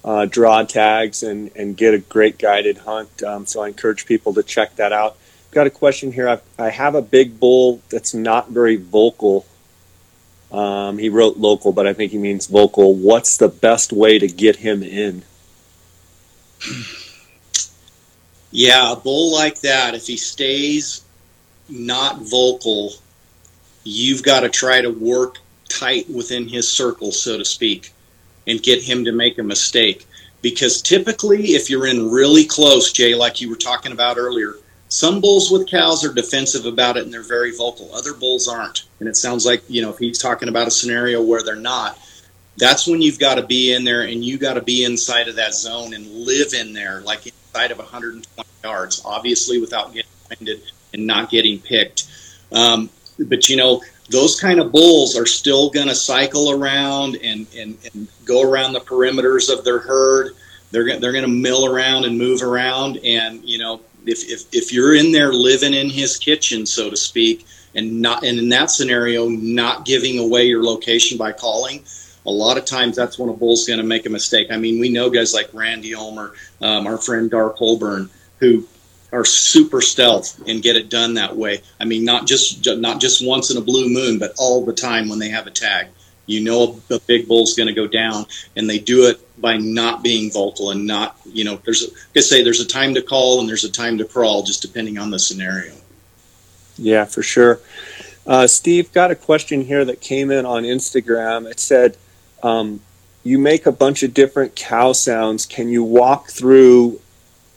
uh, 0.03 0.25
draw 0.25 0.63
tags 0.63 1.21
and 1.21 1.51
and 1.55 1.77
get 1.77 1.93
a 1.93 1.99
great 1.99 2.39
guided 2.39 2.79
hunt. 2.79 3.21
Um, 3.23 3.45
so 3.45 3.61
I 3.61 3.67
encourage 3.67 4.05
people 4.05 4.33
to 4.33 4.43
check 4.43 4.75
that 4.77 4.91
out 4.91 5.17
got 5.51 5.67
a 5.67 5.69
question 5.71 6.11
here. 6.11 6.27
I've, 6.27 6.41
I 6.57 6.69
have 6.69 6.95
a 6.95 7.01
big 7.01 7.39
bull 7.39 7.81
that's 7.89 8.13
not 8.13 8.49
very 8.49 8.77
vocal. 8.77 9.45
Um, 10.51 10.97
he 10.97 11.09
wrote 11.09 11.37
local, 11.37 11.71
but 11.71 11.87
I 11.87 11.93
think 11.93 12.11
he 12.11 12.17
means 12.17 12.47
vocal. 12.47 12.95
What's 12.95 13.37
the 13.37 13.47
best 13.47 13.93
way 13.93 14.17
to 14.19 14.27
get 14.27 14.57
him 14.57 14.81
in? 14.81 15.23
Yeah, 18.51 18.93
a 18.93 18.95
bull 18.95 19.33
like 19.33 19.61
that, 19.61 19.95
if 19.95 20.07
he 20.07 20.17
stays 20.17 21.03
not 21.69 22.21
vocal, 22.21 22.93
you've 23.83 24.23
got 24.23 24.41
to 24.41 24.49
try 24.49 24.81
to 24.81 24.89
work 24.89 25.37
tight 25.69 26.09
within 26.09 26.47
his 26.47 26.69
circle, 26.69 27.11
so 27.11 27.37
to 27.37 27.45
speak, 27.45 27.91
and 28.47 28.61
get 28.61 28.81
him 28.81 29.05
to 29.05 29.11
make 29.11 29.37
a 29.37 29.43
mistake. 29.43 30.05
Because 30.41 30.81
typically, 30.81 31.53
if 31.53 31.69
you're 31.69 31.87
in 31.87 32.09
really 32.09 32.45
close, 32.45 32.91
Jay, 32.91 33.13
like 33.15 33.41
you 33.41 33.49
were 33.49 33.55
talking 33.55 33.91
about 33.91 34.17
earlier, 34.17 34.55
some 34.89 35.21
bulls 35.21 35.49
with 35.49 35.69
cows 35.69 36.03
are 36.03 36.13
defensive 36.13 36.65
about 36.65 36.97
it 36.97 37.05
and 37.05 37.13
they're 37.13 37.23
very 37.23 37.55
vocal. 37.55 37.93
Other 37.95 38.13
bulls 38.13 38.47
aren't. 38.47 38.83
And 38.99 39.07
it 39.07 39.15
sounds 39.15 39.45
like, 39.45 39.63
you 39.69 39.81
know, 39.81 39.89
if 39.91 39.97
he's 39.97 40.19
talking 40.19 40.49
about 40.49 40.67
a 40.67 40.71
scenario 40.71 41.21
where 41.21 41.41
they're 41.43 41.55
not, 41.55 41.97
that's 42.57 42.87
when 42.87 43.01
you've 43.01 43.19
got 43.19 43.35
to 43.35 43.43
be 43.43 43.73
in 43.73 43.85
there 43.85 44.01
and 44.01 44.23
you 44.23 44.37
got 44.37 44.55
to 44.55 44.61
be 44.61 44.83
inside 44.83 45.29
of 45.29 45.37
that 45.37 45.53
zone 45.53 45.93
and 45.93 46.05
live 46.11 46.53
in 46.53 46.73
there, 46.73 46.99
like 47.01 47.25
inside 47.25 47.71
of 47.71 47.77
120 47.77 48.49
yards, 48.63 49.01
obviously 49.05 49.59
without 49.59 49.93
getting 49.93 50.11
winded 50.29 50.61
and 50.93 51.07
not 51.07 51.29
getting 51.29 51.59
picked. 51.59 52.07
Um, 52.51 52.89
but, 53.25 53.49
you 53.49 53.55
know, 53.55 53.81
those 54.09 54.39
kind 54.39 54.59
of 54.59 54.71
bulls 54.71 55.15
are 55.15 55.25
still 55.25 55.69
going 55.69 55.87
to 55.87 55.95
cycle 55.95 56.51
around 56.51 57.15
and, 57.17 57.47
and, 57.55 57.77
and 57.93 58.07
go 58.25 58.41
around 58.41 58.73
the 58.73 58.81
perimeters 58.81 59.51
of 59.51 59.63
their 59.63 59.79
herd. 59.79 60.33
They're, 60.71 60.99
they're 60.99 61.11
going 61.11 61.25
to 61.25 61.29
mill 61.29 61.65
around 61.65 62.05
and 62.05 62.17
move 62.17 62.41
around. 62.41 62.97
And, 63.03 63.43
you 63.43 63.57
know, 63.57 63.81
if, 64.05 64.29
if, 64.29 64.45
if 64.51 64.73
you're 64.73 64.95
in 64.95 65.11
there 65.11 65.31
living 65.31 65.73
in 65.73 65.89
his 65.89 66.17
kitchen, 66.17 66.65
so 66.65 66.89
to 66.89 66.97
speak, 66.97 67.45
and 67.73 68.01
not 68.01 68.25
and 68.25 68.37
in 68.37 68.49
that 68.49 68.69
scenario, 68.69 69.29
not 69.29 69.85
giving 69.85 70.19
away 70.19 70.45
your 70.45 70.63
location 70.63 71.17
by 71.17 71.31
calling, 71.31 71.83
a 72.25 72.31
lot 72.31 72.57
of 72.57 72.65
times 72.65 72.95
that's 72.95 73.17
when 73.17 73.29
a 73.29 73.33
bull's 73.33 73.65
going 73.65 73.79
to 73.79 73.85
make 73.85 74.05
a 74.05 74.09
mistake. 74.09 74.47
I 74.51 74.57
mean, 74.57 74.79
we 74.79 74.89
know 74.89 75.09
guys 75.09 75.33
like 75.33 75.49
Randy 75.53 75.95
Ulmer, 75.95 76.33
um, 76.61 76.85
our 76.85 76.97
friend 76.97 77.31
Dark 77.31 77.57
Holburn, 77.57 78.09
who 78.39 78.67
are 79.11 79.25
super 79.25 79.81
stealth 79.81 80.41
and 80.47 80.63
get 80.63 80.75
it 80.75 80.89
done 80.89 81.15
that 81.15 81.35
way. 81.35 81.61
I 81.79 81.85
mean, 81.85 82.05
not 82.05 82.27
just 82.27 82.65
not 82.65 83.01
just 83.01 83.25
once 83.25 83.51
in 83.51 83.57
a 83.57 83.61
blue 83.61 83.89
moon, 83.89 84.19
but 84.19 84.33
all 84.37 84.63
the 84.65 84.73
time 84.73 85.09
when 85.09 85.19
they 85.19 85.29
have 85.29 85.47
a 85.47 85.51
tag. 85.51 85.87
You 86.27 86.41
know, 86.43 86.79
a 86.89 86.99
big 86.99 87.27
bull's 87.27 87.55
going 87.55 87.67
to 87.67 87.73
go 87.73 87.87
down, 87.87 88.25
and 88.55 88.69
they 88.69 88.79
do 88.79 89.09
it 89.09 89.19
by 89.41 89.57
not 89.57 90.03
being 90.03 90.31
vocal 90.31 90.71
and 90.71 90.85
not, 90.85 91.17
you 91.25 91.43
know, 91.43 91.59
there's, 91.65 91.83
a, 91.83 91.87
I 92.15 92.21
say, 92.21 92.43
there's 92.43 92.61
a 92.61 92.67
time 92.67 92.93
to 92.93 93.01
call 93.01 93.39
and 93.39 93.49
there's 93.49 93.65
a 93.65 93.71
time 93.71 93.97
to 93.97 94.05
crawl, 94.05 94.43
just 94.43 94.61
depending 94.61 94.97
on 94.97 95.09
the 95.09 95.19
scenario. 95.19 95.73
Yeah, 96.77 97.05
for 97.05 97.23
sure. 97.23 97.59
Uh, 98.25 98.47
Steve, 98.47 98.93
got 98.93 99.11
a 99.11 99.15
question 99.15 99.61
here 99.61 99.83
that 99.83 99.99
came 99.99 100.31
in 100.31 100.45
on 100.45 100.63
Instagram. 100.63 101.49
It 101.49 101.59
said, 101.59 101.97
um, 102.43 102.79
you 103.23 103.37
make 103.37 103.65
a 103.65 103.71
bunch 103.71 104.03
of 104.03 104.13
different 104.13 104.55
cow 104.55 104.93
sounds. 104.93 105.45
Can 105.45 105.69
you 105.69 105.83
walk 105.83 106.29
through? 106.29 107.00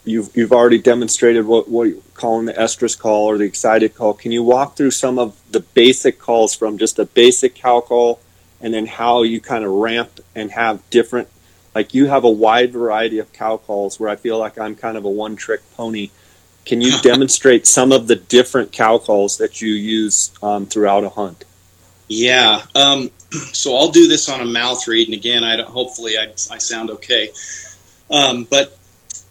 You've, 0.05 0.35
you've 0.35 0.51
already 0.51 0.77
demonstrated 0.77 1.45
what, 1.45 1.67
what 1.67 1.87
you're 1.89 2.01
calling 2.13 2.45
the 2.45 2.53
estrus 2.53 2.97
call 2.97 3.25
or 3.25 3.37
the 3.37 3.45
excited 3.45 3.95
call. 3.95 4.13
Can 4.13 4.31
you 4.31 4.43
walk 4.43 4.77
through 4.77 4.91
some 4.91 5.17
of 5.19 5.39
the 5.51 5.59
basic 5.59 6.19
calls 6.19 6.55
from 6.55 6.77
just 6.77 6.99
a 6.99 7.05
basic 7.05 7.55
cow 7.55 7.81
call 7.81 8.19
and 8.61 8.73
then 8.73 8.85
how 8.85 9.23
you 9.23 9.41
kind 9.41 9.65
of 9.65 9.71
ramp 9.71 10.19
and 10.35 10.51
have 10.51 10.87
different 10.89 11.27
like 11.75 11.93
you 11.93 12.07
have 12.07 12.23
a 12.23 12.29
wide 12.29 12.71
variety 12.71 13.19
of 13.19 13.31
cow 13.33 13.57
calls 13.57 13.99
where 13.99 14.09
I 14.09 14.15
feel 14.15 14.39
like 14.39 14.57
I'm 14.57 14.75
kind 14.75 14.95
of 14.95 15.03
a 15.03 15.09
one 15.09 15.35
trick 15.35 15.59
pony. 15.75 16.09
Can 16.65 16.79
you 16.79 16.97
demonstrate 17.01 17.67
some 17.67 17.91
of 17.91 18.07
the 18.07 18.15
different 18.15 18.71
cow 18.71 18.97
calls 18.97 19.37
that 19.37 19.61
you 19.61 19.73
use 19.73 20.31
um, 20.41 20.65
throughout 20.65 21.03
a 21.03 21.09
hunt? 21.09 21.43
Yeah. 22.07 22.61
Um, 22.73 23.11
so 23.51 23.75
I'll 23.75 23.91
do 23.91 24.07
this 24.07 24.29
on 24.29 24.39
a 24.39 24.45
mouth 24.45 24.87
reed, 24.87 25.09
and 25.09 25.15
again, 25.15 25.43
I 25.43 25.61
hopefully 25.61 26.17
I, 26.17 26.31
I 26.49 26.57
sound 26.57 26.89
okay. 26.91 27.31
Um, 28.09 28.47
but 28.49 28.77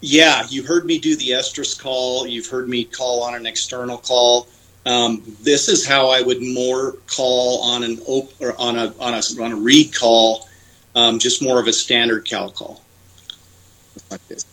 yeah, 0.05 0.47
you 0.51 0.63
heard 0.63 0.85
me 0.85 0.99
do 0.99 1.17
the 1.17 1.31
estrus 1.31 1.81
call. 1.81 2.27
You've 2.27 2.47
heard 2.47 2.69
me 2.69 2.85
call 2.85 3.23
on 3.23 3.35
an 3.35 3.47
external 3.47 3.97
call. 3.97 4.49
Um, 4.85 5.23
this 5.41 5.67
is 5.69 5.87
how 5.87 6.11
I 6.11 6.21
would 6.21 6.43
more 6.43 6.93
call 7.07 7.63
on 7.63 7.83
an 7.83 7.99
op- 8.05 8.35
or 8.39 8.55
on 8.61 8.77
a 8.77 8.95
on 9.01 9.15
a 9.15 9.43
on 9.43 9.53
a 9.53 9.57
reed 9.57 9.97
call 9.97 10.47
um, 10.95 11.19
just 11.19 11.43
more 11.43 11.59
of 11.59 11.69
a 11.69 11.73
standard 11.73 12.29
cow 12.29 12.51
call. 12.51 12.83
Like 14.11 14.27
this. 14.29 14.45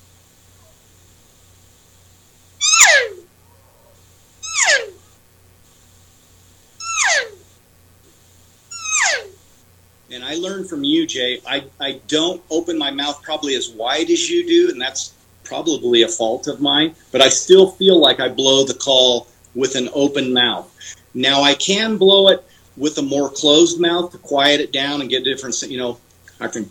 And 10.10 10.26
I 10.26 10.36
learned 10.36 10.70
from 10.70 10.84
you, 10.84 11.08
Jay. 11.08 11.42
I, 11.48 11.64
I 11.80 12.02
don't 12.08 12.42
open 12.50 12.78
my 12.78 12.92
mouth 12.92 13.22
probably 13.22 13.56
as 13.56 13.70
wide 13.70 14.10
as 14.10 14.30
you 14.30 14.46
do, 14.46 14.70
and 14.70 14.80
that's 14.80 15.14
probably 15.52 16.04
a 16.04 16.08
fault 16.08 16.48
of 16.48 16.62
mine, 16.62 16.96
but 17.12 17.20
I 17.20 17.28
still 17.28 17.72
feel 17.72 18.00
like 18.00 18.22
I 18.22 18.30
blow 18.30 18.64
the 18.64 18.74
call 18.74 19.28
with 19.54 19.76
an 19.76 19.90
open 19.94 20.32
mouth. 20.32 20.72
Now 21.14 21.42
I 21.42 21.56
can 21.56 21.98
blow 21.98 22.30
it 22.30 22.42
with 22.78 22.98
a 22.98 23.02
more 23.02 23.30
closed 23.30 23.78
mouth 23.78 24.14
to 24.14 24.18
quiet 24.18 24.62
it 24.62 24.72
down 24.72 25.02
and 25.02 25.10
get 25.10 25.26
different, 25.26 25.62
you 25.64 25.78
know, 25.78 26.00
I 26.40 26.48
can. 26.48 26.70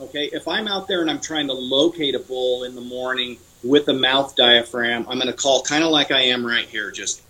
Okay, 0.00 0.30
if 0.32 0.46
I'm 0.46 0.68
out 0.68 0.86
there 0.86 1.00
and 1.00 1.10
I'm 1.10 1.20
trying 1.20 1.48
to 1.48 1.54
locate 1.54 2.14
a 2.14 2.20
bull 2.20 2.62
in 2.62 2.76
the 2.76 2.80
morning 2.80 3.36
with 3.64 3.88
a 3.88 3.94
mouth 3.94 4.36
diaphragm, 4.36 5.06
I'm 5.08 5.18
going 5.18 5.26
to 5.26 5.32
call 5.32 5.62
kind 5.64 5.82
of 5.82 5.90
like 5.90 6.12
I 6.12 6.20
am 6.20 6.46
right 6.46 6.68
here, 6.68 6.92
just 6.92 7.22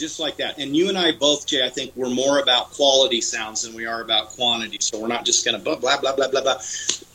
just 0.00 0.18
like 0.18 0.38
that. 0.38 0.58
And 0.58 0.76
you 0.76 0.88
and 0.88 0.98
I 0.98 1.12
both, 1.12 1.46
Jay, 1.46 1.64
I 1.64 1.68
think 1.68 1.92
we're 1.94 2.10
more 2.10 2.40
about 2.40 2.70
quality 2.70 3.20
sounds 3.20 3.62
than 3.62 3.74
we 3.74 3.86
are 3.86 4.02
about 4.02 4.30
quantity. 4.30 4.78
So 4.80 4.98
we're 4.98 5.08
not 5.08 5.24
just 5.24 5.44
going 5.44 5.56
to 5.56 5.62
blah 5.62 5.76
blah 5.76 6.00
blah 6.00 6.16
blah 6.16 6.28
blah 6.28 6.40
blah. 6.40 6.60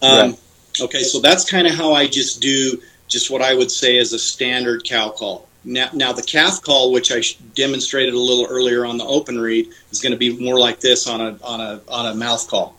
Um, 0.01 0.31
right. 0.31 0.39
Okay, 0.79 1.03
so 1.03 1.19
that's 1.19 1.49
kind 1.49 1.67
of 1.67 1.73
how 1.73 1.93
I 1.93 2.07
just 2.07 2.41
do 2.41 2.81
just 3.07 3.31
what 3.31 3.41
I 3.41 3.53
would 3.53 3.71
say 3.71 3.97
is 3.97 4.13
a 4.13 4.19
standard 4.19 4.83
cow 4.83 5.09
call. 5.09 5.47
Now, 5.63 5.89
now 5.93 6.13
the 6.13 6.21
calf 6.21 6.61
call, 6.61 6.91
which 6.91 7.11
I 7.11 7.21
demonstrated 7.55 8.13
a 8.13 8.19
little 8.19 8.45
earlier 8.45 8.85
on 8.85 8.97
the 8.97 9.05
open 9.05 9.39
reed, 9.39 9.69
is 9.91 9.99
going 9.99 10.11
to 10.11 10.17
be 10.17 10.37
more 10.37 10.59
like 10.59 10.79
this 10.79 11.07
on 11.07 11.21
a 11.21 11.39
on 11.43 11.61
a 11.61 11.81
on 11.87 12.05
a 12.05 12.15
mouth 12.15 12.47
call. 12.47 12.77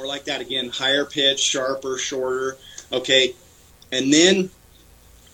More 0.00 0.08
like 0.08 0.24
that 0.24 0.40
again, 0.40 0.70
higher 0.70 1.04
pitch, 1.04 1.40
sharper, 1.40 1.98
shorter. 1.98 2.56
Okay, 2.90 3.34
and 3.92 4.10
then 4.10 4.48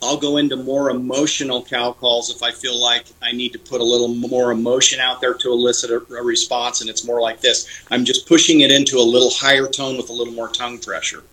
I'll 0.03 0.17
go 0.17 0.35
into 0.35 0.57
more 0.57 0.89
emotional 0.89 1.63
cow 1.63 1.93
calls 1.93 2.29
if 2.29 2.43
I 2.43 2.51
feel 2.51 2.77
like 2.77 3.05
I 3.21 3.31
need 3.31 3.53
to 3.53 3.59
put 3.59 3.79
a 3.79 3.83
little 3.85 4.09
more 4.09 4.51
emotion 4.51 4.99
out 4.99 5.21
there 5.21 5.33
to 5.35 5.51
elicit 5.53 5.89
a, 5.89 6.15
a, 6.15 6.21
response, 6.21 6.81
and 6.81 6.89
it's 6.89 7.05
more 7.05 7.21
like 7.21 7.39
this. 7.39 7.65
I'm 7.91 8.03
just 8.03 8.27
pushing 8.27 8.59
it 8.59 8.69
into 8.69 8.97
a 8.97 9.07
little 9.07 9.29
higher 9.29 9.69
tone 9.69 9.95
with 9.95 10.09
a 10.09 10.13
little 10.13 10.33
more 10.33 10.49
tongue 10.49 10.79
pressure. 10.79 11.23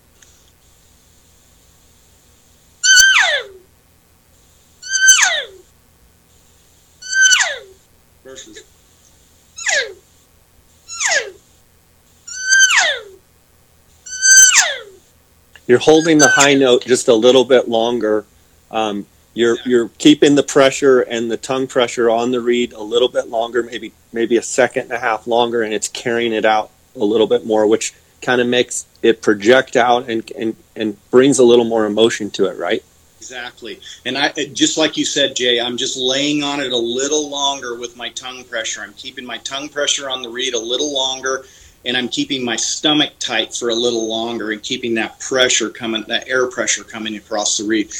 You're 15.67 15.79
holding 15.79 16.17
the 16.17 16.27
high 16.27 16.53
note 16.53 16.85
just 16.85 17.07
a 17.07 17.13
little 17.13 17.43
bit 17.43 17.67
longer 17.67 18.25
um, 18.71 19.05
you're 19.33 19.57
you're 19.65 19.89
keeping 19.97 20.35
the 20.35 20.43
pressure 20.43 21.01
and 21.01 21.29
the 21.29 21.37
tongue 21.37 21.67
pressure 21.67 22.09
on 22.09 22.31
the 22.31 22.41
reed 22.41 22.73
a 22.73 22.81
little 22.81 23.09
bit 23.09 23.27
longer, 23.29 23.63
maybe 23.63 23.93
maybe 24.13 24.37
a 24.37 24.41
second 24.41 24.83
and 24.83 24.93
a 24.93 24.99
half 24.99 25.27
longer, 25.27 25.61
and 25.61 25.73
it's 25.73 25.87
carrying 25.87 26.33
it 26.33 26.45
out 26.45 26.71
a 26.95 27.03
little 27.03 27.27
bit 27.27 27.45
more, 27.45 27.67
which 27.67 27.93
kind 28.21 28.41
of 28.41 28.47
makes 28.47 28.85
it 29.01 29.21
project 29.21 29.75
out 29.75 30.09
and 30.09 30.31
and 30.37 30.55
and 30.75 30.97
brings 31.11 31.37
a 31.39 31.43
little 31.43 31.65
more 31.65 31.85
emotion 31.85 32.31
to 32.31 32.45
it, 32.45 32.57
right? 32.57 32.83
Exactly. 33.17 33.79
And 34.05 34.17
I 34.17 34.31
just 34.53 34.77
like 34.77 34.97
you 34.97 35.05
said, 35.05 35.35
Jay, 35.35 35.59
I'm 35.59 35.77
just 35.77 35.97
laying 35.97 36.43
on 36.43 36.59
it 36.59 36.71
a 36.71 36.77
little 36.77 37.29
longer 37.29 37.75
with 37.75 37.97
my 37.97 38.09
tongue 38.09 38.43
pressure. 38.43 38.81
I'm 38.81 38.93
keeping 38.93 39.25
my 39.25 39.39
tongue 39.39 39.67
pressure 39.67 40.09
on 40.09 40.21
the 40.21 40.29
reed 40.29 40.53
a 40.53 40.59
little 40.59 40.93
longer 40.93 41.45
and 41.85 41.95
I'm 41.95 42.09
keeping 42.09 42.43
my 42.43 42.55
stomach 42.55 43.13
tight 43.19 43.53
for 43.53 43.69
a 43.69 43.75
little 43.75 44.07
longer 44.07 44.51
and 44.51 44.61
keeping 44.61 44.95
that 44.95 45.19
pressure 45.19 45.69
coming, 45.69 46.03
that 46.07 46.27
air 46.27 46.47
pressure 46.47 46.83
coming 46.83 47.15
across 47.15 47.57
the 47.57 47.63
reed. 47.63 47.91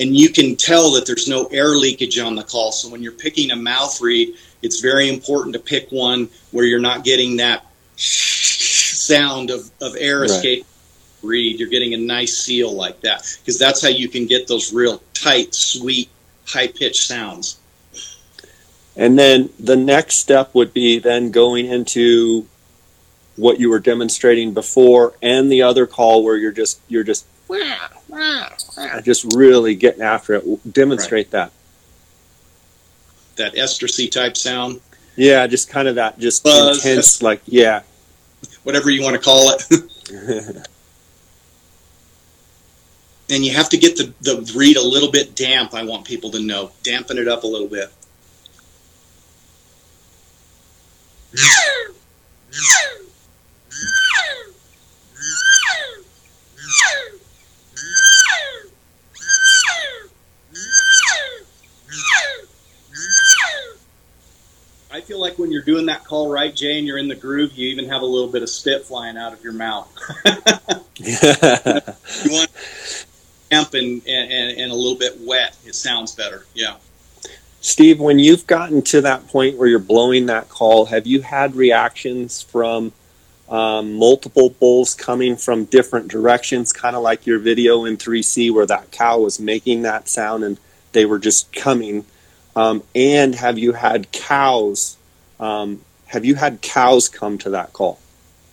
And 0.00 0.16
you 0.16 0.30
can 0.30 0.56
tell 0.56 0.92
that 0.92 1.06
there's 1.06 1.28
no 1.28 1.46
air 1.46 1.68
leakage 1.68 2.18
on 2.18 2.34
the 2.34 2.42
call. 2.42 2.72
So 2.72 2.88
when 2.88 3.02
you're 3.02 3.12
picking 3.12 3.50
a 3.50 3.56
mouth 3.56 4.00
reed, 4.00 4.36
it's 4.62 4.80
very 4.80 5.08
important 5.08 5.54
to 5.54 5.60
pick 5.60 5.90
one 5.90 6.28
where 6.52 6.64
you're 6.64 6.80
not 6.80 7.04
getting 7.04 7.36
that 7.36 7.66
sound 7.96 9.50
of, 9.50 9.70
of 9.80 9.94
air 9.98 10.20
right. 10.20 10.30
escape 10.30 10.66
reed. 11.22 11.60
You're 11.60 11.68
getting 11.68 11.94
a 11.94 11.98
nice 11.98 12.36
seal 12.38 12.72
like 12.72 13.00
that 13.02 13.26
because 13.40 13.58
that's 13.58 13.82
how 13.82 13.88
you 13.88 14.08
can 14.08 14.26
get 14.26 14.48
those 14.48 14.72
real 14.72 15.02
tight, 15.12 15.54
sweet, 15.54 16.08
high 16.46 16.68
pitched 16.68 17.06
sounds. 17.06 17.58
And 18.96 19.18
then 19.18 19.50
the 19.58 19.76
next 19.76 20.16
step 20.16 20.54
would 20.54 20.72
be 20.72 20.98
then 20.98 21.30
going 21.30 21.66
into 21.66 22.46
what 23.36 23.58
you 23.58 23.68
were 23.70 23.80
demonstrating 23.80 24.54
before 24.54 25.14
and 25.22 25.50
the 25.50 25.62
other 25.62 25.86
call 25.86 26.24
where 26.24 26.36
you're 26.36 26.52
just 26.52 26.80
you're 26.88 27.04
just 27.04 27.26
just 29.02 29.24
really 29.34 29.74
getting 29.74 30.02
after 30.02 30.34
it. 30.34 30.72
Demonstrate 30.72 31.26
right. 31.26 31.30
that 31.32 31.52
that 33.36 33.54
estrusy 33.54 34.10
type 34.10 34.36
sound? 34.36 34.80
Yeah 35.16 35.46
just 35.46 35.68
kind 35.68 35.88
of 35.88 35.96
that 35.96 36.18
just 36.18 36.44
Buzz, 36.44 36.84
intense 36.84 37.22
like 37.22 37.42
yeah. 37.46 37.82
Whatever 38.62 38.90
you 38.90 39.02
want 39.02 39.14
to 39.16 39.22
call 39.22 39.50
it. 39.50 40.66
And 43.30 43.42
you 43.42 43.54
have 43.54 43.70
to 43.70 43.78
get 43.78 43.96
the, 43.96 44.12
the 44.20 44.52
reed 44.54 44.76
a 44.76 44.86
little 44.86 45.10
bit 45.10 45.34
damp 45.34 45.72
i 45.72 45.82
want 45.82 46.04
people 46.04 46.30
to 46.32 46.40
know. 46.40 46.72
Dampen 46.82 47.16
it 47.16 47.26
up 47.26 47.44
a 47.44 47.46
little 47.46 47.68
bit 47.68 47.90
I 64.94 65.00
feel 65.00 65.20
like 65.20 65.40
when 65.40 65.50
you're 65.50 65.62
doing 65.62 65.86
that 65.86 66.04
call 66.04 66.30
right, 66.30 66.54
Jay, 66.54 66.78
and 66.78 66.86
you're 66.86 66.98
in 66.98 67.08
the 67.08 67.16
groove, 67.16 67.52
you 67.54 67.68
even 67.68 67.88
have 67.88 68.02
a 68.02 68.06
little 68.06 68.28
bit 68.28 68.42
of 68.44 68.48
spit 68.48 68.84
flying 68.84 69.16
out 69.16 69.32
of 69.32 69.42
your 69.42 69.52
mouth. 69.52 69.90
you 70.96 71.16
want 72.30 72.50
damp 73.50 73.74
and, 73.74 74.02
and, 74.06 74.58
and 74.58 74.70
a 74.70 74.74
little 74.74 74.96
bit 74.96 75.14
wet. 75.20 75.56
It 75.64 75.74
sounds 75.74 76.14
better. 76.14 76.46
Yeah. 76.54 76.76
Steve, 77.60 77.98
when 77.98 78.20
you've 78.20 78.46
gotten 78.46 78.82
to 78.82 79.00
that 79.00 79.26
point 79.26 79.56
where 79.56 79.66
you're 79.66 79.80
blowing 79.80 80.26
that 80.26 80.48
call, 80.48 80.84
have 80.86 81.08
you 81.08 81.22
had 81.22 81.56
reactions 81.56 82.42
from 82.42 82.92
um, 83.48 83.94
multiple 83.94 84.50
bulls 84.50 84.94
coming 84.94 85.36
from 85.36 85.64
different 85.64 86.08
directions, 86.08 86.72
kind 86.72 86.96
of 86.96 87.02
like 87.02 87.26
your 87.26 87.38
video 87.38 87.84
in 87.84 87.96
3C 87.96 88.52
where 88.52 88.66
that 88.66 88.90
cow 88.90 89.20
was 89.20 89.38
making 89.38 89.82
that 89.82 90.08
sound 90.08 90.44
and 90.44 90.58
they 90.92 91.04
were 91.04 91.18
just 91.18 91.52
coming? 91.52 92.04
Um, 92.56 92.82
and 92.94 93.34
have 93.34 93.58
you 93.58 93.72
had 93.72 94.10
cows? 94.12 94.96
Um, 95.38 95.82
have 96.06 96.24
you 96.24 96.36
had 96.36 96.62
cows 96.62 97.08
come 97.08 97.38
to 97.38 97.50
that 97.50 97.72
call? 97.72 97.98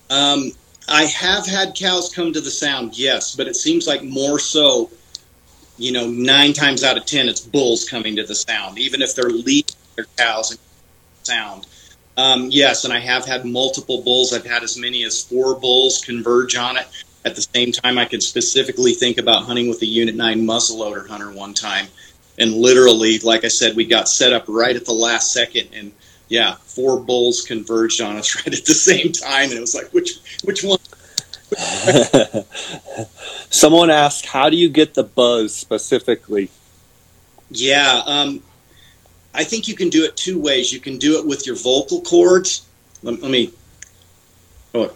Um, 0.09 0.51
I 0.89 1.03
have 1.03 1.45
had 1.45 1.75
cows 1.75 2.13
come 2.13 2.33
to 2.33 2.41
the 2.41 2.51
sound, 2.51 2.97
yes, 2.97 3.35
but 3.35 3.47
it 3.47 3.55
seems 3.55 3.87
like 3.87 4.03
more 4.03 4.39
so. 4.39 4.89
You 5.77 5.93
know, 5.93 6.07
nine 6.07 6.53
times 6.53 6.83
out 6.83 6.97
of 6.97 7.05
ten, 7.05 7.27
it's 7.27 7.41
bulls 7.41 7.87
coming 7.87 8.17
to 8.17 8.23
the 8.23 8.35
sound, 8.35 8.77
even 8.77 9.01
if 9.01 9.15
they're 9.15 9.29
leading 9.29 9.75
their 9.95 10.05
cows 10.17 10.51
and 10.51 10.59
sound. 11.23 11.65
Um, 12.17 12.47
yes, 12.51 12.83
and 12.83 12.93
I 12.93 12.99
have 12.99 13.25
had 13.25 13.45
multiple 13.45 14.01
bulls. 14.01 14.33
I've 14.33 14.45
had 14.45 14.63
as 14.63 14.77
many 14.77 15.03
as 15.03 15.23
four 15.23 15.59
bulls 15.59 16.03
converge 16.03 16.55
on 16.55 16.77
it 16.77 16.87
at 17.23 17.35
the 17.35 17.41
same 17.41 17.71
time. 17.71 17.97
I 17.97 18.05
could 18.05 18.21
specifically 18.21 18.93
think 18.93 19.17
about 19.17 19.43
hunting 19.43 19.69
with 19.69 19.81
a 19.81 19.85
Unit 19.85 20.15
9 20.15 20.41
muzzleloader 20.45 21.07
hunter 21.07 21.31
one 21.31 21.53
time 21.53 21.87
and 22.41 22.53
literally, 22.55 23.19
like 23.19 23.45
I 23.45 23.49
said, 23.49 23.75
we 23.75 23.85
got 23.85 24.09
set 24.09 24.33
up 24.33 24.45
right 24.47 24.75
at 24.75 24.85
the 24.85 24.93
last 24.93 25.31
second, 25.31 25.69
and 25.73 25.91
yeah, 26.27 26.55
four 26.55 26.99
bulls 26.99 27.41
converged 27.41 28.01
on 28.01 28.17
us 28.17 28.35
right 28.37 28.47
at 28.47 28.65
the 28.65 28.73
same 28.73 29.11
time, 29.11 29.49
and 29.49 29.53
it 29.53 29.61
was 29.61 29.75
like, 29.75 29.93
which 29.93 30.19
which 30.43 30.63
one? 30.63 30.79
Someone 33.49 33.89
asked, 33.89 34.25
"How 34.27 34.49
do 34.49 34.57
you 34.57 34.69
get 34.69 34.95
the 34.95 35.03
buzz 35.03 35.53
specifically?" 35.53 36.49
Yeah, 37.49 38.01
um, 38.05 38.41
I 39.33 39.43
think 39.43 39.67
you 39.67 39.75
can 39.75 39.89
do 39.89 40.03
it 40.03 40.17
two 40.17 40.39
ways. 40.39 40.73
You 40.73 40.79
can 40.79 40.97
do 40.97 41.19
it 41.19 41.25
with 41.25 41.45
your 41.45 41.55
vocal 41.55 42.01
cords. 42.01 42.67
Let, 43.03 43.21
let 43.21 43.31
me. 43.31 43.51
Oh 44.73 44.91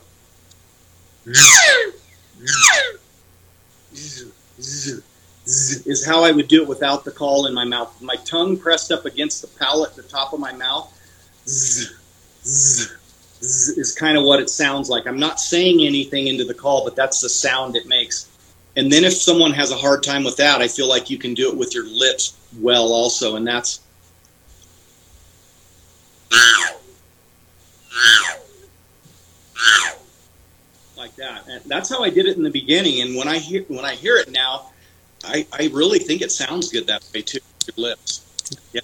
is 5.88 6.06
how 6.06 6.24
I 6.24 6.32
would 6.32 6.48
do 6.48 6.62
it 6.62 6.68
without 6.68 7.06
the 7.06 7.12
call 7.12 7.48
in 7.48 7.54
my 7.54 7.66
mouth. 7.66 8.02
My 8.02 8.16
tongue 8.18 8.58
pressed 8.58 8.92
up 8.92 9.06
against 9.06 9.42
the 9.42 9.48
palate, 9.60 9.96
the 9.96 10.04
top 10.04 10.34
of 10.34 10.40
my 10.40 10.54
mouth, 10.54 10.92
is 11.46 11.92
kind 13.98 14.18
of 14.18 14.24
what 14.24 14.40
it 14.40 14.50
sounds 14.50 14.90
like. 14.90 15.08
I'm 15.08 15.20
not 15.20 15.40
saying 15.40 15.82
anything 15.82 16.28
into 16.28 16.46
the 16.46 16.54
call, 16.54 16.84
but 16.84 16.96
that's 16.96 17.22
the 17.22 17.30
sound 17.30 17.76
it 17.76 17.88
makes. 17.88 18.30
And 18.76 18.92
then 18.92 19.04
if 19.04 19.14
someone 19.14 19.54
has 19.54 19.72
a 19.72 19.78
hard 19.78 20.04
time 20.04 20.24
with 20.24 20.38
that, 20.38 20.62
I 20.62 20.68
feel 20.68 20.90
like 20.90 21.10
you 21.10 21.18
can 21.18 21.34
do 21.34 21.50
it 21.50 21.58
with 21.58 21.74
your 21.74 21.88
lips 21.88 22.38
well 22.60 22.92
also, 22.92 23.36
and 23.36 23.48
that's 23.48 23.80
like 30.98 31.16
that. 31.18 31.48
And 31.48 31.64
that's 31.66 31.90
how 31.90 32.04
I 32.04 32.10
did 32.10 32.26
it 32.26 32.38
in 32.38 32.44
the 32.44 32.50
beginning. 32.50 33.02
And 33.02 33.16
when 33.16 33.28
I 33.28 33.38
hear 33.38 33.64
when 33.68 33.86
I 33.86 33.96
hear 33.96 34.18
it 34.18 34.32
now, 34.32 34.72
I, 35.24 35.46
I 35.52 35.70
really 35.74 36.00
think 36.00 36.22
it 36.22 36.32
sounds 36.32 36.72
good 36.72 36.88
that 36.88 37.08
way 37.14 37.22
too. 37.22 37.40
Your 37.68 37.90
lips. 37.90 38.26
Yeah. 38.74 38.82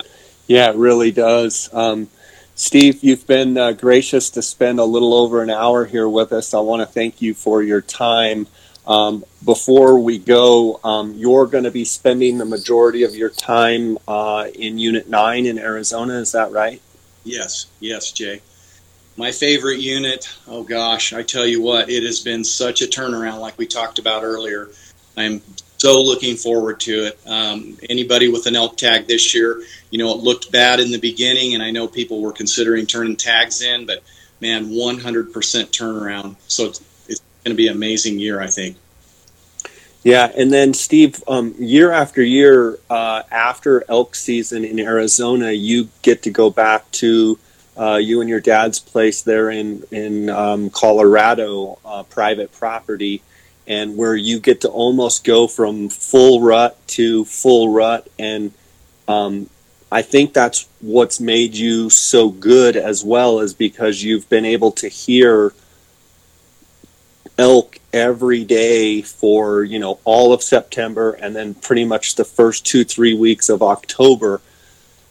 Yeah, 0.47 0.71
it 0.71 0.75
really 0.75 1.11
does. 1.11 1.69
Um, 1.73 2.09
Steve, 2.55 3.03
you've 3.03 3.25
been 3.25 3.57
uh, 3.57 3.71
gracious 3.71 4.29
to 4.31 4.41
spend 4.41 4.79
a 4.79 4.83
little 4.83 5.13
over 5.13 5.41
an 5.41 5.49
hour 5.49 5.85
here 5.85 6.09
with 6.09 6.31
us. 6.33 6.53
I 6.53 6.59
want 6.59 6.81
to 6.81 6.85
thank 6.85 7.21
you 7.21 7.33
for 7.33 7.63
your 7.63 7.81
time. 7.81 8.47
Um, 8.85 9.23
before 9.45 9.99
we 9.99 10.17
go, 10.17 10.79
um, 10.83 11.13
you're 11.13 11.45
going 11.45 11.63
to 11.63 11.71
be 11.71 11.85
spending 11.85 12.37
the 12.37 12.45
majority 12.45 13.03
of 13.03 13.15
your 13.15 13.29
time 13.29 13.97
uh, 14.07 14.47
in 14.53 14.77
Unit 14.77 15.07
9 15.07 15.45
in 15.45 15.57
Arizona. 15.57 16.15
Is 16.15 16.33
that 16.33 16.51
right? 16.51 16.81
Yes, 17.23 17.67
yes, 17.79 18.11
Jay. 18.11 18.41
my 19.17 19.31
favorite 19.31 19.79
unit, 19.79 20.27
oh 20.47 20.63
gosh, 20.63 21.13
I 21.13 21.21
tell 21.21 21.45
you 21.45 21.61
what, 21.61 21.89
it 21.89 22.03
has 22.03 22.21
been 22.21 22.43
such 22.43 22.81
a 22.81 22.85
turnaround, 22.85 23.39
like 23.39 23.57
we 23.57 23.67
talked 23.67 23.99
about 23.99 24.23
earlier. 24.23 24.69
I'm 25.15 25.41
so 25.77 26.01
looking 26.01 26.35
forward 26.35 26.79
to 26.81 27.07
it. 27.07 27.19
Um, 27.25 27.77
anybody 27.89 28.29
with 28.29 28.45
an 28.45 28.55
elk 28.55 28.77
tag 28.77 29.07
this 29.07 29.33
year, 29.33 29.61
you 29.89 29.97
know, 29.97 30.11
it 30.11 30.17
looked 30.17 30.51
bad 30.51 30.79
in 30.79 30.91
the 30.91 30.99
beginning, 30.99 31.53
and 31.53 31.61
I 31.61 31.71
know 31.71 31.87
people 31.87 32.21
were 32.21 32.31
considering 32.31 32.85
turning 32.85 33.15
tags 33.15 33.61
in, 33.61 33.85
but 33.85 34.03
man, 34.39 34.69
100% 34.69 35.31
turnaround. 35.31 36.35
So 36.47 36.65
it's, 36.65 36.81
it's 37.07 37.21
going 37.43 37.55
to 37.55 37.57
be 37.57 37.67
an 37.67 37.75
amazing 37.75 38.19
year, 38.19 38.41
I 38.41 38.47
think. 38.47 38.77
Yeah, 40.03 40.31
and 40.35 40.51
then 40.51 40.73
Steve, 40.73 41.23
um, 41.27 41.53
year 41.59 41.91
after 41.91 42.23
year, 42.23 42.79
uh, 42.89 43.21
after 43.29 43.83
elk 43.87 44.15
season 44.15 44.65
in 44.65 44.79
Arizona, 44.79 45.51
you 45.51 45.89
get 46.01 46.23
to 46.23 46.31
go 46.31 46.49
back 46.49 46.89
to 46.93 47.37
uh, 47.77 47.97
you 47.97 48.19
and 48.19 48.29
your 48.29 48.39
dad's 48.39 48.79
place 48.79 49.21
there 49.21 49.51
in 49.51 49.83
in 49.91 50.29
um, 50.29 50.71
Colorado, 50.71 51.77
uh, 51.85 52.01
private 52.03 52.51
property, 52.51 53.21
and 53.67 53.95
where 53.95 54.15
you 54.15 54.39
get 54.39 54.61
to 54.61 54.69
almost 54.69 55.23
go 55.23 55.47
from 55.47 55.89
full 55.89 56.41
rut 56.41 56.75
to 56.87 57.23
full 57.25 57.69
rut, 57.69 58.07
and 58.17 58.51
um, 59.07 59.49
I 59.91 60.01
think 60.01 60.33
that's 60.33 60.67
what's 60.79 61.19
made 61.19 61.55
you 61.55 61.91
so 61.91 62.29
good 62.29 62.75
as 62.75 63.03
well, 63.05 63.39
is 63.39 63.53
because 63.53 64.01
you've 64.03 64.27
been 64.29 64.45
able 64.45 64.71
to 64.73 64.87
hear 64.87 65.53
elk 67.37 67.79
every 67.93 68.43
day 68.43 69.01
for 69.01 69.63
you 69.63 69.79
know 69.79 69.99
all 70.03 70.33
of 70.33 70.43
September 70.43 71.11
and 71.11 71.35
then 71.35 71.53
pretty 71.53 71.85
much 71.85 72.15
the 72.15 72.23
first 72.23 72.65
two 72.65 72.83
three 72.83 73.13
weeks 73.13 73.49
of 73.49 73.61
October. 73.61 74.41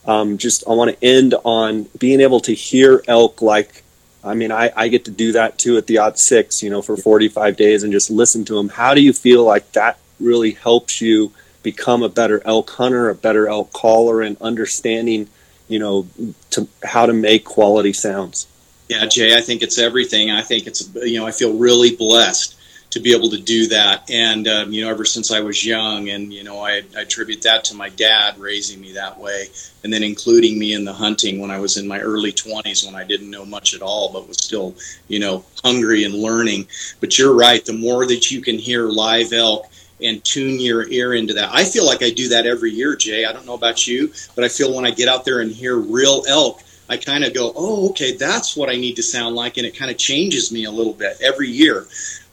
Um, 0.07 0.39
just 0.39 0.65
I 0.67 0.73
want 0.73 0.91
to 0.91 1.05
end 1.05 1.35
on 1.45 1.89
being 1.99 2.21
able 2.21 2.41
to 2.41 2.55
hear 2.55 3.03
elk 3.07 3.43
like 3.43 3.83
I 4.25 4.35
mean 4.35 4.51
I, 4.51 4.71
I 4.75 4.89
get 4.89 5.05
to 5.07 5.11
do 5.11 5.33
that 5.33 5.59
too 5.59 5.77
at 5.77 5.87
the 5.87 5.99
odd 5.99 6.19
six 6.19 6.63
you 6.63 6.71
know 6.71 6.83
for 6.83 6.97
45 6.97 7.57
days 7.57 7.83
and 7.83 7.93
just 7.93 8.11
listen 8.11 8.45
to 8.47 8.55
them. 8.55 8.71
How 8.71 8.95
do 8.95 9.03
you 9.03 9.13
feel 9.13 9.45
like 9.45 9.73
that 9.73 9.99
really 10.19 10.53
helps 10.53 11.01
you 11.01 11.33
become 11.63 12.03
a 12.03 12.09
better 12.09 12.41
elk 12.47 12.71
hunter, 12.71 13.11
a 13.11 13.15
better 13.15 13.49
elk 13.49 13.73
caller, 13.73 14.23
and 14.23 14.37
understanding 14.41 15.29
you 15.69 15.79
know 15.79 16.07
to 16.51 16.69
how 16.85 17.07
to 17.07 17.13
make 17.13 17.45
quality 17.45 17.93
sounds? 17.93 18.47
Yeah, 18.91 19.07
Jay, 19.07 19.39
I 19.39 19.41
think 19.41 19.63
it's 19.63 19.79
everything. 19.79 20.33
I 20.33 20.43
think 20.43 20.67
it's 20.67 20.93
you 20.97 21.21
know 21.21 21.25
I 21.27 21.31
feel 21.31 21.57
really 21.57 21.95
blessed 21.95 22.57
to 22.91 22.99
be 22.99 23.15
able 23.15 23.31
to 23.31 23.39
do 23.39 23.69
that. 23.69 24.11
And 24.11 24.49
um, 24.49 24.73
you 24.73 24.83
know, 24.83 24.91
ever 24.91 25.05
since 25.05 25.31
I 25.31 25.39
was 25.39 25.65
young, 25.65 26.09
and 26.09 26.33
you 26.33 26.43
know, 26.43 26.59
I, 26.59 26.83
I, 26.97 27.03
attribute 27.03 27.43
that 27.43 27.63
to 27.67 27.77
my 27.77 27.89
dad 27.91 28.37
raising 28.37 28.81
me 28.81 28.95
that 28.95 29.17
way, 29.17 29.47
and 29.85 29.93
then 29.93 30.03
including 30.03 30.59
me 30.59 30.75
in 30.75 30.85
the 30.85 30.93
hunting 30.93 31.39
when 31.39 31.53
I 31.53 31.61
was 31.61 31.77
in 31.77 31.87
my 31.87 32.01
early 32.01 32.33
20s, 32.33 32.85
when 32.85 32.97
I 32.97 33.05
didn't 33.05 33.31
know 33.31 33.45
much 33.45 33.75
at 33.75 33.81
all, 33.81 34.13
but 34.13 34.27
was 34.27 34.39
still, 34.39 34.75
you 35.07 35.21
know, 35.21 35.45
hungry 35.63 36.03
and 36.03 36.15
learning. 36.17 36.67
But 36.99 37.17
you're 37.17 37.33
right. 37.33 37.65
The 37.65 37.73
more 37.75 38.07
that 38.09 38.33
you 38.33 38.43
can 38.43 38.59
hear 38.59 38.87
live 38.89 39.33
elk 39.33 39.71
and 40.03 40.25
tune 40.25 40.59
your 40.59 40.89
ear 40.89 41.15
into 41.15 41.35
that, 41.35 41.51
I 41.53 41.63
feel 41.63 41.87
like 41.87 42.03
I 42.03 42.11
do 42.11 42.31
that 42.31 42.45
every 42.45 42.73
year, 42.73 42.97
Jay. 42.97 43.25
I 43.25 43.33
don't 43.33 43.47
know 43.47 43.55
about 43.55 43.87
you, 43.87 44.13
but 44.35 44.43
I 44.43 44.49
feel 44.49 44.75
when 44.75 44.85
I 44.85 44.91
get 44.91 45.09
out 45.09 45.25
there 45.25 45.39
and 45.39 45.53
hear 45.53 45.77
real 45.77 46.25
elk. 46.27 46.61
I 46.91 46.97
kind 46.97 47.23
of 47.23 47.33
go, 47.33 47.53
oh, 47.55 47.91
okay, 47.91 48.17
that's 48.17 48.57
what 48.57 48.69
I 48.69 48.75
need 48.75 48.97
to 48.97 49.03
sound 49.03 49.37
like, 49.37 49.57
and 49.57 49.67
it 49.67 49.77
kind 49.77 49.93
of 49.93 49.97
changes 49.97 50.51
me 50.51 50.65
a 50.65 50.71
little 50.73 50.93
bit 50.93 51.19
every 51.23 51.49
year. 51.49 51.87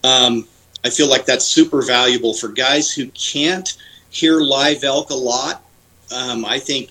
Um, 0.03 0.47
I 0.83 0.89
feel 0.89 1.07
like 1.07 1.25
that's 1.25 1.45
super 1.45 1.83
valuable 1.83 2.33
for 2.33 2.47
guys 2.49 2.91
who 2.91 3.07
can't 3.09 3.77
hear 4.09 4.39
live 4.39 4.83
elk 4.83 5.11
a 5.11 5.15
lot. 5.15 5.63
Um, 6.11 6.43
I 6.43 6.57
think 6.57 6.89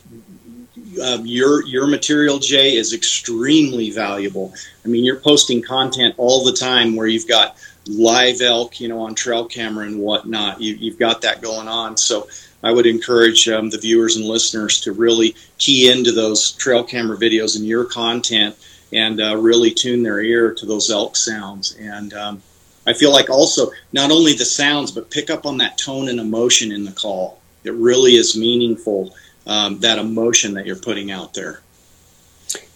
um, 1.03 1.27
your 1.27 1.67
your 1.67 1.87
material, 1.89 2.39
Jay, 2.39 2.77
is 2.77 2.93
extremely 2.93 3.91
valuable. 3.91 4.55
I 4.85 4.89
mean, 4.89 5.05
you're 5.05 5.21
posting 5.21 5.61
content 5.61 6.15
all 6.19 6.45
the 6.45 6.53
time 6.53 6.95
where 6.95 7.09
you've 7.09 7.27
got 7.27 7.57
live 7.89 8.41
elk, 8.41 8.81
you 8.81 8.89
know, 8.89 9.01
on 9.01 9.15
trail 9.15 9.45
camera 9.45 9.87
and 9.87 9.99
whatnot. 9.99 10.61
You, 10.61 10.91
have 10.91 10.99
got 10.99 11.23
that 11.23 11.43
going 11.43 11.69
on. 11.69 11.97
So 11.97 12.29
I 12.67 12.73
would 12.73 12.87
encourage 12.87 13.49
um, 13.49 13.71
the 13.71 13.79
viewers 13.79 14.17
and 14.17 14.25
listeners 14.25 14.81
to 14.81 14.93
really 14.93 15.37
key 15.57 15.89
into 15.89 16.11
those 16.11 16.51
trail 16.51 16.83
camera 16.83 17.17
videos 17.17 17.57
and 17.57 17.65
your 17.65 17.85
content 17.85 18.57
and 18.93 19.21
uh, 19.21 19.37
really 19.37 19.71
tune 19.71 20.03
their 20.03 20.21
ear 20.21 20.53
to 20.53 20.67
those 20.67 20.91
elk 20.91 21.15
sounds. 21.15 21.77
And 21.79 22.13
um, 22.15 22.43
I 22.85 22.93
feel 22.93 23.13
like 23.13 23.31
also 23.31 23.71
not 23.93 24.11
only 24.11 24.33
the 24.33 24.45
sounds, 24.45 24.91
but 24.91 25.13
pick 25.13 25.31
up 25.31 25.47
on 25.47 25.59
that 25.59 25.79
tone 25.79 26.09
and 26.09 26.19
emotion 26.19 26.73
in 26.73 26.85
the 26.85 26.91
call. 26.91 27.41
It 27.63 27.75
really 27.75 28.17
is 28.17 28.37
meaningful, 28.37 29.15
um, 29.47 29.79
that 29.81 30.01
emotion 30.01 30.55
that 30.55 30.67
you're 30.67 30.75
putting 30.75 31.13
out 31.13 31.35
there. 31.35 31.61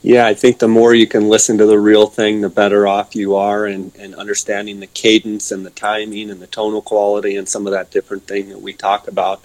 Yeah, 0.03 0.25
I 0.25 0.35
think 0.35 0.59
the 0.59 0.69
more 0.69 0.95
you 0.95 1.09
can 1.09 1.29
listen 1.29 1.59
to 1.59 1.67
the 1.67 1.81
real 1.81 2.07
thing, 2.07 2.41
the 2.41 2.49
better 2.49 2.87
off 2.87 3.17
you 3.17 3.35
are 3.35 3.67
and, 3.67 3.93
and 3.97 4.15
understanding 4.15 4.79
the 4.79 4.87
cadence 4.87 5.51
and 5.51 5.67
the 5.67 5.71
timing 5.71 6.31
and 6.31 6.41
the 6.41 6.47
tonal 6.47 6.81
quality 6.81 7.35
and 7.37 7.49
some 7.49 7.67
of 7.67 7.73
that 7.73 7.91
different 7.91 8.29
thing 8.29 8.51
that 8.51 8.63
we 8.63 8.73
talk 8.73 9.09
about. 9.09 9.43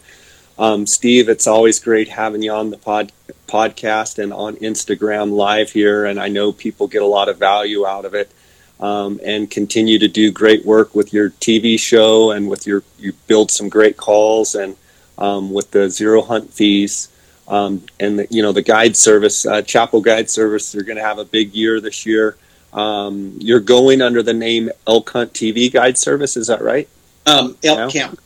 Um, 0.58 0.88
Steve, 0.88 1.28
it's 1.28 1.48
always 1.48 1.80
great 1.80 2.08
having 2.08 2.42
you 2.42 2.52
on 2.52 2.70
the 2.70 2.78
pod, 2.78 3.12
podcast 3.48 4.22
and 4.22 4.32
on 4.32 4.56
Instagram 4.58 5.32
live 5.32 5.72
here, 5.72 6.06
and 6.06 6.20
I 6.20 6.30
know 6.30 6.52
people 6.52 6.88
get 6.88 7.02
a 7.02 7.08
lot 7.08 7.28
of 7.28 7.38
value 7.38 7.86
out 7.86 8.06
of 8.06 8.14
it 8.14 8.32
um, 8.80 9.20
and 9.24 9.50
continue 9.50 10.00
to 10.00 10.08
do 10.08 10.32
great 10.32 10.66
work 10.66 10.96
with 10.96 11.14
your 11.14 11.30
TV 11.30 11.80
show 11.80 12.32
and 12.32 12.50
with 12.50 12.68
your 12.68 12.84
you 13.00 13.14
build 13.28 13.52
some 13.52 13.70
great 13.70 13.98
calls 13.98 14.56
and 14.56 14.76
um, 15.18 15.52
with 15.52 15.72
the 15.72 15.90
zero 15.90 16.22
hunt 16.22 16.54
fees 16.54 17.10
um, 17.48 17.84
and 18.00 18.20
the, 18.20 18.28
you 18.30 18.42
know 18.42 18.52
the 18.52 18.62
guide 18.62 18.98
service 18.98 19.46
uh, 19.46 19.62
Chappell 19.62 20.02
Guide 20.02 20.30
Service. 20.30 20.72
They're 20.72 20.84
going 20.84 20.98
to 20.98 21.04
have 21.04 21.20
a 21.20 21.26
big 21.26 21.54
year 21.54 21.80
this 21.80 22.06
year. 22.06 22.38
Um, 22.74 23.38
you're 23.40 23.62
going 23.62 24.02
under 24.02 24.22
the 24.22 24.34
name 24.34 24.70
Elk 24.86 25.10
Hunt 25.12 25.34
TV 25.34 25.72
Guide 25.72 25.98
Service, 25.98 26.36
is 26.36 26.48
that 26.48 26.62
right? 26.62 26.90
Um, 27.26 27.58
Elk 27.64 27.78
no? 27.78 27.90
Camp, 27.90 28.20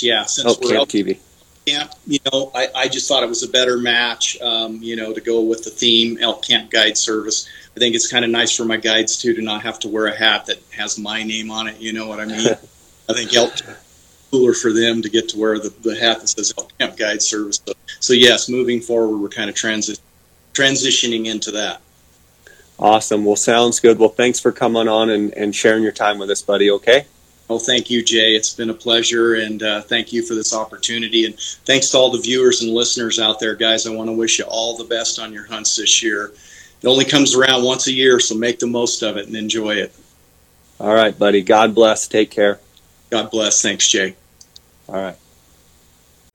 yeah. 0.00 0.24
Since 0.24 0.46
Elk 0.46 0.62
Camp 0.62 0.74
Elk 0.74 0.88
TV. 0.88 1.18
Camp, 1.66 1.92
you 2.06 2.18
know, 2.30 2.50
I, 2.54 2.68
I, 2.74 2.88
just 2.88 3.08
thought 3.08 3.22
it 3.22 3.28
was 3.28 3.42
a 3.42 3.48
better 3.48 3.78
match, 3.78 4.40
um, 4.40 4.82
you 4.82 4.96
know, 4.96 5.12
to 5.12 5.20
go 5.20 5.42
with 5.42 5.64
the 5.64 5.70
theme 5.70 6.18
Elk 6.20 6.42
Camp 6.42 6.70
Guide 6.70 6.98
Service. 6.98 7.48
I 7.76 7.78
think 7.78 7.94
it's 7.94 8.10
kind 8.10 8.24
of 8.24 8.30
nice 8.30 8.56
for 8.56 8.64
my 8.64 8.76
guides 8.76 9.16
too 9.16 9.34
to 9.34 9.42
not 9.42 9.62
have 9.62 9.78
to 9.80 9.88
wear 9.88 10.06
a 10.06 10.16
hat 10.16 10.46
that 10.46 10.58
has 10.76 10.98
my 10.98 11.22
name 11.22 11.50
on 11.50 11.68
it. 11.68 11.78
You 11.78 11.92
know 11.92 12.08
what 12.08 12.20
I 12.20 12.24
mean? 12.24 12.46
I 13.08 13.12
think 13.12 13.34
elk 13.34 13.52
cooler 14.30 14.54
for 14.54 14.72
them 14.72 15.02
to 15.02 15.08
get 15.08 15.28
to 15.30 15.38
wear 15.38 15.58
the, 15.58 15.72
the 15.82 15.94
hat 15.94 16.20
that 16.20 16.28
says 16.28 16.52
Elk 16.56 16.76
Camp 16.78 16.96
Guide 16.96 17.22
Service. 17.22 17.60
So, 17.64 17.72
so 18.00 18.12
yes, 18.12 18.48
moving 18.48 18.80
forward, 18.80 19.18
we're 19.18 19.28
kind 19.28 19.48
of 19.48 19.54
transi- 19.54 20.00
transitioning 20.54 21.26
into 21.26 21.52
that. 21.52 21.80
Awesome. 22.78 23.24
Well, 23.24 23.36
sounds 23.36 23.78
good. 23.78 23.98
Well, 23.98 24.08
thanks 24.08 24.40
for 24.40 24.50
coming 24.50 24.88
on 24.88 25.10
and, 25.10 25.32
and 25.34 25.54
sharing 25.54 25.82
your 25.82 25.92
time 25.92 26.18
with 26.18 26.30
us, 26.30 26.42
buddy. 26.42 26.70
Okay. 26.70 27.06
Well, 27.48 27.58
thank 27.58 27.90
you, 27.90 28.02
Jay. 28.02 28.34
It's 28.34 28.54
been 28.54 28.70
a 28.70 28.74
pleasure, 28.74 29.34
and 29.34 29.62
uh, 29.62 29.82
thank 29.82 30.12
you 30.12 30.22
for 30.22 30.34
this 30.34 30.54
opportunity. 30.54 31.26
And 31.26 31.38
thanks 31.66 31.90
to 31.90 31.98
all 31.98 32.10
the 32.10 32.20
viewers 32.20 32.62
and 32.62 32.72
listeners 32.72 33.18
out 33.18 33.40
there, 33.40 33.54
guys. 33.54 33.86
I 33.86 33.94
want 33.94 34.08
to 34.08 34.16
wish 34.16 34.38
you 34.38 34.46
all 34.46 34.76
the 34.76 34.84
best 34.84 35.18
on 35.18 35.32
your 35.32 35.46
hunts 35.46 35.76
this 35.76 36.02
year 36.02 36.32
it 36.82 36.88
only 36.88 37.04
comes 37.04 37.36
around 37.36 37.62
once 37.62 37.86
a 37.86 37.92
year, 37.92 38.18
so 38.18 38.34
make 38.34 38.58
the 38.58 38.66
most 38.66 39.02
of 39.02 39.16
it 39.16 39.28
and 39.28 39.36
enjoy 39.36 39.76
it. 39.76 39.94
All 40.80 40.92
right, 40.92 41.16
buddy. 41.16 41.40
God 41.40 41.76
bless. 41.76 42.08
Take 42.08 42.30
care. 42.32 42.58
God 43.08 43.30
bless. 43.30 43.62
Thanks, 43.62 43.86
Jay. 43.86 44.16
All 44.88 44.96
right. 44.96 45.16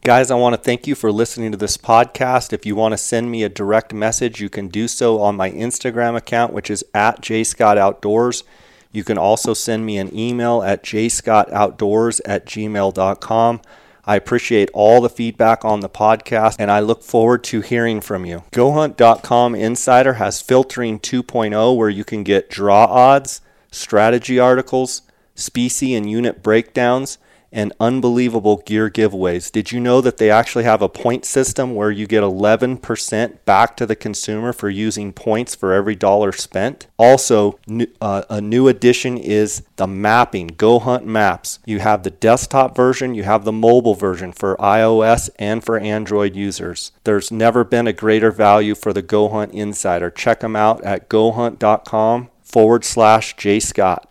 Guys, 0.05 0.31
I 0.31 0.35
want 0.35 0.53
to 0.53 0.61
thank 0.61 0.87
you 0.87 0.95
for 0.95 1.11
listening 1.11 1.51
to 1.51 1.57
this 1.57 1.75
podcast. 1.75 2.53
If 2.53 2.65
you 2.65 2.77
want 2.77 2.93
to 2.93 2.97
send 2.97 3.29
me 3.29 3.43
a 3.43 3.49
direct 3.49 3.93
message, 3.93 4.39
you 4.39 4.47
can 4.47 4.69
do 4.69 4.87
so 4.87 5.19
on 5.19 5.35
my 5.35 5.51
Instagram 5.51 6.15
account, 6.15 6.53
which 6.53 6.69
is 6.69 6.85
at 6.93 7.19
jscottoutdoors. 7.21 8.43
You 8.91 9.03
can 9.03 9.17
also 9.17 9.53
send 9.53 9.85
me 9.85 9.97
an 9.97 10.15
email 10.17 10.61
at 10.63 10.83
jscottoutdoors 10.83 12.21
at 12.25 12.45
gmail.com. 12.45 13.61
I 14.05 14.15
appreciate 14.15 14.69
all 14.73 15.01
the 15.01 15.09
feedback 15.09 15.65
on 15.65 15.81
the 15.81 15.89
podcast 15.89 16.55
and 16.59 16.71
I 16.71 16.79
look 16.79 17.03
forward 17.03 17.43
to 17.45 17.59
hearing 17.59 17.99
from 17.99 18.25
you. 18.25 18.43
GoHunt.com 18.53 19.53
Insider 19.53 20.13
has 20.13 20.41
filtering 20.41 20.99
2.0 20.99 21.75
where 21.75 21.89
you 21.89 22.05
can 22.05 22.23
get 22.23 22.49
draw 22.49 22.85
odds, 22.85 23.41
strategy 23.69 24.39
articles, 24.39 25.01
species 25.35 25.97
and 25.97 26.09
unit 26.09 26.41
breakdowns, 26.41 27.17
and 27.51 27.73
unbelievable 27.79 28.57
gear 28.65 28.89
giveaways. 28.89 29.51
Did 29.51 29.71
you 29.71 29.79
know 29.79 30.01
that 30.01 30.17
they 30.17 30.29
actually 30.29 30.63
have 30.63 30.81
a 30.81 30.89
point 30.89 31.25
system 31.25 31.75
where 31.75 31.91
you 31.91 32.07
get 32.07 32.23
11% 32.23 33.37
back 33.45 33.77
to 33.77 33.85
the 33.85 33.95
consumer 33.95 34.53
for 34.53 34.69
using 34.69 35.13
points 35.13 35.55
for 35.55 35.73
every 35.73 35.95
dollar 35.95 36.31
spent? 36.31 36.87
Also, 36.97 37.59
uh, 38.01 38.23
a 38.29 38.41
new 38.41 38.67
addition 38.67 39.17
is 39.17 39.63
the 39.77 39.87
mapping, 39.87 40.47
Go 40.47 40.79
Hunt 40.79 41.05
Maps. 41.05 41.59
You 41.65 41.79
have 41.79 42.03
the 42.03 42.11
desktop 42.11 42.75
version, 42.75 43.15
you 43.15 43.23
have 43.23 43.45
the 43.45 43.51
mobile 43.51 43.95
version 43.95 44.31
for 44.31 44.55
iOS 44.57 45.29
and 45.37 45.63
for 45.63 45.77
Android 45.77 46.35
users. 46.35 46.91
There's 47.03 47.31
never 47.31 47.63
been 47.63 47.87
a 47.87 47.93
greater 47.93 48.31
value 48.31 48.75
for 48.75 48.93
the 48.93 49.01
Go 49.01 49.29
Hunt 49.29 49.53
Insider. 49.53 50.09
Check 50.09 50.41
them 50.41 50.55
out 50.55 50.83
at 50.83 51.09
gohunt.com 51.09 52.29
forward 52.47 52.85
slash 52.85 53.35
jscott. 53.35 54.05